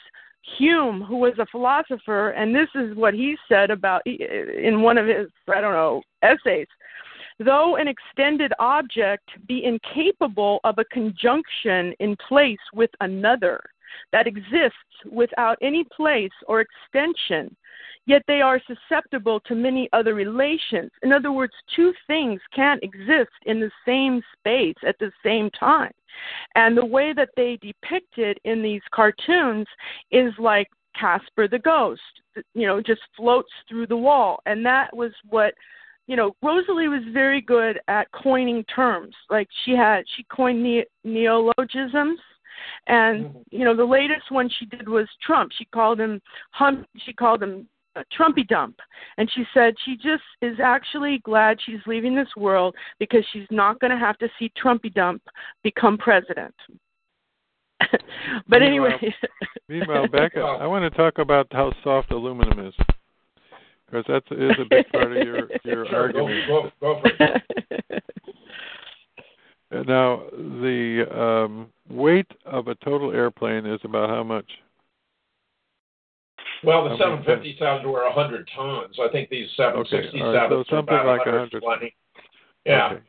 Hume 0.57 1.01
who 1.01 1.17
was 1.17 1.33
a 1.39 1.45
philosopher 1.47 2.29
and 2.29 2.55
this 2.55 2.69
is 2.75 2.95
what 2.95 3.13
he 3.13 3.35
said 3.49 3.69
about 3.69 4.01
in 4.05 4.81
one 4.81 4.97
of 4.97 5.05
his 5.07 5.27
I 5.53 5.59
don't 5.59 5.73
know 5.73 6.01
essays. 6.21 6.67
Though 7.39 7.75
an 7.75 7.87
extended 7.89 8.53
object 8.59 9.29
be 9.47 9.65
incapable 9.65 10.61
of 10.63 10.75
a 10.77 10.85
conjunction 10.85 11.93
in 11.99 12.15
place 12.27 12.65
with 12.73 12.91
another 13.01 13.59
that 14.13 14.27
exists 14.27 14.95
without 15.11 15.57
any 15.61 15.83
place 15.95 16.31
or 16.47 16.61
extension, 16.61 17.55
yet 18.05 18.23
they 18.27 18.41
are 18.41 18.61
susceptible 18.67 19.39
to 19.41 19.55
many 19.55 19.89
other 19.93 20.13
relations. 20.13 20.91
In 21.01 21.11
other 21.11 21.31
words, 21.31 21.53
two 21.75 21.93
things 22.07 22.41
can't 22.55 22.83
exist 22.83 23.31
in 23.45 23.59
the 23.59 23.71
same 23.85 24.21
space 24.37 24.75
at 24.85 24.97
the 24.99 25.11
same 25.23 25.49
time. 25.51 25.91
And 26.55 26.77
the 26.77 26.85
way 26.85 27.13
that 27.13 27.29
they 27.35 27.57
depict 27.61 28.17
it 28.17 28.37
in 28.43 28.61
these 28.61 28.81
cartoons 28.93 29.67
is 30.11 30.33
like 30.37 30.67
Casper 30.99 31.47
the 31.47 31.59
Ghost, 31.59 32.01
you 32.53 32.67
know, 32.67 32.81
just 32.81 33.01
floats 33.17 33.51
through 33.67 33.87
the 33.87 33.97
wall. 33.97 34.41
And 34.45 34.65
that 34.65 34.95
was 34.95 35.11
what 35.29 35.53
you 36.07 36.17
know, 36.17 36.35
Rosalee 36.43 36.89
was 36.89 37.03
very 37.13 37.41
good 37.41 37.79
at 37.87 38.11
coining 38.11 38.63
terms. 38.65 39.15
Like 39.29 39.47
she 39.63 39.71
had, 39.71 40.03
she 40.15 40.23
coined 40.23 40.61
ne- 40.61 40.85
neologisms, 41.03 42.19
and 42.87 43.25
mm-hmm. 43.25 43.37
you 43.51 43.63
know, 43.63 43.75
the 43.75 43.85
latest 43.85 44.29
one 44.29 44.49
she 44.49 44.65
did 44.65 44.87
was 44.87 45.07
Trump. 45.25 45.51
She 45.57 45.65
called 45.65 45.99
him 45.99 46.21
hum. 46.51 46.85
She 47.05 47.13
called 47.13 47.41
him 47.41 47.67
Trumpy 48.17 48.47
Dump, 48.47 48.79
and 49.17 49.29
she 49.33 49.43
said 49.53 49.75
she 49.85 49.95
just 49.95 50.23
is 50.41 50.57
actually 50.63 51.19
glad 51.19 51.57
she's 51.63 51.79
leaving 51.85 52.15
this 52.15 52.29
world 52.35 52.75
because 52.99 53.23
she's 53.31 53.47
not 53.51 53.79
going 53.79 53.91
to 53.91 53.97
have 53.97 54.17
to 54.17 54.29
see 54.39 54.51
Trumpy 54.61 54.93
Dump 54.93 55.21
become 55.63 55.97
president. 55.97 56.53
but 58.47 58.61
anyway. 58.61 58.97
Meanwhile, 59.69 60.07
Becca, 60.07 60.39
I 60.39 60.65
want 60.67 60.91
to 60.91 60.97
talk 60.97 61.19
about 61.19 61.47
how 61.51 61.71
soft 61.83 62.11
aluminum 62.11 62.67
is, 62.67 62.73
because 63.85 64.05
that 64.07 64.23
is 64.31 64.51
a 64.59 64.65
big 64.69 64.89
part 64.91 65.11
of 65.15 65.25
your 65.25 65.49
your 65.63 65.85
Sure, 65.87 66.03
argument. 66.03 66.47
go, 66.47 66.71
go 66.79 67.01
for 67.01 67.09
it. 67.09 68.03
Uh, 69.73 69.83
Now, 69.87 70.23
the 70.31 71.07
um, 71.11 71.67
weight 71.89 72.29
of 72.45 72.67
a 72.67 72.75
total 72.75 73.11
airplane 73.11 73.65
is 73.65 73.79
about 73.83 74.09
how 74.09 74.23
much? 74.23 74.45
Well, 76.63 76.83
the 76.83 76.89
many 76.91 76.99
750 76.99 77.57
sounds 77.59 77.85
were 77.85 78.03
100 78.03 78.49
tons. 78.55 78.97
I 79.01 79.11
think 79.11 79.29
these 79.29 79.49
767 79.57 80.21
all 80.21 80.33
right, 80.33 80.51
are 80.51 80.65
something 80.69 80.93
about 80.93 81.05
like 81.05 81.25
120. 81.25 81.95
Yeah. 82.65 82.85
Okay. 82.93 83.01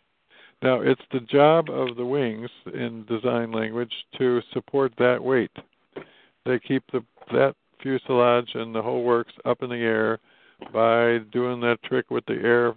Now, 0.62 0.80
it's 0.80 1.02
the 1.12 1.20
job 1.20 1.68
of 1.68 1.96
the 1.96 2.06
wings 2.06 2.48
in 2.72 3.04
design 3.06 3.52
language 3.52 3.92
to 4.18 4.40
support 4.52 4.92
that 4.98 5.22
weight. 5.22 5.50
They 6.46 6.58
keep 6.58 6.82
the 6.92 7.04
that 7.32 7.54
fuselage 7.82 8.50
and 8.54 8.74
the 8.74 8.82
whole 8.82 9.04
works 9.04 9.32
up 9.44 9.62
in 9.62 9.70
the 9.70 9.76
air 9.76 10.18
by 10.72 11.18
doing 11.32 11.60
that 11.60 11.82
trick 11.84 12.10
with 12.10 12.24
the 12.26 12.40
air 12.42 12.74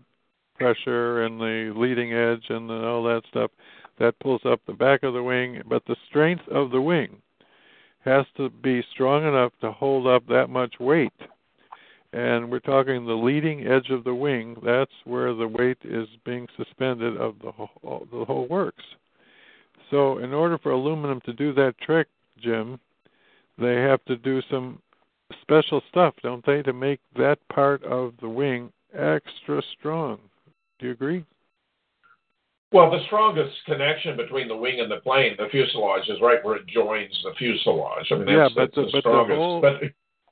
pressure 0.55 1.23
and 1.23 1.39
the 1.39 1.73
leading 1.75 2.13
edge 2.13 2.43
and 2.49 2.69
the, 2.69 2.85
all 2.85 3.03
that 3.03 3.23
stuff. 3.29 3.51
That 3.99 4.19
pulls 4.19 4.41
up 4.45 4.61
the 4.67 4.73
back 4.73 5.03
of 5.03 5.13
the 5.13 5.23
wing, 5.23 5.61
but 5.67 5.83
the 5.85 5.95
strength 6.09 6.47
of 6.49 6.71
the 6.71 6.81
wing 6.81 7.21
has 8.07 8.25
to 8.37 8.49
be 8.49 8.83
strong 8.93 9.27
enough 9.27 9.51
to 9.61 9.71
hold 9.71 10.07
up 10.07 10.25
that 10.27 10.49
much 10.49 10.75
weight. 10.79 11.13
And 12.13 12.49
we're 12.49 12.59
talking 12.59 13.05
the 13.05 13.13
leading 13.13 13.67
edge 13.67 13.89
of 13.89 14.03
the 14.03 14.15
wing. 14.15 14.55
That's 14.63 14.91
where 15.03 15.33
the 15.33 15.47
weight 15.47 15.77
is 15.83 16.07
being 16.25 16.47
suspended 16.55 17.17
of 17.17 17.35
the 17.43 17.51
whole 17.51 18.07
the 18.11 18.25
whole 18.25 18.47
works. 18.47 18.83
So 19.91 20.19
in 20.19 20.33
order 20.33 20.57
for 20.57 20.71
aluminum 20.71 21.21
to 21.25 21.33
do 21.33 21.53
that 21.53 21.75
trick 21.81 22.07
jim 22.41 22.79
they 23.57 23.75
have 23.75 24.03
to 24.05 24.15
do 24.15 24.41
some 24.49 24.79
special 25.41 25.81
stuff 25.89 26.13
don't 26.21 26.45
they 26.45 26.61
to 26.61 26.73
make 26.73 26.99
that 27.15 27.39
part 27.49 27.83
of 27.83 28.13
the 28.21 28.29
wing 28.29 28.71
extra 28.93 29.61
strong. 29.77 30.19
Do 30.79 30.87
you 30.87 30.91
agree 30.91 31.25
Well, 32.71 32.91
the 32.91 33.03
strongest 33.05 33.55
connection 33.65 34.17
between 34.17 34.47
the 34.49 34.55
wing 34.57 34.79
and 34.81 34.91
the 34.91 34.97
plane, 34.97 35.35
the 35.37 35.47
fuselage, 35.49 36.09
is 36.09 36.19
right 36.21 36.43
where 36.43 36.57
it 36.57 36.67
joins 36.67 37.17
the 37.23 37.33
fuselage. 37.37 38.11
I 38.11 38.15
mean, 38.15 38.25
that's, 38.25 38.35
Yeah, 38.35 38.49
but 38.55 38.55
that's 38.55 38.75
the- 38.75 38.81
the, 38.81 38.87
but 38.87 38.91
the 38.91 38.99
strongest. 38.99 39.37
whole- 39.37 39.61
but 39.61 39.81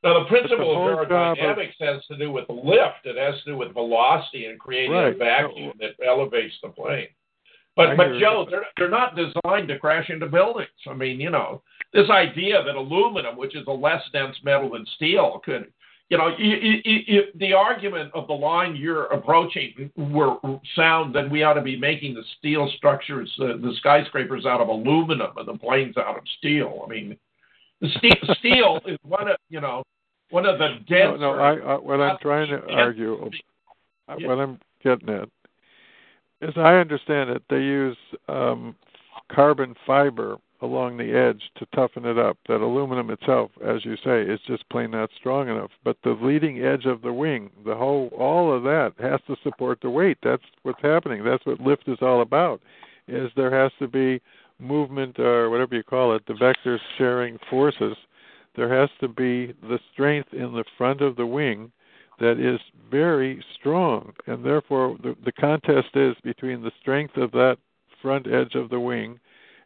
now, 0.03 0.19
the 0.19 0.25
principle 0.25 0.75
whole 0.75 0.99
of 0.99 1.09
job 1.09 1.37
of- 1.37 1.37
aerodynamics 1.43 1.73
has 1.79 2.05
to 2.07 2.17
do 2.17 2.31
with 2.31 2.47
lift. 2.49 3.05
It 3.05 3.15
has 3.17 3.39
to 3.43 3.51
do 3.51 3.57
with 3.57 3.73
velocity 3.73 4.45
and 4.45 4.59
creating 4.59 4.91
Right. 4.91 5.07
a 5.13 5.17
vacuum 5.17 5.73
that 5.79 5.95
elevates 6.03 6.59
the 6.61 6.69
plane. 6.69 7.07
But 7.75 7.89
I 7.89 7.95
but 7.95 8.19
Joe, 8.19 8.45
they're 8.49 8.67
they're 8.77 8.87
not 8.89 9.15
designed 9.15 9.67
to 9.69 9.79
crash 9.79 10.09
into 10.09 10.27
buildings. 10.27 10.69
I 10.87 10.93
mean, 10.93 11.19
you 11.19 11.29
know, 11.29 11.61
this 11.91 12.09
idea 12.09 12.61
that 12.63 12.75
aluminum, 12.75 13.35
which 13.35 13.55
is 13.55 13.65
a 13.67 13.71
less 13.71 14.07
dense 14.11 14.41
metal 14.43 14.69
than 14.69 14.85
steel, 14.85 15.39
could 15.39 15.71
you 16.09 16.17
know, 16.17 16.29
you, 16.37 17.23
the 17.35 17.53
argument 17.53 18.11
of 18.13 18.27
the 18.27 18.33
line 18.33 18.75
you're 18.75 19.05
approaching 19.05 19.91
were 19.97 20.37
sound 20.75 21.15
then 21.15 21.31
we 21.31 21.41
ought 21.41 21.53
to 21.53 21.61
be 21.61 21.77
making 21.77 22.13
the 22.13 22.23
steel 22.37 22.71
structures, 22.77 23.31
uh, 23.41 23.57
the 23.57 23.73
skyscrapers 23.79 24.45
out 24.45 24.61
of 24.61 24.67
aluminum 24.67 25.31
and 25.37 25.47
the 25.47 25.57
planes 25.57 25.97
out 25.97 26.17
of 26.17 26.23
steel. 26.37 26.83
I 26.85 26.89
mean, 26.89 27.17
the 27.81 27.89
steel, 27.97 28.35
steel 28.39 28.79
is 28.85 28.99
one 29.03 29.27
of 29.27 29.37
you 29.49 29.61
know 29.61 29.83
one 30.29 30.45
of 30.45 30.59
the 30.59 30.77
denser. 30.87 31.17
No, 31.17 31.35
no. 31.35 31.39
I, 31.39 31.53
I 31.55 31.77
what 31.77 31.99
I'm 31.99 32.17
trying 32.21 32.49
to 32.49 32.61
argue, 32.71 33.31
Yeah. 34.19 34.27
what 34.27 34.39
I'm 34.39 34.59
getting 34.83 35.09
at, 35.09 35.29
as 36.41 36.53
I 36.55 36.75
understand 36.75 37.31
it, 37.31 37.41
they 37.49 37.57
use 37.61 37.97
um, 38.27 38.75
carbon 39.31 39.73
fiber 39.87 40.37
along 40.61 40.97
the 40.97 41.13
edge 41.13 41.51
to 41.57 41.65
toughen 41.75 42.05
it 42.05 42.17
up. 42.17 42.37
That 42.47 42.61
aluminum 42.61 43.09
itself, 43.09 43.51
as 43.65 43.83
you 43.83 43.95
say, 44.03 44.21
is 44.21 44.39
just 44.47 44.67
plain 44.69 44.91
not 44.91 45.09
strong 45.17 45.49
enough. 45.49 45.71
But 45.83 45.97
the 46.03 46.17
leading 46.21 46.63
edge 46.63 46.85
of 46.85 47.01
the 47.01 47.13
wing, 47.13 47.51
the 47.65 47.75
whole, 47.75 48.07
all 48.17 48.55
of 48.55 48.63
that 48.63 48.93
has 48.99 49.19
to 49.27 49.35
support 49.43 49.79
the 49.81 49.89
weight. 49.89 50.17
That's 50.23 50.43
what's 50.63 50.81
happening. 50.81 51.23
That's 51.23 51.45
what 51.45 51.59
lift 51.59 51.87
is 51.87 51.99
all 52.01 52.21
about. 52.21 52.61
Is 53.07 53.29
there 53.35 53.51
has 53.51 53.71
to 53.79 53.87
be 53.87 54.21
movement 54.59 55.19
or 55.19 55.49
whatever 55.49 55.75
you 55.75 55.83
call 55.83 56.15
it, 56.15 56.25
the 56.27 56.33
vectors 56.33 56.79
sharing 56.97 57.37
forces. 57.49 57.95
There 58.55 58.73
has 58.73 58.89
to 59.01 59.07
be 59.07 59.53
the 59.61 59.79
strength 59.91 60.33
in 60.33 60.53
the 60.53 60.63
front 60.77 61.01
of 61.01 61.15
the 61.15 61.25
wing 61.25 61.71
that 62.19 62.39
is 62.39 62.59
very 62.89 63.43
strong, 63.59 64.13
and 64.27 64.45
therefore 64.45 64.97
the, 65.03 65.15
the 65.25 65.33
contest 65.33 65.89
is 65.95 66.15
between 66.23 66.61
the 66.61 66.71
strength 66.79 67.17
of 67.17 67.31
that 67.31 67.57
front 68.01 68.27
edge 68.27 68.55
of 68.55 68.69
the 68.69 68.79
wing 68.79 69.19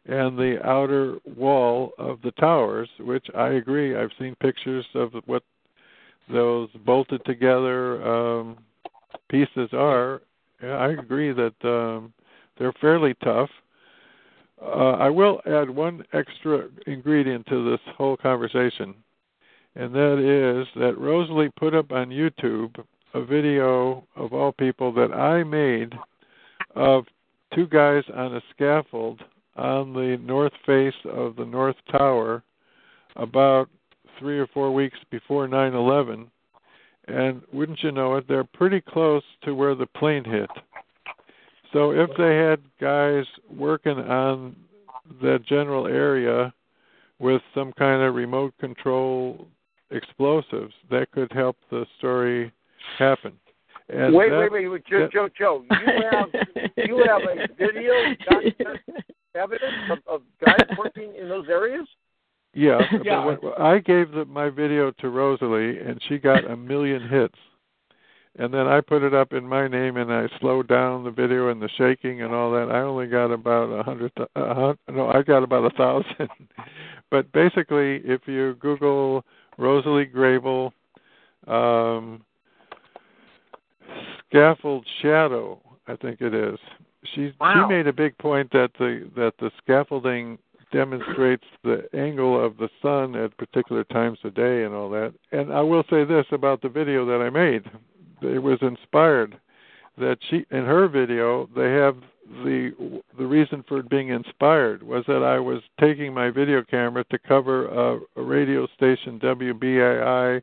and 0.06 0.38
the 0.38 0.58
outer 0.64 1.18
wall 1.36 1.92
of 1.98 2.20
the 2.22 2.32
towers, 2.32 2.88
which 3.00 3.26
I 3.36 3.50
agree. 3.50 3.96
I've 3.96 4.10
seen 4.18 4.34
pictures 4.40 4.86
of 4.94 5.12
what 5.26 5.42
those 6.32 6.68
bolted 6.84 7.24
together 7.24 8.02
um, 8.02 8.58
pieces 9.28 9.68
are. 9.72 10.22
I 10.62 10.88
agree 10.88 11.32
that 11.32 11.54
um, 11.64 12.12
they're 12.58 12.72
fairly 12.80 13.14
tough. 13.22 13.50
Uh, 14.62 14.92
I 14.92 15.08
will 15.08 15.40
add 15.46 15.70
one 15.70 16.04
extra 16.12 16.68
ingredient 16.86 17.46
to 17.46 17.70
this 17.70 17.80
whole 17.96 18.16
conversation, 18.16 18.94
and 19.74 19.94
that 19.94 20.18
is 20.18 20.66
that 20.74 20.98
Rosalee 20.98 21.50
put 21.56 21.74
up 21.74 21.92
on 21.92 22.10
YouTube 22.10 22.76
a 23.14 23.24
video 23.24 24.06
of 24.16 24.32
all 24.32 24.52
people 24.52 24.92
that 24.92 25.12
I 25.12 25.42
made 25.42 25.94
of 26.76 27.04
two 27.54 27.66
guys 27.66 28.04
on 28.14 28.36
a 28.36 28.42
scaffold 28.54 29.22
on 29.56 29.92
the 29.92 30.18
north 30.22 30.52
face 30.64 30.94
of 31.04 31.36
the 31.36 31.44
North 31.44 31.76
Tower 31.90 32.42
about 33.16 33.68
three 34.18 34.38
or 34.38 34.46
four 34.48 34.72
weeks 34.72 34.98
before 35.10 35.48
9 35.48 35.74
11. 35.74 36.30
And 37.08 37.42
wouldn't 37.52 37.82
you 37.82 37.90
know 37.90 38.16
it, 38.16 38.28
they're 38.28 38.44
pretty 38.44 38.80
close 38.80 39.22
to 39.42 39.54
where 39.54 39.74
the 39.74 39.86
plane 39.86 40.24
hit. 40.24 40.50
So 41.72 41.92
if 41.92 42.10
they 42.18 42.36
had 42.36 42.60
guys 42.80 43.24
working 43.56 43.98
on 43.98 44.56
that 45.22 45.44
general 45.46 45.86
area 45.86 46.52
with 47.18 47.42
some 47.54 47.72
kind 47.72 48.02
of 48.02 48.14
remote 48.14 48.54
control 48.58 49.46
explosives, 49.90 50.72
that 50.90 51.10
could 51.12 51.32
help 51.32 51.56
the 51.70 51.84
story 51.98 52.52
happen. 52.98 53.32
And 53.88 54.14
wait, 54.14 54.30
that- 54.30 54.38
wait, 54.38 54.52
wait, 54.52 54.68
wait, 54.68 54.86
Joe, 54.86 55.00
that- 55.00 55.12
Joe, 55.12 55.28
Joe, 55.36 55.64
you 55.68 55.86
have 56.10 56.28
you 56.76 57.04
have 57.06 57.22
a 57.22 57.48
video 57.58 58.14
document 58.28 58.80
evidence 59.34 59.90
of, 59.90 59.98
of 60.06 60.22
guys 60.44 60.66
working 60.78 61.14
in 61.16 61.28
those 61.28 61.48
areas? 61.48 61.86
Yeah, 62.54 62.80
Yeah. 63.04 63.24
but 63.24 63.42
when, 63.42 63.52
I 63.58 63.78
gave 63.78 64.10
the, 64.10 64.24
my 64.24 64.50
video 64.50 64.90
to 64.90 65.06
Rosalee, 65.06 65.88
and 65.88 66.00
she 66.08 66.18
got 66.18 66.48
a 66.50 66.56
million 66.56 67.08
hits. 67.08 67.34
And 68.38 68.54
then 68.54 68.68
I 68.68 68.80
put 68.80 69.02
it 69.02 69.12
up 69.12 69.32
in 69.32 69.46
my 69.46 69.66
name, 69.66 69.96
and 69.96 70.12
I 70.12 70.28
slowed 70.38 70.68
down 70.68 71.02
the 71.02 71.10
video 71.10 71.48
and 71.48 71.60
the 71.60 71.68
shaking 71.76 72.22
and 72.22 72.32
all 72.32 72.52
that. 72.52 72.70
I 72.70 72.80
only 72.80 73.08
got 73.08 73.32
about 73.32 73.66
a 73.66 73.82
hundred. 73.82 74.12
th- 74.16 74.28
A 74.36 74.54
hun- 74.54 74.78
no, 74.88 75.08
I 75.08 75.22
got 75.22 75.42
about 75.42 75.64
a 75.72 75.76
thousand. 75.76 76.28
but 77.10 77.30
basically, 77.32 77.96
if 78.04 78.22
you 78.26 78.54
Google 78.60 79.24
Rosalee 79.58 80.12
Grable, 80.14 80.70
um, 81.52 82.24
scaffold 84.28 84.86
shadow, 85.02 85.60
I 85.88 85.96
think 85.96 86.20
it 86.20 86.32
is. 86.32 86.58
She 87.04 87.32
Wow. 87.40 87.54
she 87.68 87.74
made 87.74 87.86
a 87.86 87.92
big 87.92 88.16
point 88.18 88.50
that 88.52 88.70
the 88.78 89.08
that 89.16 89.34
the 89.38 89.50
scaffolding 89.62 90.38
demonstrates 90.72 91.44
the 91.64 91.88
angle 91.94 92.42
of 92.42 92.56
the 92.56 92.68
sun 92.80 93.16
at 93.16 93.36
particular 93.36 93.84
times 93.84 94.18
of 94.24 94.34
day 94.34 94.64
and 94.64 94.74
all 94.74 94.88
that. 94.90 95.12
And 95.32 95.52
I 95.52 95.62
will 95.62 95.82
say 95.90 96.04
this 96.04 96.26
about 96.30 96.62
the 96.62 96.68
video 96.68 97.04
that 97.06 97.20
I 97.24 97.30
made. 97.30 97.64
It 98.22 98.42
was 98.42 98.58
inspired 98.62 99.38
that 99.98 100.18
she 100.28 100.44
in 100.50 100.64
her 100.64 100.88
video 100.88 101.48
they 101.54 101.72
have 101.72 101.96
the 102.44 103.02
the 103.18 103.26
reason 103.26 103.64
for 103.66 103.78
it 103.80 103.88
being 103.88 104.08
inspired 104.08 104.82
was 104.82 105.04
that 105.06 105.22
I 105.22 105.38
was 105.38 105.62
taking 105.80 106.14
my 106.14 106.30
video 106.30 106.62
camera 106.62 107.04
to 107.10 107.18
cover 107.18 107.66
a, 107.66 108.00
a 108.16 108.22
radio 108.22 108.66
station 108.76 109.18
WBAI 109.18 110.42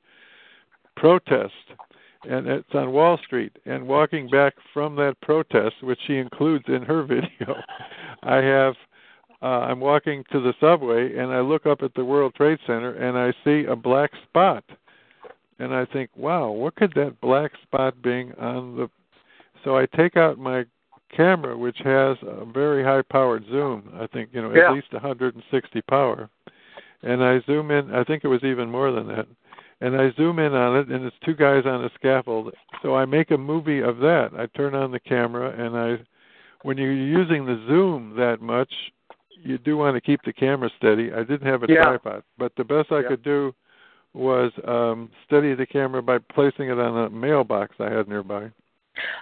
protest 0.95 1.53
and 2.23 2.47
it's 2.47 2.73
on 2.73 2.91
Wall 2.91 3.17
Street. 3.25 3.51
And 3.65 3.87
walking 3.87 4.29
back 4.29 4.53
from 4.73 4.95
that 4.97 5.19
protest, 5.21 5.75
which 5.81 5.99
she 6.07 6.17
includes 6.17 6.65
in 6.67 6.83
her 6.83 7.03
video, 7.07 7.55
I 8.23 8.37
have 8.37 8.75
uh, 9.41 9.45
I'm 9.45 9.79
walking 9.79 10.23
to 10.31 10.39
the 10.39 10.53
subway 10.59 11.15
and 11.15 11.31
I 11.31 11.41
look 11.41 11.65
up 11.65 11.83
at 11.83 11.93
the 11.93 12.03
World 12.03 12.33
Trade 12.35 12.57
Center 12.65 12.93
and 12.93 13.17
I 13.17 13.33
see 13.43 13.65
a 13.67 13.75
black 13.75 14.11
spot, 14.27 14.63
and 15.59 15.73
I 15.73 15.85
think, 15.85 16.09
wow, 16.15 16.49
what 16.49 16.75
could 16.75 16.93
that 16.95 17.19
black 17.21 17.51
spot 17.63 18.01
being 18.01 18.33
on 18.39 18.75
the? 18.77 18.89
So 19.63 19.77
I 19.77 19.85
take 19.95 20.17
out 20.17 20.39
my 20.39 20.65
camera, 21.15 21.57
which 21.57 21.77
has 21.83 22.17
a 22.23 22.45
very 22.45 22.83
high-powered 22.83 23.45
zoom. 23.49 23.91
I 23.99 24.07
think 24.07 24.29
you 24.33 24.41
know 24.41 24.53
Yeah. 24.53 24.69
at 24.69 24.73
least 24.73 24.93
160 24.93 25.81
power, 25.81 26.29
and 27.03 27.23
I 27.23 27.39
zoom 27.41 27.71
in. 27.71 27.93
I 27.93 28.03
think 28.03 28.23
it 28.23 28.27
was 28.27 28.43
even 28.43 28.71
more 28.71 28.91
than 28.91 29.07
that 29.07 29.27
and 29.81 29.95
I 29.95 30.11
zoom 30.15 30.39
in 30.39 30.53
on 30.53 30.77
it, 30.77 30.87
and 30.89 31.05
it's 31.05 31.15
two 31.23 31.35
guys 31.35 31.63
on 31.65 31.83
a 31.83 31.89
scaffold. 31.95 32.53
So 32.81 32.95
I 32.95 33.05
make 33.05 33.31
a 33.31 33.37
movie 33.37 33.81
of 33.81 33.97
that. 33.99 34.31
I 34.37 34.47
turn 34.57 34.73
on 34.75 34.91
the 34.91 34.99
camera, 34.99 35.49
and 35.51 35.77
I, 35.77 36.03
when 36.63 36.77
you're 36.77 36.91
using 36.91 37.45
the 37.45 37.63
zoom 37.67 38.15
that 38.15 38.41
much, 38.41 38.71
you 39.43 39.57
do 39.57 39.77
want 39.77 39.95
to 39.95 40.01
keep 40.01 40.21
the 40.23 40.33
camera 40.33 40.69
steady. 40.77 41.13
I 41.13 41.23
didn't 41.23 41.47
have 41.47 41.63
a 41.63 41.67
Yeah. 41.71 41.83
tripod, 41.83 42.23
but 42.37 42.55
the 42.55 42.63
best 42.63 42.91
I 42.91 43.01
Yeah. 43.01 43.09
could 43.09 43.23
do 43.23 43.53
was 44.13 44.51
um 44.63 45.11
steady 45.25 45.53
the 45.53 45.65
camera 45.65 46.01
by 46.01 46.17
placing 46.17 46.69
it 46.69 46.79
on 46.79 46.97
a 46.97 47.09
mailbox 47.09 47.79
I 47.79 47.89
had 47.89 48.07
nearby. 48.07 48.51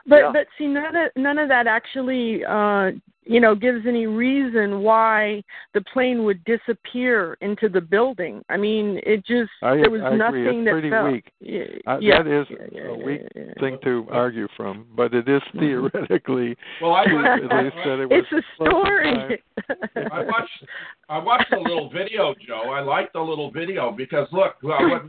But 0.08 0.18
Yeah. 0.20 0.32
but 0.34 0.48
see 0.58 0.68
none 0.68 0.96
of 0.96 1.12
none 1.16 1.38
of 1.38 1.48
that 1.50 1.68
actually 1.68 2.44
uh 2.46 2.92
you 3.28 3.40
know 3.40 3.56
gives 3.56 3.88
any 3.88 4.06
reason 4.06 4.82
why 4.82 5.44
the 5.74 5.82
plane 5.94 6.24
would 6.26 6.44
disappear 6.46 7.36
into 7.42 7.68
the 7.70 7.82
building. 7.82 8.44
I 8.50 8.58
mean, 8.58 9.00
it 9.04 9.26
just 9.26 9.50
I- 9.64 9.78
there 9.78 9.90
was 9.90 10.02
I 10.02 10.14
agree. 10.14 10.44
nothing 10.44 10.60
It's 10.60 10.66
that 10.68 10.72
pretty 10.72 10.90
fell. 10.92 11.12
weak. 11.12 11.32
Yeah, 11.40 11.64
Uh, 11.88 11.98
yeah, 12.00 12.22
that 12.22 12.28
is 12.42 12.48
yeah, 12.52 12.58
yeah, 12.72 12.82
a 12.94 12.98
yeah, 12.98 13.06
weak 13.06 13.22
yeah. 13.36 13.54
thing 13.60 13.80
to 13.84 14.08
argue 14.12 14.48
from, 14.56 14.86
but 14.96 15.14
it 15.16 15.28
is 15.28 15.42
theoretically 15.60 16.56
Well, 16.82 16.94
I, 16.94 17.04
at 17.04 17.64
least 17.64 17.76
that 17.86 18.00
it 18.02 18.10
was 18.10 18.24
It's 18.32 18.46
a 18.60 18.64
story. 18.64 19.42
I 20.12 20.22
watched 20.22 20.66
I 21.10 21.18
watched 21.18 21.50
the 21.50 21.58
little 21.60 21.90
video, 21.90 22.36
Joe. 22.48 22.70
I 22.72 22.82
liked 22.82 23.14
the 23.14 23.22
little 23.22 23.50
video 23.52 23.92
because 23.92 24.28
look, 24.32 24.56
well, 24.62 24.88
what, 24.90 25.04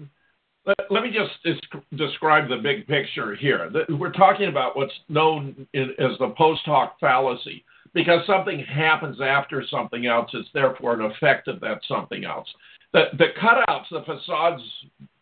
let, 0.90 1.02
me 1.02 1.10
just 1.10 1.32
des- 1.44 1.97
describe 1.97 2.48
the 2.48 2.56
big 2.56 2.86
picture 2.86 3.34
here. 3.34 3.70
We're 3.88 4.12
talking 4.12 4.48
about 4.48 4.76
what's 4.76 4.93
known 5.09 5.66
as 5.74 6.18
the 6.18 6.34
post 6.36 6.62
hoc 6.64 6.98
fallacy. 7.01 7.64
Because 7.94 8.26
something 8.26 8.60
happens 8.60 9.22
after 9.22 9.64
something 9.70 10.05
else, 10.05 10.30
it's 10.34 10.48
therefore 10.52 10.94
an 10.94 11.10
effect 11.10 11.48
of 11.48 11.60
that 11.60 11.80
something 11.88 12.26
else. 12.26 12.47
The, 12.93 13.05
the 13.16 13.28
cutouts, 13.40 13.86
the 13.90 14.02
facades 14.05 14.62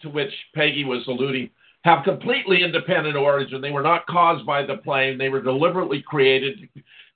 to 0.03 0.09
which 0.09 0.33
Peggy 0.57 0.85
was 0.85 1.05
alluding, 1.07 1.51
have 1.85 2.03
completely 2.03 2.65
independent 2.65 3.15
origin. 3.15 3.61
They 3.61 3.71
were 3.71 3.83
not 3.83 4.07
caused 4.07 4.45
by 4.45 4.65
the 4.67 4.79
plane. 4.79 5.19
They 5.19 5.29
were 5.29 5.43
deliberately 5.43 6.03
created 6.03 6.69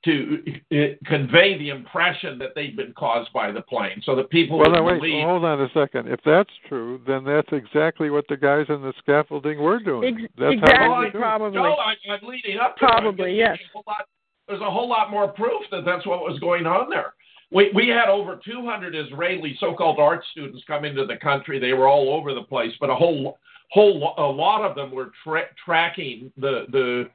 to 0.04 0.42
uh, 0.72 0.76
convey 1.06 1.58
the 1.58 1.70
impression 1.70 2.38
that 2.38 2.50
they've 2.54 2.76
been 2.76 2.92
caused 2.96 3.32
by 3.32 3.50
the 3.50 3.62
plane, 3.62 4.00
so 4.04 4.14
that 4.14 4.30
people 4.30 4.56
Well, 4.58 4.70
would 4.70 4.76
now 4.76 4.84
wait. 4.84 5.00
believe. 5.00 5.24
Hold 5.24 5.44
on 5.44 5.60
a 5.60 5.68
second. 5.74 6.08
If 6.08 6.20
that's 6.24 6.50
true, 6.68 7.00
then 7.06 7.24
that's 7.24 7.48
exactly 7.52 8.08
what 8.08 8.24
the 8.28 8.36
guys 8.36 8.66
in 8.68 8.80
the 8.80 8.92
scaffolding 9.00 9.60
were 9.60 9.80
doing. 9.80 10.14
Ex- 10.22 10.32
that's 10.38 10.52
exactly. 10.54 10.78
how 10.78 10.92
Well, 10.92 11.00
they 11.02 11.08
I- 11.08 11.10
probably. 11.20 11.52
Joe, 11.58 11.74
I, 11.74 11.94
I'm 12.12 12.28
leading 12.28 12.58
up 12.58 12.76
to 12.76 12.84
it. 12.84 12.88
Probably, 12.88 13.16
giving 13.16 13.36
yes. 13.36 13.58
you 13.74 13.80
a 13.80 13.90
lot- 13.90 14.06
there's 14.46 14.60
a 14.60 14.70
whole 14.70 14.88
lot 14.88 15.10
more 15.10 15.28
proof 15.28 15.62
that 15.72 15.84
that's 15.84 16.06
what 16.06 16.20
was 16.20 16.38
going 16.38 16.64
on 16.66 16.88
there. 16.88 17.12
We 17.50 17.70
we 17.74 17.88
had 17.88 18.08
over 18.08 18.38
200 18.44 18.94
Israeli 18.94 19.56
so-called 19.58 19.98
art 19.98 20.22
students 20.30 20.62
come 20.66 20.84
into 20.84 21.06
the 21.06 21.16
country. 21.16 21.58
They 21.58 21.72
were 21.72 21.88
all 21.88 22.10
over 22.10 22.34
the 22.34 22.42
place, 22.42 22.72
but 22.80 22.88
a 22.88 22.94
whole 22.94 23.38
whole 23.70 24.14
a 24.16 24.22
lot 24.22 24.62
of 24.62 24.74
them 24.76 24.90
were 24.90 25.10
tra- 25.24 25.48
tracking 25.64 26.30
the 26.36 26.66
the 26.70 27.10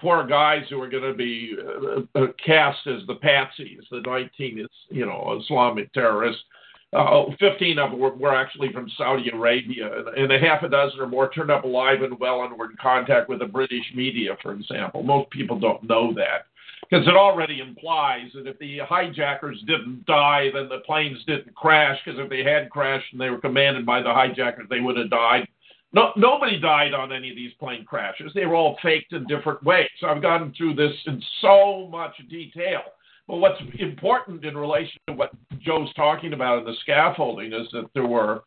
poor 0.00 0.26
guys 0.26 0.62
who 0.70 0.80
are 0.80 0.88
going 0.88 1.02
to 1.02 1.14
be 1.14 1.56
uh, 1.58 2.18
uh, 2.18 2.26
cast 2.44 2.86
as 2.86 3.06
the 3.06 3.14
patsies, 3.14 3.80
the 3.90 4.00
19 4.04 4.60
is 4.60 4.66
you 4.88 5.06
know 5.06 5.38
Islamic 5.42 5.92
terrorists. 5.92 6.42
Uh, 6.92 7.24
15 7.40 7.78
of 7.80 7.90
them 7.90 7.98
were, 7.98 8.14
were 8.14 8.34
actually 8.34 8.72
from 8.72 8.88
Saudi 8.96 9.28
Arabia, 9.30 9.90
and, 9.98 10.08
and 10.16 10.32
a 10.32 10.38
half 10.38 10.62
a 10.62 10.68
dozen 10.68 11.00
or 11.00 11.08
more 11.08 11.28
turned 11.30 11.50
up 11.50 11.64
alive 11.64 12.02
and 12.02 12.18
well 12.20 12.44
and 12.44 12.56
were 12.56 12.70
in 12.70 12.76
contact 12.80 13.28
with 13.28 13.40
the 13.40 13.46
British 13.46 13.84
media, 13.96 14.36
for 14.40 14.52
example. 14.52 15.02
Most 15.02 15.28
people 15.30 15.58
don't 15.58 15.82
know 15.82 16.14
that 16.14 16.46
because 16.88 17.06
it 17.08 17.16
already 17.16 17.60
implies 17.60 18.30
that 18.34 18.46
if 18.46 18.58
the 18.58 18.78
hijackers 18.78 19.60
didn't 19.66 20.04
die, 20.06 20.50
then 20.52 20.68
the 20.68 20.80
planes 20.86 21.18
didn't 21.26 21.54
crash. 21.54 21.98
Because 22.04 22.20
if 22.20 22.28
they 22.28 22.44
had 22.44 22.70
crashed 22.70 23.06
and 23.12 23.20
they 23.20 23.30
were 23.30 23.40
commanded 23.40 23.86
by 23.86 24.02
the 24.02 24.12
hijackers, 24.12 24.68
they 24.68 24.80
would 24.80 24.96
have 24.96 25.10
died. 25.10 25.48
No, 25.94 26.10
nobody 26.16 26.58
died 26.58 26.92
on 26.92 27.12
any 27.12 27.30
of 27.30 27.36
these 27.36 27.52
plane 27.60 27.84
crashes. 27.84 28.32
They 28.34 28.46
were 28.46 28.56
all 28.56 28.76
faked 28.82 29.12
in 29.12 29.26
different 29.26 29.62
ways. 29.62 29.88
I've 30.04 30.20
gone 30.20 30.52
through 30.56 30.74
this 30.74 30.92
in 31.06 31.22
so 31.40 31.86
much 31.90 32.16
detail. 32.28 32.80
But 33.28 33.36
what's 33.36 33.60
important 33.78 34.44
in 34.44 34.56
relation 34.56 35.00
to 35.06 35.14
what 35.14 35.30
Joe's 35.60 35.92
talking 35.94 36.32
about 36.32 36.58
in 36.58 36.64
the 36.64 36.74
scaffolding 36.82 37.52
is 37.52 37.68
that 37.72 37.88
there 37.94 38.06
were 38.06 38.42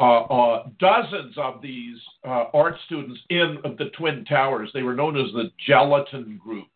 uh, 0.00 0.20
uh, 0.20 0.66
dozens 0.78 1.34
of 1.38 1.62
these 1.62 1.96
uh, 2.26 2.44
art 2.52 2.76
students 2.84 3.20
in 3.30 3.58
of 3.64 3.78
the 3.78 3.90
Twin 3.96 4.24
Towers. 4.26 4.70
They 4.74 4.82
were 4.82 4.94
known 4.94 5.16
as 5.16 5.32
the 5.32 5.50
Gelatin 5.66 6.38
Group. 6.44 6.68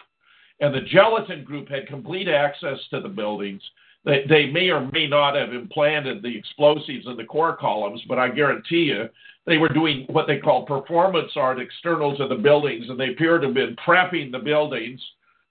And 0.60 0.74
the 0.74 0.80
Gelatin 0.80 1.44
Group 1.44 1.68
had 1.68 1.86
complete 1.86 2.28
access 2.28 2.78
to 2.90 3.00
the 3.00 3.08
buildings. 3.08 3.62
They, 4.06 4.24
they 4.28 4.46
may 4.46 4.70
or 4.70 4.88
may 4.92 5.06
not 5.06 5.34
have 5.34 5.52
implanted 5.52 6.22
the 6.22 6.36
explosives 6.36 7.06
in 7.06 7.16
the 7.16 7.24
core 7.24 7.56
columns, 7.56 8.00
but 8.08 8.18
I 8.18 8.28
guarantee 8.28 8.84
you 8.84 9.08
they 9.46 9.58
were 9.58 9.68
doing 9.68 10.06
what 10.10 10.26
they 10.26 10.38
call 10.38 10.66
performance 10.66 11.30
art 11.36 11.60
external 11.60 12.16
to 12.16 12.26
the 12.26 12.34
buildings, 12.34 12.86
and 12.88 12.98
they 12.98 13.10
appear 13.10 13.38
to 13.38 13.46
have 13.46 13.54
been 13.54 13.76
prepping 13.86 14.32
the 14.32 14.38
buildings 14.38 15.00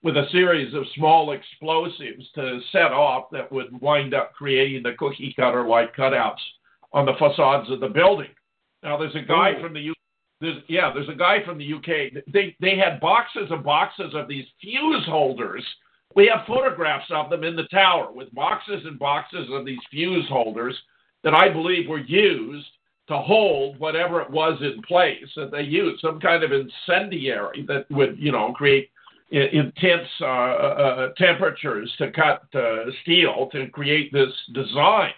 with 0.04 0.18
a 0.18 0.30
series 0.32 0.74
of 0.74 0.84
small 0.96 1.32
explosives 1.32 2.30
to 2.36 2.60
set 2.72 2.92
off 2.92 3.26
that 3.32 3.52
would 3.52 3.82
wind 3.82 4.14
up 4.14 4.34
creating 4.34 4.84
the 4.84 4.94
cookie 5.00 5.34
cutter 5.36 5.66
like 5.66 5.96
cutouts 5.96 6.42
on 6.94 7.06
the 7.06 7.14
facades 7.18 7.72
of 7.72 7.80
the 7.80 7.88
building. 7.88 8.30
Now, 8.84 8.98
there's 8.98 9.16
a 9.16 9.22
guy 9.22 9.54
Ooh. 9.54 9.62
from 9.62 9.74
the 9.74 9.90
UK. 9.90 9.96
There's, 10.42 10.62
yeah, 10.68 10.92
there's 10.94 11.10
a 11.10 11.16
guy 11.16 11.44
from 11.46 11.58
the 11.58 11.74
UK. 11.74 12.24
They 12.32 12.56
they 12.60 12.78
had 12.78 13.00
boxes 13.00 13.48
and 13.50 13.64
boxes 13.64 14.14
of 14.14 14.28
these 14.28 14.46
fuse 14.62 15.06
holders. 15.06 15.64
We 16.14 16.28
have 16.28 16.46
photographs 16.46 17.10
of 17.10 17.30
them 17.30 17.44
in 17.44 17.56
the 17.56 17.68
tower 17.72 18.12
with 18.12 18.34
boxes 18.36 18.84
and 18.86 19.00
boxes 19.00 19.48
of 19.52 19.66
these 19.66 19.80
fuse 19.90 20.28
holders 20.30 20.78
that 21.24 21.34
I 21.34 21.50
believe 21.50 21.90
were 21.90 22.00
used 22.00 22.68
to 23.07 23.18
hold 23.18 23.80
whatever 23.80 24.22
it 24.22 24.30
was 24.30 24.60
in 24.61 24.82
place 24.84 25.26
that 25.36 25.52
they 25.52 25.61
used, 25.61 26.02
some 26.02 26.19
kind 26.19 26.44
of 26.44 26.52
incendiary 26.52 27.64
that 27.68 27.86
would, 27.91 28.18
you 28.18 28.32
know, 28.32 28.52
create 28.53 28.90
intense 29.32 30.07
uh, 30.22 30.26
uh, 30.26 31.14
temperatures 31.18 31.91
to 31.98 32.11
cut 32.11 32.44
uh, 32.56 32.86
steel 33.02 33.49
to 33.52 33.68
create 33.69 34.11
this 34.14 34.32
design. 34.53 35.11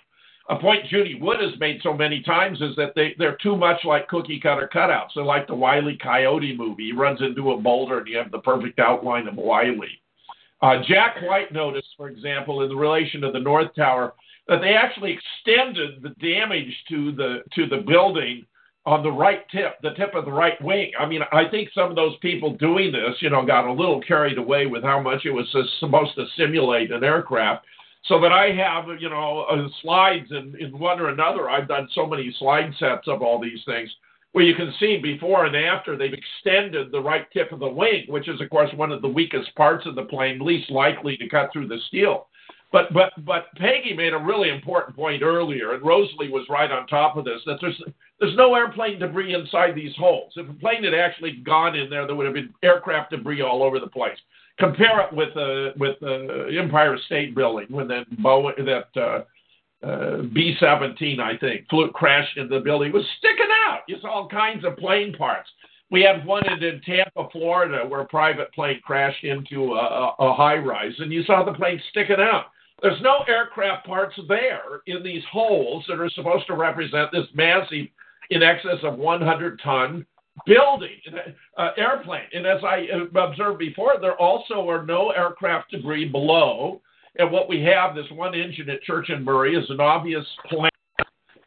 A 0.50 0.56
point 0.58 0.88
Judy 0.88 1.20
Wood 1.20 1.42
has 1.42 1.60
made 1.60 1.82
so 1.84 1.94
many 1.94 2.22
times 2.24 2.62
is 2.62 2.74
that 2.78 2.94
they, 2.96 3.14
they're 3.18 3.38
too 3.44 3.58
much 3.58 3.84
like 3.84 4.08
cookie 4.08 4.40
cutter 4.40 4.70
cutouts. 4.74 5.10
They're 5.16 5.26
like 5.26 5.46
the 5.46 5.56
Wiley. 5.56 5.98
Coyote 6.02 6.56
movie. 6.56 6.86
He 6.86 6.94
runs 6.94 7.22
into 7.22 7.52
a 7.52 7.58
boulder 7.58 8.00
and 8.00 8.08
you 8.08 8.18
have 8.18 8.32
the 8.32 8.40
perfect 8.40 8.80
outline 8.80 9.28
of 9.28 9.36
Wiley. 9.36 10.02
Uh, 10.62 10.82
Jack 10.88 11.18
White 11.22 11.52
noticed, 11.52 11.90
for 11.98 12.10
example, 12.10 12.64
in 12.64 12.70
the 12.70 12.76
relation 12.76 13.22
to 13.22 13.32
the 13.32 13.40
North 13.40 13.76
Tower, 13.76 14.14
that 14.48 14.62
they 14.62 14.74
actually 14.74 15.18
extended 15.18 16.02
the 16.02 16.10
damage 16.22 16.74
to 16.90 17.12
the 17.12 17.40
to 17.56 17.68
the 17.68 17.84
building 17.86 18.46
on 18.86 19.04
the 19.04 19.12
right 19.12 19.42
tip, 19.50 19.76
the 19.82 19.94
tip 19.96 20.16
of 20.16 20.24
the 20.24 20.32
right 20.32 20.60
wing. 20.62 20.92
I 20.98 21.06
mean, 21.06 21.22
I 21.34 21.44
think 21.52 21.70
some 21.76 21.90
of 21.90 21.98
those 21.98 22.16
people 22.22 22.56
doing 22.56 22.94
this, 22.94 23.16
you 23.20 23.30
know, 23.30 23.46
got 23.46 23.68
a 23.68 23.72
little 23.72 24.02
carried 24.02 24.38
away 24.38 24.66
with 24.66 24.82
how 24.82 25.02
much 25.02 25.26
it 25.26 25.32
was 25.32 25.46
supposed 25.80 26.16
to 26.16 26.26
simulate 26.38 26.92
an 26.92 27.04
aircraft. 27.04 27.66
So 28.06 28.22
that 28.22 28.32
I 28.32 28.52
have, 28.54 28.86
you 29.02 29.10
know, 29.10 29.42
uh, 29.52 29.68
slides 29.82 30.32
in, 30.32 30.56
in 30.62 30.80
one 30.80 31.02
or 31.02 31.10
another. 31.10 31.50
I've 31.50 31.68
done 31.68 31.90
so 31.94 32.06
many 32.06 32.34
slide 32.40 32.72
sets 32.80 33.08
of 33.08 33.22
all 33.22 33.42
these 33.42 33.60
things 33.66 33.90
where 34.32 34.46
you 34.46 34.56
can 34.56 34.74
see 34.80 34.98
before 34.98 35.46
and 35.46 35.56
after 35.56 35.98
they've 35.98 36.14
extended 36.14 36.92
the 36.92 37.02
right 37.02 37.26
tip 37.34 37.52
of 37.52 37.60
the 37.60 37.68
wing, 37.68 38.06
which 38.08 38.30
is, 38.30 38.40
of 38.40 38.50
course, 38.50 38.70
one 38.76 38.94
of 38.94 39.02
the 39.02 39.08
weakest 39.08 39.54
parts 39.56 39.86
of 39.86 39.96
the 39.96 40.04
plane, 40.04 40.40
least 40.40 40.70
likely 40.70 41.18
to 41.18 41.28
cut 41.28 41.52
through 41.52 41.68
the 41.68 41.80
steel. 41.88 42.28
But 42.72 42.94
but 42.94 43.14
but 43.26 43.46
Peggy 43.56 43.94
made 43.94 44.14
a 44.14 44.18
really 44.18 44.50
important 44.50 44.96
point 44.96 45.24
earlier, 45.24 45.74
and 45.74 45.84
Rosalee 45.84 46.30
was 46.30 46.46
right 46.50 46.70
on 46.70 46.86
top 46.88 47.16
of 47.16 47.24
this. 47.24 47.40
That 47.46 47.60
there's 47.62 47.82
there's 48.20 48.36
no 48.36 48.56
airplane 48.56 49.00
debris 49.00 49.34
inside 49.34 49.74
these 49.74 49.96
holes. 49.96 50.34
If 50.36 50.50
a 50.50 50.54
plane 50.54 50.84
had 50.84 50.94
actually 50.94 51.38
gone 51.46 51.76
in 51.76 51.90
there, 51.90 52.06
there 52.06 52.16
would 52.16 52.26
have 52.26 52.36
been 52.36 52.54
aircraft 52.64 53.12
debris 53.12 53.42
all 53.42 53.64
over 53.64 53.80
the 53.80 53.88
place. 53.88 54.18
Compare 54.60 55.02
it 55.02 55.14
with 55.14 55.30
uh, 55.38 55.74
with 55.78 55.98
the 56.02 56.48
uh, 56.50 56.62
Empire 56.62 56.98
State 57.06 57.36
Building 57.36 57.68
when 57.70 57.88
that 57.88 58.10
Boeing 58.20 58.58
that 58.66 59.02
uh, 59.02 59.24
uh, 59.86 60.24
B-17 60.34 61.20
I 61.20 61.38
think 61.38 61.70
flew 61.70 61.90
crashed 61.92 62.36
into 62.38 62.56
the 62.56 62.64
building. 62.64 62.90
It 62.90 62.94
was 62.96 63.06
sticking 63.20 63.48
out. 63.66 63.82
You 63.88 63.98
saw 64.02 64.10
all 64.10 64.28
kinds 64.28 64.66
of 64.66 64.76
plane 64.76 65.14
parts. 65.14 65.50
We 65.90 66.02
had 66.02 66.26
one 66.26 66.46
in, 66.48 66.62
in 66.62 66.82
Tampa, 66.82 67.30
Florida, 67.32 67.88
where 67.88 68.02
a 68.02 68.06
private 68.08 68.52
plane 68.52 68.82
crashed 68.84 69.24
into 69.24 69.76
a, 69.76 70.16
a 70.20 70.34
high 70.34 70.58
rise, 70.58 70.94
and 70.98 71.14
you 71.14 71.24
saw 71.24 71.46
the 71.46 71.54
plane 71.54 71.80
sticking 71.92 72.20
out. 72.20 72.48
There's 72.82 73.02
no 73.02 73.24
aircraft 73.28 73.88
parts 73.88 74.16
there 74.28 74.82
in 74.86 75.02
these 75.04 75.24
holes 75.32 75.84
that 75.88 76.00
are 76.00 76.10
supposed 76.12 76.46
to 76.48 76.54
represent 76.54 77.12
this 77.12 77.26
massive, 77.34 77.88
in 78.30 78.44
excess 78.44 78.78
of 78.84 78.98
100 78.98 79.60
ton 79.64 80.06
building, 80.46 81.00
uh, 81.58 81.70
airplane. 81.78 82.28
And 82.34 82.46
as 82.46 82.64
I 82.64 82.88
observed 83.16 83.58
before, 83.58 83.94
there 84.00 84.18
also 84.18 84.70
are 84.70 84.86
no 84.86 85.10
aircraft 85.10 85.72
debris 85.72 86.10
below. 86.10 86.82
And 87.18 87.32
what 87.32 87.50
we 87.50 87.64
have, 87.64 87.96
this 87.96 88.06
one 88.12 88.36
engine 88.36 88.70
at 88.70 88.84
Church 88.84 89.10
and 89.10 89.26
Murray, 89.26 89.56
is 89.56 89.68
an 89.70 89.80
obvious 89.80 90.26
plant. 90.50 90.74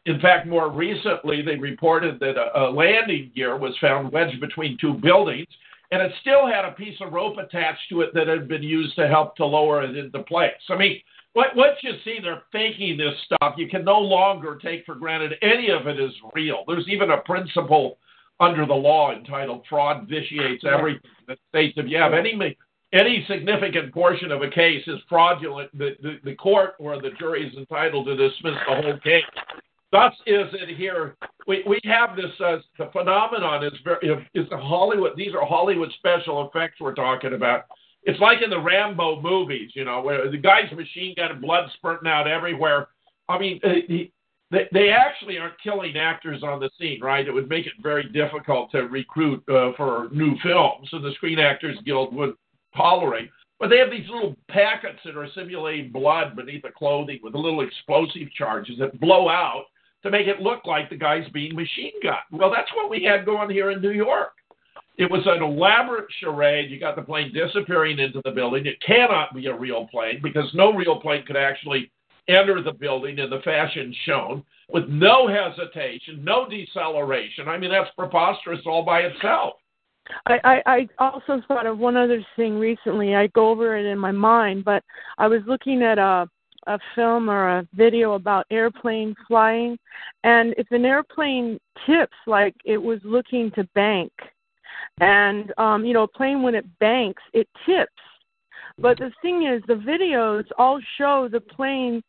In 0.05 0.19
fact, 0.19 0.47
more 0.47 0.69
recently, 0.69 1.41
they 1.41 1.55
reported 1.55 2.19
that 2.19 2.35
a, 2.35 2.63
a 2.63 2.71
landing 2.71 3.31
gear 3.33 3.55
was 3.55 3.77
found 3.79 4.11
wedged 4.11 4.41
between 4.41 4.77
two 4.81 4.95
buildings, 4.95 5.47
and 5.91 6.01
it 6.01 6.11
still 6.21 6.47
had 6.47 6.65
a 6.65 6.71
piece 6.71 6.99
of 6.99 7.13
rope 7.13 7.37
attached 7.37 7.87
to 7.89 8.01
it 8.01 8.13
that 8.15 8.27
had 8.27 8.47
been 8.47 8.63
used 8.63 8.95
to 8.95 9.07
help 9.07 9.35
to 9.35 9.45
lower 9.45 9.83
it 9.83 9.95
into 9.95 10.23
place. 10.23 10.51
I 10.69 10.77
mean, 10.77 10.99
once 11.35 11.77
you 11.81 11.91
see 12.03 12.19
they're 12.21 12.43
faking 12.51 12.97
this 12.97 13.13
stuff, 13.25 13.55
you 13.57 13.67
can 13.67 13.85
no 13.85 13.99
longer 13.99 14.59
take 14.61 14.85
for 14.85 14.95
granted 14.95 15.33
any 15.41 15.69
of 15.69 15.87
it 15.87 15.99
is 15.99 16.11
real. 16.33 16.63
There's 16.67 16.87
even 16.89 17.11
a 17.11 17.17
principle 17.17 17.97
under 18.39 18.65
the 18.65 18.73
law 18.73 19.13
entitled 19.13 19.63
fraud 19.69 20.07
vitiates 20.09 20.63
everything 20.65 21.01
that 21.27 21.37
states 21.49 21.75
if 21.77 21.87
you 21.87 21.97
have 21.97 22.13
any 22.13 22.57
any 22.93 23.25
significant 23.29 23.93
portion 23.93 24.31
of 24.31 24.41
a 24.41 24.49
case 24.49 24.83
is 24.87 24.99
fraudulent, 25.07 25.71
the, 25.77 25.91
the, 26.01 26.17
the 26.25 26.35
court 26.35 26.71
or 26.77 27.01
the 27.01 27.11
jury 27.17 27.47
is 27.47 27.55
entitled 27.55 28.05
to 28.07 28.17
dismiss 28.17 28.55
the 28.67 28.75
whole 28.81 28.97
case. 28.99 29.23
Thus 29.91 30.13
is 30.25 30.47
it 30.53 30.75
here. 30.75 31.15
We, 31.47 31.63
we 31.65 31.79
have 31.85 32.15
this, 32.15 32.31
uh, 32.43 32.57
the 32.77 32.89
phenomenon 32.91 33.63
is 33.63 33.73
very, 33.83 34.25
is 34.33 34.47
Hollywood, 34.51 35.13
these 35.15 35.33
are 35.33 35.45
Hollywood 35.45 35.91
special 35.97 36.47
effects 36.47 36.81
we're 36.81 36.93
talking 36.93 37.33
about. 37.33 37.63
It's 38.03 38.19
like 38.19 38.41
in 38.41 38.49
the 38.49 38.59
Rambo 38.59 39.21
movies, 39.21 39.71
you 39.75 39.85
know, 39.85 40.01
where 40.01 40.29
the 40.29 40.37
guy's 40.37 40.71
machine 40.71 41.13
gun 41.15 41.31
and 41.31 41.41
blood 41.41 41.69
spurting 41.75 42.09
out 42.09 42.27
everywhere. 42.27 42.87
I 43.29 43.37
mean, 43.37 43.59
uh, 43.63 43.69
he, 43.87 44.11
they, 44.49 44.67
they 44.73 44.89
actually 44.89 45.37
aren't 45.37 45.61
killing 45.61 45.95
actors 45.95 46.43
on 46.43 46.59
the 46.59 46.69
scene, 46.79 46.99
right? 47.01 47.27
It 47.27 47.31
would 47.31 47.47
make 47.47 47.65
it 47.65 47.73
very 47.81 48.03
difficult 48.09 48.71
to 48.71 48.81
recruit 48.81 49.43
uh, 49.47 49.71
for 49.77 50.09
new 50.11 50.35
films, 50.43 50.89
and 50.91 51.03
the 51.03 51.13
Screen 51.13 51.39
Actors 51.39 51.77
Guild 51.85 52.13
would 52.15 52.33
tolerate. 52.75 53.29
But 53.59 53.69
they 53.69 53.77
have 53.77 53.91
these 53.91 54.09
little 54.09 54.35
packets 54.49 54.97
that 55.05 55.15
are 55.15 55.27
simulating 55.35 55.91
blood 55.91 56.35
beneath 56.35 56.63
the 56.63 56.71
clothing 56.71 57.19
with 57.21 57.35
little 57.35 57.61
explosive 57.61 58.31
charges 58.35 58.79
that 58.79 58.99
blow 58.99 59.29
out 59.29 59.65
to 60.03 60.09
make 60.09 60.27
it 60.27 60.41
look 60.41 60.65
like 60.65 60.89
the 60.89 60.95
guy's 60.95 61.29
being 61.29 61.55
machine 61.55 61.93
gunned. 62.01 62.17
Well, 62.31 62.51
that's 62.51 62.71
what 62.75 62.89
we 62.89 63.03
had 63.03 63.25
going 63.25 63.51
here 63.51 63.69
in 63.69 63.81
New 63.81 63.91
York. 63.91 64.31
It 64.97 65.09
was 65.09 65.21
an 65.25 65.41
elaborate 65.41 66.07
charade. 66.19 66.69
You 66.69 66.79
got 66.79 66.95
the 66.95 67.01
plane 67.01 67.33
disappearing 67.33 67.99
into 67.99 68.21
the 68.23 68.31
building. 68.31 68.65
It 68.65 68.81
cannot 68.85 69.33
be 69.33 69.47
a 69.47 69.55
real 69.55 69.87
plane 69.87 70.19
because 70.21 70.49
no 70.53 70.73
real 70.73 70.99
plane 70.99 71.23
could 71.25 71.37
actually 71.37 71.91
enter 72.27 72.61
the 72.61 72.73
building 72.73 73.17
in 73.17 73.29
the 73.29 73.39
fashion 73.39 73.93
shown 74.05 74.43
with 74.69 74.87
no 74.87 75.27
hesitation, 75.27 76.23
no 76.23 76.47
deceleration. 76.47 77.47
I 77.47 77.57
mean, 77.57 77.71
that's 77.71 77.89
preposterous 77.97 78.61
all 78.65 78.83
by 78.83 79.01
itself. 79.01 79.53
I, 80.25 80.39
I, 80.43 80.61
I 80.65 80.87
also 80.99 81.41
thought 81.47 81.65
of 81.65 81.77
one 81.77 81.95
other 81.95 82.25
thing 82.35 82.57
recently. 82.57 83.15
I 83.15 83.27
go 83.27 83.49
over 83.49 83.77
it 83.77 83.85
in 83.85 83.97
my 83.97 84.11
mind, 84.11 84.65
but 84.65 84.83
I 85.17 85.27
was 85.27 85.41
looking 85.47 85.83
at 85.83 85.97
a 85.97 86.27
a 86.67 86.77
film 86.93 87.29
or 87.29 87.57
a 87.57 87.67
video 87.73 88.13
about 88.13 88.45
airplane 88.51 89.15
flying, 89.27 89.77
and 90.23 90.53
if 90.57 90.67
an 90.69 90.85
airplane 90.85 91.59
tips 91.87 92.15
like 92.27 92.55
it 92.65 92.77
was 92.77 92.99
looking 93.03 93.51
to 93.55 93.63
bank, 93.73 94.11
and 94.99 95.53
um, 95.57 95.85
you 95.85 95.93
know, 95.93 96.03
a 96.03 96.07
plane 96.07 96.41
when 96.41 96.55
it 96.55 96.65
banks, 96.79 97.23
it 97.33 97.47
tips. 97.65 97.91
But 98.77 98.97
the 98.97 99.11
thing 99.21 99.47
is, 99.47 99.61
the 99.67 99.75
videos 99.75 100.45
all 100.57 100.79
show 100.97 101.27
the 101.31 101.41
plane 101.41 102.01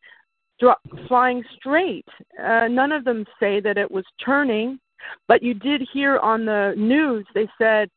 dro- 0.59 0.75
flying 1.07 1.43
straight. 1.55 2.07
Uh, 2.41 2.67
none 2.67 2.91
of 2.91 3.03
them 3.03 3.25
say 3.39 3.59
that 3.59 3.77
it 3.77 3.89
was 3.89 4.05
turning, 4.23 4.79
but 5.27 5.43
you 5.43 5.53
did 5.53 5.87
hear 5.93 6.17
on 6.19 6.45
the 6.45 6.73
news 6.77 7.25
they 7.33 7.47
said 7.57 7.89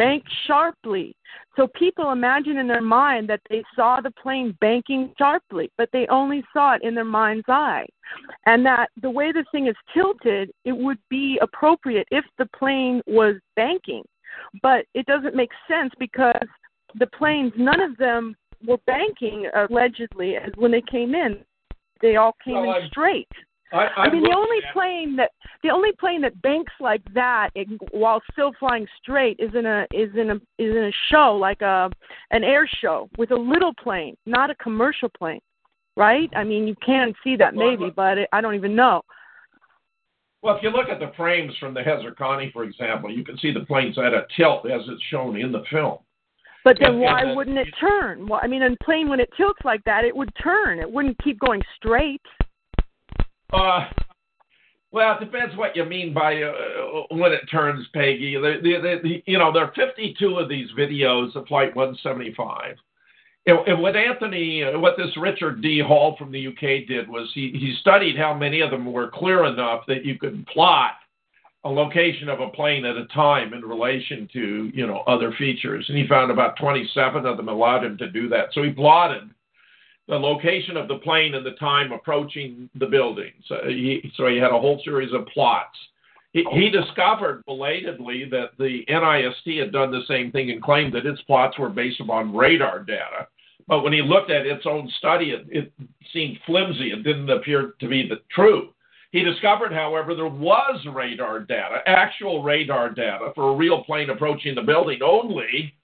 banked 0.00 0.30
sharply. 0.46 1.14
So 1.56 1.66
people 1.84 2.10
imagine 2.10 2.56
in 2.56 2.66
their 2.66 2.80
mind 2.80 3.28
that 3.28 3.42
they 3.50 3.62
saw 3.76 4.00
the 4.00 4.10
plane 4.12 4.56
banking 4.58 5.12
sharply, 5.18 5.70
but 5.76 5.90
they 5.92 6.06
only 6.08 6.42
saw 6.54 6.74
it 6.76 6.82
in 6.82 6.94
their 6.94 7.04
mind's 7.04 7.44
eye. 7.48 7.86
And 8.46 8.64
that 8.64 8.88
the 9.02 9.10
way 9.10 9.30
the 9.30 9.44
thing 9.52 9.66
is 9.68 9.76
tilted, 9.92 10.50
it 10.64 10.72
would 10.72 10.98
be 11.10 11.38
appropriate 11.42 12.08
if 12.10 12.24
the 12.38 12.46
plane 12.58 13.02
was 13.06 13.34
banking. 13.56 14.02
But 14.62 14.86
it 14.94 15.04
doesn't 15.04 15.36
make 15.36 15.50
sense 15.68 15.92
because 15.98 16.46
the 16.98 17.06
planes, 17.08 17.52
none 17.58 17.80
of 17.80 17.94
them 17.98 18.34
were 18.66 18.78
banking 18.86 19.48
allegedly 19.54 20.36
as 20.36 20.50
when 20.56 20.70
they 20.70 20.82
came 20.90 21.14
in. 21.14 21.44
They 22.00 22.16
all 22.16 22.34
came 22.42 22.54
Well, 22.54 22.64
in 22.76 22.82
I'm- 22.82 22.88
straight. 22.88 23.28
I, 23.72 23.86
I 23.96 24.10
mean, 24.10 24.22
the 24.22 24.34
only 24.36 24.58
at- 24.66 24.72
plane 24.72 25.16
that 25.16 25.30
the 25.62 25.70
only 25.70 25.92
plane 25.98 26.20
that 26.22 26.40
banks 26.42 26.72
like 26.80 27.02
that 27.14 27.50
in, 27.54 27.78
while 27.92 28.20
still 28.32 28.52
flying 28.58 28.86
straight 29.00 29.36
is 29.38 29.54
in 29.54 29.66
a 29.66 29.86
is 29.92 30.10
in 30.16 30.30
a 30.30 30.34
is 30.58 30.74
in 30.76 30.84
a 30.84 30.92
show 31.10 31.36
like 31.36 31.60
a 31.62 31.90
an 32.30 32.42
air 32.42 32.68
show 32.80 33.08
with 33.16 33.30
a 33.30 33.36
little 33.36 33.72
plane, 33.74 34.16
not 34.26 34.50
a 34.50 34.54
commercial 34.56 35.08
plane, 35.16 35.40
right? 35.96 36.30
I 36.34 36.44
mean, 36.44 36.66
you 36.66 36.74
can 36.84 37.14
see 37.22 37.36
that 37.36 37.54
maybe, 37.54 37.90
but 37.94 38.18
it, 38.18 38.28
I 38.32 38.40
don't 38.40 38.54
even 38.54 38.74
know. 38.74 39.02
Well, 40.42 40.56
if 40.56 40.62
you 40.62 40.70
look 40.70 40.88
at 40.88 40.98
the 40.98 41.12
frames 41.16 41.52
from 41.60 41.74
the 41.74 41.80
Hezarkhani, 41.80 42.52
for 42.52 42.64
example, 42.64 43.10
you 43.10 43.24
can 43.24 43.36
see 43.38 43.52
the 43.52 43.60
planes 43.60 43.98
at 43.98 44.14
a 44.14 44.26
tilt 44.36 44.64
as 44.66 44.80
it's 44.88 45.02
shown 45.10 45.36
in 45.36 45.52
the 45.52 45.62
film. 45.70 45.98
But 46.64 46.76
then 46.80 46.98
why 46.98 47.32
wouldn't 47.34 47.58
it 47.58 47.68
turn? 47.80 48.26
Well, 48.26 48.40
I 48.42 48.46
mean, 48.46 48.62
a 48.62 48.76
plane 48.84 49.08
when 49.08 49.20
it 49.20 49.30
tilts 49.36 49.60
like 49.64 49.82
that, 49.84 50.04
it 50.04 50.14
would 50.14 50.30
turn. 50.42 50.78
It 50.78 50.90
wouldn't 50.90 51.22
keep 51.22 51.38
going 51.38 51.62
straight. 51.76 52.20
Uh, 53.52 53.86
well, 54.92 55.16
it 55.16 55.24
depends 55.24 55.56
what 55.56 55.76
you 55.76 55.84
mean 55.84 56.12
by 56.12 56.42
uh, 56.42 56.52
when 57.10 57.32
it 57.32 57.46
turns, 57.50 57.86
Peggy. 57.94 58.34
The, 58.34 58.58
the, 58.62 59.00
the, 59.02 59.22
you 59.26 59.38
know, 59.38 59.52
there 59.52 59.64
are 59.64 59.72
52 59.74 60.36
of 60.36 60.48
these 60.48 60.68
videos 60.76 61.34
of 61.36 61.46
Flight 61.46 61.74
175. 61.76 62.76
And, 63.46 63.58
and 63.68 63.82
what 63.82 63.96
Anthony, 63.96 64.64
uh, 64.64 64.78
what 64.78 64.96
this 64.96 65.16
Richard 65.16 65.62
D. 65.62 65.80
Hall 65.80 66.16
from 66.18 66.32
the 66.32 66.46
UK 66.48 66.88
did 66.88 67.08
was 67.08 67.30
he, 67.34 67.52
he 67.52 67.76
studied 67.80 68.16
how 68.16 68.34
many 68.34 68.60
of 68.60 68.70
them 68.70 68.92
were 68.92 69.10
clear 69.10 69.44
enough 69.44 69.84
that 69.86 70.04
you 70.04 70.18
could 70.18 70.44
plot 70.48 70.92
a 71.64 71.68
location 71.68 72.28
of 72.28 72.40
a 72.40 72.48
plane 72.48 72.84
at 72.84 72.96
a 72.96 73.06
time 73.06 73.52
in 73.52 73.60
relation 73.60 74.28
to, 74.32 74.70
you 74.74 74.86
know, 74.86 75.04
other 75.06 75.32
features. 75.38 75.84
And 75.88 75.96
he 75.96 76.06
found 76.06 76.30
about 76.30 76.56
27 76.56 77.26
of 77.26 77.36
them 77.36 77.48
allowed 77.48 77.84
him 77.84 77.98
to 77.98 78.10
do 78.10 78.28
that. 78.30 78.48
So 78.52 78.62
he 78.62 78.70
plotted 78.70 79.30
the 80.10 80.18
location 80.18 80.76
of 80.76 80.88
the 80.88 80.98
plane 80.98 81.34
and 81.34 81.46
the 81.46 81.52
time 81.52 81.92
approaching 81.92 82.68
the 82.74 82.86
building. 82.86 83.32
So 83.46 83.56
he, 83.66 84.12
so 84.16 84.26
he 84.26 84.36
had 84.36 84.50
a 84.50 84.58
whole 84.58 84.80
series 84.84 85.12
of 85.14 85.26
plots. 85.26 85.76
He, 86.32 86.44
he 86.52 86.68
discovered 86.68 87.44
belatedly 87.46 88.28
that 88.30 88.50
the 88.58 88.84
NIST 88.88 89.58
had 89.58 89.72
done 89.72 89.90
the 89.90 90.02
same 90.06 90.30
thing 90.30 90.50
and 90.50 90.62
claimed 90.62 90.92
that 90.94 91.06
its 91.06 91.22
plots 91.22 91.58
were 91.58 91.70
based 91.70 92.00
upon 92.00 92.36
radar 92.36 92.80
data. 92.80 93.28
But 93.66 93.82
when 93.82 93.92
he 93.92 94.02
looked 94.02 94.30
at 94.30 94.46
its 94.46 94.66
own 94.66 94.90
study, 94.98 95.30
it, 95.30 95.46
it 95.48 95.72
seemed 96.12 96.38
flimsy 96.44 96.90
It 96.90 97.04
didn't 97.04 97.30
appear 97.30 97.74
to 97.78 97.88
be 97.88 98.08
the 98.08 98.16
true. 98.34 98.70
He 99.12 99.22
discovered, 99.22 99.72
however, 99.72 100.14
there 100.14 100.28
was 100.28 100.84
radar 100.92 101.40
data, 101.40 101.80
actual 101.86 102.42
radar 102.42 102.90
data 102.90 103.32
for 103.34 103.50
a 103.50 103.56
real 103.56 103.82
plane 103.84 104.10
approaching 104.10 104.54
the 104.54 104.62
building, 104.62 105.00
only 105.02 105.74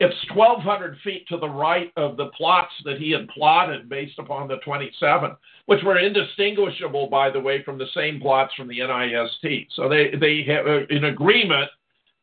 it's 0.00 0.14
1,200 0.34 0.98
feet 1.04 1.26
to 1.28 1.36
the 1.36 1.48
right 1.48 1.92
of 1.96 2.16
the 2.16 2.26
plots 2.36 2.72
that 2.84 2.98
he 2.98 3.12
had 3.12 3.28
plotted 3.28 3.88
based 3.88 4.18
upon 4.18 4.48
the 4.48 4.56
27, 4.64 5.36
which 5.66 5.82
were 5.84 5.98
indistinguishable, 5.98 7.06
by 7.08 7.30
the 7.30 7.40
way, 7.40 7.62
from 7.62 7.78
the 7.78 7.86
same 7.94 8.20
plots 8.20 8.52
from 8.54 8.66
the 8.66 8.80
NIST. 8.80 9.68
So 9.74 9.88
they, 9.88 10.12
they 10.20 10.42
have 10.48 10.66
an 10.66 11.04
agreement 11.04 11.70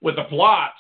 with 0.02 0.18
the 0.18 0.26
plots 0.26 0.80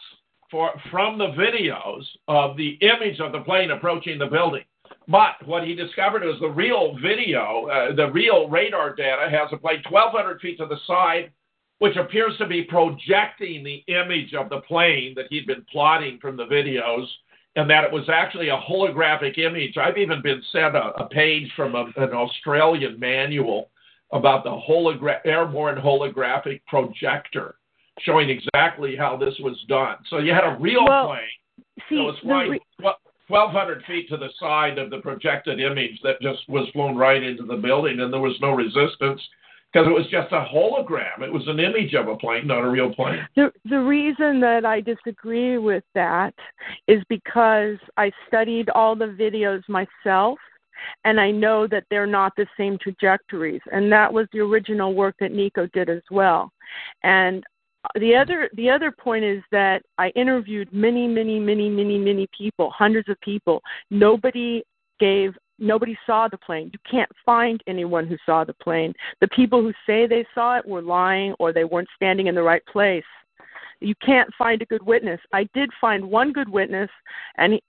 for, 0.50 0.72
from 0.92 1.18
the 1.18 1.28
videos 1.28 2.04
of 2.28 2.58
the 2.58 2.78
image 2.82 3.22
of 3.22 3.32
the 3.32 3.42
plane 3.42 3.72
approaching 3.72 4.20
the 4.20 4.28
building. 4.28 4.64
But 5.08 5.46
what 5.46 5.64
he 5.64 5.74
discovered 5.74 6.24
was 6.24 6.40
the 6.42 6.50
real 6.50 6.98
video, 7.02 7.68
uh, 7.68 7.96
the 7.96 8.12
real 8.12 8.50
radar 8.50 8.94
data 8.94 9.30
has 9.30 9.48
a 9.54 9.58
plane 9.58 9.82
1,200 9.90 10.42
feet 10.42 10.58
to 10.58 10.66
the 10.66 10.78
side 10.86 11.32
which 11.82 11.98
appears 11.98 12.38
to 12.38 12.46
be 12.46 12.62
projecting 12.62 13.64
the 13.64 13.84
image 13.92 14.36
of 14.36 14.50
the 14.50 14.62
plane 14.68 15.16
that 15.16 15.26
he'd 15.32 15.48
been 15.48 15.66
plotting 15.72 16.20
from 16.22 16.38
the 16.38 16.46
videos, 16.46 17.08
and 17.56 17.68
that 17.68 17.84
it 17.84 17.92
was 17.92 18.08
actually 18.08 18.50
a 18.50 18.58
holographic 18.70 19.40
image. 19.40 19.76
I've 19.78 19.98
even 19.98 20.22
been 20.22 20.44
sent 20.52 20.76
a, 20.76 20.92
a 21.02 21.10
page 21.10 21.52
from 21.56 21.74
a, 21.74 21.86
an 21.98 22.14
Australian 22.14 23.00
manual 23.00 23.72
about 24.12 24.44
the 24.44 24.52
hologra- 24.52 25.26
airborne 25.26 25.82
holographic 25.82 26.62
projector, 26.68 27.56
showing 28.02 28.30
exactly 28.30 28.96
how 28.96 29.18
this 29.18 29.34
was 29.40 29.58
done. 29.68 29.96
So 30.12 30.20
you 30.20 30.36
had 30.36 30.44
a 30.44 30.60
real 30.60 30.86
Well, 30.86 31.08
plane 31.08 31.80
See, 31.90 31.96
that 31.96 32.04
was 32.04 32.16
flying 32.22 32.52
re- 32.52 32.60
1,200 33.28 33.84
feet 33.86 34.08
to 34.10 34.18
the 34.18 34.30
side 34.40 34.78
of 34.78 34.92
the 34.92 35.00
projected 35.00 35.60
image 35.60 36.00
that 36.04 36.22
just 36.22 36.48
was 36.48 36.70
flown 36.74 36.96
right 36.96 37.24
into 37.24 37.42
the 37.42 37.58
building, 37.58 38.02
and 38.02 38.14
there 38.14 38.20
was 38.20 38.38
no 38.40 38.52
resistance 38.52 39.20
because 39.72 39.88
it 39.88 39.92
was 39.92 40.06
just 40.08 40.32
a 40.32 40.46
hologram. 40.54 41.22
It 41.22 41.32
was 41.32 41.48
an 41.48 41.60
image 41.60 41.94
of 41.94 42.08
a 42.08 42.18
plane, 42.18 42.48
not 42.48 42.64
a 42.64 42.70
real 42.70 42.94
plane. 42.94 43.26
The 43.36 43.52
the 43.66 43.80
reason 43.80 44.40
that 44.42 44.66
I 44.66 44.82
disagree 44.82 45.58
with 45.58 45.84
that 45.96 46.34
is 46.88 47.02
because 47.10 47.78
I 47.98 48.12
studied 48.28 48.70
all 48.70 48.96
the 48.96 49.06
videos 49.06 49.62
myself 49.70 50.40
and 51.06 51.20
I 51.20 51.32
know 51.32 51.68
that 51.68 51.86
they're 51.90 52.08
not 52.08 52.34
the 52.36 52.48
same 52.58 52.78
trajectories 52.80 53.62
and 53.72 53.92
that 53.92 54.12
was 54.12 54.28
the 54.34 54.40
original 54.40 54.94
work 54.94 55.16
that 55.20 55.32
Nico 55.32 55.68
did 55.74 55.90
as 55.90 56.02
well. 56.10 56.52
And 57.04 57.44
the 57.96 58.16
other 58.16 58.50
the 58.56 58.70
other 58.70 58.92
point 58.92 59.24
is 59.24 59.42
that 59.52 59.82
I 59.98 60.10
interviewed 60.10 60.72
many 60.74 61.08
many 61.08 61.40
many 61.40 61.70
many 61.70 61.98
many 61.98 62.28
people, 62.38 62.72
hundreds 62.72 63.10
of 63.10 63.20
people. 63.22 63.62
Nobody 63.90 64.64
gave 65.00 65.34
nobody 65.62 65.98
saw 66.06 66.28
the 66.28 66.38
plane. 66.38 66.72
You 66.74 66.80
can't 66.90 67.10
find 67.26 67.64
anyone 67.68 68.08
who 68.08 68.18
saw 68.26 68.44
the 68.44 68.54
plane. 68.54 68.94
The 69.22 69.28
people 69.30 69.62
who 69.62 69.72
say 69.86 70.08
they 70.08 70.26
saw 70.34 70.58
it 70.58 70.68
were 70.68 70.82
lying 70.82 71.34
or 71.40 71.54
they 71.54 71.64
weren't 71.64 71.88
standing 71.96 72.28
in 72.28 72.36
the 72.36 72.44
right 72.44 72.66
place. 72.66 73.04
You 73.80 73.96
can't 74.06 74.30
find 74.38 74.62
a 74.62 74.66
good 74.66 74.84
witness. 74.84 75.20
I 75.34 75.48
did 75.54 75.70
find 75.80 76.04
one 76.04 76.34
good 76.34 76.50
witness 76.50 76.90
and 77.38 77.54
he, 77.54 77.64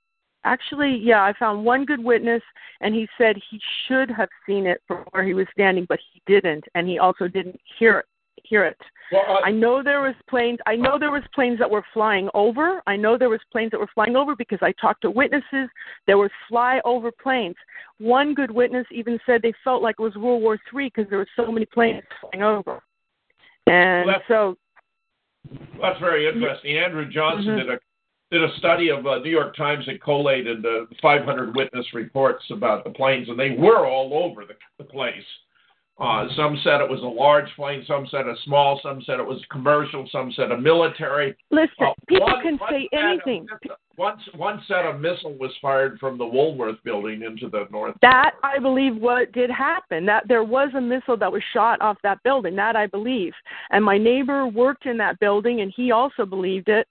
actually 0.44 0.98
yeah, 1.02 1.22
I 1.22 1.32
found 1.38 1.64
one 1.64 1.84
good 1.84 2.02
witness 2.02 2.42
and 2.80 2.94
he 2.94 3.08
said 3.16 3.36
he 3.50 3.60
should 3.86 4.10
have 4.10 4.28
seen 4.46 4.66
it 4.66 4.82
from 4.88 5.04
where 5.12 5.24
he 5.24 5.34
was 5.34 5.46
standing 5.52 5.86
but 5.88 6.00
he 6.12 6.20
didn't 6.26 6.64
and 6.74 6.88
he 6.88 6.98
also 6.98 7.28
didn't 7.28 7.60
hear 7.78 8.00
it 8.00 8.06
hear 8.44 8.64
it. 8.64 8.78
Well, 9.10 9.22
uh, 9.28 9.40
I 9.44 9.50
know 9.50 9.82
there 9.82 10.00
was 10.00 10.14
planes. 10.28 10.58
I 10.66 10.74
know 10.76 10.98
there 10.98 11.10
was 11.10 11.22
planes 11.34 11.58
that 11.58 11.70
were 11.70 11.84
flying 11.92 12.28
over. 12.34 12.82
I 12.86 12.96
know 12.96 13.18
there 13.18 13.28
was 13.28 13.40
planes 13.50 13.70
that 13.72 13.80
were 13.80 13.90
flying 13.94 14.16
over 14.16 14.34
because 14.34 14.58
I 14.62 14.72
talked 14.80 15.02
to 15.02 15.10
witnesses. 15.10 15.68
There 16.06 16.18
were 16.18 16.30
flyover 16.50 17.10
planes. 17.22 17.56
One 17.98 18.34
good 18.34 18.50
witness 18.50 18.86
even 18.90 19.18
said 19.26 19.42
they 19.42 19.52
felt 19.62 19.82
like 19.82 19.96
it 19.98 20.02
was 20.02 20.14
World 20.16 20.42
War 20.42 20.58
Three 20.70 20.86
because 20.94 21.08
there 21.10 21.18
were 21.18 21.28
so 21.36 21.52
many 21.52 21.66
planes 21.66 22.02
flying 22.20 22.42
over. 22.42 22.82
And 23.66 24.06
Well, 24.06 24.14
that's- 24.18 24.28
so, 24.28 24.56
That's 25.80 25.98
very 25.98 26.26
interesting. 26.28 26.78
Andrew 26.78 27.04
Johnson 27.10 27.54
Mhm. 27.56 27.58
did 27.58 27.70
a 27.70 27.78
did 28.30 28.42
a 28.44 28.56
study 28.56 28.88
of 28.88 29.06
uh, 29.06 29.18
New 29.18 29.28
York 29.28 29.54
Times 29.56 29.84
that 29.84 30.00
collated 30.00 30.64
uh, 30.64 30.86
500 31.02 31.54
witness 31.54 31.92
reports 31.92 32.42
about 32.50 32.82
the 32.82 32.88
planes, 32.90 33.28
and 33.28 33.38
they 33.38 33.50
were 33.50 33.86
all 33.86 34.14
over 34.24 34.46
the, 34.46 34.54
the 34.78 34.84
place. 34.84 35.22
Uh, 35.98 36.26
some 36.36 36.58
said 36.64 36.80
it 36.80 36.88
was 36.90 37.02
a 37.02 37.06
large 37.06 37.48
plane, 37.54 37.84
some 37.86 38.06
said 38.10 38.26
a 38.26 38.34
small, 38.44 38.80
some 38.82 39.02
said 39.02 39.20
it 39.20 39.26
was 39.26 39.40
commercial, 39.50 40.08
some 40.10 40.32
said 40.32 40.50
a 40.50 40.56
military. 40.56 41.36
listen, 41.50 41.70
Uh, 41.86 41.92
people 42.08 42.26
one- 42.26 42.42
can 42.42 42.56
one 42.56 42.70
say 42.70 42.88
anything. 42.92 43.44
missile- 43.44 43.76
One, 43.96 44.18
one 44.34 44.62
said 44.62 44.86
a 44.86 44.94
missile 44.94 45.34
was 45.34 45.54
fired 45.58 46.00
from 46.00 46.16
the 46.16 46.24
Woolworth 46.26 46.82
building 46.82 47.22
into 47.22 47.48
the 47.50 47.68
North. 47.70 47.94
That 48.00 48.34
I 48.42 48.58
believe 48.58 48.96
what 48.96 49.32
did 49.32 49.50
happen. 49.50 50.06
That 50.06 50.26
there 50.26 50.42
was 50.42 50.72
a 50.74 50.80
missile 50.80 51.18
that 51.18 51.30
was 51.30 51.42
shot 51.52 51.78
off 51.82 51.98
that 52.02 52.22
building. 52.22 52.56
That 52.56 52.74
I 52.74 52.86
believe. 52.86 53.34
And 53.70 53.84
my 53.84 53.98
neighbor 53.98 54.46
worked 54.46 54.86
in 54.86 54.96
that 54.96 55.18
building, 55.20 55.60
and 55.60 55.70
he 55.76 55.92
also 55.92 56.24
believed 56.24 56.70
it. 56.70 56.88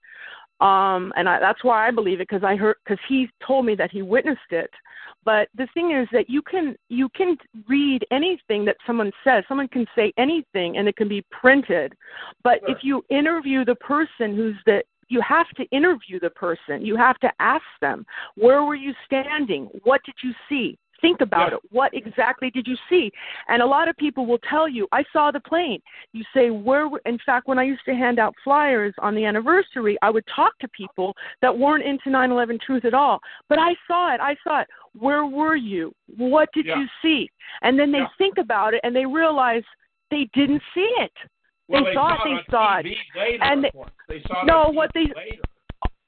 Um, 0.61 1.11
and 1.15 1.27
I, 1.27 1.39
that's 1.39 1.63
why 1.63 1.87
I 1.87 1.91
believe 1.91 2.21
it 2.21 2.29
because 2.29 2.43
I 2.43 2.55
heard 2.55 2.75
because 2.85 3.03
he 3.09 3.27
told 3.45 3.65
me 3.65 3.73
that 3.75 3.89
he 3.89 4.03
witnessed 4.03 4.51
it. 4.51 4.69
But 5.23 5.49
the 5.55 5.67
thing 5.73 5.91
is 5.91 6.07
that 6.11 6.29
you 6.29 6.41
can 6.41 6.75
you 6.89 7.09
can 7.09 7.37
read 7.67 8.05
anything 8.11 8.65
that 8.65 8.77
someone 8.87 9.11
says. 9.23 9.43
Someone 9.47 9.67
can 9.67 9.85
say 9.95 10.11
anything, 10.17 10.77
and 10.77 10.87
it 10.87 10.95
can 10.95 11.07
be 11.07 11.23
printed. 11.31 11.93
But 12.43 12.59
Sure. 12.61 12.71
if 12.71 12.83
you 12.83 13.05
interview 13.09 13.63
the 13.65 13.75
person 13.75 14.35
who's 14.35 14.57
the 14.65 14.83
you 15.11 15.21
have 15.21 15.49
to 15.49 15.65
interview 15.71 16.19
the 16.21 16.29
person. 16.29 16.85
You 16.85 16.95
have 16.95 17.19
to 17.19 17.31
ask 17.39 17.65
them, 17.81 18.05
where 18.35 18.63
were 18.63 18.75
you 18.75 18.93
standing? 19.05 19.65
What 19.83 20.01
did 20.05 20.15
you 20.23 20.33
see? 20.47 20.77
Think 21.01 21.21
about 21.21 21.49
Yeah. 21.49 21.55
it. 21.55 21.61
What 21.71 21.93
exactly 21.93 22.51
did 22.51 22.67
you 22.67 22.77
see? 22.87 23.11
And 23.47 23.61
a 23.61 23.65
lot 23.65 23.87
of 23.87 23.97
people 23.97 24.25
will 24.27 24.37
tell 24.39 24.67
you, 24.69 24.87
I 24.91 25.03
saw 25.11 25.31
the 25.31 25.39
plane. 25.39 25.81
You 26.13 26.23
say, 26.33 26.51
where, 26.51 26.87
in 27.05 27.17
fact, 27.25 27.47
when 27.47 27.57
I 27.57 27.63
used 27.63 27.83
to 27.85 27.95
hand 27.95 28.19
out 28.19 28.35
flyers 28.43 28.93
on 28.99 29.15
the 29.15 29.25
anniversary, 29.25 29.97
I 30.01 30.09
would 30.11 30.25
talk 30.27 30.57
to 30.59 30.67
people 30.69 31.15
that 31.41 31.57
weren't 31.57 31.83
into 31.83 32.09
9 32.11 32.29
11 32.31 32.59
truth 32.59 32.85
at 32.85 32.93
all. 32.93 33.19
But 33.49 33.57
I 33.59 33.75
saw 33.87 34.13
it. 34.13 34.21
I 34.21 34.35
saw 34.43 34.61
it. 34.61 34.67
Where 34.93 35.25
were 35.25 35.55
you? 35.55 35.93
What 36.17 36.49
did 36.53 36.65
Yeah. 36.67 36.79
you 36.79 36.87
see? 37.01 37.29
And 37.63 37.79
then 37.79 37.91
they 37.91 37.99
Yeah. 37.99 38.07
think 38.17 38.37
about 38.37 38.73
it 38.73 38.81
and 38.83 38.95
they 38.95 39.05
realize 39.05 39.63
they 40.11 40.25
didn't 40.33 40.61
see 40.73 40.93
it. 40.99 41.13
Well, 41.67 41.83
they 41.83 41.91
they 41.91 41.95
thought 41.95 42.17
saw 42.17 42.23
they 42.25 42.43
saw 42.51 42.77
it. 42.77 42.85
Later. 43.15 43.43
And 43.43 43.63
they- 43.63 43.71
they 44.07 44.21
saw 44.23 44.43
No, 44.43 44.69
what 44.69 44.91
they- 44.93 45.05
later. 45.07 45.41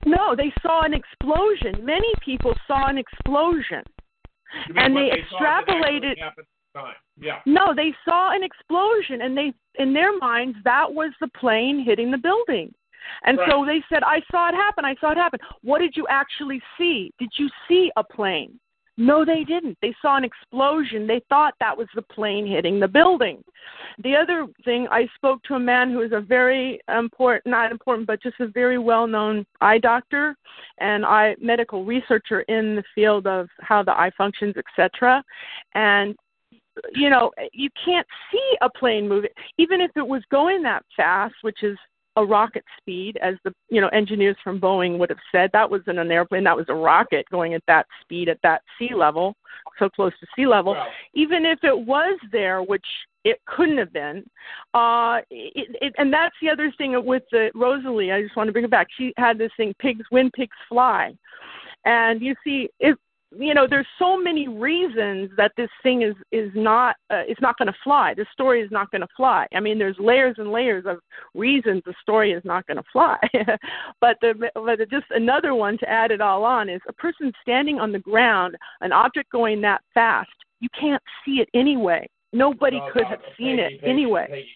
No, 0.05 0.35
they 0.35 0.51
saw 0.61 0.81
an 0.81 0.93
explosion. 0.93 1.73
Many 1.85 2.13
people 2.19 2.53
saw 2.67 2.87
an 2.87 2.97
explosion. 2.97 3.83
And 4.75 4.95
they 4.95 5.11
actually 5.11 5.37
extrapolated 5.39 6.19
happened 6.19 6.21
at 6.21 6.73
the 6.73 6.79
time? 6.79 6.95
Yeah. 7.19 7.39
No, 7.45 7.73
they 7.75 7.93
saw 8.05 8.35
an 8.35 8.43
explosion 8.43 9.21
and 9.21 9.37
they 9.37 9.53
in 9.79 9.93
their 9.93 10.17
minds 10.17 10.57
that 10.63 10.91
was 10.91 11.11
the 11.19 11.27
plane 11.39 11.83
hitting 11.83 12.11
the 12.11 12.17
building. 12.17 12.73
And 13.25 13.37
so 13.49 13.65
they 13.65 13.83
said, 13.89 14.01
I 14.03 14.21
saw 14.31 14.49
it 14.49 14.55
happen, 14.55 14.85
I 14.85 14.95
saw 15.01 15.11
it 15.11 15.17
happen. 15.17 15.39
What 15.61 15.79
did 15.79 15.95
you 15.95 16.07
actually 16.09 16.61
see? 16.77 17.11
Did 17.19 17.31
you 17.37 17.49
see 17.67 17.91
a 17.97 18.03
plane? 18.03 18.59
No, 18.95 19.25
they 19.25 19.43
didn't. 19.43 19.77
They 19.81 19.93
saw 20.01 20.17
an 20.17 20.23
explosion. 20.23 21.07
They 21.07 21.21
thought 21.27 21.55
that 21.59 21.75
was 21.75 21.87
the 21.95 22.03
plane 22.03 22.45
hitting 22.45 22.79
the 22.79 22.87
building. 22.87 23.43
The 24.03 24.15
other 24.15 24.47
thing, 24.63 24.87
I 24.91 25.07
spoke 25.15 25.41
to 25.43 25.55
a 25.55 25.59
man 25.59 25.91
who 25.91 26.01
is 26.01 26.11
a 26.11 26.21
very 26.21 26.79
important, 26.95 27.47
not 27.47 27.71
important, 27.71 28.05
but 28.05 28.21
just 28.21 28.39
a 28.39 28.47
very 28.47 28.77
well 28.77 29.07
known 29.07 29.45
eye 29.61 29.79
doctor 29.79 30.35
and 30.77 31.05
eye 31.05 31.35
medical 31.41 31.83
researcher 31.83 32.41
in 32.41 32.75
the 32.75 32.83
field 32.93 33.25
of 33.25 33.49
how 33.61 33.81
the 33.81 33.91
eye 33.91 34.11
functions, 34.15 34.55
etc. 34.57 35.23
And 35.73 36.15
you 36.93 37.09
know, 37.09 37.31
you 37.51 37.69
can't 37.83 38.07
see 38.31 38.57
a 38.61 38.69
plane 38.69 39.07
moving, 39.07 39.29
even 39.57 39.79
if 39.81 39.91
it 39.95 40.07
was 40.07 40.23
going 40.31 40.63
that 40.63 40.83
fast, 40.95 41.35
which 41.41 41.61
is 41.63 41.77
a 42.15 42.23
rocket 42.23 42.63
speed, 42.79 43.17
as 43.21 43.35
the 43.43 43.53
you 43.69 43.81
know 43.81 43.87
engineers 43.89 44.35
from 44.43 44.59
Boeing 44.59 44.97
would 44.99 45.09
have 45.09 45.19
said. 45.31 45.49
That 45.53 45.69
wasn't 45.69 45.99
an 45.99 46.11
airplane; 46.11 46.43
that 46.43 46.55
was 46.55 46.65
a 46.69 46.73
rocket 46.73 47.25
going 47.31 47.53
at 47.53 47.63
that 47.67 47.85
speed 48.01 48.29
at 48.29 48.39
that 48.43 48.61
sea 48.77 48.93
level, 48.95 49.35
so 49.79 49.89
close 49.89 50.13
to 50.19 50.27
sea 50.35 50.47
level. 50.47 50.73
Well, 50.73 50.87
Even 51.13 51.45
if 51.45 51.59
it 51.63 51.77
was 51.77 52.19
there, 52.31 52.61
which 52.61 52.85
it 53.23 53.37
couldn't 53.47 53.77
have 53.77 53.93
been, 53.93 54.23
uh, 54.73 55.21
it, 55.31 55.75
it, 55.81 55.93
and 55.97 56.11
that's 56.13 56.35
the 56.41 56.49
other 56.49 56.71
thing 56.77 57.03
with 57.05 57.23
the 57.31 57.49
Rosalee. 57.55 58.13
I 58.13 58.21
just 58.21 58.35
want 58.35 58.47
to 58.47 58.51
bring 58.53 58.65
it 58.65 58.71
back. 58.71 58.87
She 58.97 59.13
had 59.17 59.37
this 59.37 59.51
thing: 59.57 59.73
pigs 59.79 60.05
when 60.09 60.29
pigs 60.31 60.57
fly, 60.69 61.13
and 61.85 62.21
you 62.21 62.35
see 62.43 62.69
if 62.79 62.97
you 63.37 63.53
know 63.53 63.67
there's 63.69 63.87
so 63.99 64.17
many 64.17 64.47
reasons 64.47 65.31
that 65.37 65.51
this 65.57 65.69
thing 65.81 66.01
is 66.01 66.15
is 66.31 66.51
not 66.55 66.95
uh, 67.09 67.23
it's 67.27 67.41
not 67.41 67.57
going 67.57 67.67
to 67.67 67.77
fly. 67.83 68.13
The 68.13 68.25
story 68.31 68.61
is 68.61 68.71
not 68.71 68.91
going 68.91 69.01
to 69.01 69.07
fly. 69.15 69.47
I 69.55 69.59
mean 69.59 69.77
there's 69.77 69.97
layers 69.99 70.35
and 70.37 70.51
layers 70.51 70.85
of 70.85 70.97
reasons 71.33 71.81
the 71.85 71.93
story 72.01 72.31
is 72.31 72.43
not 72.45 72.65
going 72.67 72.77
to 72.77 72.83
fly. 72.91 73.17
But 74.01 74.17
the 74.21 74.49
but 74.55 74.79
just 74.89 75.05
another 75.11 75.55
one 75.55 75.77
to 75.79 75.89
add 75.89 76.11
it 76.11 76.21
all 76.21 76.43
on 76.43 76.69
is 76.69 76.81
a 76.87 76.93
person 76.93 77.31
standing 77.41 77.79
on 77.79 77.91
the 77.91 77.99
ground 77.99 78.55
an 78.81 78.91
object 78.91 79.31
going 79.31 79.61
that 79.61 79.81
fast 79.93 80.29
you 80.59 80.69
can't 80.79 81.03
see 81.25 81.41
it 81.41 81.49
anyway. 81.53 82.07
Nobody 82.31 82.79
no, 82.79 82.89
could 82.91 83.03
no, 83.03 83.09
have 83.09 83.19
no, 83.19 83.27
seen 83.37 83.57
Peggy, 83.57 83.75
it 83.75 83.81
Peggy, 83.81 83.91
anyway. 83.91 84.25
Peggy, 84.29 84.49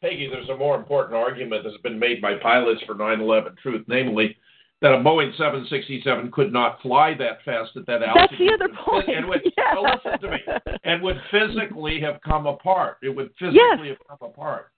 Peggy, 0.00 0.28
there's 0.30 0.48
a 0.48 0.56
more 0.56 0.74
important 0.74 1.14
argument 1.14 1.62
that's 1.64 1.76
been 1.82 1.98
made 1.98 2.22
by 2.22 2.34
pilots 2.42 2.80
for 2.86 2.94
9/11 2.94 3.58
truth, 3.58 3.84
namely 3.86 4.36
that 4.82 4.92
a 4.92 4.96
Boeing 4.96 5.30
767 5.36 6.30
could 6.32 6.52
not 6.52 6.80
fly 6.80 7.14
that 7.18 7.42
fast 7.44 7.76
at 7.76 7.86
that 7.86 8.02
altitude. 8.02 8.28
that's 8.30 8.38
the 8.38 8.52
other 8.64 8.74
point 8.84 9.08
And 9.08 9.28
would, 9.28 9.42
yeah. 9.58 9.74
well, 9.74 10.00
listen 10.04 10.20
to 10.20 10.30
me. 10.30 10.38
And 10.84 11.02
would 11.02 11.20
physically 11.30 12.00
have 12.00 12.20
come 12.22 12.46
apart. 12.46 12.96
It 13.02 13.10
would 13.14 13.30
physically 13.38 13.58
Yes. 13.88 13.96
have 14.08 14.18
come 14.18 14.28
apart. 14.30 14.70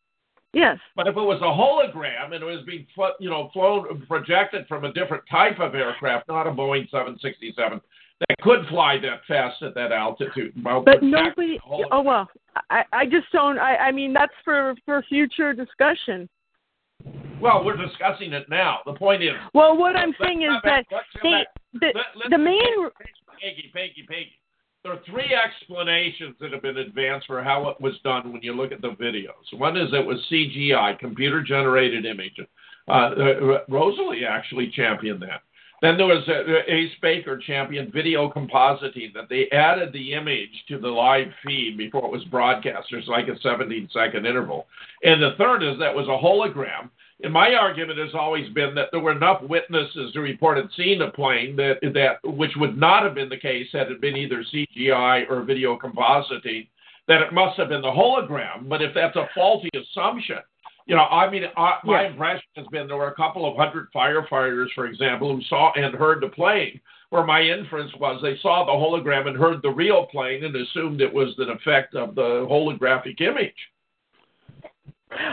yes 0.53 0.79
But 0.97 1.07
if 1.07 1.16
it 1.16 1.20
was 1.20 1.41
a 1.41 1.45
hologram 1.45 2.35
and 2.35 2.43
it 2.43 2.45
was 2.45 2.65
being, 2.66 2.87
you 3.20 3.31
know, 3.31 3.51
flown 3.53 4.05
projected 4.09 4.66
from 4.66 4.85
a 4.85 4.93
different 4.93 5.23
type 5.31 5.61
of 5.61 5.74
aircraft, 5.77 6.27
not 6.29 6.47
a 6.49 6.51
Boeing 6.51 6.91
767, 6.91 7.81
that 8.29 8.39
could 8.41 8.66
fly 8.69 8.99
that 8.99 9.20
fast 9.29 9.62
at 9.62 9.74
that 9.74 9.93
altitude. 9.93 10.53
while 10.62 10.83
but 10.83 11.03
nobody 11.03 11.59
oh 11.91 12.03
well 12.03 12.29
i 12.70 12.85
i 12.93 13.05
just 13.05 13.27
don't 13.33 13.59
i 13.59 13.74
i 13.77 13.91
mean 13.91 14.12
that's 14.12 14.33
for 14.45 14.74
for 14.85 15.03
future 15.09 15.53
discussion 15.53 16.29
Well, 17.41 17.65
we're 17.65 17.77
discussing 17.77 18.33
it 18.33 18.49
now. 18.49 18.81
The 18.87 18.93
point 18.95 19.23
is, 19.23 19.33
well 19.53 19.77
what 19.77 19.97
i'm 19.97 20.15
saying 20.23 20.43
is 20.43 20.53
that 20.65 20.85
they 21.23 21.45
the 21.74 21.93
Let- 21.95 22.31
the 22.31 22.39
main 22.39 22.91
Peggy, 23.41 23.70
Peggy, 23.73 24.07
Peggy. 24.09 24.39
There 24.85 24.93
are 24.93 25.01
three 25.07 25.33
explanations 25.35 26.35
that 26.41 26.53
have 26.53 26.62
been 26.62 26.79
advanced 26.79 27.27
for 27.27 27.43
how 27.43 27.69
it 27.69 27.81
was 27.81 27.95
done 28.03 28.33
when 28.33 28.43
you 28.43 28.53
look 28.53 28.73
at 28.73 28.81
the 28.81 28.91
videos. 28.91 29.57
One 29.57 29.77
is 29.77 29.89
it 29.93 30.05
was 30.05 30.19
CGI, 30.31 30.99
computer 30.99 31.41
generated 31.43 32.05
image. 32.05 32.37
Uh, 32.89 32.91
uh, 32.91 33.65
Rosalee 33.70 34.27
actually 34.29 34.73
championed 34.74 35.23
that. 35.23 35.43
Then 35.82 35.96
there 35.96 36.06
was 36.06 36.22
uh, 36.28 36.72
Ace 36.72 36.92
Baker 37.02 37.36
championed 37.36 37.92
video 37.92 38.30
compositing 38.30 39.12
that 39.14 39.28
they 39.28 39.48
added 39.50 39.92
the 39.92 40.12
image 40.12 40.64
to 40.68 40.78
the 40.78 40.88
live 40.88 41.26
feed 41.44 41.76
before 41.76 42.06
it 42.06 42.12
was 42.12 42.22
broadcast. 42.26 42.86
There's 42.90 43.09
like 43.09 43.26
a 43.26 43.38
17 43.40 43.90
second 43.92 44.24
interval. 44.24 44.68
And 45.02 45.20
the 45.20 45.34
third 45.36 45.64
is 45.64 45.76
that 45.80 45.94
was 45.94 46.06
a 46.06 46.24
hologram. 46.24 46.88
And 47.24 47.32
my 47.32 47.54
argument 47.54 47.98
has 47.98 48.14
always 48.14 48.48
been 48.52 48.76
that 48.76 48.88
there 48.92 49.00
were 49.00 49.10
enough 49.10 49.42
witnesses 49.42 50.12
who 50.14 50.20
reported 50.20 50.70
seeing 50.76 51.02
a 51.02 51.10
plane 51.10 51.56
that 51.56 51.78
that 51.94 52.18
which 52.22 52.52
would 52.56 52.78
not 52.78 53.02
have 53.02 53.14
been 53.14 53.28
the 53.28 53.36
case 53.36 53.66
had 53.72 53.90
it 53.90 54.00
been 54.00 54.16
either 54.16 54.44
CGI 54.54 55.28
or 55.28 55.42
video 55.42 55.76
compositing, 55.76 56.68
that 57.09 57.22
it 57.22 57.32
must 57.32 57.59
have 57.59 57.68
been 57.68 57.82
the 57.82 57.88
hologram. 57.88 58.68
But 58.68 58.82
if 58.82 58.94
that's 58.94 59.16
a 59.16 59.28
faulty 59.34 59.70
assumption, 59.74 60.38
you 60.86 60.96
know, 60.96 61.02
I 61.02 61.30
mean, 61.30 61.44
I, 61.56 61.78
my 61.84 62.06
impression 62.06 62.44
has 62.56 62.66
been 62.68 62.88
there 62.88 62.96
were 62.96 63.09
a 63.09 63.14
couple 63.14 63.48
of 63.48 63.56
hundred 63.56 63.88
firefighters, 63.94 64.66
for 64.74 64.86
example, 64.86 65.34
who 65.34 65.42
saw 65.44 65.72
and 65.74 65.94
heard 65.94 66.22
the 66.22 66.28
plane. 66.28 66.80
Where 67.10 67.26
my 67.26 67.42
inference 67.42 67.92
was 68.00 68.22
they 68.22 68.38
saw 68.40 68.64
the 68.64 68.72
hologram 68.72 69.28
and 69.28 69.36
heard 69.36 69.60
the 69.60 69.70
real 69.70 70.06
plane 70.06 70.44
and 70.44 70.56
assumed 70.56 71.02
it 71.02 71.12
was 71.12 71.34
an 71.36 71.50
effect 71.50 71.94
of 71.94 72.14
the 72.14 72.46
holographic 72.50 73.20
image. 73.20 73.52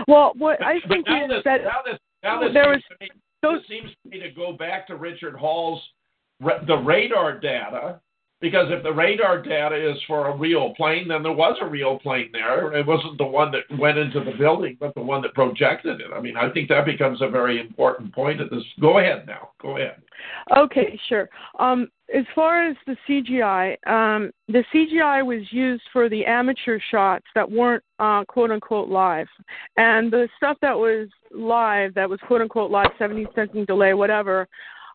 well 0.09 0.33
what 0.37 0.61
i 0.61 0.73
think 0.89 1.07
now 1.07 1.23
is 1.23 1.29
this, 1.29 1.41
that 1.45 1.63
now 1.63 1.81
this, 1.85 1.99
now 2.21 2.41
this, 2.41 2.53
there 2.53 2.65
seems, 2.65 2.75
was 2.75 2.83
to 2.89 3.05
me, 3.05 3.11
those 3.41 3.59
this 3.61 3.67
seems 3.69 3.91
to 4.03 4.09
me 4.09 4.19
to 4.19 4.29
go 4.31 4.51
back 4.51 4.87
to 4.87 4.97
Richard 4.97 5.35
Hall's 5.35 5.81
the 6.39 6.77
radar 6.85 7.39
data, 7.39 7.99
because 8.41 8.67
if 8.69 8.83
the 8.83 8.91
radar 8.91 9.41
data 9.41 9.75
is 9.75 9.97
for 10.07 10.27
a 10.27 10.35
real 10.35 10.73
plane, 10.75 11.07
then 11.07 11.23
there 11.23 11.33
was 11.33 11.57
a 11.61 11.67
real 11.67 11.99
plane 11.99 12.29
there. 12.31 12.73
It 12.73 12.87
wasn't 12.87 13.17
the 13.17 13.25
one 13.25 13.51
that 13.51 13.77
went 13.77 13.97
into 13.97 14.23
the 14.23 14.31
building, 14.37 14.77
but 14.79 14.95
the 14.95 15.01
one 15.01 15.21
that 15.23 15.33
projected 15.33 15.99
it. 15.99 16.07
I 16.15 16.21
mean, 16.21 16.37
I 16.37 16.49
think 16.49 16.69
that 16.69 16.85
becomes 16.85 17.21
a 17.21 17.27
very 17.27 17.59
important 17.59 18.13
point 18.13 18.39
of 18.39 18.49
this. 18.49 18.63
Go 18.79 18.99
ahead 18.99 19.27
now. 19.27 19.49
Go 19.61 19.77
ahead. 19.77 20.01
Okay, 20.55 20.97
sure. 21.09 21.29
Um, 21.59 21.89
as 22.15 22.25
far 22.33 22.67
as 22.67 22.75
the 22.87 22.95
CGI, 23.07 23.71
um, 23.87 24.31
the 24.47 24.63
CGI 24.73 25.25
was 25.25 25.43
used 25.51 25.83
for 25.91 26.09
the 26.09 26.25
amateur 26.25 26.79
shots 26.91 27.25
that 27.35 27.49
weren't 27.49 27.83
uh, 27.99 28.23
quote 28.25 28.51
unquote 28.51 28.89
live, 28.89 29.27
and 29.77 30.11
the 30.11 30.27
stuff 30.37 30.57
that 30.61 30.77
was 30.77 31.09
live, 31.31 31.93
that 31.93 32.09
was 32.09 32.19
quote 32.25 32.41
unquote 32.41 32.71
live, 32.71 32.89
70 32.97 33.27
second 33.35 33.67
delay, 33.67 33.93
whatever. 33.93 34.47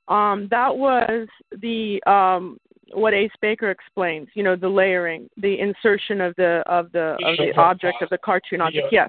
Um, 0.09 0.49
that 0.51 0.77
was 0.77 1.29
the 1.63 2.03
um, 2.07 2.59
what 2.93 3.15
Ace 3.15 3.31
Baker 3.41 3.71
explains. 3.71 4.29
You 4.35 4.43
know, 4.43 4.57
the 4.57 4.69
layering, 4.69 5.29
the 5.37 5.59
insertion 5.59 6.21
of 6.21 6.35
the 6.37 6.63
of 6.67 6.93
the 6.93 7.17
of 7.25 7.37
the 7.37 7.53
object 7.57 8.03
of 8.03 8.09
the 8.11 8.19
cartoon 8.19 8.61
object. 8.61 8.87
Video, 8.91 9.07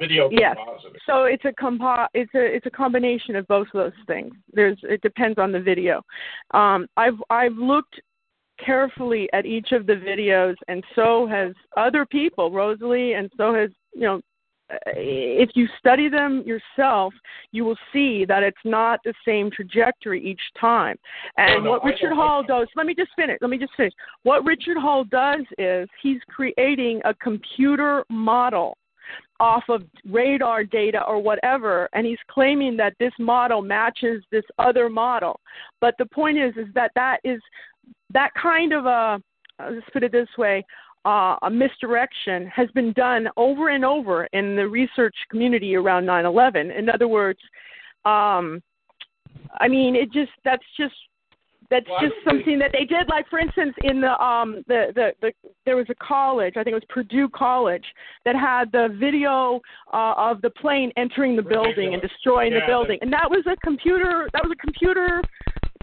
Video, 0.00 0.28
video 0.28 0.30
Yes. 0.32 0.56
So 1.06 1.24
it's 1.24 1.44
a 1.44 1.52
compo- 1.52 2.08
it's 2.14 2.34
a 2.34 2.44
it's 2.44 2.66
a 2.66 2.70
combination 2.70 3.36
of 3.36 3.46
both 3.48 3.68
of 3.68 3.84
those 3.84 4.06
things. 4.06 4.34
There's 4.52 4.78
it 4.82 5.00
depends 5.02 5.38
on 5.38 5.52
the 5.52 5.60
video. 5.60 6.02
Um, 6.52 6.86
I've 6.96 7.20
I've 7.30 7.56
looked 7.56 8.00
carefully 8.64 9.28
at 9.32 9.46
each 9.46 9.72
of 9.72 9.86
the 9.86 9.94
videos, 9.94 10.54
and 10.68 10.84
so 10.94 11.26
has 11.26 11.52
other 11.76 12.06
people, 12.06 12.50
Rosalee, 12.50 13.18
and 13.18 13.30
so 13.36 13.54
has 13.54 13.70
you 13.94 14.02
know. 14.02 14.20
Uh, 14.74 14.90
If 14.96 15.50
you 15.54 15.68
study 15.78 16.08
them 16.08 16.42
yourself, 16.46 17.14
you 17.52 17.64
will 17.64 17.78
see 17.92 18.24
that 18.26 18.42
it's 18.42 18.56
not 18.64 19.00
the 19.04 19.14
same 19.26 19.50
trajectory 19.50 20.24
each 20.24 20.40
time. 20.60 20.96
And 21.36 21.64
no, 21.64 21.72
what 21.72 21.84
I 21.84 21.88
Richard 21.88 22.12
Hall 22.12 22.42
does, 22.42 22.68
let 22.76 22.86
me 22.86 22.94
just 22.94 23.10
finish. 23.16 23.38
Let 23.40 23.50
me 23.50 23.58
just 23.58 23.74
finish. 23.76 23.92
What 24.22 24.44
Richard 24.44 24.76
Hall 24.76 25.04
does 25.04 25.44
is 25.58 25.88
he's 26.02 26.20
creating 26.28 27.00
a 27.04 27.14
computer 27.14 28.04
model 28.08 28.76
off 29.40 29.64
of 29.68 29.82
radar 30.08 30.64
data 30.64 31.02
or 31.06 31.20
whatever 31.20 31.88
and 31.92 32.06
he's 32.06 32.18
claiming 32.30 32.76
that 32.76 32.94
this 32.98 33.12
model 33.18 33.60
matches 33.60 34.22
this 34.30 34.44
other 34.58 34.88
model 34.88 35.40
but 35.80 35.94
the 35.98 36.06
point 36.06 36.38
is 36.38 36.54
is 36.56 36.72
that 36.72 36.90
that 36.94 37.18
is 37.24 37.40
that 38.12 38.30
kind 38.40 38.72
of 38.72 38.86
a 38.86 39.20
let's 39.58 39.86
put 39.92 40.04
it 40.04 40.12
this 40.12 40.28
way 40.38 40.64
uh, 41.04 41.36
a 41.42 41.50
misdirection 41.50 42.46
has 42.46 42.68
been 42.70 42.92
done 42.92 43.28
over 43.36 43.70
and 43.70 43.84
over 43.84 44.24
in 44.32 44.56
the 44.56 44.66
research 44.66 45.14
community 45.30 45.76
around 45.76 46.04
9/11 46.04 46.76
in 46.76 46.88
other 46.88 47.08
words 47.08 47.38
um 48.04 48.62
i 49.60 49.68
mean 49.68 49.94
it 49.96 50.12
just 50.12 50.32
that's 50.44 50.64
just 50.76 50.94
that's 51.70 51.86
Well, 51.88 52.00
just 52.02 52.14
something 52.28 52.58
that 52.58 52.72
they 52.72 52.84
did. 52.84 53.08
Like 53.08 53.28
for 53.28 53.38
instance 53.38 53.74
in 53.82 54.00
the 54.00 54.22
um 54.22 54.62
the, 54.68 54.92
the 54.94 55.12
the 55.22 55.32
there 55.64 55.76
was 55.76 55.86
a 55.88 55.94
college 55.94 56.54
i 56.56 56.62
think 56.62 56.72
it 56.72 56.74
was 56.74 56.84
purdue 56.88 57.28
college 57.28 57.84
that 58.24 58.36
had 58.36 58.70
the 58.72 58.94
video 59.00 59.60
uh, 59.92 60.14
of 60.16 60.42
the 60.42 60.50
plane 60.50 60.92
entering 60.96 61.36
the 61.36 61.42
building 61.42 61.94
and 61.94 62.02
destroying 62.02 62.52
Yeah, 62.52 62.60
the 62.60 62.66
building. 62.66 62.98
And 63.00 63.12
that 63.12 63.28
was 63.30 63.44
a 63.46 63.56
computer 63.64 64.28
that 64.32 64.42
was 64.44 64.52
a 64.52 64.60
computer 64.60 65.22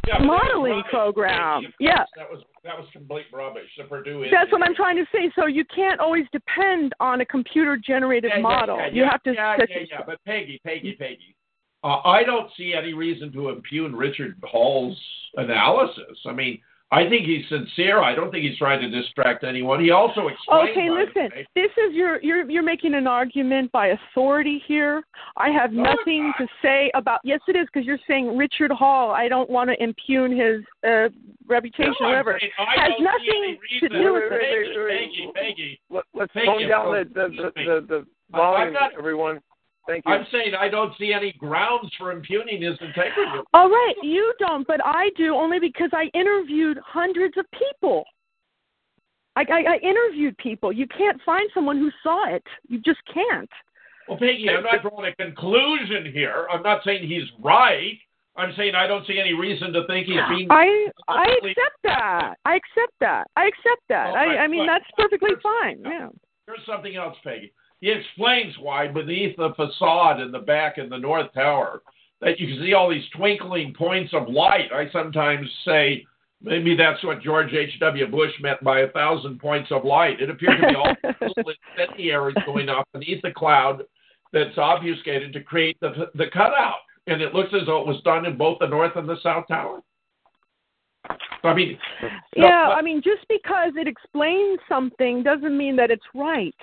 Yeah, 0.08 0.18
but 0.18 0.24
that 0.24 0.28
was 0.28 0.42
modeling 0.54 0.84
program. 0.90 1.66
Of 1.66 1.72
Yeah. 1.80 2.04
That 2.16 2.30
was 2.30 2.44
that 2.64 2.78
was 2.78 2.88
complete 2.92 3.26
rubbish. 3.34 3.70
The 3.78 3.84
Purdue. 3.86 4.26
that's 4.32 4.52
what 4.52 4.64
i'm 4.64 4.76
trying 4.76 4.96
to 4.98 5.06
say 5.12 5.32
so 5.36 5.48
you 5.48 5.66
can't 5.74 6.00
always 6.00 6.26
depend 6.32 6.94
on 7.00 7.22
a 7.22 7.26
computer 7.26 7.76
generated 7.78 8.32
Yeah, 8.36 8.42
model 8.42 8.78
yeah, 8.78 8.90
you 8.92 9.04
have 9.04 9.24
to 9.24 9.34
Yeah, 9.34 9.56
yeah, 9.58 9.78
yeah. 9.90 10.02
But 10.06 10.24
Peggy, 10.26 10.62
Peggy, 10.64 10.94
Peggy. 10.94 11.36
Uh, 11.84 12.00
I 12.06 12.24
don't 12.24 12.52
see 12.58 12.74
any 12.78 12.94
reason 12.94 13.32
to 13.34 13.50
impugn 13.50 13.96
Richard 13.96 14.38
Hall's 14.44 15.00
analysis. 15.36 16.18
I 16.28 16.32
mean, 16.32 16.60
I 16.94 17.08
think 17.08 17.26
he's 17.26 17.48
sincere. 17.48 18.02
I 18.04 18.14
don't 18.14 18.32
think 18.32 18.44
he's 18.44 18.58
trying 18.58 18.82
to 18.82 18.90
distract 18.90 19.46
anyone. 19.46 19.80
He 19.82 19.92
also 19.92 20.28
explained. 20.28 20.70
Okay, 20.72 20.90
listen. 20.90 21.30
way- 21.34 21.48
This 21.56 21.72
is 21.78 21.94
your 21.94 22.22
you're 22.22 22.50
you're 22.50 22.64
making 22.64 22.96
an 22.96 23.08
argument 23.08 23.72
by 23.72 23.88
authority 23.98 24.62
here. 24.68 25.02
I 25.38 25.52
have 25.52 25.72
No, 25.72 25.84
nothing 25.84 26.28
not. 26.28 26.38
to 26.40 26.48
say 26.62 26.92
about. 26.94 27.22
Yes, 27.24 27.40
it 27.48 27.56
is 27.56 27.66
because 27.72 27.86
you're 27.86 27.98
saying 28.10 28.36
Richard 28.38 28.72
Hall. 28.72 29.12
I 29.12 29.30
don't 29.30 29.50
want 29.50 29.70
to 29.70 29.82
impugn 29.82 30.32
his 30.36 30.64
uh, 30.86 31.08
reputation, 31.48 31.94
No, 32.02 32.08
whatever. 32.10 32.38
saying 32.42 32.52
Has 32.58 32.92
nothing 33.00 33.58
to 33.80 33.88
do 33.90 34.14
with 34.14 34.24
Wait, 34.30 34.42
it. 34.42 34.78
wait, 34.78 34.84
wait, 34.84 35.00
Peggy. 35.00 35.32
Peggy, 35.34 35.80
Let, 35.90 36.04
let's 36.14 36.34
Thank 36.34 36.46
tone 36.48 36.68
down 36.68 36.92
the 36.92 37.06
the, 37.14 37.26
Excuse 37.48 37.54
the, 37.56 37.82
the, 37.88 37.88
the 37.88 38.06
I- 38.34 38.38
volume, 38.38 38.68
I'm 38.68 38.74
not- 38.74 38.92
everyone. 38.98 39.40
Thank 39.88 40.06
you. 40.06 40.14
I'm 40.14 40.26
saying 40.32 40.54
I 40.60 40.70
don't 40.70 40.94
see 40.98 41.12
any 41.14 41.34
grounds 41.34 41.92
for 41.98 42.12
impugning 42.12 42.62
his 42.62 42.78
integrity. 42.82 43.42
All 43.54 43.70
right, 43.70 43.96
you 44.04 44.34
don't, 44.40 44.66
but 44.68 44.80
I 44.86 45.10
do 45.18 45.36
only 45.36 45.60
because 45.60 45.90
I 45.94 46.10
interviewed 46.14 46.80
hundreds 46.86 47.38
of 47.38 47.46
people. 47.52 48.06
I, 49.36 49.42
I, 49.42 49.64
I 49.74 49.78
interviewed 49.78 50.38
people. 50.38 50.72
You 50.72 50.88
can't 50.88 51.20
find 51.26 51.50
someone 51.54 51.78
who 51.78 51.90
saw 52.04 52.34
it. 52.34 52.44
You 52.68 52.80
just 52.82 53.00
can't. 53.12 53.50
Well, 54.08 54.18
Peggy, 54.18 54.50
I'm 54.50 54.64
not 54.64 54.82
drawing 54.82 55.12
a 55.12 55.16
conclusion 55.16 56.12
here. 56.12 56.48
I'm 56.52 56.64
not 56.64 56.84
saying 56.84 57.08
he's 57.08 57.30
right. 57.42 57.98
I'm 58.36 58.54
saying 58.58 58.76
I 58.76 58.88
don't 58.88 59.06
see 59.08 59.20
any 59.20 59.34
reason 59.34 59.74
to 59.74 59.86
think 59.88 60.08
he's 60.08 60.16
being. 60.30 60.48
I 60.50 60.88
I 61.08 61.26
accept 61.44 61.78
that. 61.84 62.34
I 62.46 62.56
accept 62.56 62.94
that. 63.00 63.28
I 63.36 63.46
accept 63.46 63.82
that. 63.90 64.14
Well, 64.14 64.16
I- 64.16 64.36
I 64.36 64.44
I 64.44 64.48
mean 64.48 64.66
but- 64.66 64.74
that's 64.74 64.92
perfectly 64.98 65.36
but- 65.36 65.44
fine. 65.44 65.82
Yeah. 65.84 66.10
Here's 66.48 66.66
something 66.66 66.96
else, 66.96 67.18
Peggy. 67.24 67.54
He 67.82 67.90
explains 67.92 68.56
why 68.60 68.88
beneath 68.88 69.36
the 69.38 69.54
facade 69.56 70.20
in 70.22 70.32
the 70.32 70.40
back 70.40 70.78
in 70.78 70.88
the 70.88 70.98
North 71.00 71.34
Tower 71.34 71.82
that 72.22 72.40
you 72.40 72.48
can 72.48 72.64
see 72.64 72.74
all 72.74 72.90
these 72.90 73.10
twinkling 73.16 73.74
points 73.74 74.14
of 74.14 74.30
light. 74.30 74.72
I 74.72 74.90
sometimes 74.92 75.50
say 75.66 76.06
maybe 76.44 76.76
that's 76.76 77.04
what 77.04 77.22
George 77.24 77.52
H.W. 77.52 78.08
Bush 78.08 78.32
meant 78.40 78.64
by 78.64 78.82
a 78.82 78.90
thousand 78.92 79.40
points 79.40 79.72
of 79.72 79.84
light. 79.84 80.22
It 80.22 80.30
appeared 80.30 80.62
to 80.62 80.68
be 80.68 80.76
all 80.76 80.96
little 81.22 81.54
incendiaries 81.78 82.36
going 82.46 82.70
off 82.70 82.86
beneath 82.94 83.22
the 83.24 83.32
cloud 83.32 83.84
that's 84.32 84.58
obfuscated 84.58 85.34
to 85.34 85.42
create 85.44 85.78
the 85.82 86.10
the 86.14 86.28
cutout. 86.32 86.78
And 87.08 87.20
it 87.20 87.34
looks 87.34 87.50
as 87.60 87.66
though 87.66 87.82
it 87.82 87.88
was 87.88 88.00
done 88.04 88.28
in 88.28 88.38
both 88.38 88.60
the 88.60 88.68
North 88.68 88.96
and 88.96 89.10
the 89.10 89.18
South 89.24 89.48
Tower. 89.48 89.82
I 91.44 91.56
mean, 91.56 91.80
no, 92.04 92.10
yeah, 92.36 92.68
but- 92.68 92.74
uh, 92.74 92.76
I 92.76 92.82
mean 92.84 93.02
just 93.04 93.28
because 93.28 93.72
it 93.76 93.88
explains 93.88 94.60
something 94.70 95.24
doesn't 95.24 95.58
mean 95.58 95.76
that 95.78 95.90
it's 95.90 96.06
right. 96.14 96.54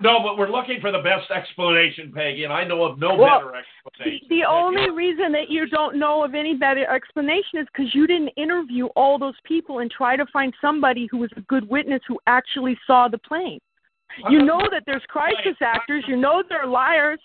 No, 0.00 0.20
but 0.22 0.38
we're 0.38 0.50
looking 0.50 0.80
for 0.80 0.90
the 0.90 0.98
best 0.98 1.30
explanation, 1.30 2.12
Peggy, 2.14 2.44
and 2.44 2.52
I 2.52 2.64
know 2.64 2.82
of 2.82 2.98
no 2.98 3.14
Well, 3.14 3.38
better 3.40 3.54
explanation. 3.56 4.26
The 4.30 4.44
only 4.48 4.90
reason 4.90 5.32
that 5.32 5.48
you 5.48 5.68
don't 5.68 5.98
know 5.98 6.24
of 6.24 6.34
any 6.34 6.54
better 6.54 6.86
explanation 6.90 7.60
is 7.60 7.66
because 7.72 7.94
you 7.94 8.06
didn't 8.06 8.30
interview 8.30 8.86
all 8.96 9.18
those 9.18 9.36
people 9.44 9.80
and 9.80 9.90
try 9.90 10.16
to 10.16 10.24
find 10.32 10.52
somebody 10.60 11.06
who 11.10 11.18
was 11.18 11.30
a 11.36 11.42
good 11.42 11.68
witness 11.68 12.00
who 12.08 12.18
actually 12.26 12.76
saw 12.86 13.06
the 13.08 13.18
plane. 13.18 13.60
You 14.30 14.40
uh, 14.40 14.44
know 14.44 14.60
that 14.70 14.82
there's 14.86 15.02
crisis 15.08 15.56
actors. 15.60 16.04
You 16.08 16.16
know 16.16 16.42
they're 16.48 16.66
liars. 16.66 17.20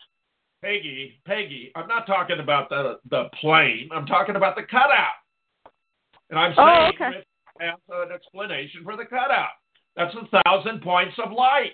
Peggy, 0.61 1.19
Peggy, 1.25 1.71
I'm 1.75 1.87
not 1.87 2.07
talking 2.07 2.39
about 2.39 2.69
the 2.69 2.99
the 3.09 3.25
plane. 3.39 3.89
I'm 3.91 4.05
talking 4.05 4.35
about 4.35 4.55
the 4.55 4.63
cutout. 4.63 5.13
And 6.29 6.39
I'm 6.39 6.53
oh, 6.57 6.91
saying 6.91 6.93
Oh, 6.99 7.05
okay. 7.05 7.23
An 7.59 8.11
explanation 8.13 8.83
for 8.83 8.95
the 8.95 9.05
cutout. 9.05 9.49
That's 9.95 10.13
a 10.15 10.41
thousand 10.43 10.81
points 10.81 11.15
of 11.23 11.31
light. 11.31 11.71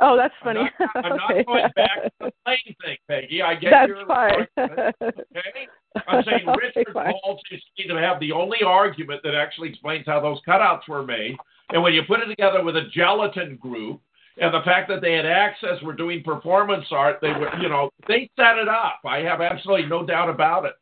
Oh, 0.00 0.16
that's 0.16 0.34
I'm 0.42 0.56
funny. 0.56 0.70
not, 0.80 1.04
I'm 1.04 1.16
not 1.16 1.30
going 1.46 1.70
back 1.76 2.02
to 2.02 2.10
the 2.20 2.32
plane 2.44 2.76
thing, 2.84 2.96
Peggy. 3.08 3.42
I 3.42 3.54
get 3.54 3.70
That's 3.70 3.88
your 3.88 4.06
fine. 4.06 4.46
argument, 4.56 4.94
Okay? 5.00 5.68
I'm 6.08 6.24
saying 6.28 6.48
Okay, 6.48 6.66
Richard. 6.76 6.92
Hall 6.94 7.40
seems 7.48 7.62
to 7.88 7.94
have 7.96 8.18
the 8.18 8.32
only 8.32 8.58
argument 8.66 9.20
that 9.22 9.34
actually 9.34 9.68
explains 9.68 10.04
how 10.06 10.20
those 10.20 10.38
cutouts 10.46 10.88
were 10.88 11.04
made. 11.04 11.36
And 11.70 11.82
when 11.82 11.94
you 11.94 12.02
put 12.06 12.20
it 12.20 12.26
together 12.26 12.62
with 12.64 12.76
a 12.76 12.88
gelatin 12.92 13.56
group 13.56 14.00
and 14.40 14.52
the 14.52 14.62
fact 14.62 14.88
that 14.88 15.00
they 15.00 15.12
had 15.12 15.26
access, 15.26 15.80
were 15.82 15.92
doing 15.92 16.22
performance 16.24 16.86
art, 16.90 17.18
they 17.22 17.30
were, 17.30 17.54
you 17.60 17.68
know, 17.68 17.90
they 18.08 18.28
set 18.36 18.58
it 18.58 18.68
up. 18.68 19.00
I 19.06 19.18
have 19.18 19.40
absolutely 19.40 19.86
no 19.86 20.04
doubt 20.04 20.28
about 20.28 20.64
it. 20.64 20.74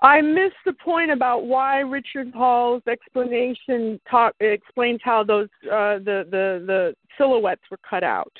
I 0.00 0.20
missed 0.20 0.56
the 0.64 0.72
point 0.72 1.10
about 1.10 1.44
why 1.44 1.80
Richard 1.80 2.32
Hall's 2.34 2.82
explanation 2.86 4.00
talk 4.10 4.34
explains 4.40 5.00
how 5.02 5.24
those 5.24 5.48
uh, 5.64 5.98
the 5.98 6.26
the 6.30 6.64
the 6.66 6.94
silhouettes 7.16 7.62
were 7.70 7.78
cut 7.88 8.04
out. 8.04 8.32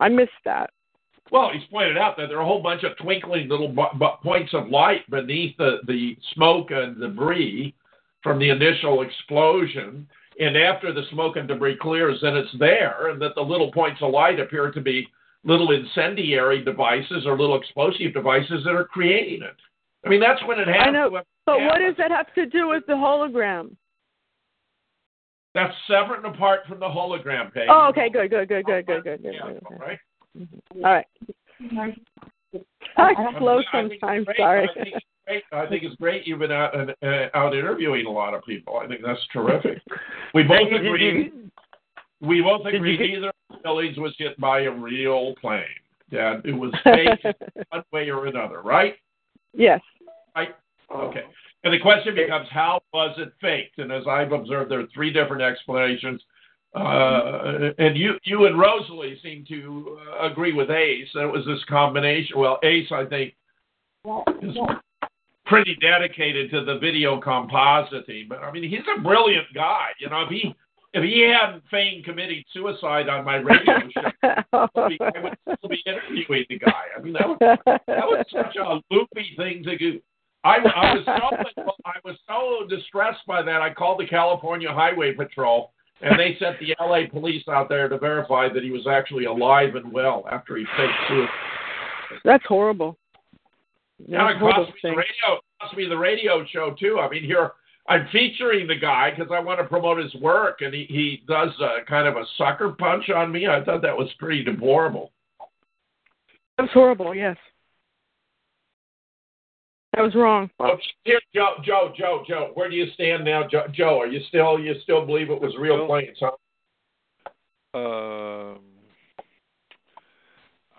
I 0.00 0.08
missed 0.08 0.30
that. 0.44 0.70
Well, 1.30 1.50
he's 1.52 1.62
pointed 1.70 1.96
out 1.96 2.16
that 2.16 2.28
there 2.28 2.38
are 2.38 2.42
a 2.42 2.46
whole 2.46 2.62
bunch 2.62 2.82
of 2.82 2.96
twinkling 2.98 3.48
little 3.48 3.68
bu- 3.68 4.16
points 4.22 4.52
of 4.52 4.68
light 4.68 5.08
beneath 5.08 5.56
the, 5.56 5.78
the 5.86 6.16
smoke 6.34 6.70
and 6.70 7.00
debris 7.00 7.74
from 8.22 8.38
the 8.38 8.50
initial 8.50 9.02
explosion. 9.02 10.06
And 10.38 10.56
after 10.56 10.92
the 10.92 11.04
smoke 11.10 11.36
and 11.36 11.48
debris 11.48 11.78
clears, 11.80 12.18
then 12.20 12.36
it's 12.36 12.54
there, 12.58 13.08
and 13.10 13.22
that 13.22 13.34
the 13.34 13.40
little 13.40 13.72
points 13.72 14.02
of 14.02 14.12
light 14.12 14.40
appear 14.40 14.70
to 14.72 14.80
be 14.80 15.08
little 15.44 15.72
incendiary 15.72 16.62
devices 16.64 17.24
or 17.26 17.38
little 17.38 17.58
explosive 17.58 18.12
devices 18.12 18.64
that 18.64 18.74
are 18.74 18.84
creating 18.84 19.42
it. 19.42 19.56
I 20.04 20.08
mean, 20.08 20.20
that's 20.20 20.42
when 20.46 20.58
it 20.58 20.68
I 20.68 20.90
know, 20.90 21.10
but 21.46 21.60
what 21.60 21.78
does 21.78 21.94
that 21.98 22.10
have 22.10 22.32
to 22.34 22.46
do 22.46 22.68
with 22.68 22.84
the 22.86 22.92
hologram? 22.94 23.74
That's 25.54 25.74
separate 25.86 26.24
and 26.24 26.34
apart 26.34 26.60
from 26.66 26.80
the 26.80 26.86
hologram 26.86 27.52
page. 27.52 27.68
Oh, 27.70 27.88
okay, 27.90 28.08
good, 28.08 28.30
good, 28.30 28.48
good, 28.48 28.64
good, 28.64 28.86
good, 28.86 29.04
good, 29.04 29.22
good. 29.22 29.34
Yeah, 29.34 29.40
good, 29.46 29.62
all 29.64 29.70
good. 29.70 29.80
right. 29.80 29.98
All 30.76 30.82
right. 30.82 31.06
I 32.96 33.02
I 33.16 33.38
slow 33.38 33.58
think- 33.58 33.68
I 33.74 33.88
think 33.88 34.00
sometimes. 34.00 34.26
Sorry. 34.36 34.68
I 34.68 34.74
think 34.74 34.94
it's 34.96 35.04
great. 35.26 35.44
I 35.52 35.66
think 35.68 35.82
it's 35.84 35.94
great 35.96 36.26
you've 36.26 36.38
been 36.40 36.52
out, 36.52 36.74
uh, 36.74 37.28
out 37.34 37.54
interviewing 37.54 38.06
a 38.06 38.10
lot 38.10 38.34
of 38.34 38.42
people. 38.44 38.78
I 38.78 38.86
think 38.88 39.02
that's 39.04 39.24
terrific. 39.32 39.78
We 40.34 40.42
both 40.42 40.70
Did 40.70 40.82
you- 40.84 40.94
agree. 40.94 41.32
We 42.20 42.40
both 42.40 42.64
agree 42.66 42.96
get- 42.96 43.08
neither 43.10 43.28
of 43.50 43.62
Phillies 43.62 43.98
was 43.98 44.14
hit 44.18 44.38
by 44.40 44.60
a 44.62 44.70
real 44.70 45.34
plane. 45.36 45.64
Yeah, 46.10 46.40
it 46.44 46.52
was 46.52 46.72
fake 46.84 47.24
one 47.70 47.84
way 47.92 48.10
or 48.10 48.26
another, 48.26 48.62
right? 48.62 48.96
yes. 49.54 49.80
Right. 50.92 51.04
Okay. 51.04 51.22
And 51.64 51.72
the 51.72 51.78
question 51.78 52.14
becomes, 52.14 52.48
how 52.50 52.80
was 52.92 53.14
it 53.18 53.32
faked? 53.40 53.78
And 53.78 53.92
as 53.92 54.04
I've 54.08 54.32
observed, 54.32 54.70
there 54.70 54.80
are 54.80 54.88
three 54.92 55.12
different 55.12 55.42
explanations. 55.42 56.20
Uh, 56.74 57.70
and 57.78 57.96
you, 57.96 58.14
you 58.24 58.46
and 58.46 58.56
Rosalee 58.56 59.20
seem 59.22 59.44
to 59.48 59.98
uh, 60.20 60.30
agree 60.30 60.52
with 60.52 60.70
Ace 60.70 61.08
that 61.14 61.24
it 61.24 61.32
was 61.32 61.44
this 61.46 61.62
combination. 61.68 62.38
Well, 62.38 62.58
Ace, 62.64 62.90
I 62.90 63.04
think, 63.04 63.34
is 64.42 64.56
pretty 65.46 65.76
dedicated 65.80 66.50
to 66.50 66.64
the 66.64 66.78
video 66.78 67.20
compositing. 67.20 68.28
But 68.28 68.38
I 68.38 68.50
mean, 68.50 68.68
he's 68.68 68.80
a 68.96 69.00
brilliant 69.00 69.46
guy. 69.54 69.88
You 70.00 70.08
know, 70.08 70.22
if 70.22 70.30
he 70.30 70.54
if 70.94 71.04
he 71.04 71.20
hadn't 71.20 71.62
feigned 71.70 72.04
committing 72.04 72.42
suicide 72.52 73.08
on 73.08 73.24
my 73.24 73.36
radio 73.36 73.78
show, 73.94 74.10
I 74.52 74.68
would 75.22 75.38
still 75.58 75.68
be 75.68 75.82
interviewing 75.86 76.44
the 76.48 76.58
guy. 76.58 76.82
I 76.96 77.00
mean, 77.00 77.12
that 77.14 77.28
was 77.28 77.38
that 77.66 77.80
was 77.86 78.24
such 78.32 78.56
a 78.56 78.80
loopy 78.90 79.34
thing 79.36 79.62
to 79.64 79.76
do. 79.76 80.00
I, 80.44 80.56
I 80.56 80.94
was 80.94 81.04
so 81.06 81.72
I 81.84 81.98
was 82.04 82.16
so 82.26 82.66
distressed 82.68 83.24
by 83.26 83.42
that. 83.42 83.62
I 83.62 83.72
called 83.72 84.00
the 84.00 84.06
California 84.06 84.68
Highway 84.72 85.12
Patrol, 85.14 85.72
and 86.00 86.18
they 86.18 86.36
sent 86.38 86.58
the 86.58 86.74
L.A. 86.80 87.06
police 87.06 87.44
out 87.48 87.68
there 87.68 87.88
to 87.88 87.98
verify 87.98 88.48
that 88.52 88.62
he 88.62 88.70
was 88.70 88.86
actually 88.86 89.24
alive 89.24 89.74
and 89.74 89.92
well 89.92 90.24
after 90.30 90.56
he 90.56 90.64
faked 90.76 90.92
suicide. 91.08 91.30
That's 92.24 92.44
horrible. 92.46 92.98
Now 94.08 94.28
it 94.28 94.38
cost 94.38 94.70
me 94.70 94.90
the 94.90 94.96
radio. 94.96 95.40
Cost 95.60 95.76
me 95.76 95.88
the 95.88 95.96
radio 95.96 96.44
show 96.52 96.74
too. 96.78 96.98
I 97.00 97.08
mean, 97.08 97.24
here 97.24 97.52
I'm 97.88 98.08
featuring 98.10 98.66
the 98.66 98.76
guy 98.76 99.10
because 99.10 99.32
I 99.32 99.40
want 99.40 99.60
to 99.60 99.64
promote 99.64 99.98
his 99.98 100.14
work, 100.16 100.60
and 100.60 100.74
he 100.74 100.86
he 100.88 101.22
does 101.28 101.50
a, 101.60 101.84
kind 101.88 102.08
of 102.08 102.16
a 102.16 102.24
sucker 102.36 102.70
punch 102.70 103.10
on 103.10 103.30
me. 103.30 103.46
I 103.46 103.64
thought 103.64 103.82
that 103.82 103.96
was 103.96 104.08
pretty 104.18 104.42
deplorable. 104.42 105.12
That's 106.58 106.72
horrible. 106.72 107.14
Yes. 107.14 107.36
That 109.94 110.02
was 110.02 110.14
wrong. 110.14 110.48
Oh, 110.58 110.76
here, 111.04 111.20
Joe, 111.34 111.56
Joe, 111.62 111.92
Joe, 111.96 112.24
Joe. 112.26 112.50
Where 112.54 112.70
do 112.70 112.76
you 112.76 112.86
stand 112.94 113.24
now, 113.24 113.46
Joe? 113.46 113.66
Joe 113.72 114.00
are 114.00 114.06
you 114.06 114.20
still 114.28 114.58
you 114.58 114.74
still 114.82 115.04
believe 115.04 115.30
it 115.30 115.40
was 115.40 115.54
real 115.58 115.86
planes? 115.86 116.16
Huh? 116.18 116.30
Um, 117.74 118.60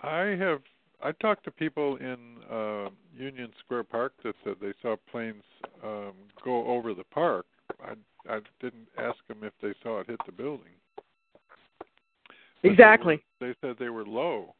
I 0.02 0.36
have 0.40 0.62
I 1.04 1.12
talked 1.14 1.44
to 1.46 1.52
people 1.52 1.98
in 1.98 2.18
uh, 2.52 2.90
Union 3.16 3.52
Square 3.64 3.84
Park 3.86 4.14
that 4.24 4.36
said 4.44 4.56
they 4.60 4.74
saw 4.82 4.96
planes 5.12 5.44
um, 5.84 6.14
go 6.44 6.66
over 6.66 6.96
the 6.96 7.04
park. 7.06 7.46
I 7.86 7.94
I 8.28 8.40
didn't 8.62 8.88
ask 8.98 9.18
them 9.28 9.40
if 9.44 9.54
they 9.62 9.74
saw 9.84 10.00
it 10.00 10.08
hit 10.08 10.20
the 10.26 10.32
building. 10.32 10.66
But 10.98 11.86
they 12.64 12.70
Exactly. 12.70 13.22
were- 13.42 13.48
They, 13.48 13.56
said 13.62 13.76
they 13.78 13.90
were 13.90 14.06
low. 14.06 14.56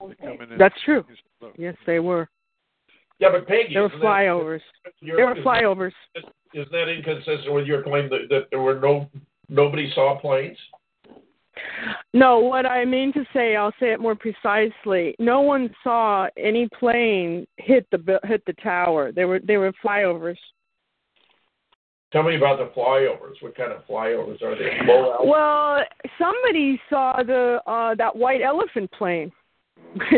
They 0.00 0.14
in 0.30 0.58
That's 0.58 0.80
true. 0.84 1.04
low. 1.40 1.52
Yes, 1.56 1.74
they 1.86 1.98
were. 1.98 2.28
Yeah, 3.18 3.30
but 3.32 3.48
Peggy, 3.48 3.74
They 3.74 3.80
were 3.80 3.88
flyovers. 3.90 4.60
you're- 5.00 5.24
were 5.24 5.34
flyovers. 5.36 5.92
Isn't 6.54 6.72
that 6.72 6.88
inconsistent 6.88 7.52
with 7.52 7.66
your 7.66 7.82
claim 7.82 8.08
that, 8.10 8.28
that 8.30 8.48
there 8.50 8.60
were 8.60 8.78
no 8.78 9.08
nobody 9.48 9.90
saw 9.90 10.18
planes? 10.18 10.58
No, 12.14 12.38
what 12.38 12.64
I 12.66 12.84
mean 12.84 13.12
to 13.12 13.24
say, 13.32 13.56
I'll 13.56 13.74
say 13.80 13.92
it 13.92 14.00
more 14.00 14.14
precisely. 14.14 15.14
No 15.18 15.40
one 15.40 15.74
saw 15.82 16.28
any 16.36 16.68
plane 16.68 17.46
hit 17.56 17.86
the 17.90 18.20
hit 18.24 18.44
the 18.46 18.52
tower. 18.54 19.12
They 19.12 19.24
were 19.24 19.40
they 19.40 19.56
were 19.56 19.72
flyovers. 19.84 20.38
Tell 22.10 22.22
me 22.22 22.36
about 22.36 22.58
the 22.58 22.70
flyovers. 22.80 23.42
What 23.42 23.54
kind 23.54 23.72
of 23.72 23.84
flyovers 23.86 24.42
are 24.42 24.56
they? 24.56 24.78
Well, 24.86 25.84
somebody 26.18 26.80
saw 26.88 27.22
the 27.22 27.60
uh 27.66 27.94
that 27.96 28.14
white 28.16 28.40
elephant 28.42 28.90
plane. 28.92 29.30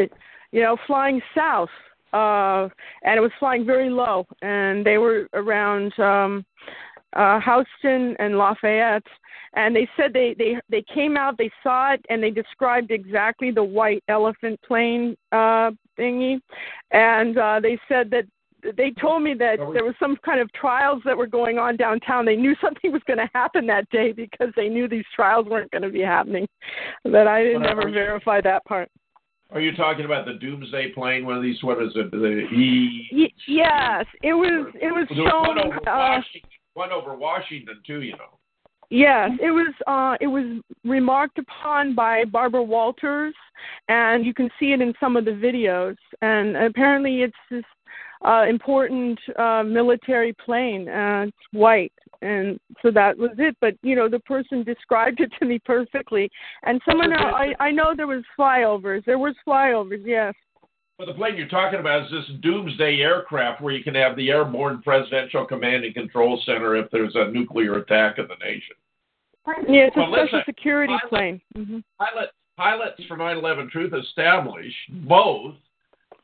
you 0.52 0.60
know, 0.60 0.76
flying 0.86 1.20
south. 1.34 1.70
Uh 2.12 2.68
and 3.02 3.16
it 3.16 3.20
was 3.20 3.30
flying 3.38 3.64
very 3.64 3.90
low 3.90 4.26
and 4.42 4.84
they 4.84 4.98
were 4.98 5.28
around 5.34 5.98
um 5.98 6.44
uh 7.14 7.40
Houston 7.40 8.16
and 8.18 8.36
Lafayette 8.36 9.06
and 9.54 9.74
they 9.74 9.88
said 9.96 10.12
they 10.12 10.34
they 10.38 10.56
they 10.68 10.84
came 10.94 11.16
out 11.16 11.38
they 11.38 11.50
saw 11.62 11.92
it 11.94 12.04
and 12.08 12.22
they 12.22 12.30
described 12.30 12.90
exactly 12.90 13.50
the 13.50 13.62
white 13.62 14.02
elephant 14.08 14.60
plane 14.66 15.16
uh 15.32 15.70
thingy 15.98 16.40
and 16.92 17.38
uh 17.38 17.60
they 17.60 17.78
said 17.88 18.10
that 18.10 18.24
they 18.76 18.92
told 19.00 19.22
me 19.22 19.34
that 19.34 19.56
there 19.72 19.84
was 19.84 19.94
some 19.98 20.16
kind 20.24 20.40
of 20.40 20.52
trials 20.52 21.02
that 21.04 21.16
were 21.16 21.26
going 21.26 21.58
on 21.58 21.76
downtown. 21.76 22.24
They 22.24 22.36
knew 22.36 22.54
something 22.60 22.92
was 22.92 23.02
going 23.06 23.18
to 23.18 23.30
happen 23.34 23.66
that 23.66 23.88
day 23.90 24.12
because 24.12 24.48
they 24.56 24.68
knew 24.68 24.88
these 24.88 25.04
trials 25.14 25.46
weren't 25.46 25.70
going 25.70 25.82
to 25.82 25.90
be 25.90 26.00
happening. 26.00 26.46
But 27.04 27.26
I 27.26 27.42
didn't 27.42 27.66
ever 27.66 27.90
verify 27.90 28.40
that 28.42 28.64
part. 28.64 28.88
Are 29.52 29.60
you 29.60 29.74
talking 29.74 30.04
about 30.04 30.26
the 30.26 30.34
Doomsday 30.34 30.92
plane? 30.92 31.24
One 31.26 31.36
of 31.36 31.42
these? 31.42 31.62
What 31.62 31.82
is 31.82 31.92
it? 31.96 32.10
The 32.10 32.46
E. 32.54 33.08
Y- 33.12 33.28
yes, 33.48 34.06
it 34.22 34.32
was. 34.32 34.72
It 34.80 34.86
was 34.92 35.06
was 35.10 35.18
one 35.18 35.56
shown. 35.56 35.58
over 35.66 35.76
Uh, 35.88 36.18
Washington. 36.18 36.50
One 36.74 36.92
over 36.92 37.14
Washington 37.14 37.80
too. 37.86 38.02
You 38.02 38.12
know. 38.12 38.38
Yes, 38.90 39.30
it 39.40 39.50
was 39.50 39.72
uh 39.86 40.16
it 40.20 40.26
was 40.26 40.60
remarked 40.84 41.38
upon 41.38 41.94
by 41.94 42.24
Barbara 42.24 42.62
Walters 42.62 43.34
and 43.88 44.26
you 44.26 44.34
can 44.34 44.50
see 44.58 44.72
it 44.72 44.80
in 44.80 44.92
some 44.98 45.16
of 45.16 45.24
the 45.24 45.30
videos 45.30 45.94
and 46.22 46.56
apparently 46.56 47.22
it's 47.22 47.36
this 47.52 47.62
uh 48.24 48.46
important 48.48 49.16
uh 49.38 49.62
military 49.62 50.32
plane 50.44 50.88
uh 50.88 51.26
it's 51.28 51.36
white 51.52 51.92
and 52.22 52.58
so 52.82 52.90
that 52.90 53.16
was 53.16 53.30
it. 53.38 53.56
But 53.60 53.74
you 53.82 53.94
know 53.96 54.08
the 54.08 54.20
person 54.20 54.62
described 54.64 55.20
it 55.20 55.30
to 55.38 55.46
me 55.46 55.58
perfectly. 55.64 56.30
And 56.64 56.80
someone 56.88 57.12
else, 57.12 57.32
I 57.34 57.54
I 57.60 57.70
know 57.70 57.94
there 57.96 58.06
was 58.06 58.24
flyovers. 58.38 59.04
There 59.04 59.18
was 59.18 59.34
flyovers 59.46 60.02
yes. 60.04 60.34
But 60.98 61.06
the 61.06 61.14
plane 61.14 61.36
you're 61.36 61.48
talking 61.48 61.80
about 61.80 62.04
is 62.06 62.10
this 62.10 62.36
Doomsday 62.42 63.00
aircraft 63.00 63.62
where 63.62 63.72
you 63.72 63.82
can 63.82 63.94
have 63.94 64.16
the 64.16 64.30
Airborne 64.30 64.82
Presidential 64.82 65.46
Command 65.46 65.82
and 65.84 65.94
Control 65.94 66.38
Center 66.44 66.76
if 66.76 66.90
there's 66.90 67.14
a 67.14 67.30
nuclear 67.30 67.76
attack 67.78 68.18
in 68.18 68.26
the 68.28 68.36
nation. 68.44 68.76
yeah 69.66 69.86
it's 69.86 69.96
a 69.96 70.00
Well, 70.00 70.12
special 70.12 70.38
listen, 70.38 70.42
security 70.44 70.92
pilot- 70.92 71.08
plane. 71.08 71.40
Hmm 71.56 71.78
Pilot, 71.98 72.30
pilots 72.58 73.02
for 73.08 73.16
9/11 73.16 73.70
Truth 73.70 73.94
established 73.94 74.76
both 75.08 75.54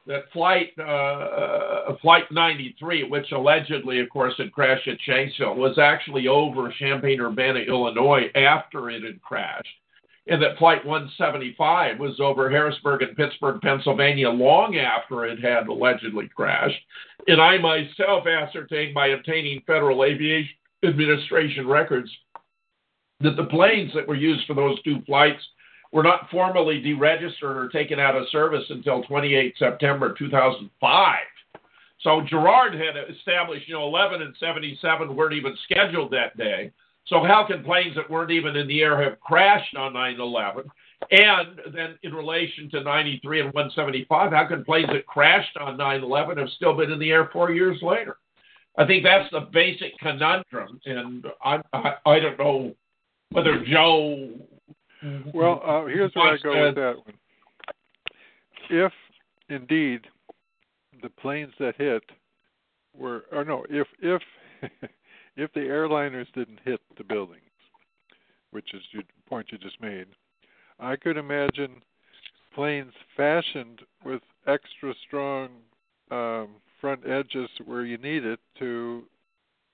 that 0.06 0.30
flight 0.32 0.72
uh, 0.78 0.82
uh, 0.82 1.96
flight 2.00 2.24
93, 2.30 3.08
which 3.08 3.32
allegedly, 3.32 4.00
of 4.00 4.08
course, 4.08 4.34
had 4.38 4.52
crashed 4.52 4.88
at 4.88 4.98
Shanksville, 5.06 5.56
was 5.56 5.78
actually 5.78 6.28
over 6.28 6.72
Champaign 6.78 7.20
Urbana, 7.20 7.60
Illinois, 7.60 8.30
after 8.34 8.88
it 8.90 9.02
had 9.02 9.20
crashed, 9.20 9.68
and 10.28 10.40
that 10.42 10.58
flight 10.58 10.84
175 10.84 11.98
was 11.98 12.20
over 12.20 12.50
Harrisburg 12.50 13.02
and 13.02 13.16
Pittsburgh, 13.16 13.60
Pennsylvania, 13.60 14.30
long 14.30 14.76
after 14.76 15.24
it 15.24 15.40
had 15.40 15.66
allegedly 15.66 16.28
crashed. 16.34 16.80
And 17.26 17.40
I 17.40 17.58
myself 17.58 18.26
ascertained 18.26 18.94
by 18.94 19.08
obtaining 19.08 19.62
Federal 19.66 20.04
Aviation 20.04 20.54
Administration 20.84 21.66
records 21.66 22.10
that 23.20 23.36
the 23.36 23.44
planes 23.44 23.92
that 23.94 24.06
were 24.06 24.14
used 24.14 24.46
for 24.46 24.54
those 24.54 24.80
two 24.82 25.00
flights 25.06 25.42
were 25.96 26.02
not 26.02 26.28
formally 26.30 26.82
deregistered 26.82 27.56
or 27.56 27.70
taken 27.70 27.98
out 27.98 28.14
of 28.14 28.28
service 28.28 28.64
until 28.68 29.02
28 29.04 29.54
September 29.58 30.14
2005. 30.18 31.16
So 32.02 32.20
Gerard 32.28 32.74
had 32.74 32.96
established, 33.08 33.66
you 33.66 33.72
know, 33.72 33.86
11 33.86 34.20
and 34.20 34.34
77 34.38 35.16
weren't 35.16 35.32
even 35.32 35.56
scheduled 35.64 36.10
that 36.10 36.36
day. 36.36 36.70
So 37.06 37.24
how 37.24 37.46
can 37.46 37.64
planes 37.64 37.96
that 37.96 38.10
weren't 38.10 38.30
even 38.30 38.56
in 38.56 38.68
the 38.68 38.82
air 38.82 39.02
have 39.02 39.18
crashed 39.20 39.74
on 39.74 39.94
9/11? 39.94 40.64
And 41.12 41.60
then 41.74 41.98
in 42.02 42.12
relation 42.14 42.68
to 42.72 42.82
93 42.82 43.40
and 43.40 43.54
175, 43.54 44.32
how 44.32 44.46
can 44.46 44.64
planes 44.64 44.88
that 44.88 45.06
crashed 45.06 45.56
on 45.56 45.78
9/11 45.78 46.36
have 46.36 46.50
still 46.50 46.76
been 46.76 46.92
in 46.92 46.98
the 46.98 47.10
air 47.10 47.30
four 47.32 47.52
years 47.52 47.80
later? 47.80 48.18
I 48.76 48.84
think 48.84 49.02
that's 49.02 49.30
the 49.30 49.48
basic 49.50 49.96
conundrum, 49.98 50.78
and 50.84 51.26
I 51.42 51.62
I, 51.72 51.94
I 52.04 52.18
don't 52.18 52.38
know 52.38 52.74
whether 53.30 53.64
Joe. 53.64 54.28
Well, 55.34 55.62
uh, 55.64 55.84
here's 55.86 56.14
where 56.14 56.34
I 56.34 56.38
go 56.42 56.66
with 56.66 56.74
that 56.76 56.96
one. 56.96 57.14
If 58.70 58.92
indeed 59.48 60.00
the 61.02 61.10
planes 61.10 61.52
that 61.58 61.76
hit 61.76 62.02
were, 62.96 63.24
or 63.32 63.44
no, 63.44 63.64
if 63.68 63.86
if 64.00 64.22
if 65.36 65.52
the 65.52 65.60
airliners 65.60 66.26
didn't 66.34 66.60
hit 66.64 66.80
the 66.96 67.04
buildings, 67.04 67.42
which 68.50 68.74
is 68.74 68.82
the 68.94 69.02
point 69.28 69.48
you 69.50 69.58
just 69.58 69.80
made, 69.80 70.06
I 70.80 70.96
could 70.96 71.16
imagine 71.16 71.82
planes 72.54 72.92
fashioned 73.16 73.82
with 74.04 74.22
extra 74.46 74.94
strong 75.06 75.48
um, 76.10 76.48
front 76.80 77.00
edges 77.06 77.50
where 77.64 77.84
you 77.84 77.98
need 77.98 78.24
it 78.24 78.40
to 78.58 79.02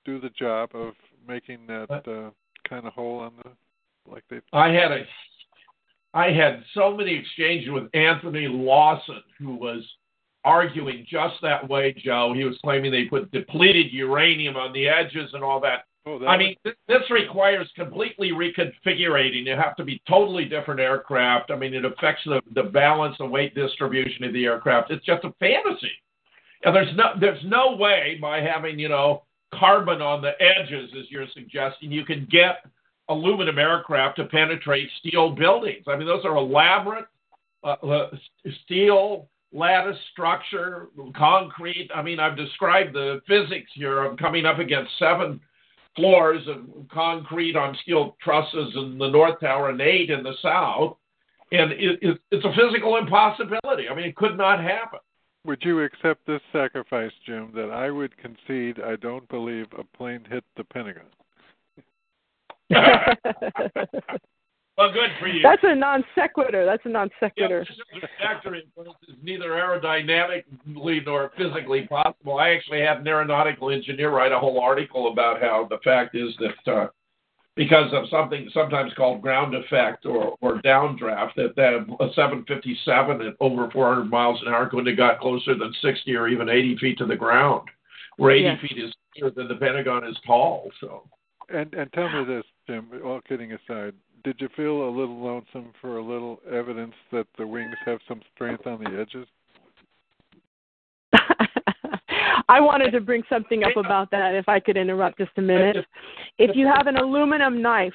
do 0.05 0.21
the 0.21 0.31
job 0.31 0.71
of 0.75 0.95
making 1.27 1.67
that 1.69 1.91
uh, 1.91 2.31
kind 2.69 2.87
of 2.87 2.93
hole 2.93 3.21
on 3.21 3.33
the 3.45 3.51
like 4.11 4.25
they. 4.31 4.41
I 4.53 4.69
had 4.69 4.93
a, 4.93 5.05
I 6.15 6.31
had 6.33 6.63
so 6.75 6.97
many 6.97 7.15
exchanges 7.15 7.71
with 7.71 7.89
Anthony 7.95 8.49
Lawson, 8.49 9.23
who 9.39 9.57
was 9.57 9.83
arguing 10.45 11.07
just 11.09 11.35
that 11.43 11.69
way, 11.69 11.95
Joe. 12.05 12.33
He 12.35 12.45
was 12.45 12.59
claiming 12.63 12.91
they 12.91 13.05
put 13.05 13.31
depleted 13.33 13.93
uranium 13.93 14.57
on 14.57 14.73
the 14.73 14.89
edges 14.89 15.31
and 15.33 15.43
all 15.43 15.61
that. 15.61 15.85
Oh, 16.05 16.19
that 16.19 16.27
I 16.27 16.37
mean, 16.37 16.57
th- 16.65 16.77
this 16.89 17.03
requires 17.11 17.71
completely 17.77 18.33
reconfigurating. 18.33 19.47
You 19.47 19.53
have 19.53 19.77
to 19.77 19.85
be 19.85 20.03
totally 20.09 20.47
different 20.47 20.81
aircraft. 20.81 21.53
I 21.53 21.57
mean, 21.57 21.75
it 21.75 21.85
affects 21.85 22.23
the, 22.25 22.41
the 22.55 22.65
balance 22.65 23.15
and 23.21 23.31
weight 23.31 23.55
distribution 23.55 24.25
of 24.25 24.33
the 24.33 24.45
aircraft. 24.45 24.91
It's 24.91 25.07
just 25.07 25.25
a 25.25 25.33
fantasy. 25.39 25.93
And 26.65 26.75
there's 26.75 26.95
no 26.97 27.13
there's 27.21 27.43
no 27.45 27.77
way 27.77 28.19
by 28.21 28.41
having 28.41 28.79
you 28.79 28.89
know 28.89 29.23
carbon 29.55 30.01
on 30.01 30.23
the 30.23 30.33
edges, 30.41 30.91
as 30.99 31.11
you're 31.11 31.27
suggesting, 31.35 31.93
you 31.93 32.05
can 32.05 32.27
get 32.31 32.65
aluminum 33.09 33.59
aircraft 33.59 34.17
to 34.17 34.25
penetrate 34.25 34.89
steel 35.01 35.31
buildings. 35.31 35.85
I 35.87 35.97
mean, 35.97 36.07
those 36.07 36.25
are 36.25 36.37
elaborate 36.37 37.07
uh, 37.65 37.77
uh, 37.83 38.11
steel 38.65 39.29
lattice 39.53 39.99
structure, 40.13 40.89
concrete. 41.15 41.91
I 41.95 42.03
mean, 42.03 42.19
I've 42.19 42.37
described 42.37 42.95
the 42.95 43.21
physics 43.29 43.71
here. 43.75 44.05
I'm 44.05 44.17
coming 44.17 44.47
up 44.47 44.59
against 44.59 44.91
seven 44.99 45.41
floors 45.95 46.43
of 46.49 46.89
concrete 46.89 47.55
on 47.55 47.77
steel 47.83 48.17
trusses 48.23 48.73
in 48.77 48.99
the 48.99 49.09
North 49.09 49.41
Tower 49.41 49.71
and 49.71 49.81
eight 49.81 50.11
in 50.11 50.23
the 50.23 50.35
South. 50.41 50.97
And 51.51 51.73
it, 51.73 51.99
it, 52.01 52.19
it's 52.31 52.45
a 52.47 52.55
physical 52.55 52.97
impossibility. 52.97 53.89
I 53.91 53.95
mean, 53.95 54.07
it 54.07 54.17
could 54.17 54.39
not 54.39 54.63
happen. 54.63 55.01
Would 55.45 55.63
you 55.63 55.81
accept 55.81 56.27
this 56.27 56.41
sacrifice, 56.53 57.11
Jim, 57.27 57.51
that 57.55 57.71
I 57.71 57.91
would 57.91 58.17
concede 58.17 58.81
I 58.81 58.97
don't 58.97 59.29
believe 59.29 59.67
a 59.77 59.85
plane 59.97 60.25
hit 60.31 60.45
the 60.57 60.65
Pentagon? 60.65 61.11
Well, 64.79 64.91
good 64.93 65.11
for 65.21 65.29
you. 65.29 65.43
That's 65.43 65.63
a 65.65 65.75
non 65.75 66.03
sequitur. 66.15 66.65
That's 66.65 66.85
a 66.87 66.89
non 66.89 67.11
Yeah, 67.21 67.29
sequitur. 67.29 67.61
this 67.61 67.77
is 67.77 69.09
is 69.09 69.17
neither 69.23 69.51
aerodynamically 69.51 71.05
nor 71.05 71.31
physically 71.37 71.87
possible. 71.87 72.39
I 72.39 72.51
actually 72.51 72.81
had 72.81 72.99
an 72.99 73.07
aeronautical 73.07 73.71
engineer 73.71 74.11
write 74.11 74.33
a 74.33 74.39
whole 74.39 74.61
article 74.61 75.13
about 75.13 75.43
how 75.43 75.67
the 75.69 75.79
fact 75.85 76.15
is 76.15 76.35
that 76.39 76.73
uh, 76.73 76.87
because 77.55 77.93
of 77.93 78.09
something 78.09 78.49
sometimes 78.55 78.95
called 78.95 79.21
ground 79.21 79.55
effect 79.55 80.07
or, 80.07 80.37
or 80.41 80.63
downdraft, 80.63 81.35
that, 81.37 81.55
that 81.57 81.75
a 82.01 82.13
757 82.15 83.21
at 83.21 83.35
over 83.41 83.71
400 83.71 84.05
miles 84.05 84.41
an 84.41 84.49
hour 84.53 84.67
couldn't 84.71 84.87
have 84.87 84.97
got 84.97 85.21
closer 85.21 85.55
than 85.55 85.73
60 85.83 86.17
or 86.17 86.29
even 86.29 86.49
80 86.49 86.79
feet 86.79 86.99
to 86.99 87.07
the 87.07 87.17
ground, 87.17 87.69
where 88.17 88.31
80 88.31 88.43
Yeah. 88.43 88.61
feet 88.61 88.79
is 88.79 88.95
higher 89.21 89.31
than 89.31 89.49
the 89.49 89.57
Pentagon 89.57 90.07
is 90.07 90.17
tall. 90.27 90.71
So. 90.81 91.07
And 91.53 91.75
and 91.75 91.93
tell 91.93 92.09
me 92.09 92.25
this, 92.25 92.45
Jim. 92.67 92.89
All 93.05 93.21
kidding 93.21 93.53
aside, 93.53 93.95
did 94.25 94.37
you 94.41 94.49
feel 94.57 94.89
a 94.89 94.91
little 94.91 95.23
lonesome 95.23 95.73
for 95.81 95.99
a 95.99 96.05
little 96.05 96.41
evidence 96.51 96.95
that 97.11 97.27
the 97.37 97.47
wings 97.47 97.75
have 97.85 97.99
some 98.09 98.23
strength 98.35 98.67
on 98.67 98.83
the 98.83 98.91
edges? 99.01 99.27
I 102.49 102.61
wanted 102.61 102.91
to 102.93 103.01
bring 103.01 103.23
something 103.29 103.65
up 103.65 103.77
about 103.77 104.11
that 104.13 104.35
if 104.35 104.49
I 104.49 104.61
could 104.61 104.77
interrupt 104.77 105.19
just 105.19 105.33
a 105.37 105.43
minute. 105.43 105.85
If 106.39 106.57
you 106.57 106.67
have 106.67 106.87
an 106.87 106.97
aluminum 106.97 107.61
knife, 107.61 107.93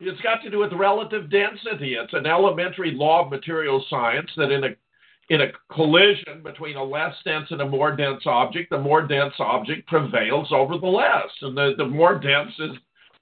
It's 0.00 0.20
got 0.20 0.42
to 0.42 0.50
do 0.50 0.58
with 0.58 0.72
relative 0.72 1.30
density. 1.30 1.94
It's 1.94 2.12
an 2.12 2.26
elementary 2.26 2.92
law 2.92 3.24
of 3.24 3.30
material 3.30 3.84
science 3.88 4.30
that 4.36 4.50
in 4.50 4.64
a 4.64 4.68
in 5.30 5.42
a 5.42 5.52
collision 5.72 6.42
between 6.42 6.76
a 6.76 6.82
less 6.82 7.14
dense 7.24 7.48
and 7.50 7.60
a 7.60 7.68
more 7.68 7.94
dense 7.94 8.22
object, 8.24 8.70
the 8.70 8.78
more 8.78 9.06
dense 9.06 9.34
object 9.38 9.86
prevails 9.86 10.48
over 10.52 10.78
the 10.78 10.86
less, 10.86 11.28
and 11.42 11.54
the, 11.54 11.74
the 11.76 11.84
more 11.84 12.18
dense 12.18 12.52
is 12.58 12.70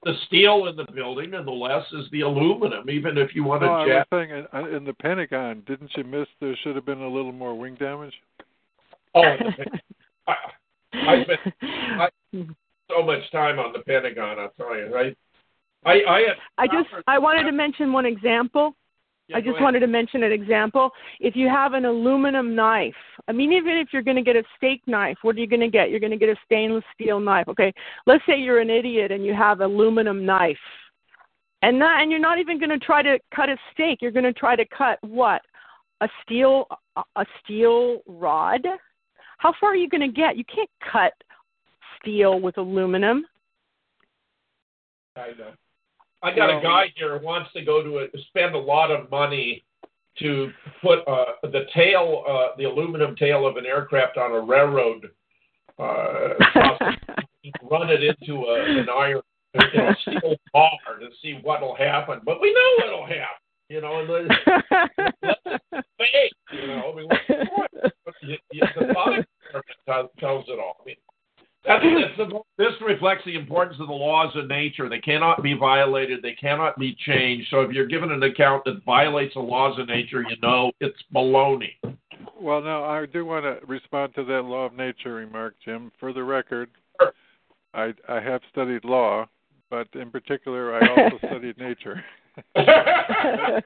the 0.05 0.15
steel 0.27 0.67
in 0.69 0.77
the 0.77 0.87
building 0.93 1.35
and 1.35 1.47
the 1.47 1.53
less 1.53 1.85
is 1.93 2.07
the 2.13 2.21
aluminum, 2.21 2.89
even 2.89 3.19
if 3.19 3.35
you 3.35 3.45
want 3.45 3.63
to 3.63 3.67
No, 3.67 3.73
I 3.75 3.87
jet. 3.87 4.07
was 4.11 4.29
saying 4.29 4.47
in, 4.53 4.75
in 4.75 4.85
the 4.85 4.95
Pentagon, 4.95 5.63
didn't 5.67 5.91
you 5.97 6.05
miss? 6.05 6.29
There 6.41 6.57
should 6.63 6.77
have 6.77 6.87
been 6.87 7.03
a 7.03 7.09
little 7.09 7.33
more 7.33 7.59
wing 7.59 7.75
damage. 7.75 8.15
Oh, 9.15 9.23
I, 10.29 10.35
I 10.93 11.23
spent 11.25 11.41
I, 11.61 12.09
so 12.91 13.03
much 13.03 13.31
time 13.33 13.59
on 13.59 13.73
the 13.73 13.81
Pentagon. 13.81 14.39
I'll 14.39 14.53
tell 14.57 14.77
you, 14.77 14.95
right? 14.95 15.17
I 15.85 15.93
I, 16.09 16.23
I 16.59 16.67
just 16.67 16.89
I 17.07 17.19
wanted 17.19 17.45
to 17.45 17.53
mention 17.53 17.93
one 17.93 18.07
example. 18.07 18.75
Yeah, 19.29 19.39
I 19.39 19.41
just 19.41 19.61
wanted 19.61 19.81
to 19.81 19.89
mention 19.89 20.23
an 20.23 20.31
example. 20.31 20.91
If 21.19 21.35
you 21.35 21.49
have 21.49 21.73
an 21.73 21.85
aluminum 21.85 22.55
knife, 22.55 22.95
I 23.27 23.33
mean, 23.33 23.53
even 23.53 23.77
if 23.77 23.89
you're 23.93 24.03
going 24.03 24.17
to 24.17 24.23
get 24.23 24.37
a 24.37 24.45
steak 24.57 24.83
knife, 24.87 25.17
what 25.23 25.35
are 25.35 25.41
you 25.41 25.49
going 25.49 25.61
to 25.61 25.69
get? 25.69 25.91
You're 25.91 25.99
going 26.01 26.13
to 26.13 26.17
get 26.17 26.29
a 26.29 26.37
stainless 26.45 26.85
steel 26.95 27.19
knife. 27.19 27.49
Okay, 27.49 27.73
let's 28.07 28.23
say 28.25 28.39
you're 28.39 28.61
an 28.61 28.71
idiot 28.71 29.11
and 29.11 29.27
you 29.27 29.35
have 29.35 29.61
aluminum 29.61 30.25
knife, 30.25 30.57
and 31.63 31.77
not, 31.77 32.01
and 32.03 32.11
you're 32.11 32.21
not 32.21 32.39
even 32.39 32.61
going 32.61 32.71
to 32.71 32.79
try 32.79 33.03
to 33.03 33.19
cut 33.35 33.49
a 33.49 33.57
steak. 33.73 33.99
You're 34.01 34.13
going 34.13 34.25
to 34.25 34.33
try 34.33 34.55
to 34.55 34.65
cut 34.67 34.99
what? 35.03 35.43
A 36.03 36.09
steel 36.23 36.67
a 37.17 37.27
steel 37.43 38.03
rod. 38.07 38.61
How 39.39 39.53
far 39.61 39.71
are 39.71 39.77
you 39.77 39.89
going 39.89 40.03
to 40.03 40.15
get? 40.15 40.37
You 40.37 40.45
can't 40.45 40.71
cut 40.93 41.13
steel 42.01 42.39
with 42.41 42.59
aluminum. 42.59 43.27
I 45.17 45.29
know. 45.39 45.53
I 46.23 46.35
got 46.35 46.49
Well- 46.49 46.59
a 46.59 46.63
guy 46.63 46.93
here 46.97 47.19
who 47.19 47.25
wants 47.25 47.53
to 47.53 47.63
go 47.63 47.83
to 47.83 47.99
a, 48.01 48.19
spend 48.29 48.55
a 48.55 48.59
lot 48.59 48.91
of 48.91 49.11
money 49.11 49.65
to 50.19 50.51
put 50.83 51.07
uh, 51.07 51.33
the 51.43 51.67
tail, 51.75 52.25
uh, 52.27 52.57
the 52.57 52.65
aluminum 52.65 53.15
tail 53.17 53.47
of 53.47 53.57
an 53.57 53.67
aircraft 53.67 54.17
on 54.17 54.33
a 54.33 54.41
railroad, 54.41 55.11
uh, 55.79 56.35
run 57.71 57.91
it 57.91 58.03
into 58.03 58.45
a, 58.45 58.81
an 58.81 58.87
iron, 58.89 59.21
you 59.55 59.79
know, 59.79 59.95
steel 60.01 60.37
bar 60.53 60.71
to 61.01 61.09
see 61.21 61.39
what'll 61.43 61.75
happen. 61.77 62.21
But 62.25 62.41
we 62.41 62.53
know 62.53 62.87
what'll 62.87 63.07
happen, 63.07 63.43
you 63.69 63.81
know. 63.83 64.01
And 64.01 64.09
the, 64.09 65.61
fake, 65.99 66.33
you 66.53 66.67
know. 66.67 66.93
I 66.93 66.97
mean, 66.97 67.09
what, 67.09 67.93
what, 68.05 68.15
you, 68.23 68.37
you, 68.53 68.63
the 68.79 68.95
body 68.95 69.23
tells, 69.87 70.11
tells 70.19 70.45
it 70.49 70.59
all. 70.59 70.79
I 70.81 70.87
mean, 70.87 70.97
that's, 71.67 71.85
that's 71.85 72.31
the, 72.31 72.41
this 72.59 72.73
reflects 72.81 73.25
the 73.25 73.37
importance 73.37 73.79
of 73.81 73.89
the 73.89 73.95
laws 73.95 74.35
of 74.37 74.49
nature. 74.49 74.89
They 74.89 75.01
cannot 75.01 75.43
be 75.43 75.55
violated. 75.55 76.23
They 76.23 76.35
cannot 76.35 76.79
be 76.79 76.97
changed. 77.07 77.49
So 77.51 77.61
if 77.61 77.73
you're 77.73 77.87
given 77.87 78.13
an 78.13 78.23
account 78.23 78.65
that 78.65 78.85
violates 78.85 79.35
the 79.35 79.41
laws 79.41 79.79
of 79.79 79.89
nature, 79.89 80.23
you 80.23 80.37
know 80.43 80.73
it's 80.81 80.99
baloney. 81.15 81.73
Well, 82.41 82.61
now 82.61 82.85
I 82.85 83.07
do 83.07 83.25
want 83.25 83.45
to 83.45 83.67
respond 83.67 84.15
to 84.15 84.25
that 84.25 84.43
law 84.43 84.67
of 84.67 84.75
nature 84.75 85.15
remark, 85.15 85.55
Jim. 85.65 85.91
For 85.99 86.13
the 86.13 86.23
record, 86.23 86.69
I 87.73 87.95
I 88.09 88.21
have 88.21 88.43
studied 88.51 88.85
law, 88.85 89.27
but 89.71 89.89
in 89.95 90.11
particular, 90.11 90.75
I 90.75 90.89
also 90.89 91.19
studied 91.27 91.59
nature. 91.59 92.05
I, 92.57 93.61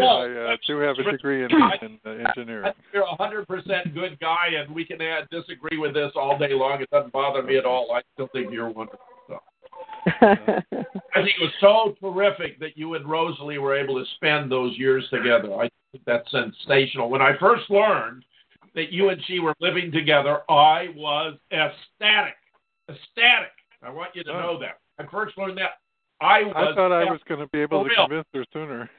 I 0.00 0.52
uh, 0.52 0.56
do 0.66 0.78
have 0.78 0.98
a 0.98 1.10
degree 1.10 1.44
in, 1.44 1.50
in 1.82 1.98
uh, 2.06 2.10
engineering. 2.10 2.72
You're 2.92 3.02
a 3.02 3.16
hundred 3.16 3.46
percent 3.46 3.94
good 3.94 4.18
guy, 4.20 4.48
and 4.58 4.74
we 4.74 4.84
can 4.84 5.00
add, 5.02 5.28
disagree 5.30 5.78
with 5.78 5.94
this 5.94 6.12
all 6.16 6.38
day 6.38 6.52
long. 6.52 6.80
It 6.80 6.90
doesn't 6.90 7.12
bother 7.12 7.42
me 7.42 7.56
at 7.56 7.64
all. 7.64 7.92
I 7.92 8.02
still 8.14 8.28
think 8.32 8.52
you're 8.52 8.70
wonderful. 8.70 9.00
So. 9.28 9.38
I 10.20 11.22
think 11.22 11.34
it 11.40 11.40
was 11.40 11.52
so 11.60 11.94
terrific 12.00 12.58
that 12.60 12.76
you 12.76 12.94
and 12.94 13.04
Rosalee 13.04 13.60
were 13.60 13.76
able 13.76 14.02
to 14.02 14.10
spend 14.16 14.50
those 14.50 14.76
years 14.76 15.06
together. 15.10 15.54
I 15.54 15.68
think 15.92 16.04
that's 16.06 16.30
sensational. 16.30 17.10
When 17.10 17.22
I 17.22 17.32
first 17.38 17.70
learned 17.70 18.24
that 18.74 18.92
you 18.92 19.10
and 19.10 19.20
she 19.26 19.38
were 19.38 19.54
living 19.60 19.92
together, 19.92 20.40
I 20.48 20.88
was 20.96 21.36
ecstatic. 21.52 22.34
Ecstatic. 22.88 23.52
I 23.82 23.90
want 23.90 24.10
you 24.14 24.24
to 24.24 24.32
know 24.32 24.58
that. 24.60 24.78
I 24.98 25.08
first 25.10 25.36
learned 25.36 25.58
that. 25.58 25.78
I 26.20 26.44
was. 26.44 26.54
I 26.56 26.74
thought 26.74 26.92
I 26.92 27.04
was 27.04 27.20
going 27.28 27.40
to 27.40 27.46
be 27.48 27.60
able 27.60 27.84
to 27.84 27.90
convince 27.94 28.26
her 28.34 28.44
sooner. 28.52 28.90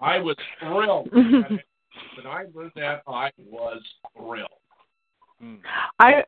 I 0.00 0.18
was 0.18 0.36
thrilled. 0.60 1.10
when 1.12 2.26
I 2.26 2.44
learned 2.54 2.72
that, 2.76 3.02
I 3.06 3.30
was 3.38 3.82
thrilled. 4.16 4.48
I 5.98 6.22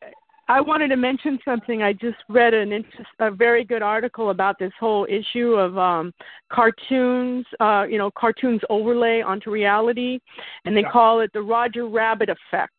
I 0.51 0.63
wanted 0.63 0.89
to 0.89 0.97
mention 0.97 1.39
something. 1.45 1.83
I 1.83 1.93
just 1.93 2.17
read 2.31 2.55
an 2.55 2.73
interest, 2.73 3.11
a 3.19 3.31
very 3.31 3.65
good 3.65 3.83
article 3.83 4.31
about 4.31 4.59
this 4.59 4.73
whole 4.81 5.07
issue 5.09 5.55
of 5.55 5.77
um, 5.77 6.13
cartoons. 6.51 7.45
Uh, 7.61 7.85
you 7.89 7.99
know, 7.99 8.11
cartoons 8.11 8.61
overlay 8.71 9.21
onto 9.21 9.51
reality, 9.51 10.21
and 10.65 10.77
they 10.77 10.83
Yeah. 10.83 10.91
call 10.91 11.21
it 11.21 11.33
the 11.35 11.43
Roger 11.43 11.87
Rabbit 11.87 12.31
effect. 12.31 12.73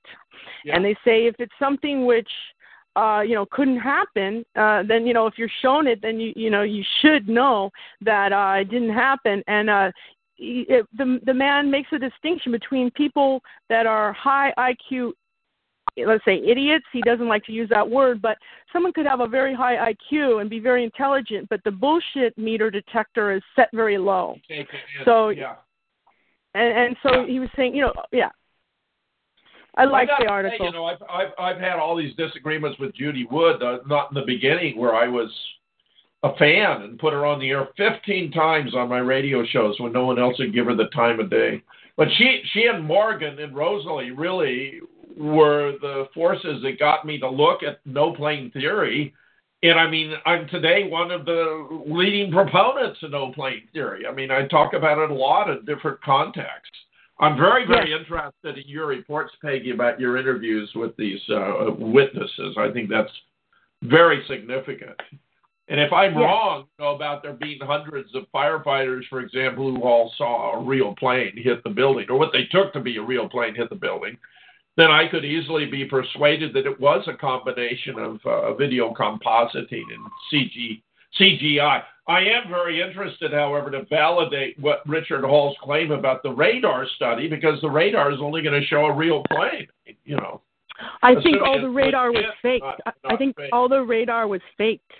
And 0.73 0.83
they 0.83 0.95
say 1.05 1.27
if 1.27 1.35
it's 1.39 1.53
something 1.59 2.05
which 2.05 2.29
uh, 2.99 3.21
you 3.21 3.35
know 3.35 3.45
couldn't 3.51 3.79
happen, 3.79 4.43
uh, 4.55 4.83
then 4.87 5.05
you 5.07 5.13
know 5.13 5.25
if 5.27 5.35
you're 5.37 5.55
shown 5.61 5.87
it, 5.87 5.99
then 6.01 6.19
you 6.19 6.33
you 6.35 6.49
know 6.49 6.63
you 6.63 6.83
should 7.01 7.27
know 7.27 7.69
that 8.01 8.33
uh, 8.33 8.61
it 8.61 8.69
didn't 8.69 8.93
happen. 8.93 9.43
And 9.47 9.69
uh, 9.69 9.91
it, 10.37 10.85
the 10.97 11.19
the 11.25 11.33
man 11.33 11.69
makes 11.71 11.89
a 11.91 11.99
distinction 11.99 12.51
between 12.51 12.91
people 12.91 13.41
that 13.69 13.85
are 13.85 14.13
high 14.13 14.53
IQ 14.57 15.11
let's 16.05 16.23
say 16.23 16.37
idiots 16.45 16.85
he 16.93 17.01
doesn't 17.01 17.27
like 17.27 17.43
to 17.43 17.51
use 17.51 17.67
that 17.69 17.89
word 17.89 18.21
but 18.21 18.37
someone 18.71 18.93
could 18.93 19.05
have 19.05 19.19
a 19.19 19.27
very 19.27 19.53
high 19.53 19.91
iq 19.91 20.39
and 20.39 20.49
be 20.49 20.59
very 20.59 20.83
intelligent 20.83 21.49
but 21.49 21.59
the 21.65 21.71
bullshit 21.71 22.37
meter 22.37 22.69
detector 22.69 23.31
is 23.33 23.41
set 23.55 23.67
very 23.73 23.97
low 23.97 24.35
Take 24.47 24.69
it 24.69 24.75
in. 24.97 25.05
So- 25.05 25.29
yeah. 25.29 25.55
and 26.53 26.77
and 26.77 26.95
so 27.03 27.25
he 27.25 27.39
was 27.39 27.49
saying 27.55 27.75
you 27.75 27.81
know 27.81 27.93
yeah 28.13 28.29
i 29.75 29.85
like 29.85 30.07
gotta 30.07 30.23
the 30.23 30.27
say, 30.27 30.31
article 30.31 30.65
you 30.65 30.71
know, 30.71 30.85
I've, 30.85 31.01
I've 31.09 31.31
I've 31.37 31.61
had 31.61 31.77
all 31.77 31.95
these 31.95 32.15
disagreements 32.15 32.79
with 32.79 32.93
Judy 32.95 33.27
Wood. 33.29 33.61
Uh, 33.61 33.79
not 33.87 34.11
in 34.11 34.15
the 34.15 34.25
beginning, 34.25 34.77
where 34.77 34.95
I 34.95 35.07
was 35.07 35.29
a 36.23 36.35
fan 36.35 36.81
and 36.81 36.99
put 36.99 37.13
her 37.13 37.25
on 37.25 37.39
the 37.39 37.49
air 37.49 37.69
15 37.77 38.31
times 38.31 38.75
on 38.75 38.89
my 38.89 38.97
radio 38.97 39.45
shows 39.45 39.79
when 39.79 39.93
no 39.93 40.05
one 40.05 40.19
else 40.19 40.37
would 40.39 40.53
give 40.53 40.65
her 40.65 40.75
the 40.75 40.89
time 40.93 41.19
of 41.19 41.29
day. 41.29 41.63
But 41.95 42.07
she 42.17 42.41
she 42.53 42.65
and 42.65 42.85
Morgan 42.85 43.39
and 43.39 43.55
Rosalee 43.55 44.11
really 44.17 44.79
were 45.17 45.73
the 45.81 46.05
forces 46.13 46.61
that 46.63 46.79
got 46.79 47.05
me 47.05 47.19
to 47.19 47.29
look 47.29 47.63
at 47.63 47.79
no 47.85 48.13
plane 48.13 48.51
theory. 48.51 49.13
And 49.61 49.77
I 49.77 49.89
mean, 49.89 50.13
I'm 50.25 50.47
today 50.47 50.87
one 50.87 51.11
of 51.11 51.25
the 51.25 51.83
leading 51.85 52.31
proponents 52.31 52.99
of 53.03 53.11
no 53.11 53.31
plane 53.33 53.63
theory. 53.73 54.07
I 54.07 54.13
mean, 54.13 54.31
I 54.31 54.47
talk 54.47 54.73
about 54.73 54.97
it 54.97 55.11
a 55.11 55.13
lot 55.13 55.49
in 55.49 55.65
different 55.65 56.01
contexts. 56.01 56.77
I'm 57.19 57.35
very, 57.35 57.65
very 57.67 57.93
interested 57.93 58.57
in 58.57 58.63
your 58.65 58.87
reports, 58.87 59.33
Peggy, 59.41 59.71
about 59.71 59.99
your 59.99 60.17
interviews 60.17 60.71
with 60.73 60.95
these 60.95 61.19
uh, 61.29 61.71
witnesses. 61.77 62.55
I 62.57 62.71
think 62.71 62.89
that's 62.89 63.11
very 63.83 64.23
significant. 64.27 64.95
And 65.67 65.79
if 65.79 65.91
I'm 65.93 66.13
Yes. 66.13 66.21
wrong 66.21 66.65
you 66.79 66.85
know, 66.85 66.95
about 66.95 67.21
there 67.21 67.33
being 67.33 67.59
hundreds 67.61 68.15
of 68.15 68.23
firefighters, 68.33 69.05
for 69.09 69.19
example, 69.19 69.69
who 69.69 69.83
all 69.83 70.11
saw 70.17 70.53
a 70.53 70.63
real 70.63 70.95
plane 70.95 71.33
hit 71.35 71.63
the 71.63 71.69
building, 71.69 72.05
or 72.09 72.17
what 72.17 72.31
they 72.31 72.45
took 72.45 72.73
to 72.73 72.79
be 72.79 72.97
a 72.97 73.01
real 73.01 73.29
plane 73.29 73.53
hit 73.53 73.69
the 73.69 73.75
building, 73.75 74.17
then 74.77 74.89
I 74.89 75.07
could 75.09 75.25
easily 75.25 75.65
be 75.65 75.85
persuaded 75.85 76.53
that 76.53 76.65
it 76.65 76.79
was 76.79 77.05
a 77.07 77.13
combination 77.13 77.99
of 77.99 78.25
uh, 78.25 78.53
video 78.53 78.93
compositing 78.93 79.83
and 79.93 80.05
CG, 80.31 80.81
CGI. 81.19 81.83
I 82.09 82.21
am 82.21 82.49
very 82.49 82.81
interested, 82.81 83.31
however, 83.31 83.69
to 83.69 83.85
validate 83.85 84.59
what 84.59 84.81
Richard 84.87 85.23
Hall's 85.23 85.55
claim 85.61 85.91
about 85.91 86.23
the 86.23 86.31
radar 86.31 86.87
study 86.95 87.27
because 87.29 87.61
the 87.61 87.69
radar 87.69 88.11
is 88.11 88.17
only 88.19 88.41
going 88.41 88.59
to 88.59 88.65
show 88.67 88.85
a 88.85 88.93
real 88.93 89.23
plane. 89.31 89.67
You 90.05 90.17
know, 90.17 90.41
i 91.03 91.13
think 91.21 91.41
all 91.43 91.61
the 91.61 91.69
radar 91.69 92.11
was 92.11 92.23
faked. 92.41 92.63
not- 92.63 92.79
I- 92.85 93.13
i 93.13 93.15
think 93.17 93.35
all 93.51 93.67
the 93.69 93.83
radar 93.83 94.27
was 94.27 94.41
faked 94.57 94.91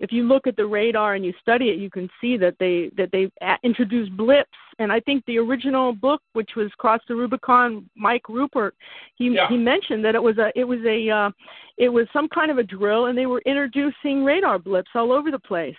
if 0.00 0.12
you 0.12 0.24
look 0.24 0.46
at 0.46 0.56
the 0.56 0.66
radar 0.66 1.14
and 1.14 1.24
you 1.24 1.32
study 1.40 1.70
it 1.70 1.78
you 1.78 1.90
can 1.90 2.08
see 2.20 2.36
that 2.36 2.54
they 2.58 2.90
that 2.96 3.10
they 3.12 3.30
introduced 3.62 4.14
blips 4.16 4.50
and 4.78 4.92
i 4.92 5.00
think 5.00 5.24
the 5.26 5.38
original 5.38 5.92
book 5.92 6.20
which 6.34 6.50
was 6.56 6.70
cross 6.78 7.00
the 7.08 7.14
rubicon 7.14 7.88
mike 7.96 8.22
ruppert 8.28 8.72
he 9.16 9.30
Yeah. 9.30 9.48
he 9.48 9.56
mentioned 9.56 10.04
that 10.04 10.14
it 10.14 10.22
was 10.22 10.38
a 10.38 10.52
it 10.54 10.64
was 10.64 10.80
a 10.84 11.10
uh, 11.10 11.30
it 11.78 11.88
was 11.88 12.06
some 12.12 12.28
kind 12.28 12.50
of 12.50 12.58
a 12.58 12.62
drill 12.62 13.06
and 13.06 13.16
they 13.16 13.26
were 13.26 13.42
introducing 13.46 14.24
radar 14.24 14.58
blips 14.58 14.90
all 14.94 15.12
over 15.12 15.30
the 15.30 15.38
place 15.38 15.76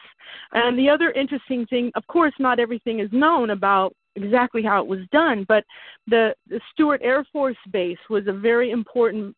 and 0.54 0.78
the 0.78 0.90
other 0.90 1.12
interesting 1.12 1.66
thing 1.68 1.92
of 1.96 2.06
course 2.08 2.34
not 2.40 2.60
everything 2.60 3.00
is 3.00 3.10
known 3.12 3.52
about 3.52 3.94
exactly 4.16 4.64
how 4.64 4.82
it 4.82 4.88
was 4.88 5.00
done 5.12 5.46
but 5.48 5.64
the 6.08 6.34
the 6.50 6.60
stewart 6.72 7.00
air 7.04 7.24
force 7.32 7.58
base 7.72 8.00
was 8.10 8.26
a 8.28 8.34
very 8.34 8.72
important 8.72 9.36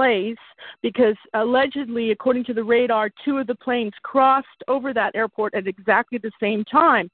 place 0.00 0.36
because 0.80 1.16
allegedly, 1.34 2.10
according 2.10 2.42
to 2.44 2.54
the 2.54 2.64
radar, 2.64 3.10
two 3.22 3.36
of 3.36 3.46
the 3.46 3.54
planes 3.54 3.92
crossed 4.02 4.46
over 4.66 4.94
that 4.94 5.14
airport 5.14 5.54
at 5.54 5.66
exactly 5.66 6.16
the 6.16 6.30
same 6.40 6.64
time. 6.64 7.10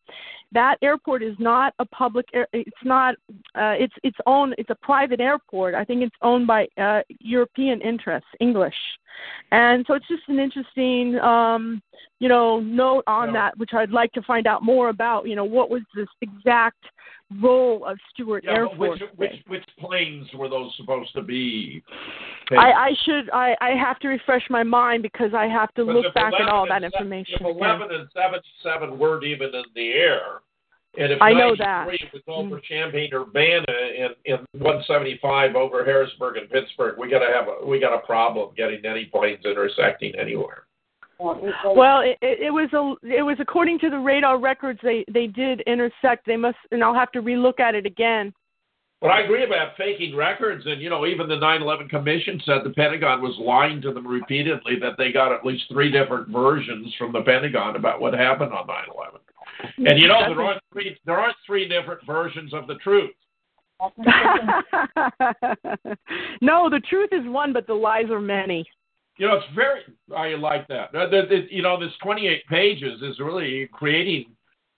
That 0.53 0.77
airport 0.83 1.25
is 1.25 1.35
not 1.41 1.75
a 1.81 1.85
public. 1.87 2.27
Air, 2.33 2.47
it's 2.53 2.85
not. 2.85 3.17
Uh, 3.57 3.75
it's 3.77 3.95
its 4.05 4.17
own. 4.27 4.55
It's 4.57 4.71
a 4.71 4.77
private 4.77 5.21
airport. 5.21 5.75
I 5.75 5.85
think 5.85 6.03
it's 6.03 6.15
owned 6.23 6.47
by 6.47 6.69
uh, 6.79 7.01
European 7.19 7.81
interests, 7.81 8.29
English, 8.39 8.81
and 9.51 9.85
so 9.89 9.95
it's 9.95 10.07
just 10.07 10.23
an 10.29 10.39
interesting, 10.39 11.19
um, 11.19 11.83
you 12.21 12.29
know, 12.29 12.61
note 12.61 13.03
on 13.09 13.33
that, 13.33 13.59
which 13.59 13.71
I'd 13.75 13.91
like 13.91 14.13
to 14.13 14.23
find 14.23 14.47
out 14.47 14.63
more 14.63 14.91
about. 14.91 15.27
You 15.27 15.35
know, 15.35 15.45
what 15.45 15.71
was 15.71 15.83
this 15.97 16.09
exact 16.21 16.85
role 17.43 17.85
of 17.85 17.99
Stewart 18.13 18.45
Yeah, 18.45 18.53
Air 18.53 18.69
Force. 18.77 19.01
which, 19.01 19.11
which 19.17 19.41
which 19.49 19.65
planes 19.79 20.27
were 20.35 20.49
those 20.49 20.73
supposed 20.77 21.13
to 21.15 21.23
be? 21.23 21.83
I, 22.53 22.73
I 22.73 22.91
should 23.05 23.31
I, 23.31 23.57
I 23.61 23.71
have 23.71 23.99
to 24.01 24.09
refresh 24.09 24.43
my 24.49 24.63
mind 24.63 25.03
because 25.03 25.35
I 25.35 25.47
have 25.47 25.73
to 25.75 25.83
look 25.83 26.15
back 26.15 26.33
at 26.41 26.49
all 26.49 26.67
that 26.69 26.85
information 26.85 27.35
If 27.35 27.41
again. 27.41 27.57
11 27.57 27.89
and 27.91 28.09
77 28.15 28.99
weren't 28.99 29.25
even 29.25 29.49
in 29.49 29.65
the 29.75 29.91
air, 29.93 30.41
and 30.99 31.13
if 31.13 31.21
I 31.21 31.33
know 31.33 31.55
93 31.55 31.59
that. 31.59 31.89
Mm. 31.89 32.13
was 32.13 32.23
over 32.29 32.61
Champaign 32.61 33.11
Urbana 33.13 33.67
and, 33.69 34.15
and 34.27 34.47
175 34.53 35.57
over 35.57 35.85
Harrisburg 35.85 36.37
and 36.37 36.49
Pittsburgh, 36.49 36.97
we 36.99 37.11
gotta 37.11 37.27
have 37.35 37.49
a 37.49 37.67
we 37.67 37.81
got 37.81 37.93
a 37.93 38.07
problem 38.07 38.51
getting 38.57 38.85
any 38.87 39.07
planes 39.07 39.45
intersecting 39.45 40.15
anywhere. 40.15 40.67
Well, 41.19 42.01
it, 42.01 42.19
it, 42.21 42.41
it 42.47 42.51
was 42.51 42.69
a 42.73 42.95
it 43.07 43.23
was 43.23 43.37
according 43.41 43.79
to 43.81 43.91
the 43.91 43.99
radar 43.99 44.39
records 44.39 44.79
they 44.83 45.05
they 45.13 45.27
did 45.27 45.63
intersect. 45.63 46.27
They 46.27 46.37
must 46.37 46.59
and 46.71 46.85
I'll 46.85 46.95
have 46.95 47.13
to 47.13 47.23
relook 47.23 47.61
at 47.61 47.75
it 47.75 47.87
again. 47.87 48.35
But 49.01 49.11
I 49.11 49.21
agree 49.21 49.45
about 49.45 49.77
faking 49.77 50.17
records, 50.17 50.65
and 50.67 50.81
you 50.81 50.89
know, 50.89 51.07
even 51.07 51.29
the 51.29 51.37
9/11 51.37 51.91
Commission 51.91 52.41
said 52.47 52.65
the 52.65 52.71
Pentagon 52.71 53.21
was 53.21 53.37
lying 53.39 53.83
to 53.83 53.93
them 53.93 54.07
repeatedly 54.07 54.79
that 54.81 54.97
they 54.97 55.13
got 55.13 55.33
at 55.33 55.45
least 55.45 55.65
three 55.71 55.91
different 55.91 56.29
versions 56.29 56.95
from 56.99 57.13
the 57.13 57.23
Pentagon 57.23 57.77
about 57.77 58.01
what 58.01 58.15
happened 58.15 58.53
on 58.53 58.67
9/11. 58.67 59.21
And 59.79 59.99
you 59.99 60.09
know, 60.09 60.21
there 60.27 60.43
aren't 60.43 60.63
three 60.73 60.99
there 61.05 61.19
aren't 61.19 61.37
three 61.47 61.69
different 61.69 62.05
versions 62.07 62.55
of 62.55 62.67
the 62.67 62.77
truth. 62.77 63.11
no, 66.41 66.71
the 66.71 66.81
truth 66.89 67.11
is 67.13 67.27
one, 67.27 67.53
but 67.53 67.67
the 67.67 67.75
lies 67.75 68.11
are 68.11 68.21
many. 68.21 68.67
You 69.19 69.27
know, 69.27 69.37
it's 69.37 69.55
very 69.55 69.81
I 70.15 70.35
like 70.35 70.69
that. 70.69 70.95
Uh, 70.95 71.07
you 71.51 71.63
know, 71.63 71.81
this 71.81 71.93
28 72.03 72.47
pages 72.49 73.01
is 73.03 73.19
really 73.19 73.69
creating 73.73 74.27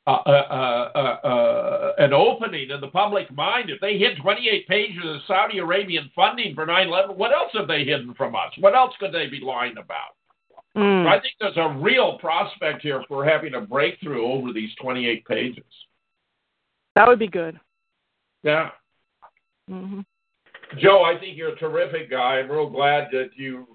uh, 0.07 0.23
uh, 0.25 0.91
uh, 0.95 1.27
uh, 1.27 1.93
an 1.99 2.13
opening 2.13 2.71
in 2.71 2.81
the 2.81 2.89
public 2.89 3.31
mind. 3.35 3.69
If 3.69 3.81
they 3.81 3.99
hid 3.99 4.17
28 4.23 4.67
pages 4.67 5.03
of 5.05 5.21
Saudi 5.27 5.59
Arabian 5.59 6.11
funding 6.15 6.55
for 6.55 6.67
9/11, 6.67 7.17
what 7.17 7.33
else 7.33 7.51
have 7.55 7.69
they 7.69 7.85
hidden 7.85 8.15
from 8.15 8.35
us? 8.35 8.53
What 8.59 8.75
else 8.75 8.95
could 8.99 9.13
they 9.13 9.27
be 9.27 9.41
lying 9.41 9.77
about? 9.77 10.17
Mm. 10.77 11.05
So 11.05 11.09
I 11.09 11.21
think 11.21 11.35
there's 11.41 11.57
a 11.57 11.77
real 11.79 12.19
prospect 12.19 12.83
here 12.83 13.05
for 13.09 13.25
having 13.25 13.55
a 13.55 13.61
breakthrough 13.61 14.25
over 14.25 14.53
these 14.53 14.71
28 14.81 15.27
pages. 15.27 15.65
That 16.95 17.07
would 17.07 17.19
be 17.19 17.29
good. 17.29 17.59
Yeah. 18.43 18.71
hmm 19.69 20.01
Joe, 20.79 21.03
I 21.03 21.19
think 21.19 21.37
you're 21.37 21.55
a 21.55 21.59
terrific 21.59 22.11
guy. 22.11 22.39
I'm 22.39 22.51
real 22.51 22.69
glad 22.69 23.09
that 23.13 23.31
you 23.37 23.67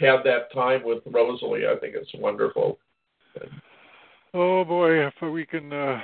had 0.00 0.24
that 0.24 0.52
time 0.52 0.82
with 0.84 1.04
Rosalee. 1.04 1.68
I 1.68 1.78
think 1.78 1.94
it's 1.94 2.10
wonderful. 2.14 2.78
Oh 4.32 4.64
boy, 4.64 5.06
if 5.06 5.14
we 5.22 5.44
can. 5.44 5.72
Uh, 5.72 6.00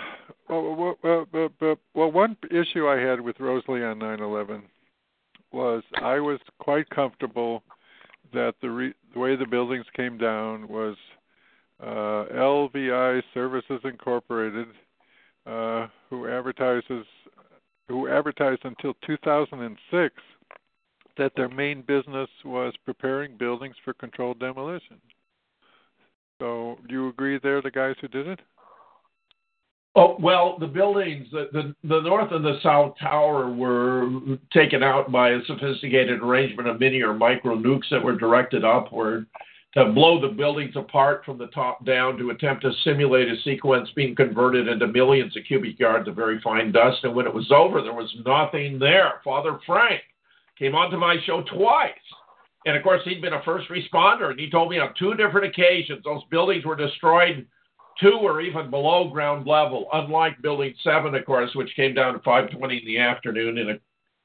well, 0.48 0.96
well, 1.02 1.26
well, 1.32 1.76
well, 1.94 2.12
one 2.12 2.36
issue 2.50 2.88
I 2.88 2.98
had 2.98 3.20
with 3.20 3.36
Rosalee 3.38 3.90
on 3.90 3.98
9/11 3.98 4.62
was 5.52 5.82
I 6.02 6.18
was 6.20 6.38
quite 6.58 6.88
comfortable 6.90 7.62
that 8.32 8.54
the 8.60 8.70
re- 8.70 8.94
the 9.14 9.18
way 9.18 9.36
the 9.36 9.46
buildings 9.46 9.86
came 9.94 10.18
down 10.18 10.68
was 10.68 10.96
uh, 11.80 12.24
LVI 12.34 13.22
Services 13.32 13.80
Incorporated, 13.84 14.68
uh, 15.46 15.86
who 16.10 16.28
advertises 16.28 17.06
who 17.88 18.08
advertised 18.08 18.64
until 18.64 18.94
2006 19.06 20.14
that 21.18 21.32
their 21.36 21.48
main 21.48 21.82
business 21.82 22.28
was 22.44 22.74
preparing 22.84 23.36
buildings 23.36 23.76
for 23.84 23.94
controlled 23.94 24.38
demolition. 24.38 25.00
So, 26.40 26.78
do 26.88 26.94
you 26.94 27.08
agree 27.08 27.38
they're 27.42 27.62
the 27.62 27.70
guys 27.70 27.96
who 28.00 28.08
did 28.08 28.26
it? 28.26 28.40
Oh 29.98 30.14
well, 30.20 30.58
the 30.60 30.66
buildings, 30.66 31.26
the, 31.32 31.48
the 31.52 31.74
the 31.88 32.02
north 32.02 32.30
and 32.30 32.44
the 32.44 32.58
south 32.62 32.96
tower 33.00 33.50
were 33.50 34.10
taken 34.52 34.82
out 34.82 35.10
by 35.10 35.30
a 35.30 35.44
sophisticated 35.46 36.20
arrangement 36.20 36.68
of 36.68 36.78
mini 36.78 37.00
or 37.00 37.14
micro 37.14 37.56
nukes 37.56 37.88
that 37.90 38.04
were 38.04 38.14
directed 38.14 38.62
upward 38.62 39.26
to 39.72 39.92
blow 39.92 40.20
the 40.20 40.34
buildings 40.34 40.74
apart 40.76 41.24
from 41.24 41.38
the 41.38 41.46
top 41.48 41.84
down 41.86 42.18
to 42.18 42.30
attempt 42.30 42.62
to 42.62 42.72
simulate 42.84 43.28
a 43.28 43.40
sequence 43.42 43.88
being 43.96 44.14
converted 44.14 44.68
into 44.68 44.86
millions 44.86 45.34
of 45.34 45.44
cubic 45.48 45.78
yards 45.78 46.08
of 46.08 46.14
very 46.14 46.40
fine 46.42 46.72
dust. 46.72 46.98
And 47.02 47.14
when 47.14 47.26
it 47.26 47.34
was 47.34 47.50
over, 47.50 47.80
there 47.82 47.92
was 47.94 48.14
nothing 48.24 48.78
there. 48.78 49.20
Father 49.24 49.58
Frank 49.66 50.00
came 50.58 50.74
onto 50.74 50.96
my 50.96 51.16
show 51.26 51.42
twice. 51.42 51.92
And 52.66 52.76
of 52.76 52.82
course, 52.82 53.02
he'd 53.04 53.22
been 53.22 53.34
a 53.34 53.42
first 53.44 53.68
responder, 53.68 54.30
and 54.30 54.40
he 54.40 54.50
told 54.50 54.70
me 54.70 54.78
on 54.78 54.92
two 54.98 55.14
different 55.14 55.46
occasions 55.46 56.02
those 56.04 56.22
buildings 56.30 56.64
were 56.64 56.76
destroyed 56.76 57.46
two 58.00 58.18
or 58.20 58.40
even 58.40 58.70
below 58.70 59.08
ground 59.08 59.46
level, 59.46 59.88
unlike 59.92 60.42
Building 60.42 60.74
7, 60.82 61.14
of 61.14 61.24
course, 61.24 61.50
which 61.54 61.74
came 61.76 61.94
down 61.94 62.14
at 62.14 62.24
5.20 62.24 62.80
in 62.80 62.86
the 62.86 62.98
afternoon 62.98 63.58
in 63.58 63.70
a 63.70 63.78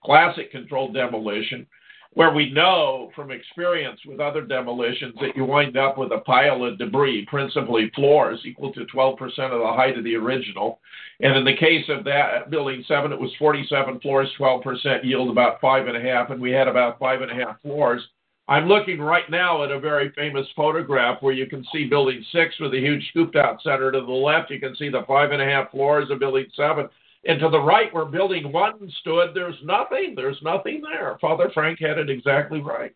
classic 0.04 0.52
controlled 0.52 0.94
demolition, 0.94 1.66
where 2.14 2.34
we 2.34 2.52
know 2.52 3.10
from 3.16 3.32
experience 3.32 4.00
with 4.06 4.20
other 4.20 4.42
demolitions 4.42 5.16
that 5.22 5.36
you 5.36 5.46
wind 5.46 5.78
up 5.78 5.98
with 5.98 6.12
a 6.12 6.20
pile 6.20 6.64
of 6.66 6.78
debris, 6.78 7.26
principally 7.30 7.90
floors, 7.96 8.40
equal 8.46 8.74
to 8.74 8.86
12% 8.94 9.22
of 9.22 9.62
the 9.62 9.74
height 9.74 9.98
of 9.98 10.04
the 10.04 10.16
original. 10.16 10.80
And 11.22 11.38
in 11.38 11.46
the 11.46 11.56
case 11.56 11.86
of 11.88 12.04
that 12.04 12.34
uh, 12.34 12.50
Building 12.50 12.84
7, 12.86 13.14
it 13.14 13.20
was 13.20 13.32
47 13.40 14.02
floors, 14.02 14.30
12% 14.38 15.06
yield, 15.06 15.30
about 15.30 15.62
five 15.62 15.88
and 15.88 15.96
a 15.96 16.02
half, 16.02 16.32
and 16.32 16.42
we 16.42 16.52
had 16.52 16.68
about 16.68 17.00
five 17.00 17.22
and 17.22 17.32
a 17.32 17.46
half 17.46 17.62
floors. 17.62 18.02
I'm 18.50 18.68
looking 18.68 19.00
right 19.00 19.30
now 19.30 19.64
at 19.64 19.72
a 19.72 19.80
very 19.80 20.12
famous 20.12 20.46
photograph 20.58 21.22
where 21.22 21.34
you 21.34 21.46
can 21.46 21.66
see 21.72 21.86
Building 21.86 22.26
6 22.34 22.56
with 22.60 22.74
a 22.74 22.80
huge 22.80 23.08
scooped 23.10 23.38
out 23.38 23.62
center. 23.64 23.90
To 23.94 24.02
the 24.02 24.12
left, 24.12 24.52
you 24.52 24.60
can 24.60 24.76
see 24.76 24.90
the 24.90 25.06
five 25.08 25.32
and 25.32 25.42
a 25.42 25.46
half 25.46 25.72
floors 25.72 26.10
of 26.10 26.20
Building 26.20 26.48
7. 26.58 26.90
And 27.26 27.40
to 27.40 27.50
the 27.50 27.60
right, 27.60 27.94
where 27.94 28.06
Building 28.06 28.52
1 28.52 28.92
stood, 29.02 29.30
there's 29.36 29.56
nothing. 29.64 30.14
There's 30.16 30.42
nothing 30.42 30.82
there. 30.82 31.18
Father 31.22 31.52
Frank 31.54 31.80
had 31.80 32.00
it 32.00 32.10
exactly 32.10 32.62
right. 32.62 32.96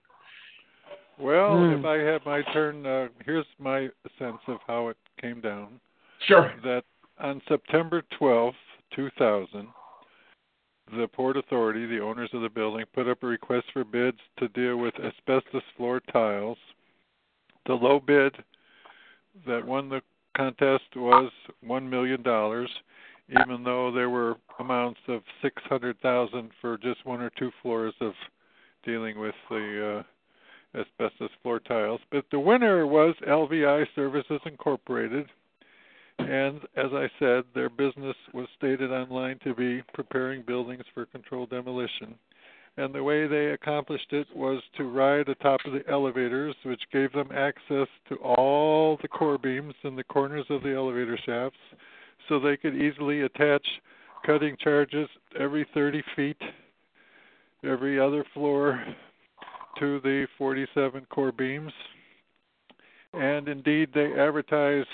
Well, 1.17 1.57
Hmm. 1.57 1.79
if 1.79 1.85
I 1.85 1.97
have 1.97 2.25
my 2.25 2.41
turn, 2.53 2.85
uh, 2.85 3.09
here's 3.23 3.45
my 3.59 3.89
sense 4.17 4.41
of 4.47 4.59
how 4.67 4.89
it 4.89 4.97
came 5.21 5.41
down. 5.41 5.79
Sure. 6.19 6.53
That 6.63 6.83
on 7.19 7.41
September 7.47 8.01
12th, 8.19 8.55
2000, 8.91 9.67
the 10.97 11.07
Port 11.07 11.37
Authority, 11.37 11.85
the 11.85 11.99
owners 12.01 12.33
of 12.33 12.41
the 12.41 12.49
building, 12.49 12.85
put 12.93 13.07
up 13.07 13.23
a 13.23 13.27
request 13.27 13.71
for 13.71 13.83
bids 13.83 14.19
to 14.37 14.47
deal 14.49 14.77
with 14.77 14.99
asbestos 14.99 15.63
floor 15.77 15.99
tiles. 16.11 16.57
The 17.65 17.73
low 17.75 17.99
bid 17.99 18.43
that 19.47 19.65
won 19.65 19.89
the 19.89 20.01
contest 20.35 20.95
was 20.95 21.31
$1 21.63 21.89
million, 21.89 22.23
even 23.29 23.63
though 23.63 23.91
there 23.91 24.09
were 24.09 24.35
amounts 24.59 24.99
of 25.07 25.21
600000 25.41 26.51
for 26.61 26.77
just 26.77 27.05
one 27.05 27.21
or 27.21 27.31
two 27.37 27.51
floors 27.61 27.93
of 28.01 28.13
dealing 28.83 29.19
with 29.19 29.35
the 29.49 30.03
uh, 30.75 30.79
asbestos 30.79 31.31
floor 31.41 31.59
tiles. 31.59 32.01
But 32.11 32.25
the 32.31 32.39
winner 32.39 32.85
was 32.85 33.15
LVI 33.27 33.85
Services 33.95 34.41
Incorporated. 34.45 35.27
And 36.19 36.59
as 36.77 36.91
I 36.93 37.09
said, 37.19 37.43
their 37.53 37.69
business 37.69 38.15
was 38.33 38.47
stated 38.57 38.91
online 38.91 39.39
to 39.43 39.53
be 39.53 39.81
preparing 39.93 40.43
buildings 40.43 40.83
for 40.93 41.05
controlled 41.07 41.49
demolition. 41.49 42.15
And 42.77 42.93
the 42.93 43.03
way 43.03 43.25
they 43.25 43.47
accomplished 43.47 44.11
it 44.11 44.27
was 44.35 44.61
to 44.77 44.83
ride 44.83 45.29
atop 45.29 45.61
of 45.65 45.73
the 45.73 45.89
elevators, 45.89 46.55
which 46.63 46.81
gave 46.91 47.11
them 47.13 47.29
access 47.33 47.87
to 48.09 48.15
all 48.17 48.97
the 49.01 49.07
core 49.07 49.37
beams 49.37 49.73
in 49.83 49.95
the 49.95 50.03
corners 50.03 50.45
of 50.49 50.61
the 50.61 50.73
elevator 50.73 51.17
shafts, 51.25 51.57
so 52.27 52.39
they 52.39 52.57
could 52.57 52.75
easily 52.75 53.21
attach 53.21 53.65
cutting 54.25 54.57
charges 54.57 55.07
every 55.39 55.65
30 55.73 56.03
feet, 56.15 56.41
every 57.63 57.99
other 57.99 58.25
floor 58.33 58.83
to 59.79 59.99
the 60.01 60.27
47 60.37 61.05
core 61.09 61.31
beams. 61.31 61.73
And 63.13 63.47
indeed, 63.47 63.89
they 63.93 64.11
advertise 64.19 64.85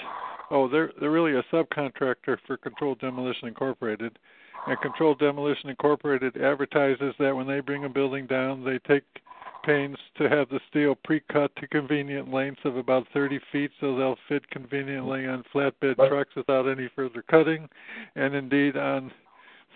oh, 0.52 0.68
they're 0.68 0.92
they're 1.00 1.12
really 1.12 1.36
a 1.36 1.44
subcontractor 1.44 2.38
for 2.46 2.58
Controlled 2.58 3.00
Demolition 3.00 3.48
Incorporated. 3.48 4.20
And 4.68 4.80
Controlled 4.82 5.18
Demolition 5.18 5.70
Incorporated 5.70 6.38
advertises 6.38 7.16
that 7.18 7.36
when 7.36 7.48
they 7.48 7.62
bring 7.62 7.86
a 7.86 7.90
building 7.90 8.28
down, 8.28 8.64
they 8.64 8.78
take 8.88 9.04
pains 9.64 9.98
to 10.18 10.30
have 10.30 10.50
the 10.50 10.60
steel 10.70 10.96
pre-cut 11.04 11.56
to 11.58 11.68
convenient 11.68 12.32
lengths 12.34 12.62
of 12.66 12.78
about 12.78 13.08
30 13.14 13.40
feet 13.52 13.72
so 13.80 13.96
they'll 13.96 14.18
fit 14.28 14.50
conveniently 14.50 15.26
on 15.28 15.44
flatbed 15.54 15.96
trucks 15.96 16.36
without 16.36 16.68
any 16.68 16.90
further 16.96 17.24
cutting. 17.30 17.68
And 18.16 18.36
indeed, 18.36 18.78
on 18.78 19.12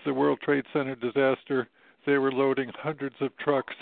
the 0.06 0.14
World 0.14 0.40
Trade 0.42 0.66
Center 0.74 0.96
disaster, 0.96 1.68
they 2.06 2.18
were 2.18 2.32
loading 2.32 2.72
hundreds 2.78 3.16
of 3.22 3.36
trucks 3.38 3.74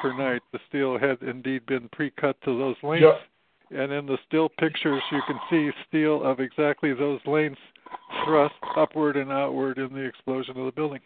per 0.00 0.16
night. 0.16 0.42
The 0.52 0.60
steel 0.68 0.98
had 0.98 1.22
indeed 1.22 1.66
been 1.66 1.88
pre-cut 1.92 2.36
to 2.44 2.58
those 2.58 2.76
lengths. 2.82 3.06
Yeah. 3.70 3.82
And 3.82 3.92
in 3.92 4.06
the 4.06 4.16
still 4.26 4.48
pictures, 4.48 5.02
you 5.12 5.20
can 5.26 5.38
see 5.50 5.70
steel 5.88 6.24
of 6.24 6.40
exactly 6.40 6.94
those 6.94 7.20
lengths 7.26 7.60
thrust 8.24 8.54
upward 8.76 9.16
and 9.16 9.30
outward 9.30 9.78
in 9.78 9.92
the 9.92 10.00
explosion 10.00 10.58
of 10.58 10.64
the 10.64 10.72
building. 10.72 11.00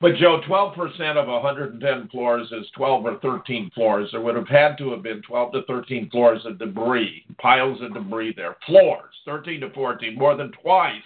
But 0.00 0.16
Joe, 0.16 0.40
12% 0.48 1.16
of 1.18 1.28
110 1.28 2.08
floors 2.08 2.50
is 2.52 2.66
12 2.74 3.04
or 3.04 3.18
13 3.18 3.70
floors. 3.74 4.08
There 4.10 4.22
would 4.22 4.34
have 4.34 4.48
had 4.48 4.78
to 4.78 4.90
have 4.92 5.02
been 5.02 5.20
12 5.20 5.52
to 5.52 5.62
13 5.64 6.08
floors 6.08 6.40
of 6.46 6.58
debris, 6.58 7.24
piles 7.38 7.82
of 7.82 7.92
debris 7.92 8.32
there. 8.34 8.56
Floors, 8.64 9.12
13 9.26 9.60
to 9.60 9.70
14, 9.70 10.16
more 10.16 10.36
than 10.36 10.52
twice 10.52 11.02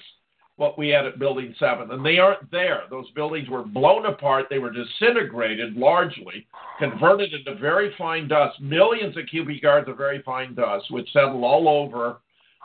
what 0.56 0.78
we 0.78 0.90
had 0.90 1.06
at 1.06 1.18
Building 1.18 1.52
7. 1.58 1.90
And 1.90 2.06
they 2.06 2.18
aren't 2.18 2.48
there. 2.52 2.82
Those 2.88 3.10
buildings 3.16 3.48
were 3.48 3.64
blown 3.64 4.06
apart. 4.06 4.46
They 4.48 4.60
were 4.60 4.70
disintegrated 4.70 5.74
largely, 5.74 6.46
converted 6.78 7.34
into 7.34 7.56
very 7.56 7.92
fine 7.98 8.28
dust, 8.28 8.60
millions 8.60 9.16
of 9.16 9.26
cubic 9.26 9.60
yards 9.60 9.88
of 9.88 9.96
very 9.96 10.22
fine 10.22 10.54
dust, 10.54 10.92
which 10.92 11.12
settled 11.12 11.42
all 11.42 11.68
over, 11.68 12.18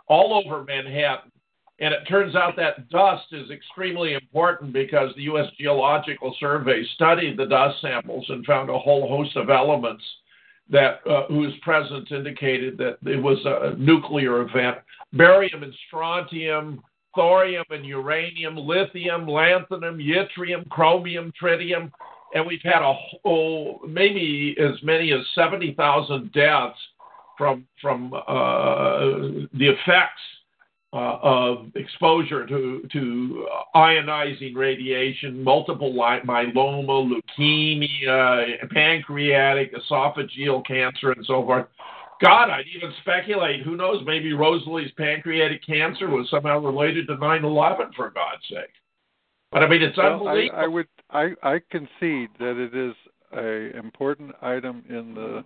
all 0.08 0.40
over 0.46 0.64
Manhattan. 0.64 1.32
And 1.82 1.94
it 1.94 2.04
turns 2.10 2.36
out 2.36 2.56
that 2.58 2.90
dust 2.90 3.28
is 3.32 3.50
extremely 3.50 4.14
important 4.14 4.74
because 4.74 5.14
the 5.16 5.24
U.S. 5.24 5.48
Geological 5.58 6.36
Survey 6.40 6.84
studied 6.96 7.38
the 7.38 7.46
dust 7.46 7.80
samples 7.82 8.26
and 8.30 8.46
found 8.46 8.70
a 8.70 8.78
whole 8.78 9.08
host 9.08 9.38
of 9.38 9.50
elements 9.50 10.04
that 10.70 11.00
uh, 11.10 11.24
whose 11.28 11.54
presence 11.62 12.10
indicated 12.12 12.78
that 12.78 12.98
it 13.10 13.22
was 13.22 13.40
a 13.46 13.78
nuclear 13.78 14.42
event. 14.42 14.78
Barium 15.14 15.64
and 15.64 15.74
strontium, 15.88 16.84
thorium 17.16 17.66
and 17.70 17.86
uranium, 17.86 18.58
lithium, 18.58 19.26
lanthanum, 19.26 20.00
yttrium, 20.00 20.68
chromium, 20.70 21.32
tritium, 21.42 21.92
and 22.34 22.46
we've 22.46 22.62
had 22.64 22.84
a 22.84 22.94
oh, 23.26 23.80
maybe 23.88 24.56
as 24.60 24.82
many 24.84 25.12
as 25.12 25.22
70,000 25.34 26.32
deaths 26.32 26.78
from 27.38 27.66
from 27.82 28.14
uh, 28.14 29.00
the 29.54 29.70
effects 29.70 30.22
uh, 30.92 31.20
of 31.22 31.68
exposure 31.76 32.48
to 32.48 32.88
to 32.92 33.48
ionizing 33.76 34.56
radiation, 34.56 35.44
multiple 35.44 35.94
myeloma, 35.94 37.22
leukemia, 37.38 38.70
pancreatic, 38.72 39.74
esophageal 39.76 40.66
cancer, 40.66 41.12
and 41.12 41.24
so 41.26 41.44
forth. 41.44 41.68
God, 42.22 42.50
I'd 42.50 42.66
even 42.76 42.92
speculate. 43.02 43.62
Who 43.62 43.78
knows? 43.78 44.04
Maybe 44.06 44.32
Rosalee's 44.32 44.92
pancreatic 44.98 45.66
cancer 45.66 46.10
was 46.10 46.28
somehow 46.30 46.60
related 46.60 47.08
to 47.08 47.16
9/11. 47.16 47.94
For 47.96 48.10
God's 48.10 48.44
sake. 48.50 48.74
But 49.52 49.64
I 49.64 49.68
mean, 49.68 49.82
it's 49.82 49.98
well, 49.98 50.14
unbelievable. 50.14 50.60
I, 50.60 50.64
I 50.64 50.68
would, 50.68 50.88
I, 51.12 51.30
I 51.44 51.62
concede 51.72 52.30
that 52.40 52.58
it 52.58 52.76
is 52.76 52.96
a 53.36 53.78
important 53.78 54.32
item 54.42 54.84
in 54.90 55.14
the 55.14 55.44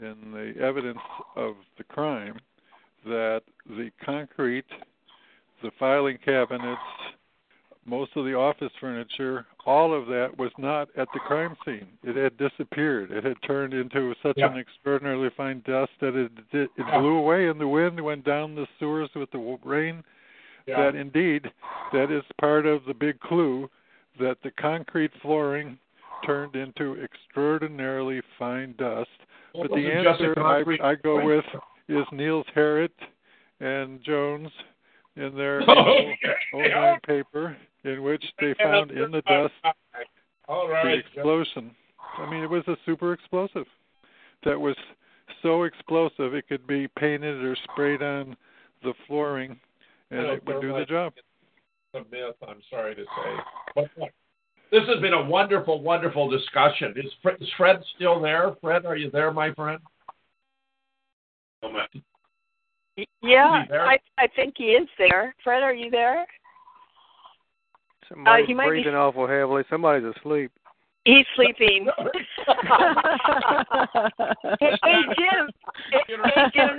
in 0.00 0.32
the 0.32 0.54
evidence 0.62 0.98
of 1.36 1.54
the 1.76 1.84
crime 1.84 2.38
that 3.04 3.42
the 3.66 3.90
concrete, 4.04 4.66
the 5.62 5.70
filing 5.78 6.18
cabinets, 6.24 6.80
most 7.86 8.12
of 8.16 8.24
the 8.24 8.34
office 8.34 8.72
furniture, 8.80 9.46
all 9.66 9.94
of 9.94 10.06
that 10.06 10.38
was 10.38 10.50
not 10.58 10.88
at 10.96 11.08
the 11.12 11.20
crime 11.20 11.56
scene. 11.64 11.86
It 12.02 12.16
had 12.16 12.36
disappeared. 12.38 13.10
It 13.10 13.24
had 13.24 13.36
turned 13.46 13.74
into 13.74 14.14
such 14.22 14.36
yeah. 14.36 14.50
an 14.50 14.58
extraordinarily 14.58 15.30
fine 15.36 15.62
dust 15.66 15.92
that 16.00 16.14
it 16.14 16.32
it, 16.52 16.70
it 16.76 17.00
blew 17.00 17.16
away 17.16 17.48
in 17.48 17.58
the 17.58 17.68
wind, 17.68 18.00
went 18.02 18.24
down 18.24 18.54
the 18.54 18.66
sewers 18.78 19.10
with 19.14 19.30
the 19.32 19.58
rain. 19.64 20.02
Yeah. 20.66 20.82
That 20.82 20.94
indeed, 20.94 21.50
that 21.92 22.10
is 22.10 22.22
part 22.40 22.64
of 22.64 22.84
the 22.86 22.94
big 22.94 23.20
clue 23.20 23.68
that 24.18 24.38
the 24.42 24.50
concrete 24.52 25.10
flooring 25.20 25.78
turned 26.24 26.56
into 26.56 26.96
extraordinarily 27.02 28.22
fine 28.38 28.74
dust. 28.78 29.10
Well, 29.54 29.68
but 29.68 29.76
the 29.76 29.86
answer 29.92 30.34
I, 30.38 30.62
I 30.82 30.94
go 30.94 31.22
with 31.24 31.44
is 31.88 32.04
Niels 32.12 32.46
Harrit 32.54 32.90
and 33.60 34.02
Jones 34.02 34.48
in 35.16 35.34
their 35.36 35.62
oh, 35.68 36.12
yeah. 36.54 36.96
paper 37.06 37.56
in 37.84 38.02
which 38.02 38.24
they 38.40 38.54
found 38.62 38.90
in 38.90 39.10
the 39.10 39.22
dust 39.22 39.52
All 40.48 40.68
right. 40.68 40.84
the 40.84 41.18
explosion. 41.18 41.74
I 42.18 42.30
mean, 42.30 42.42
it 42.42 42.50
was 42.50 42.66
a 42.68 42.76
super 42.86 43.12
explosive 43.12 43.66
that 44.44 44.58
was 44.58 44.76
so 45.42 45.64
explosive 45.64 46.34
it 46.34 46.48
could 46.48 46.66
be 46.66 46.88
painted 46.98 47.42
or 47.44 47.56
sprayed 47.64 48.02
on 48.02 48.36
the 48.82 48.92
flooring 49.06 49.58
and 50.10 50.20
it 50.20 50.46
would 50.46 50.60
do 50.60 50.72
the 50.72 50.84
job. 50.84 51.12
A 51.94 51.98
myth, 52.10 52.34
I'm 52.46 52.60
sorry 52.70 52.94
to 52.94 53.02
say. 53.02 53.36
But 53.74 53.90
this 54.70 54.82
has 54.88 55.00
been 55.00 55.12
a 55.12 55.24
wonderful, 55.24 55.80
wonderful 55.80 56.28
discussion. 56.28 56.94
Is 56.96 57.12
is 57.40 57.48
Fred 57.56 57.80
still 57.94 58.20
there? 58.20 58.54
Fred, 58.60 58.84
are 58.84 58.96
you 58.96 59.10
there, 59.10 59.32
my 59.32 59.52
friend? 59.54 59.78
Yeah, 63.22 63.64
I 63.72 63.98
I 64.18 64.28
think 64.36 64.54
he 64.56 64.64
is 64.64 64.88
there. 64.98 65.34
Fred, 65.42 65.62
are 65.62 65.74
you 65.74 65.90
there? 65.90 66.24
Somebody's 68.08 68.44
uh, 68.44 68.46
he 68.46 68.54
might 68.54 68.68
breathing 68.68 68.92
be... 68.92 68.96
awful 68.96 69.26
heavily. 69.26 69.64
Somebody's 69.68 70.14
asleep. 70.16 70.52
He's 71.04 71.26
sleeping. 71.36 71.86
hey, 74.58 74.78
hey, 74.82 75.00
Jim. 75.18 75.50
Hey, 75.90 76.44
Jim. 76.54 76.78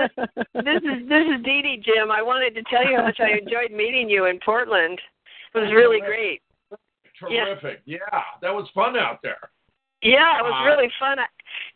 This 0.63 0.81
is 0.81 1.07
this 1.07 1.25
is 1.27 1.43
Dee 1.43 1.61
Dee, 1.61 1.83
Jim. 1.83 2.09
I 2.11 2.23
wanted 2.23 2.55
to 2.55 2.63
tell 2.63 2.83
you 2.83 2.97
how 2.97 3.03
much 3.03 3.19
I 3.19 3.37
enjoyed 3.37 3.71
meeting 3.71 4.09
you 4.09 4.25
in 4.25 4.39
Portland. 4.43 4.99
It 5.53 5.59
was 5.59 5.71
really 5.71 5.99
great. 5.99 6.41
Terrific. 7.19 7.81
Yeah, 7.85 7.97
yeah 8.11 8.21
that 8.41 8.53
was 8.53 8.67
fun 8.73 8.97
out 8.97 9.19
there. 9.21 9.51
Yeah, 10.05 10.37
it 10.37 10.43
was 10.43 10.53
uh, 10.61 10.69
really 10.69 10.89
fun. 10.99 11.17
I, 11.17 11.25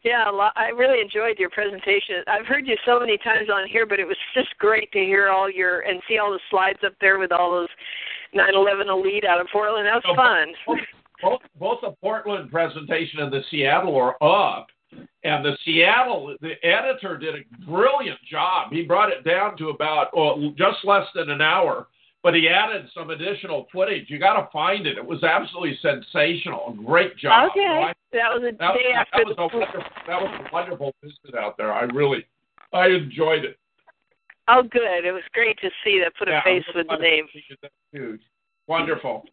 yeah, 0.03 0.29
I 0.55 0.69
really 0.69 1.01
enjoyed 1.01 1.39
your 1.39 1.49
presentation. 1.49 2.21
I've 2.27 2.45
heard 2.45 2.67
you 2.67 2.77
so 2.85 2.99
many 2.99 3.17
times 3.17 3.49
on 3.51 3.67
here, 3.67 3.87
but 3.87 3.99
it 3.99 4.05
was 4.05 4.17
just 4.35 4.49
great 4.59 4.91
to 4.91 4.99
hear 4.99 5.29
all 5.29 5.49
your 5.49 5.81
and 5.81 5.99
see 6.07 6.19
all 6.19 6.31
the 6.31 6.39
slides 6.51 6.79
up 6.85 6.93
there 7.01 7.17
with 7.17 7.31
all 7.31 7.51
those 7.51 7.69
9/11 8.35 8.87
elite 8.87 9.25
out 9.25 9.41
of 9.41 9.47
Portland. 9.51 9.87
That 9.87 9.95
was 9.95 10.03
so 10.05 10.15
fun. 10.15 10.53
Both, 10.67 10.79
both, 11.21 11.41
both 11.59 11.81
the 11.81 11.95
Portland 12.01 12.51
presentation 12.51 13.19
and 13.19 13.33
the 13.33 13.41
Seattle 13.49 13.95
are 13.95 14.15
up. 14.23 14.67
And 15.23 15.43
the 15.43 15.57
Seattle, 15.65 16.35
the 16.39 16.53
editor 16.63 17.17
did 17.17 17.35
a 17.35 17.65
brilliant 17.65 18.19
job. 18.29 18.71
He 18.71 18.83
brought 18.83 19.11
it 19.11 19.23
down 19.23 19.57
to 19.57 19.69
about 19.69 20.07
oh, 20.15 20.51
just 20.57 20.77
less 20.83 21.05
than 21.13 21.29
an 21.29 21.41
hour 21.41 21.87
but 22.23 22.33
he 22.35 22.49
added 22.49 22.89
some 22.93 23.09
additional 23.09 23.67
footage. 23.71 24.09
You 24.09 24.19
got 24.19 24.33
to 24.33 24.49
find 24.51 24.85
it. 24.85 24.97
It 24.97 25.05
was 25.05 25.23
absolutely 25.23 25.77
sensational. 25.81 26.75
Great 26.85 27.17
job. 27.17 27.51
Okay, 27.51 27.61
I, 27.61 27.93
that 28.11 28.33
was 28.33 28.43
a 28.43 28.57
that, 28.57 28.73
day 28.73 28.91
that, 28.93 29.07
after 29.07 29.25
that 29.25 29.27
was. 29.27 29.35
A 29.37 29.57
wonderful, 29.57 29.83
that 30.07 30.21
was 30.21 30.45
a 30.45 30.53
wonderful 30.53 30.95
visit 31.03 31.35
out 31.39 31.57
there. 31.57 31.71
I 31.71 31.83
really, 31.83 32.25
I 32.73 32.87
enjoyed 32.87 33.45
it. 33.45 33.57
Oh, 34.47 34.63
good. 34.63 35.05
It 35.05 35.11
was 35.11 35.23
great 35.33 35.57
to 35.61 35.69
see 35.83 36.01
that. 36.03 36.15
Put 36.17 36.27
a 36.27 36.31
yeah, 36.31 36.43
face 36.43 36.63
with 36.75 36.87
the 36.87 36.97
name. 36.97 37.27
Huge, 37.93 38.21
wonderful. 38.67 39.25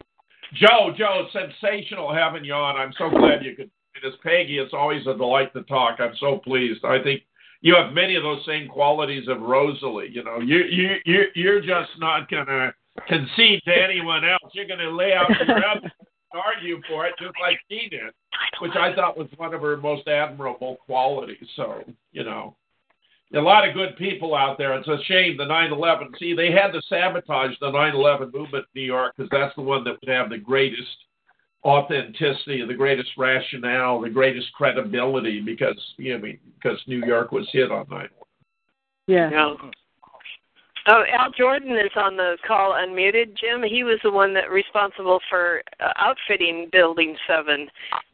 Joe, 0.53 0.93
Joe, 0.97 1.27
sensational 1.33 2.13
having 2.13 2.45
you 2.45 2.53
on. 2.53 2.77
I'm 2.77 2.93
so 2.97 3.09
glad 3.09 3.43
you 3.43 3.55
could. 3.55 3.69
As 4.05 4.13
Peggy, 4.21 4.59
it's 4.59 4.75
always 4.75 5.07
a 5.07 5.17
delight 5.17 5.51
to 5.53 5.63
talk. 5.63 5.99
I'm 5.99 6.13
so 6.19 6.37
pleased. 6.37 6.85
I 6.85 7.01
think 7.01 7.23
you 7.61 7.75
have 7.75 7.93
many 7.93 8.15
of 8.15 8.23
those 8.23 8.45
same 8.45 8.67
qualities 8.67 9.27
of 9.27 9.37
Rosalee. 9.37 10.13
You 10.13 10.23
know, 10.23 10.39
you 10.39 10.63
you 10.69 10.95
you 11.05 11.23
you're 11.35 11.61
just 11.61 11.91
not 11.97 12.29
gonna 12.29 12.73
concede 13.07 13.61
to 13.65 13.73
anyone 13.73 14.23
else. 14.25 14.51
You're 14.53 14.67
gonna 14.67 14.89
lay 14.89 15.13
out 15.13 15.29
your 15.29 15.41
evidence 15.41 15.91
and 16.33 16.41
argue 16.41 16.81
for 16.87 17.05
it, 17.05 17.13
just 17.19 17.35
like 17.41 17.59
she 17.69 17.89
did, 17.89 18.13
which 18.59 18.75
I 18.75 18.93
thought 18.93 19.17
was 19.17 19.27
one 19.37 19.53
of 19.53 19.61
her 19.61 19.77
most 19.77 20.07
admirable 20.07 20.77
qualities. 20.85 21.47
So 21.55 21.83
you 22.11 22.23
know, 22.23 22.55
a 23.33 23.39
lot 23.39 23.67
of 23.67 23.73
good 23.73 23.97
people 23.97 24.35
out 24.35 24.57
there. 24.57 24.73
It's 24.77 24.87
a 24.87 24.97
shame 25.05 25.37
the 25.37 25.45
9/11. 25.45 26.17
See, 26.19 26.33
they 26.33 26.51
had 26.51 26.71
to 26.71 26.81
sabotage 26.89 27.57
the 27.59 27.71
9/11 27.71 28.31
movement 28.33 28.65
in 28.75 28.81
New 28.81 28.87
York 28.87 29.13
because 29.15 29.29
that's 29.31 29.55
the 29.55 29.61
one 29.61 29.83
that 29.83 29.97
would 29.99 30.09
have 30.09 30.29
the 30.29 30.37
greatest 30.37 30.97
authenticity, 31.67 32.65
the 32.65 32.73
greatest 32.73 33.09
rationale, 33.17 33.99
the 33.99 34.09
greatest 34.09 34.47
credibility 34.53 35.41
because 35.41 35.77
you 35.97 36.17
know, 36.17 36.25
because 36.55 36.79
New 36.87 37.05
York 37.05 37.31
was 37.31 37.47
hit 37.51 37.71
on 37.71 37.85
9 37.89 38.07
Yeah. 39.07 39.29
yeah. 39.29 39.53
Oh, 40.89 41.03
Al 41.11 41.31
Jordan 41.37 41.73
is 41.73 41.91
on 41.97 42.15
the 42.15 42.37
call 42.47 42.71
unmuted. 42.71 43.35
Jim, 43.37 43.61
he 43.63 43.83
was 43.83 43.99
the 44.03 44.11
one 44.11 44.33
that 44.35 44.49
responsible 44.49 45.19
for 45.29 45.61
uh, 45.81 45.91
outfitting 45.97 46.69
Building 46.71 47.17
Seven, 47.27 47.67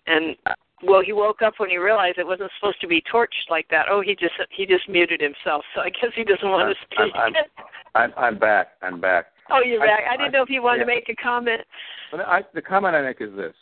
and 0.08 0.36
well, 0.82 1.04
he 1.06 1.14
woke 1.14 1.44
up 1.44 1.54
when 1.58 1.70
he 1.70 1.78
realized 1.78 2.18
it 2.18 2.26
wasn't 2.26 2.50
supposed 2.60 2.82
to 2.82 2.88
be 2.88 3.04
torched 3.14 3.50
like 3.52 3.68
that. 3.70 3.86
Oh, 3.92 4.02
he 4.02 4.16
just 4.16 4.34
he 4.50 4.66
just 4.66 4.90
muted 4.90 5.22
himself, 5.22 5.64
so 5.76 5.82
I 5.82 5.90
guess 5.90 6.12
he 6.16 6.24
doesn't 6.24 6.50
want 6.50 6.76
to 6.76 6.86
speak. 6.86 7.14
I'm, 7.16 7.34
I'm, 7.94 8.14
I'm 8.18 8.40
back. 8.40 8.70
I'm 8.82 9.00
back. 9.00 9.28
Oh, 9.52 9.62
you're 9.66 9.80
back. 9.80 10.02
I, 10.10 10.14
I 10.14 10.18
didn't 10.18 10.36
I, 10.36 10.38
know 10.38 10.44
if 10.44 10.50
you 10.50 10.64
wanted 10.64 10.80
yeah. 10.80 10.86
to 10.86 10.96
make 10.96 11.10
a 11.10 11.16
comment. 11.16 11.62
But 12.12 12.22
I, 12.22 12.42
the 12.54 12.62
comment 12.62 12.96
I 12.96 13.02
make 13.02 13.22
is 13.22 13.36
this: 13.36 13.54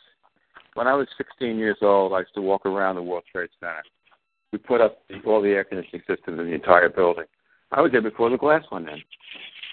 When 0.74 0.88
I 0.88 0.94
was 0.94 1.08
16 1.18 1.58
years 1.58 1.78
old, 1.82 2.14
I 2.14 2.20
used 2.20 2.34
to 2.36 2.42
walk 2.42 2.66
around 2.66 2.96
the 2.96 3.04
World 3.04 3.24
Trade 3.32 3.50
Center. 3.60 3.84
We 4.52 4.60
put 4.60 4.82
up 4.82 5.00
the, 5.08 5.20
all 5.26 5.42
the 5.42 5.50
air 5.50 5.64
conditioning 5.64 6.02
systems 6.08 6.40
in 6.40 6.46
the 6.46 6.54
entire 6.54 6.90
building. 6.90 7.26
I 7.72 7.82
was 7.82 7.92
there 7.92 8.02
before 8.02 8.30
the 8.30 8.38
glass 8.38 8.64
went 8.72 8.90
in. 8.90 9.02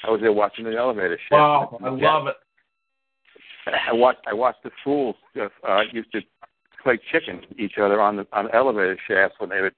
I 0.05 0.11
was 0.11 0.21
there 0.21 0.33
watching 0.33 0.65
the 0.65 0.77
elevator 0.77 1.19
shift. 1.19 1.33
Wow, 1.33 1.79
I 1.83 1.89
love 1.89 2.29
it. 2.29 2.37
I 3.67 3.93
watched. 3.93 4.21
I 4.27 4.35
watched 4.35 4.63
the 4.63 4.71
fools 4.85 5.17
uh, 5.37 5.81
used 5.93 6.13
to 6.13 6.21
play 6.83 6.99
chicken 7.13 7.41
with 7.49 7.59
each 7.59 7.75
other 7.79 8.01
on 8.01 8.17
the 8.17 8.27
on 8.33 8.47
the 8.47 8.55
elevator 8.55 8.99
shafts 9.07 9.37
when 9.39 9.51
they 9.51 9.61
would 9.61 9.75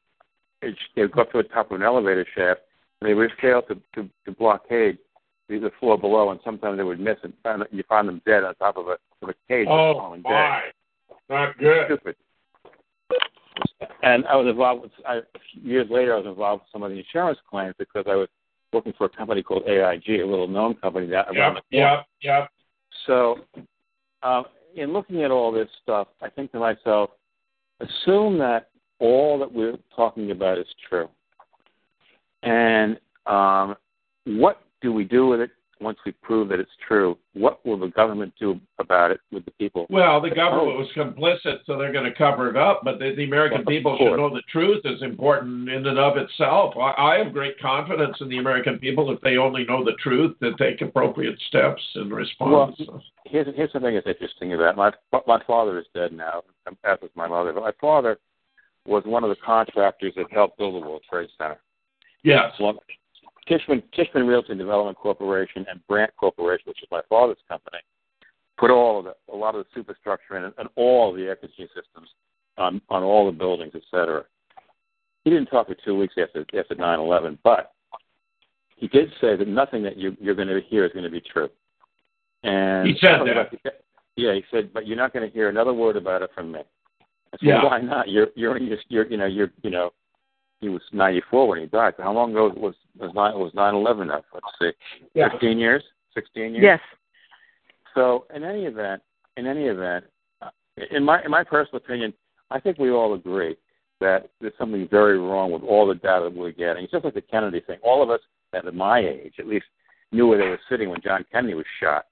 they 0.62 1.02
would 1.02 1.12
go 1.12 1.23
up 1.23 1.32
to 1.32 1.39
the 1.39 1.48
top 1.48 1.70
of 1.70 1.81
an 1.81 1.82
elevator 1.82 2.27
shaft 2.36 2.61
and 3.01 3.09
they 3.09 3.15
would 3.15 3.31
fail 3.40 3.62
to 3.62 3.74
to, 3.94 4.09
to 4.27 4.32
blockade 4.32 4.98
the, 5.51 5.59
the 5.59 5.70
floor 5.81 5.98
below, 5.98 6.31
and 6.31 6.40
sometimes 6.44 6.78
they 6.78 6.85
would 6.85 7.01
miss 7.01 7.16
and 7.22 7.32
find, 7.43 7.62
you 7.70 7.82
find 7.89 8.09
them 8.09 8.22
dead 8.24 8.44
on 8.44 8.55
top 8.56 8.77
of 8.77 8.86
a 8.86 8.97
of 9.22 9.28
a 9.28 9.35
cage. 9.48 9.66
Oh 9.68 9.94
falling 9.94 10.22
my, 10.22 10.62
dead. 11.10 11.16
not 11.28 11.59
good. 11.59 11.86
Stupid. 11.86 12.16
And 14.02 14.27
I 14.27 14.36
was 14.36 14.47
involved 14.47 14.82
with 14.82 14.93
I, 15.06 15.20
years 15.52 15.86
later. 15.90 16.14
I 16.14 16.18
was 16.18 16.27
involved 16.27 16.62
with 16.62 16.72
some 16.72 16.82
of 16.82 16.90
the 16.90 16.98
insurance 16.98 17.39
claims 17.51 17.74
because 17.78 18.05
I 18.09 18.14
was 18.14 18.28
working 18.72 18.94
for 18.97 19.06
a 19.06 19.09
company 19.09 19.43
called 19.43 19.64
AIG, 19.66 20.20
a 20.20 20.27
little 20.27 20.48
known 20.48 20.74
company 20.74 21.06
that 21.09 21.27
Yep, 21.32 21.36
around 21.36 21.55
the 21.55 21.77
yep, 21.77 22.06
yep. 22.22 22.51
So, 23.06 23.39
uh, 24.22 24.43
in 24.74 24.93
looking 24.93 25.22
at 25.24 25.31
all 25.31 25.51
this 25.51 25.68
stuff, 25.82 26.09
I 26.22 26.28
think 26.28 26.52
to 26.52 26.59
myself, 26.59 27.10
assume 27.81 28.39
that 28.39 28.68
all 29.01 29.39
that 29.39 29.52
we're 29.52 29.78
talking 29.94 30.31
about 30.31 30.59
is 30.59 30.66
true. 30.89 31.09
And 32.43 32.98
um, 33.27 33.74
what 34.24 34.62
do 34.81 34.93
we 34.93 35.05
do 35.05 35.27
with 35.27 35.40
it 35.40 35.51
once 35.81 35.98
we 36.05 36.12
prove 36.12 36.48
that 36.51 36.61
it's 36.61 36.70
true? 36.86 37.16
What 37.32 37.65
will 37.65 37.78
the 37.78 37.89
government 37.89 38.35
do 38.39 38.61
about 38.78 39.11
it 39.11 39.20
with 39.32 39.44
the 39.44 39.51
people? 39.52 39.86
Well, 39.89 40.20
the 40.20 40.31
government 40.31 40.78
was 40.78 40.89
complicit, 40.94 41.61
so 41.65 41.78
they're 41.78 41.93
going 41.93 42.05
to 42.05 42.15
cover 42.16 42.51
it 42.51 42.57
up. 42.57 42.82
But 42.85 42.98
the, 42.98 43.15
the 43.16 43.24
American 43.24 43.59
Well, 43.59 43.66
people 43.66 43.97
should 43.98 44.16
know 44.16 44.31
the 44.31 44.43
truth 44.51 44.82
is 44.85 45.02
important 45.02 45.69
in 45.69 45.86
and 45.86 45.98
of 45.98 46.16
itself. 46.16 46.74
I, 46.77 46.93
I 46.98 47.19
have 47.19 47.32
great 47.32 47.59
confidence 47.59 48.16
in 48.20 48.28
the 48.28 48.39
American 48.39 48.78
people 48.78 49.11
if 49.11 49.20
they 49.23 49.36
only 49.36 49.65
know 49.65 49.85
the 49.85 49.97
truth 50.02 50.36
to 50.43 50.52
take 50.57 50.81
appropriate 50.82 51.39
steps 51.48 51.82
in 51.97 52.11
response. 52.11 52.77
Well, 52.78 53.02
Here's, 53.27 53.47
here's 53.55 53.73
something 53.73 53.94
that's 53.94 54.07
interesting 54.07 54.55
about 54.55 54.77
my 54.77 54.90
my 55.27 55.40
father 55.47 55.78
is 55.78 55.86
dead 55.94 56.12
now, 56.12 56.43
as 56.85 56.98
is 57.02 57.11
my 57.15 57.28
mother. 57.28 57.52
But 57.52 57.62
my 57.62 57.73
father 57.81 58.19
was 58.86 59.05
one 59.07 59.23
of 59.23 59.31
the 59.31 59.36
contractors 59.36 60.15
that 60.16 60.27
helped 60.32 60.59
build 60.59 60.74
the 60.74 60.81
World 60.86 61.02
Trade 61.09 61.28
Center. 61.39 61.61
yes. 62.24 62.52
Tishman 63.48 63.82
Tishman 63.96 64.28
Realty 64.28 64.54
Development 64.54 64.96
Corporation 64.96 65.66
and 65.70 65.80
Brandt 65.88 66.12
Corporation, 66.16 66.64
which 66.66 66.82
is 66.82 66.88
my 66.90 67.00
father's 67.08 67.38
company, 67.48 67.78
put 68.58 68.70
all 68.70 68.98
of 69.00 69.04
the 69.06 69.14
a 69.32 69.36
lot 69.36 69.54
of 69.54 69.64
the 69.64 69.70
superstructure 69.74 70.36
in 70.36 70.44
and, 70.44 70.68
all 70.76 71.12
the 71.12 71.22
air 71.22 71.36
conditioning 71.36 71.68
systems 71.74 72.08
on 72.58 72.80
on 72.90 73.02
all 73.02 73.26
the 73.26 73.32
buildings, 73.36 73.72
et 73.74 73.82
cetera. 73.90 74.24
He 75.24 75.30
didn't 75.30 75.46
talk 75.46 75.68
for 75.68 75.76
two 75.84 75.96
weeks 75.96 76.14
after 76.20 76.44
after 76.58 76.74
nine 76.74 76.98
eleven, 76.98 77.38
but 77.42 77.72
he 78.76 78.88
did 78.88 79.10
say 79.20 79.36
that 79.36 79.46
nothing 79.48 79.82
that 79.82 79.96
you, 79.98 80.16
you're 80.20 80.34
going 80.34 80.48
to 80.48 80.60
hear 80.68 80.86
is 80.86 80.92
going 80.92 81.04
to 81.04 81.10
be 81.10 81.20
true. 81.20 81.50
And 82.42 82.88
He 82.88 82.96
said 82.98 83.10
I 83.10 83.18
don't 83.18 83.26
know 83.26 83.46
that. 83.64 83.82
yeah, 84.16 84.32
he 84.32 84.42
said, 84.50 84.72
but 84.72 84.86
you're 84.86 84.96
not 84.96 85.12
going 85.12 85.28
to 85.28 85.34
hear 85.34 85.50
another 85.50 85.74
word 85.74 85.96
about 85.96 86.22
it 86.22 86.30
from 86.34 86.52
me. 86.52 86.60
I 86.60 87.36
said, 87.36 87.38
Yeah. 87.42 87.64
why 87.64 87.80
not? 87.80 88.08
You're 88.08 88.28
you're 88.34 88.56
you're, 88.58 88.78
you're 88.88 89.06
you 89.06 89.16
know 89.18 89.26
you're 89.26 89.50
you 89.62 89.70
know 89.70 89.92
he 90.60 90.68
was 90.68 90.82
94 90.92 91.48
when 91.48 91.60
he 91.60 91.66
died. 91.66 91.94
How 91.98 92.12
long 92.12 92.32
ago 92.32 92.52
was 92.56 92.74
was 92.98 93.12
nine 93.14 93.34
was 93.38 93.52
9/11? 93.54 94.08
Now 94.08 94.22
let's 94.34 94.46
see, 94.60 94.72
Yeah. 95.14 95.30
15 95.30 95.58
years, 95.58 95.82
16 96.14 96.54
years. 96.54 96.62
Yes. 96.62 96.80
So 97.94 98.26
in 98.34 98.44
any 98.44 98.66
event, 98.66 99.02
in 99.36 99.46
any 99.46 99.64
event, 99.66 100.04
uh, 100.42 100.50
in 100.90 101.02
my 101.04 101.22
in 101.24 101.30
my 101.30 101.42
personal 101.44 101.78
opinion, 101.78 102.12
I 102.50 102.60
think 102.60 102.78
we 102.78 102.90
all 102.90 103.14
agree 103.14 103.56
that 104.00 104.30
there's 104.40 104.56
something 104.58 104.86
very 104.88 105.18
wrong 105.18 105.50
with 105.52 105.62
all 105.62 105.86
the 105.86 105.94
data 105.94 106.24
that 106.24 106.34
we're 106.34 106.52
getting. 106.52 106.84
It's 106.84 106.92
just 106.92 107.04
like 107.04 107.14
the 107.14 107.20
Kennedy 107.20 107.60
thing. 107.60 107.78
All 107.82 108.02
of 108.02 108.10
us 108.10 108.20
at 108.52 108.72
my 108.74 108.98
age, 109.00 109.34
at 109.38 109.46
least, 109.46 109.66
knew 110.12 110.26
where 110.26 110.38
they 110.38 110.48
were 110.48 110.60
sitting 110.68 110.88
when 110.90 111.00
John 111.02 111.24
Kennedy 111.30 111.54
was 111.54 111.66
shot. 111.78 112.06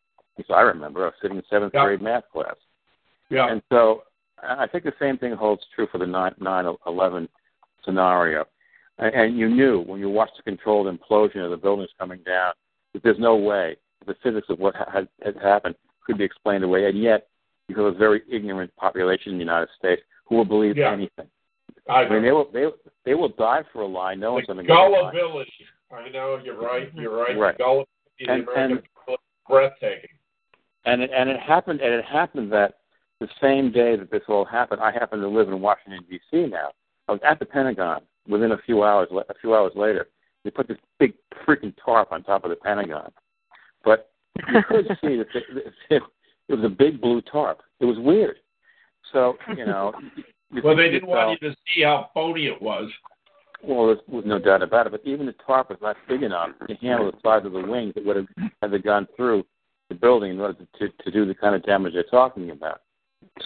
So 0.47 0.55
I 0.55 0.61
remember 0.63 1.03
I 1.03 1.07
was 1.07 1.15
sitting 1.21 1.37
in 1.37 1.43
seventh 1.51 1.75
Yeah. 1.75 1.85
grade 1.85 2.03
math 2.03 2.31
class. 2.31 2.55
Yeah. 3.29 3.49
And 3.49 3.63
so 3.71 4.05
I 4.43 4.65
I 4.65 4.67
think 4.67 4.85
the 4.85 4.95
same 4.99 5.19
thing 5.19 5.33
holds 5.33 5.67
true 5.75 5.87
for 5.89 5.99
the 5.99 6.07
9 6.07 6.35
11 6.87 7.29
scenario. 7.89 8.45
And, 8.99 9.15
and 9.15 9.39
you 9.39 9.49
knew 9.49 9.81
when 9.83 9.99
you 10.01 10.09
watched 10.11 10.37
the 10.37 10.43
controlled 10.43 10.87
implosion 10.87 11.45
of 11.45 11.51
the 11.51 11.57
buildings 11.57 11.91
coming 11.99 12.21
down 12.27 12.53
that 12.93 13.03
there's 13.03 13.19
no 13.19 13.37
way 13.37 13.77
the 14.07 14.15
physics 14.23 14.47
of 14.51 14.59
what 14.59 14.75
ha- 14.75 14.91
had, 14.93 15.09
had 15.25 15.37
happened 15.43 15.75
could 16.07 16.19
be 16.19 16.25
explained 16.25 16.65
away. 16.65 16.87
And 16.87 17.01
yet, 17.03 17.29
you 17.69 17.77
have 17.77 17.95
a 17.95 17.99
very 17.99 18.23
ignorant 18.31 18.75
population 18.77 19.33
in 19.33 19.39
the 19.39 19.45
United 19.45 19.69
States 19.79 20.03
who 20.27 20.37
will 20.37 20.45
believe 20.45 20.77
Yeah. 20.77 20.93
anything. 20.93 21.27
I, 21.89 22.03
I 22.05 22.09
mean, 22.09 22.23
they 22.23 22.33
will 22.33 22.51
they 22.53 22.67
they 23.07 23.15
will 23.15 23.31
die 23.31 23.63
for 23.73 23.81
a 23.83 23.87
lie, 23.87 24.15
knowing 24.15 24.45
something. 24.47 24.67
is 24.67 24.71
a 24.71 24.75
lie. 24.75 24.89
gullibility. 25.13 25.53
I 25.91 26.09
know 26.11 26.39
you're 26.43 26.61
right. 26.61 26.91
You're 26.95 27.17
right. 27.17 27.37
Right. 27.39 27.57
Gullibility 27.59 27.87
And- 28.27 28.49
and- 28.57 28.83
breathtaking. 29.49 30.11
And 30.85 31.03
it, 31.03 31.11
and 31.15 31.29
it 31.31 31.41
happened 31.41 31.81
and 31.81 31.93
it 31.95 32.05
happened 32.05 32.53
that 32.53 32.75
the 33.21 33.29
same 33.41 33.73
day 33.73 33.97
that 33.97 34.11
this 34.11 34.23
all 34.29 34.45
happened, 34.45 34.81
I 34.81 34.93
happen 34.93 35.21
to 35.21 35.29
live 35.29 35.49
in 35.49 35.61
Washington 35.61 36.05
D.C. 36.09 36.47
now. 36.47 36.71
I 37.09 37.13
was 37.13 37.21
at 37.27 37.39
the 37.39 37.47
Pentagon 37.47 38.03
within 38.29 38.53
a 38.53 38.59
few 38.59 38.85
hours. 38.85 39.09
A 39.13 39.35
few 39.41 39.55
hours 39.55 39.73
later, 39.75 40.09
they 40.45 40.51
put 40.51 40.69
this 40.69 40.79
big 40.99 41.15
freaking 41.47 41.75
tarp 41.85 42.13
on 42.13 42.23
top 42.23 42.45
of 42.45 42.51
the 42.51 42.57
Pentagon, 42.57 43.11
but 43.85 44.11
you 44.37 44.63
could 44.69 44.87
see 45.03 45.17
that 45.17 45.27
it, 45.35 45.75
it, 45.91 46.03
it 46.49 46.55
was 46.55 46.65
a 46.65 46.69
big 46.69 47.01
blue 47.01 47.21
tarp. 47.23 47.63
It 47.81 47.85
was 47.85 47.99
weird. 47.99 48.37
So 49.13 49.37
you 49.57 49.67
know, 49.67 49.93
you 50.53 50.63
Well, 50.63 50.77
they 50.77 50.91
didn't 50.91 51.09
yourself, 51.09 51.29
want 51.29 51.43
you 51.43 51.49
to 51.51 51.57
see 51.75 51.83
how 51.83 52.11
phony 52.15 52.47
it 52.47 52.61
was. 52.61 52.91
Well, 53.63 53.87
there's, 53.87 53.99
there's 54.09 54.25
no 54.25 54.39
doubt 54.39 54.63
about 54.63 54.87
it. 54.87 54.91
But 54.91 55.03
even 55.05 55.27
the 55.27 55.35
tarp 55.45 55.71
was 55.71 55.79
not 55.83 55.97
big 56.09 56.23
enough 56.23 56.51
to 56.69 56.75
handle 56.77 57.11
the 57.11 57.19
size 57.23 57.45
of 57.45 57.53
the 57.53 57.61
wings 57.61 57.95
that 57.95 58.05
would 58.05 58.17
have 58.17 58.29
had 58.63 58.71
they 58.71 58.79
gone 58.79 59.09
through 59.17 59.45
the 59.89 59.95
building 59.95 60.33
in 60.33 60.41
order 60.41 60.67
to, 60.79 60.89
to 60.89 61.11
do 61.11 61.27
the 61.27 61.35
kind 61.35 61.55
of 61.55 61.65
damage 61.65 61.95
they're 61.95 62.05
talking 62.05 62.51
about. 62.51 62.83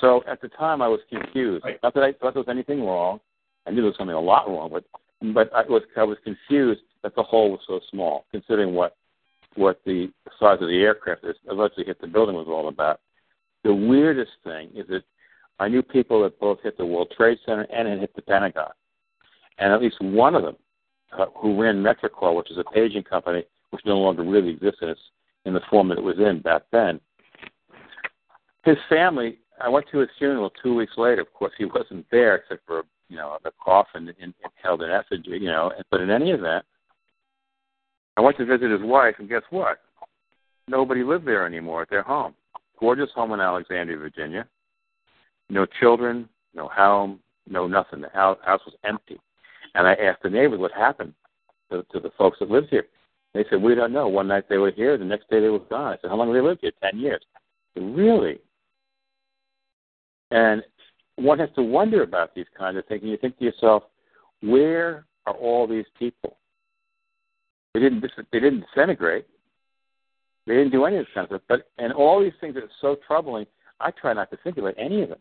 So 0.00 0.22
at 0.28 0.40
the 0.40 0.48
time, 0.48 0.82
I 0.82 0.88
was 0.88 1.00
confused. 1.08 1.64
Right. 1.64 1.78
Not 1.82 1.94
that 1.94 2.02
I 2.02 2.12
thought 2.12 2.34
there 2.34 2.42
was 2.42 2.48
anything 2.48 2.84
wrong. 2.84 3.20
I 3.66 3.70
knew 3.70 3.76
there 3.76 3.86
was 3.86 3.96
something 3.96 4.16
a 4.16 4.20
lot 4.20 4.48
wrong, 4.48 4.70
but 4.72 4.84
but 5.34 5.52
I 5.54 5.62
was 5.62 5.82
I 5.96 6.04
was 6.04 6.18
confused 6.24 6.82
that 7.02 7.14
the 7.14 7.22
hole 7.22 7.50
was 7.50 7.60
so 7.66 7.80
small, 7.90 8.24
considering 8.30 8.74
what 8.74 8.96
what 9.54 9.80
the 9.84 10.10
size 10.40 10.58
of 10.60 10.68
the 10.68 10.82
aircraft 10.82 11.22
that 11.22 11.36
eventually 11.50 11.86
hit 11.86 12.00
the 12.00 12.06
building 12.06 12.34
was 12.34 12.48
all 12.48 12.68
about. 12.68 13.00
The 13.64 13.74
weirdest 13.74 14.32
thing 14.42 14.70
is 14.74 14.86
that 14.88 15.02
I 15.60 15.68
knew 15.68 15.82
people 15.82 16.22
that 16.22 16.40
both 16.40 16.58
hit 16.62 16.76
the 16.76 16.86
World 16.86 17.12
Trade 17.16 17.38
Center 17.46 17.66
and 17.72 17.86
had 17.86 18.00
hit 18.00 18.16
the 18.16 18.22
Pentagon 18.22 18.72
and 19.58 19.72
at 19.72 19.80
least 19.80 20.00
one 20.00 20.34
of 20.34 20.42
them 20.42 20.56
uh, 21.18 21.26
who 21.36 21.60
ran 21.60 21.82
Metrocall, 21.82 22.36
which 22.36 22.50
is 22.50 22.58
a 22.58 22.64
paging 22.64 23.02
company 23.02 23.44
which 23.70 23.84
no 23.86 23.98
longer 23.98 24.22
really 24.22 24.50
exists 24.50 24.80
in, 24.82 24.88
its, 24.88 25.00
in 25.44 25.54
the 25.54 25.60
form 25.70 25.88
that 25.88 25.98
it 25.98 26.04
was 26.04 26.18
in 26.18 26.40
back 26.40 26.62
then. 26.72 27.00
His 28.64 28.76
family, 28.88 29.38
I 29.60 29.68
went 29.68 29.86
to 29.92 29.98
his 29.98 30.10
funeral 30.18 30.52
two 30.62 30.74
weeks 30.74 30.92
later. 30.96 31.22
Of 31.22 31.32
course, 31.32 31.52
he 31.56 31.64
wasn't 31.74 32.06
there 32.10 32.36
except 32.36 32.66
for 32.66 32.82
you 33.12 33.18
know 33.18 33.36
the 33.44 33.52
coffin 33.62 34.08
and, 34.08 34.16
and 34.22 34.52
held 34.62 34.82
in 34.82 34.90
effigy, 34.90 35.32
you 35.32 35.48
know. 35.48 35.70
But 35.90 36.00
in 36.00 36.08
any 36.08 36.30
event, 36.30 36.64
I 38.16 38.22
went 38.22 38.38
to 38.38 38.46
visit 38.46 38.70
his 38.70 38.80
wife, 38.80 39.16
and 39.18 39.28
guess 39.28 39.42
what? 39.50 39.80
Nobody 40.66 41.02
lived 41.04 41.26
there 41.26 41.46
anymore 41.46 41.82
at 41.82 41.90
their 41.90 42.02
home. 42.02 42.34
Gorgeous 42.80 43.10
home 43.14 43.32
in 43.32 43.40
Alexandria, 43.40 43.98
Virginia. 43.98 44.46
No 45.50 45.66
children, 45.78 46.26
no 46.54 46.68
home, 46.68 47.20
no 47.46 47.66
nothing. 47.66 48.00
The 48.00 48.08
house, 48.08 48.38
house 48.46 48.62
was 48.64 48.74
empty. 48.82 49.20
And 49.74 49.86
I 49.86 49.92
asked 49.94 50.22
the 50.22 50.30
neighbors 50.30 50.58
what 50.58 50.72
happened 50.72 51.12
to, 51.70 51.84
to 51.92 52.00
the 52.00 52.12
folks 52.16 52.38
that 52.38 52.50
lived 52.50 52.68
here. 52.70 52.86
They 53.34 53.44
said, 53.50 53.62
We 53.62 53.74
don't 53.74 53.92
know. 53.92 54.08
One 54.08 54.28
night 54.28 54.48
they 54.48 54.58
were 54.58 54.70
here, 54.70 54.96
the 54.96 55.04
next 55.04 55.28
day 55.28 55.40
they 55.40 55.48
were 55.48 55.58
gone. 55.58 55.92
I 55.92 55.98
said, 56.00 56.08
How 56.08 56.16
long 56.16 56.28
have 56.28 56.34
they 56.34 56.48
lived 56.48 56.60
here? 56.62 56.72
Ten 56.82 56.98
years. 56.98 57.22
Said, 57.74 57.94
really? 57.94 58.38
And 60.30 60.62
one 61.22 61.38
has 61.38 61.50
to 61.56 61.62
wonder 61.62 62.02
about 62.02 62.34
these 62.34 62.46
kinds 62.56 62.76
of 62.76 62.86
things. 62.86 63.02
And 63.02 63.10
you 63.10 63.16
think 63.16 63.38
to 63.38 63.44
yourself, 63.44 63.84
where 64.40 65.06
are 65.26 65.34
all 65.34 65.66
these 65.66 65.86
people? 65.98 66.36
They 67.74 67.80
didn't. 67.80 68.04
They 68.32 68.40
didn't 68.40 68.64
disintegrate. 68.74 69.26
They 70.46 70.54
didn't 70.54 70.72
do 70.72 70.84
any 70.84 70.96
of 70.96 71.06
this 71.06 71.14
kind 71.14 71.24
of 71.24 71.28
stuff. 71.28 71.42
But 71.48 71.70
and 71.82 71.92
all 71.92 72.20
these 72.20 72.32
things 72.40 72.54
that 72.54 72.64
are 72.64 72.70
so 72.80 72.96
troubling, 73.06 73.46
I 73.80 73.90
try 73.92 74.12
not 74.12 74.30
to 74.30 74.38
think 74.44 74.58
about 74.58 74.74
any 74.76 75.02
of 75.02 75.10
them. 75.10 75.18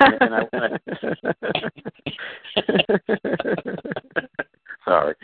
And, 0.00 0.14
and 0.20 0.34
I, 0.34 0.40
sorry, 4.84 5.14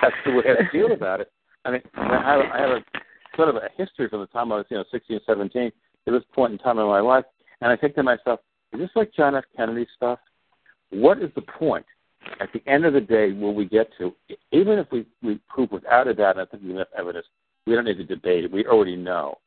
that's 0.00 0.16
the 0.24 0.32
way 0.32 0.44
I 0.46 0.70
feel 0.70 0.92
about 0.92 1.20
it. 1.20 1.32
I 1.64 1.70
mean, 1.70 1.82
I 1.94 2.20
have, 2.22 2.40
I 2.52 2.60
have 2.60 2.70
a 2.70 2.84
sort 3.36 3.48
of 3.48 3.56
a 3.56 3.68
history 3.76 4.08
from 4.08 4.20
the 4.20 4.26
time 4.26 4.52
I 4.52 4.56
was, 4.56 4.66
you 4.68 4.76
know, 4.76 4.84
16, 4.90 5.20
17 5.26 5.72
to 6.06 6.12
this 6.12 6.22
point 6.34 6.52
in 6.52 6.58
time 6.58 6.78
in 6.78 6.86
my 6.86 7.00
life, 7.00 7.24
and 7.60 7.72
I 7.72 7.76
think 7.76 7.94
to 7.94 8.02
myself, 8.02 8.40
is 8.74 8.80
this 8.80 8.90
like 8.94 9.12
John 9.14 9.34
F. 9.34 9.44
Kennedy 9.56 9.86
stuff? 9.96 10.18
What 10.90 11.22
is 11.22 11.30
the 11.34 11.42
point? 11.42 11.86
At 12.40 12.52
the 12.52 12.62
end 12.66 12.84
of 12.84 12.94
the 12.94 13.00
day, 13.00 13.32
will 13.32 13.54
we 13.54 13.66
get 13.66 13.88
to? 13.98 14.14
Even 14.52 14.78
if 14.78 14.86
we 14.90 15.06
we 15.22 15.38
prove 15.48 15.70
without 15.70 16.08
a 16.08 16.14
doubt, 16.14 16.38
I 16.38 16.46
think 16.46 16.62
we 16.62 16.70
have 16.70 16.76
enough 16.76 16.88
evidence. 16.96 17.26
We 17.66 17.74
don't 17.74 17.84
need 17.84 17.98
to 17.98 18.04
debate 18.04 18.44
it. 18.44 18.52
We 18.52 18.66
already 18.66 18.96
know 18.96 19.38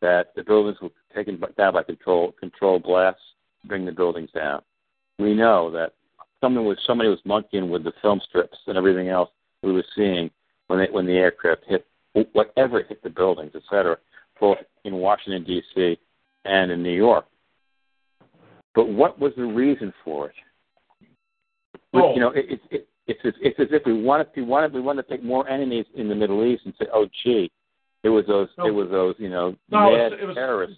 that 0.00 0.32
the 0.36 0.44
buildings 0.44 0.78
were 0.80 0.90
taken 1.14 1.42
down 1.56 1.72
by 1.72 1.82
control 1.82 2.32
control 2.32 2.78
blasts, 2.78 3.20
bring 3.64 3.84
the 3.84 3.92
buildings 3.92 4.30
down. 4.34 4.62
We 5.18 5.34
know 5.34 5.70
that 5.72 5.94
someone 6.40 6.66
was 6.66 6.78
somebody 6.86 7.08
was 7.08 7.18
monkeying 7.24 7.70
with 7.70 7.84
the 7.84 7.92
film 8.02 8.20
strips 8.28 8.58
and 8.66 8.76
everything 8.76 9.08
else 9.08 9.30
we 9.62 9.72
were 9.72 9.84
seeing 9.96 10.30
when 10.66 10.80
they, 10.80 10.88
when 10.90 11.06
the 11.06 11.12
aircraft 11.12 11.62
hit 11.66 11.86
whatever 12.32 12.82
hit 12.82 13.02
the 13.02 13.10
buildings, 13.10 13.52
et 13.54 13.62
cetera, 13.68 13.96
both 14.40 14.58
in 14.84 14.94
Washington 14.94 15.44
D.C. 15.44 15.98
and 16.44 16.70
in 16.70 16.82
New 16.82 16.94
York. 16.94 17.26
But 18.76 18.88
what 18.90 19.18
was 19.18 19.32
the 19.36 19.44
reason 19.46 19.92
for 20.04 20.28
it? 20.28 20.34
Oh. 21.94 22.14
You 22.14 22.20
know, 22.20 22.30
it, 22.30 22.44
it, 22.50 22.60
it, 22.70 22.88
it's 23.06 23.20
as, 23.24 23.32
it's 23.40 23.58
as 23.58 23.68
if 23.70 23.82
we 23.86 24.00
wanted 24.00 24.26
we 24.36 24.42
wanted 24.42 24.72
we 24.74 24.80
wanted 24.80 25.04
to 25.04 25.08
take 25.08 25.24
more 25.24 25.48
enemies 25.48 25.86
in 25.96 26.08
the 26.08 26.14
Middle 26.14 26.44
East 26.44 26.62
and 26.66 26.74
say, 26.78 26.86
oh 26.92 27.06
gee, 27.24 27.50
it 28.02 28.10
was 28.10 28.26
those 28.26 28.48
No. 28.58 28.66
it 28.66 28.70
was 28.70 28.88
those 28.90 29.14
you 29.18 29.30
know 29.30 29.56
No, 29.70 29.90
mad 29.92 30.12
it 30.12 30.26
was- 30.26 30.36
terrorists. 30.36 30.76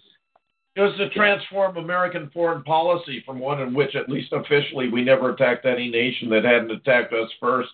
It 0.75 0.81
was 0.81 0.95
to 0.97 1.09
transform 1.09 1.75
American 1.75 2.29
foreign 2.33 2.63
policy 2.63 3.21
from 3.25 3.37
one 3.39 3.59
in 3.59 3.73
which, 3.73 3.95
at 3.95 4.07
least 4.07 4.31
officially, 4.31 4.87
we 4.87 5.03
never 5.03 5.31
attacked 5.33 5.65
any 5.65 5.89
nation 5.89 6.29
that 6.29 6.45
hadn't 6.45 6.71
attacked 6.71 7.11
us 7.11 7.29
first, 7.41 7.71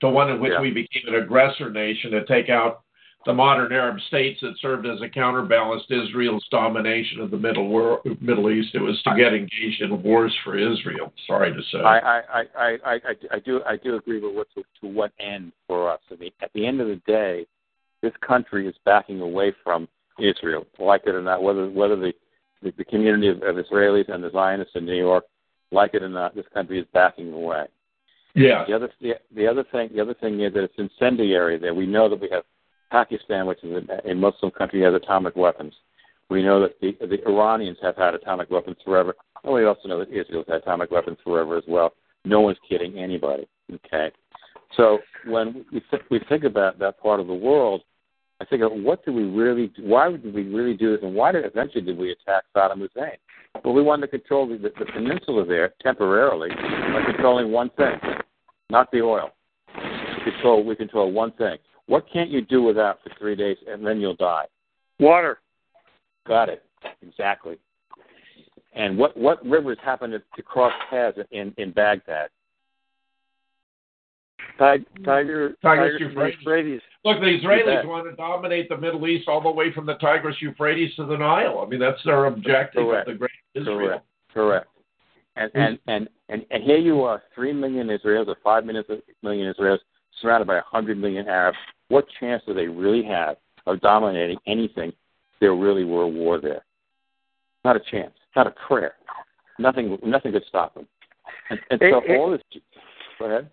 to 0.00 0.08
one 0.08 0.28
in 0.30 0.40
which 0.40 0.52
Yeah. 0.54 0.60
we 0.62 0.70
became 0.72 1.06
an 1.06 1.22
aggressor 1.22 1.70
nation 1.70 2.10
to 2.12 2.24
take 2.24 2.48
out 2.48 2.80
the 3.26 3.34
modern 3.34 3.72
Arab 3.72 3.98
states 4.06 4.40
that 4.40 4.54
served 4.60 4.86
as 4.86 5.00
a 5.02 5.08
counterbalance 5.08 5.82
to 5.88 6.02
Israel's 6.02 6.46
domination 6.50 7.20
of 7.20 7.30
the 7.30 7.36
Middle 7.36 7.68
world, 7.68 8.00
Middle 8.20 8.50
East. 8.50 8.74
It 8.74 8.80
was 8.80 9.00
to 9.02 9.14
get 9.16 9.34
engaged 9.34 9.82
in 9.82 10.02
wars 10.02 10.34
for 10.44 10.56
Israel. 10.56 11.12
Sorry 11.26 11.52
to 11.52 11.62
say. 11.72 11.78
I, 11.78 11.98
I, 11.98 12.20
I, 12.32 12.44
I, 12.56 12.76
I, 12.84 12.98
I 13.32 13.38
do 13.40 13.60
I 13.66 13.76
do 13.76 13.96
agree 13.96 14.20
with 14.20 14.34
what 14.34 14.46
to, 14.54 14.62
to 14.80 14.86
what 14.86 15.12
end 15.18 15.52
for 15.66 15.90
us. 15.90 16.00
I 16.10 16.16
mean, 16.16 16.30
at 16.42 16.52
the 16.54 16.66
end 16.66 16.80
of 16.80 16.88
the 16.88 17.00
day, 17.06 17.46
this 18.02 18.12
country 18.26 18.68
is 18.68 18.74
backing 18.84 19.20
away 19.20 19.52
from 19.64 19.88
Israel, 20.18 20.66
like 20.78 21.02
it 21.06 21.14
or 21.14 21.22
not. 21.22 21.42
Whether 21.42 21.68
whether 21.68 21.96
the 21.96 22.12
the, 22.62 22.72
the 22.78 22.84
community 22.84 23.28
of, 23.28 23.42
of 23.42 23.56
Israelis 23.56 24.12
and 24.12 24.22
the 24.22 24.30
Zionists 24.30 24.74
in 24.76 24.86
New 24.86 24.96
York 24.96 25.24
like 25.70 25.94
it 25.94 26.02
or 26.02 26.08
not, 26.08 26.34
this 26.34 26.46
country 26.54 26.80
is 26.80 26.86
backing 26.94 27.32
away. 27.32 27.66
Yeah. 28.34 28.64
The 28.66 28.74
other 28.74 28.90
the, 29.00 29.14
the 29.34 29.46
other 29.46 29.64
thing 29.70 29.90
the 29.94 30.00
other 30.00 30.14
thing 30.14 30.40
is 30.40 30.54
that 30.54 30.64
it's 30.64 30.74
incendiary. 30.78 31.58
There 31.58 31.74
we 31.74 31.86
know 31.86 32.08
that 32.08 32.20
we 32.20 32.28
have 32.30 32.44
Pakistan, 32.90 33.46
which 33.46 33.62
is 33.62 33.84
a, 34.04 34.14
Muslim 34.14 34.50
country, 34.50 34.82
has 34.82 34.94
atomic 34.94 35.36
weapons. 35.36 35.74
We 36.30 36.42
know 36.42 36.60
that 36.60 36.80
the 36.80 36.96
the 37.06 37.26
Iranians 37.26 37.78
have 37.82 37.96
had 37.96 38.14
atomic 38.14 38.50
weapons 38.50 38.76
forever. 38.84 39.14
And 39.44 39.54
we 39.54 39.64
also 39.64 39.88
know 39.88 39.98
that 39.98 40.08
Israel's 40.08 40.46
had 40.48 40.56
atomic 40.56 40.90
weapons 40.90 41.18
forever 41.24 41.56
as 41.56 41.64
well. 41.66 41.92
No 42.24 42.40
one's 42.40 42.58
kidding 42.68 42.98
anybody. 42.98 43.48
Okay, 43.72 44.10
so 44.76 44.98
when 45.26 45.64
we 45.72 45.80
th- 45.90 46.02
we 46.10 46.20
think 46.28 46.44
about 46.44 46.78
that 46.78 47.00
part 47.00 47.20
of 47.20 47.26
the 47.26 47.34
world, 47.34 47.82
I 48.40 48.44
think 48.44 48.62
what 48.62 49.04
do 49.04 49.12
we 49.12 49.24
really? 49.24 49.72
Why 49.80 50.10
did 50.10 50.34
we 50.34 50.44
really 50.44 50.74
do 50.74 50.92
this? 50.92 51.00
And 51.02 51.14
why 51.14 51.32
did 51.32 51.44
eventually 51.44 51.84
did 51.84 51.98
we 51.98 52.12
attack 52.12 52.44
Saddam 52.54 52.78
Hussein? 52.78 53.16
Well, 53.64 53.74
we 53.74 53.82
wanted 53.82 54.06
to 54.06 54.18
control 54.18 54.46
the, 54.46 54.56
the, 54.56 54.70
the 54.78 54.84
peninsula 54.92 55.44
there 55.44 55.74
temporarily 55.82 56.50
by 56.50 57.02
controlling 57.06 57.50
one 57.50 57.70
thing, 57.70 57.98
not 58.70 58.90
the 58.92 59.00
oil. 59.00 59.30
We 59.76 60.32
control 60.32 60.64
we 60.64 60.76
control 60.76 61.12
one 61.12 61.32
thing. 61.32 61.56
What 61.88 62.04
can't 62.12 62.30
you 62.30 62.42
do 62.42 62.62
without 62.62 63.00
for 63.02 63.10
three 63.18 63.34
days 63.34 63.56
and 63.66 63.84
then 63.84 64.00
you'll 64.00 64.14
die? 64.14 64.44
Water. 65.00 65.40
Got 66.26 66.50
it. 66.50 66.62
Exactly. 67.02 67.58
And 68.74 68.96
what 68.96 69.16
what 69.16 69.44
rivers 69.44 69.78
happen 69.82 70.10
to, 70.10 70.22
to 70.36 70.42
cross 70.42 70.72
paths 70.90 71.18
in 71.32 71.52
in 71.56 71.72
Baghdad? 71.72 72.28
Tiger, 74.58 74.84
Tiger, 75.04 75.56
Tigris, 75.62 75.98
Tigris 75.98 76.00
Euphrates. 76.00 76.36
Euphrates. 76.42 76.80
Look, 77.04 77.20
the 77.20 77.26
Israelis 77.26 77.86
want 77.86 78.10
to 78.10 78.16
dominate 78.16 78.68
the 78.68 78.76
Middle 78.76 79.06
East 79.06 79.28
all 79.28 79.40
the 79.40 79.50
way 79.50 79.72
from 79.72 79.86
the 79.86 79.94
Tigris 79.94 80.36
Euphrates 80.40 80.94
to 80.96 81.06
the 81.06 81.16
Nile. 81.16 81.62
I 81.64 81.68
mean, 81.68 81.78
that's 81.78 82.02
their 82.04 82.26
objective 82.26 82.84
Correct. 82.84 83.08
of 83.08 83.14
the 83.14 83.18
Great 83.18 83.30
Israel. 83.54 83.78
Correct. 83.78 84.04
Correct. 84.34 84.68
And 85.36 85.50
and, 85.54 85.78
and 85.86 86.08
and 86.28 86.44
and 86.50 86.62
here 86.64 86.78
you 86.78 87.02
are, 87.02 87.22
three 87.34 87.52
million 87.52 87.86
Israelis 87.86 88.26
or 88.26 88.36
five 88.42 88.64
million 88.64 88.84
million 89.22 89.54
Israelis 89.54 89.78
surrounded 90.20 90.46
by 90.46 90.58
a 90.58 90.62
hundred 90.62 90.98
million 90.98 91.28
Arabs. 91.28 91.58
What 91.88 92.06
chance 92.20 92.42
do 92.46 92.54
they 92.54 92.66
really 92.68 93.02
have 93.04 93.36
of 93.66 93.80
dominating 93.80 94.38
anything? 94.46 94.90
if 94.90 94.94
There 95.40 95.54
really 95.54 95.84
were 95.84 96.02
a 96.02 96.08
war 96.08 96.40
there. 96.40 96.64
Not 97.64 97.76
a 97.76 97.80
chance. 97.90 98.12
Not 98.36 98.46
a 98.46 98.54
prayer. 98.66 98.94
Nothing. 99.58 99.98
Nothing 100.04 100.32
could 100.32 100.44
stop 100.48 100.74
them. 100.74 100.86
And, 101.50 101.58
and 101.70 101.80
so 101.80 102.00
Hey, 102.00 102.12
hey. 102.12 102.16
all 102.18 102.30
this. 102.30 102.40
Go 103.18 103.24
ahead. 103.26 103.50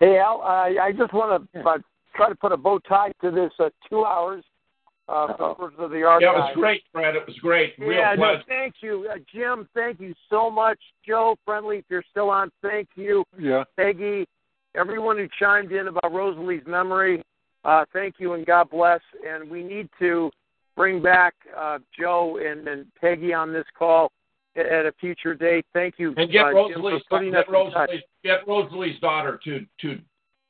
Hey 0.00 0.18
Al, 0.18 0.42
I, 0.42 0.76
I 0.82 0.92
just 0.92 1.12
want 1.12 1.48
to 1.52 1.60
uh, 1.60 1.78
try 2.16 2.28
to 2.28 2.34
put 2.34 2.50
a 2.50 2.56
bow 2.56 2.80
tie 2.80 3.12
to 3.20 3.30
this 3.30 3.52
uh, 3.60 3.68
two 3.88 4.04
hours 4.04 4.42
uh, 5.08 5.26
Uh-oh. 5.26 5.70
Of 5.78 5.90
the 5.90 6.02
Archive. 6.02 6.22
Yeah, 6.22 6.30
it 6.32 6.38
was 6.38 6.52
great, 6.56 6.82
Fred. 6.90 7.14
It 7.14 7.26
was 7.26 7.36
great. 7.38 7.74
Real 7.78 7.92
yeah, 7.92 8.14
no, 8.16 8.36
thank 8.48 8.74
you, 8.80 9.08
uh, 9.12 9.18
Jim. 9.32 9.68
Thank 9.74 10.00
you 10.00 10.14
so 10.30 10.50
much, 10.50 10.78
Joe. 11.06 11.36
Friendly, 11.44 11.78
if 11.78 11.84
you're 11.88 12.04
still 12.10 12.30
on, 12.30 12.50
thank 12.62 12.88
you, 12.96 13.24
Yeah. 13.38 13.64
Peggy. 13.76 14.26
Everyone 14.74 15.18
who 15.18 15.28
chimed 15.38 15.70
in 15.70 15.88
about 15.88 16.10
Rosalee's 16.12 16.66
memory, 16.66 17.22
uh, 17.64 17.84
thank 17.92 18.16
you 18.18 18.34
and 18.34 18.44
God 18.46 18.70
bless. 18.70 19.00
And 19.28 19.50
we 19.50 19.62
need 19.62 19.88
to 19.98 20.30
bring 20.76 21.02
back 21.02 21.34
uh, 21.56 21.78
Joe 21.98 22.38
and, 22.44 22.66
and 22.66 22.86
Peggy 23.00 23.32
on 23.32 23.52
this 23.52 23.66
call 23.78 24.10
at, 24.56 24.66
at 24.66 24.86
a 24.86 24.92
future 25.00 25.34
date. 25.34 25.66
Thank 25.72 25.94
you, 25.98 26.14
And 26.16 26.30
get 26.30 26.46
uh, 26.46 26.68
Jim, 26.68 26.80
for 26.80 26.90
Rosalee's, 26.90 27.02
putting 27.10 27.34
us 27.34 27.44
get. 27.46 27.54
Rosalee's, 27.54 28.02
get 28.24 28.46
Rosalee's 28.46 29.00
daughter 29.00 29.40
to 29.44 29.66
to 29.80 29.98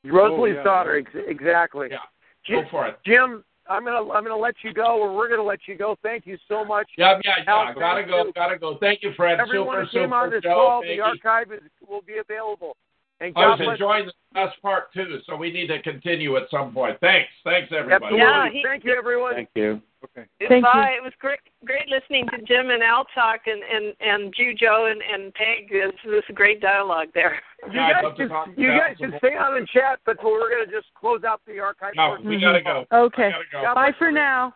Rosalee's 0.05 0.55
Oh, 0.55 0.57
yeah. 0.57 0.63
daughter, 0.63 0.97
ex- 0.97 1.25
exactly. 1.27 1.87
yeah. 1.91 1.97
Jim, 2.45 2.63
Go 2.63 2.69
for 2.69 2.87
it. 2.87 2.99
Jim, 3.05 3.43
I'm 3.69 3.85
gonna 3.85 4.11
I'm 4.11 4.23
gonna 4.23 4.35
let 4.35 4.55
you 4.63 4.73
go, 4.73 4.99
or 4.99 5.15
we're 5.15 5.29
gonna 5.29 5.43
let 5.43 5.59
you 5.67 5.77
go. 5.77 5.95
Thank 6.03 6.27
you 6.27 6.37
so 6.49 6.65
much. 6.65 6.87
Yeah, 6.97 7.19
yeah, 7.23 7.35
yeah. 7.37 7.73
Gotta 7.73 8.03
go, 8.03 8.31
gotta 8.35 8.57
go. 8.57 8.77
Thank 8.79 9.01
you, 9.03 9.13
Fred. 9.15 9.39
Everyone 9.39 9.75
super, 9.75 9.85
who 9.85 9.91
came 9.91 10.07
super. 10.07 10.15
on 10.15 10.29
this 10.29 10.43
Joe, 10.43 10.53
call, 10.53 10.81
thank 10.81 10.97
the 10.97 11.01
archive 11.01 11.51
is, 11.53 11.61
will 11.87 12.01
be 12.01 12.17
available. 12.17 12.75
And 13.19 13.33
I 13.37 13.41
God 13.41 13.49
was 13.51 13.59
bless 13.59 13.73
enjoying 13.75 14.05
the 14.07 14.39
last 14.39 14.61
part 14.61 14.91
too, 14.93 15.19
so 15.25 15.35
we 15.35 15.51
need 15.51 15.67
to 15.67 15.81
continue 15.81 16.35
at 16.37 16.49
some 16.49 16.73
point. 16.73 16.97
Thanks, 16.99 17.29
thanks 17.43 17.71
everybody. 17.71 18.17
Yeah, 18.17 18.49
he- 18.49 18.63
Thank 18.63 18.83
you, 18.83 18.95
everyone. 18.97 19.35
Thank 19.35 19.49
you. 19.55 19.81
Okay. 20.03 20.27
Thank 20.49 20.65
Bye. 20.65 20.95
It 20.97 21.03
was 21.03 21.13
great, 21.19 21.39
great 21.63 21.87
listening 21.87 22.27
to 22.29 22.41
Jim 22.41 22.69
and 22.71 22.83
Al 22.83 23.05
talk, 23.15 23.41
and 23.47 23.63
and 23.63 23.93
and 24.01 24.33
you, 24.37 24.53
Joe, 24.53 24.87
and 24.91 25.01
and 25.01 25.33
Peg. 25.33 25.69
This 25.69 25.93
was 26.05 26.23
a 26.29 26.33
great 26.33 26.59
dialogue 26.59 27.07
there. 27.13 27.39
You 27.67 27.79
Yeah, 27.79 27.93
guys 27.93 28.03
love 28.03 28.17
to 28.17 28.27
can 28.27 28.53
you 28.57 28.67
guys 28.77 28.95
some 28.99 29.11
can 29.11 29.19
stay 29.19 29.37
on 29.37 29.55
and 29.55 29.67
chat, 29.69 29.99
but 30.05 30.21
we're 30.21 30.49
gonna 30.49 30.69
just 30.69 30.93
close 30.99 31.23
out 31.23 31.39
the 31.47 31.59
archive. 31.59 31.93
No, 31.95 32.17
we 32.25 32.41
gotta 32.41 32.61
go. 32.61 32.85
Okay. 32.91 33.29
Gotta 33.31 33.43
go. 33.51 33.61
God 33.61 33.75
Bye 33.75 33.91
for 33.97 34.09
you. 34.09 34.15
now. 34.15 34.53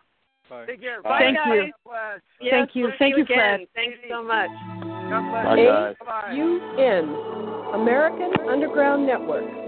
Bye. 0.50 0.66
Take 0.66 0.80
care. 0.82 1.00
Bye. 1.00 1.18
Thank 1.18 1.38
Bye, 1.38 1.54
you. 1.54 1.72
Yes, 2.42 2.52
Thank 2.52 2.74
you. 2.74 2.88
thank 2.88 2.98
Thank 2.98 3.16
you, 3.16 3.22
again. 3.24 3.36
Fred. 3.36 3.68
Thanks 3.74 3.98
so 4.10 4.22
much. 4.22 4.94
God 5.08 5.30
bless. 5.30 5.44
Bye, 5.44 5.56
you. 5.56 5.68
guys. 5.68 5.96
Bye. 6.04 6.32
UN, 6.32 7.04
American 7.74 8.30
Underground 8.48 9.06
Network. 9.06 9.67